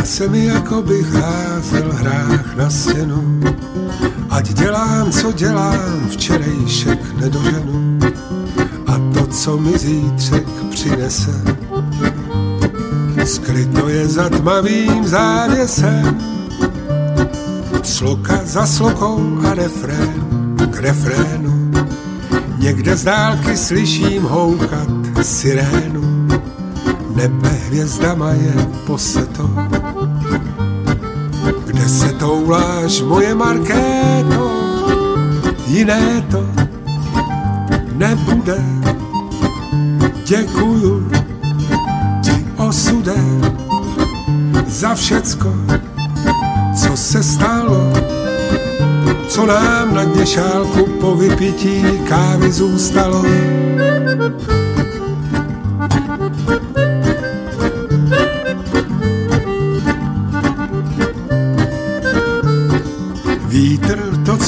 Se 0.09 0.29
mi, 0.29 0.47
jako 0.47 0.83
bych 0.83 1.13
házel 1.13 1.93
hrách 1.93 2.57
na 2.57 2.71
stěnu. 2.71 3.41
Ať 4.31 4.53
dělám, 4.53 5.13
co 5.13 5.33
dělám, 5.33 6.09
včerejšek 6.11 7.21
nedoženu. 7.21 7.99
A 8.87 8.93
to, 9.15 9.27
co 9.27 9.57
mi 9.57 9.79
zítřek 9.79 10.47
přinese, 10.71 11.43
skryto 13.25 13.89
je 13.89 14.09
za 14.09 14.29
tmavým 14.29 15.07
závěsem. 15.07 16.19
Sloka 17.83 18.41
za 18.45 18.67
slokou 18.67 19.39
a 19.51 19.55
refrén 19.55 20.57
k 20.71 20.81
refrénu. 20.81 21.71
Někde 22.59 22.97
z 22.97 23.05
dálky 23.05 23.57
slyším 23.57 24.23
houkat 24.23 24.89
sirénu. 25.23 26.29
Nebe 27.15 27.49
hvězdama 27.49 28.31
je 28.31 28.53
poseto 28.87 29.68
se 32.49 32.55
touláš 32.55 33.03
moje 33.03 33.35
markéto, 33.35 34.51
jiné 35.67 36.25
to 36.31 36.45
nebude. 37.93 38.65
Děkuju 40.25 41.11
ti 42.23 42.47
osude 42.57 43.17
za 44.67 44.95
všecko, 44.95 45.55
co 46.75 46.97
se 46.97 47.23
stalo, 47.23 47.93
co 49.29 49.47
nám 49.47 49.95
na 49.95 50.05
dně 50.05 50.27
šálku 50.27 50.87
po 51.01 51.17
vypití 51.17 51.85
kávy 52.09 52.53
zůstalo. 52.53 53.25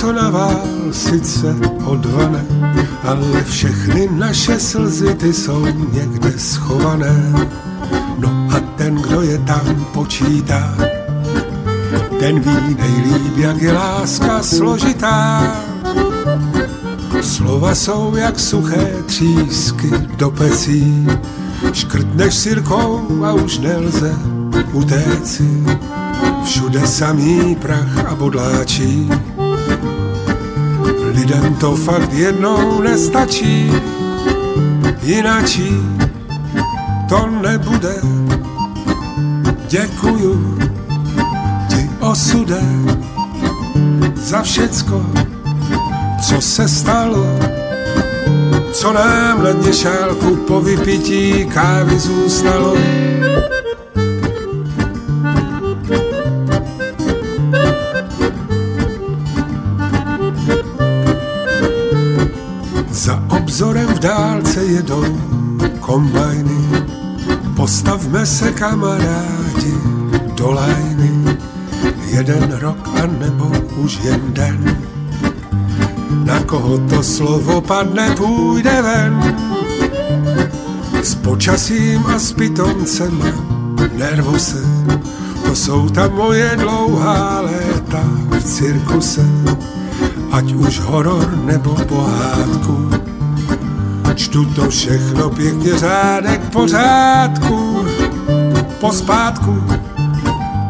Co 0.01 0.13
navál 0.13 0.65
sice 0.93 1.57
odvane, 1.85 2.45
ale 3.05 3.45
všechny 3.45 4.09
naše 4.13 4.61
slzy 4.61 5.15
ty 5.15 5.33
jsou 5.33 5.67
někde 5.93 6.39
schované. 6.39 7.33
No 8.19 8.49
a 8.57 8.61
ten, 8.77 8.95
kdo 8.95 9.23
je 9.23 9.39
tam 9.39 9.87
počítá, 9.93 10.75
ten 12.19 12.41
ví 12.41 12.77
nejlíp, 12.79 13.37
jak 13.37 13.63
je 13.63 13.73
láska 13.73 14.43
složitá. 14.43 15.43
Slova 17.21 17.75
jsou 17.75 18.17
jak 18.17 18.41
suché 18.41 18.95
třísky 19.07 19.91
do 20.17 20.31
pecí, 20.31 21.09
škrtneš 21.73 22.35
sirkou 22.35 23.25
a 23.25 23.33
už 23.33 23.59
nelze 23.59 24.19
utéci. 24.73 25.65
Všude 26.45 26.87
samý 26.87 27.55
prach 27.55 28.07
a 28.13 28.15
bodláčí, 28.15 29.11
Lidem 31.15 31.55
to 31.55 31.77
fakt 31.77 32.13
jednou 32.13 32.81
nestačí, 32.81 33.73
jinačí 35.03 35.77
to 37.09 37.27
nebude. 37.27 37.95
Děkuju 39.69 40.59
ti 41.69 41.91
osude 42.01 42.61
za 44.15 44.43
všecko, 44.43 45.07
co 46.29 46.41
se 46.41 46.69
stalo, 46.69 47.27
co 48.73 48.93
nám 48.93 49.45
na 49.45 49.53
dně 49.53 49.73
šálku 49.73 50.37
po 50.37 50.61
vypití 50.61 51.47
kávy 51.55 51.99
zůstalo. 51.99 52.75
Dálce 64.01 64.65
jedou 64.65 65.05
kombajny, 65.81 66.85
postavme 67.57 68.27
se 68.27 68.53
kamarádi 68.53 69.75
do 70.37 70.51
lajny, 70.51 71.39
jeden 72.07 72.53
rok 72.53 72.89
a 73.03 73.07
nebo 73.07 73.53
už 73.77 73.99
jen 74.05 74.21
den. 74.33 74.77
Na 76.25 76.41
koho 76.41 76.79
to 76.79 77.03
slovo 77.03 77.61
padne, 77.61 78.15
půjde 78.17 78.83
ven. 78.83 79.37
S 81.03 81.15
počasím 81.15 82.07
a 82.07 82.19
s 82.19 82.33
pitoncem 82.33 83.23
nervose, 83.97 84.63
to 85.45 85.57
jsou 85.57 85.89
ta 85.89 86.09
moje 86.09 86.57
dlouhá 86.57 87.41
léta 87.41 88.05
v 88.31 88.45
cirkuse, 88.45 89.25
ať 90.33 90.53
už 90.53 90.81
horor 90.81 91.39
nebo 91.45 91.75
pohádku 91.75 93.10
Čtu 94.15 94.45
to 94.45 94.71
všechno 94.71 95.31
pěkně 95.31 95.79
řádek 95.79 96.41
pořádku, 96.53 97.87
pospátku 98.81 99.65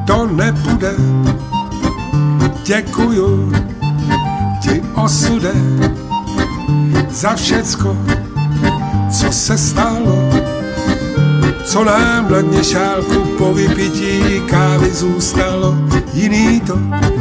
to 0.06 0.26
nebude. 0.26 0.94
Děkuju 2.64 3.52
ti 4.60 4.82
osude 4.94 5.52
za 7.10 7.34
všecko, 7.34 7.96
co 9.10 9.32
se 9.32 9.58
stalo, 9.58 10.30
co 11.64 11.84
nám 11.84 12.30
na 12.30 12.62
šálku 12.62 13.20
po 13.38 13.54
vypití 13.54 14.40
kávy 14.46 14.90
zůstalo. 14.92 15.74
Jiný 16.14 16.60
to 16.60 16.78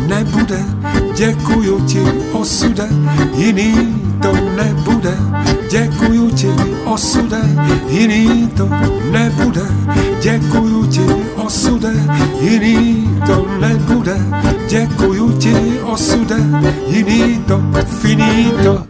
nebude, 0.08 0.66
děkuju 1.16 1.86
ti 1.86 2.02
osude, 2.32 2.88
jiný 3.36 4.02
to 4.22 4.34
nebude, 4.34 5.18
děkuju 5.70 6.30
ti 6.32 6.48
osude, 6.86 7.42
jiný 7.90 8.48
to 8.58 8.70
nebude, 9.12 9.62
děkuju 10.22 10.86
ti 10.86 11.06
osude, 11.36 11.94
jiný 12.42 13.10
to 13.26 13.46
nebude, 13.60 14.18
děkuju 14.70 15.32
ti 15.32 15.54
osude, 15.84 16.36
jiný 16.88 17.44
to 17.48 17.62
finito 18.02 18.89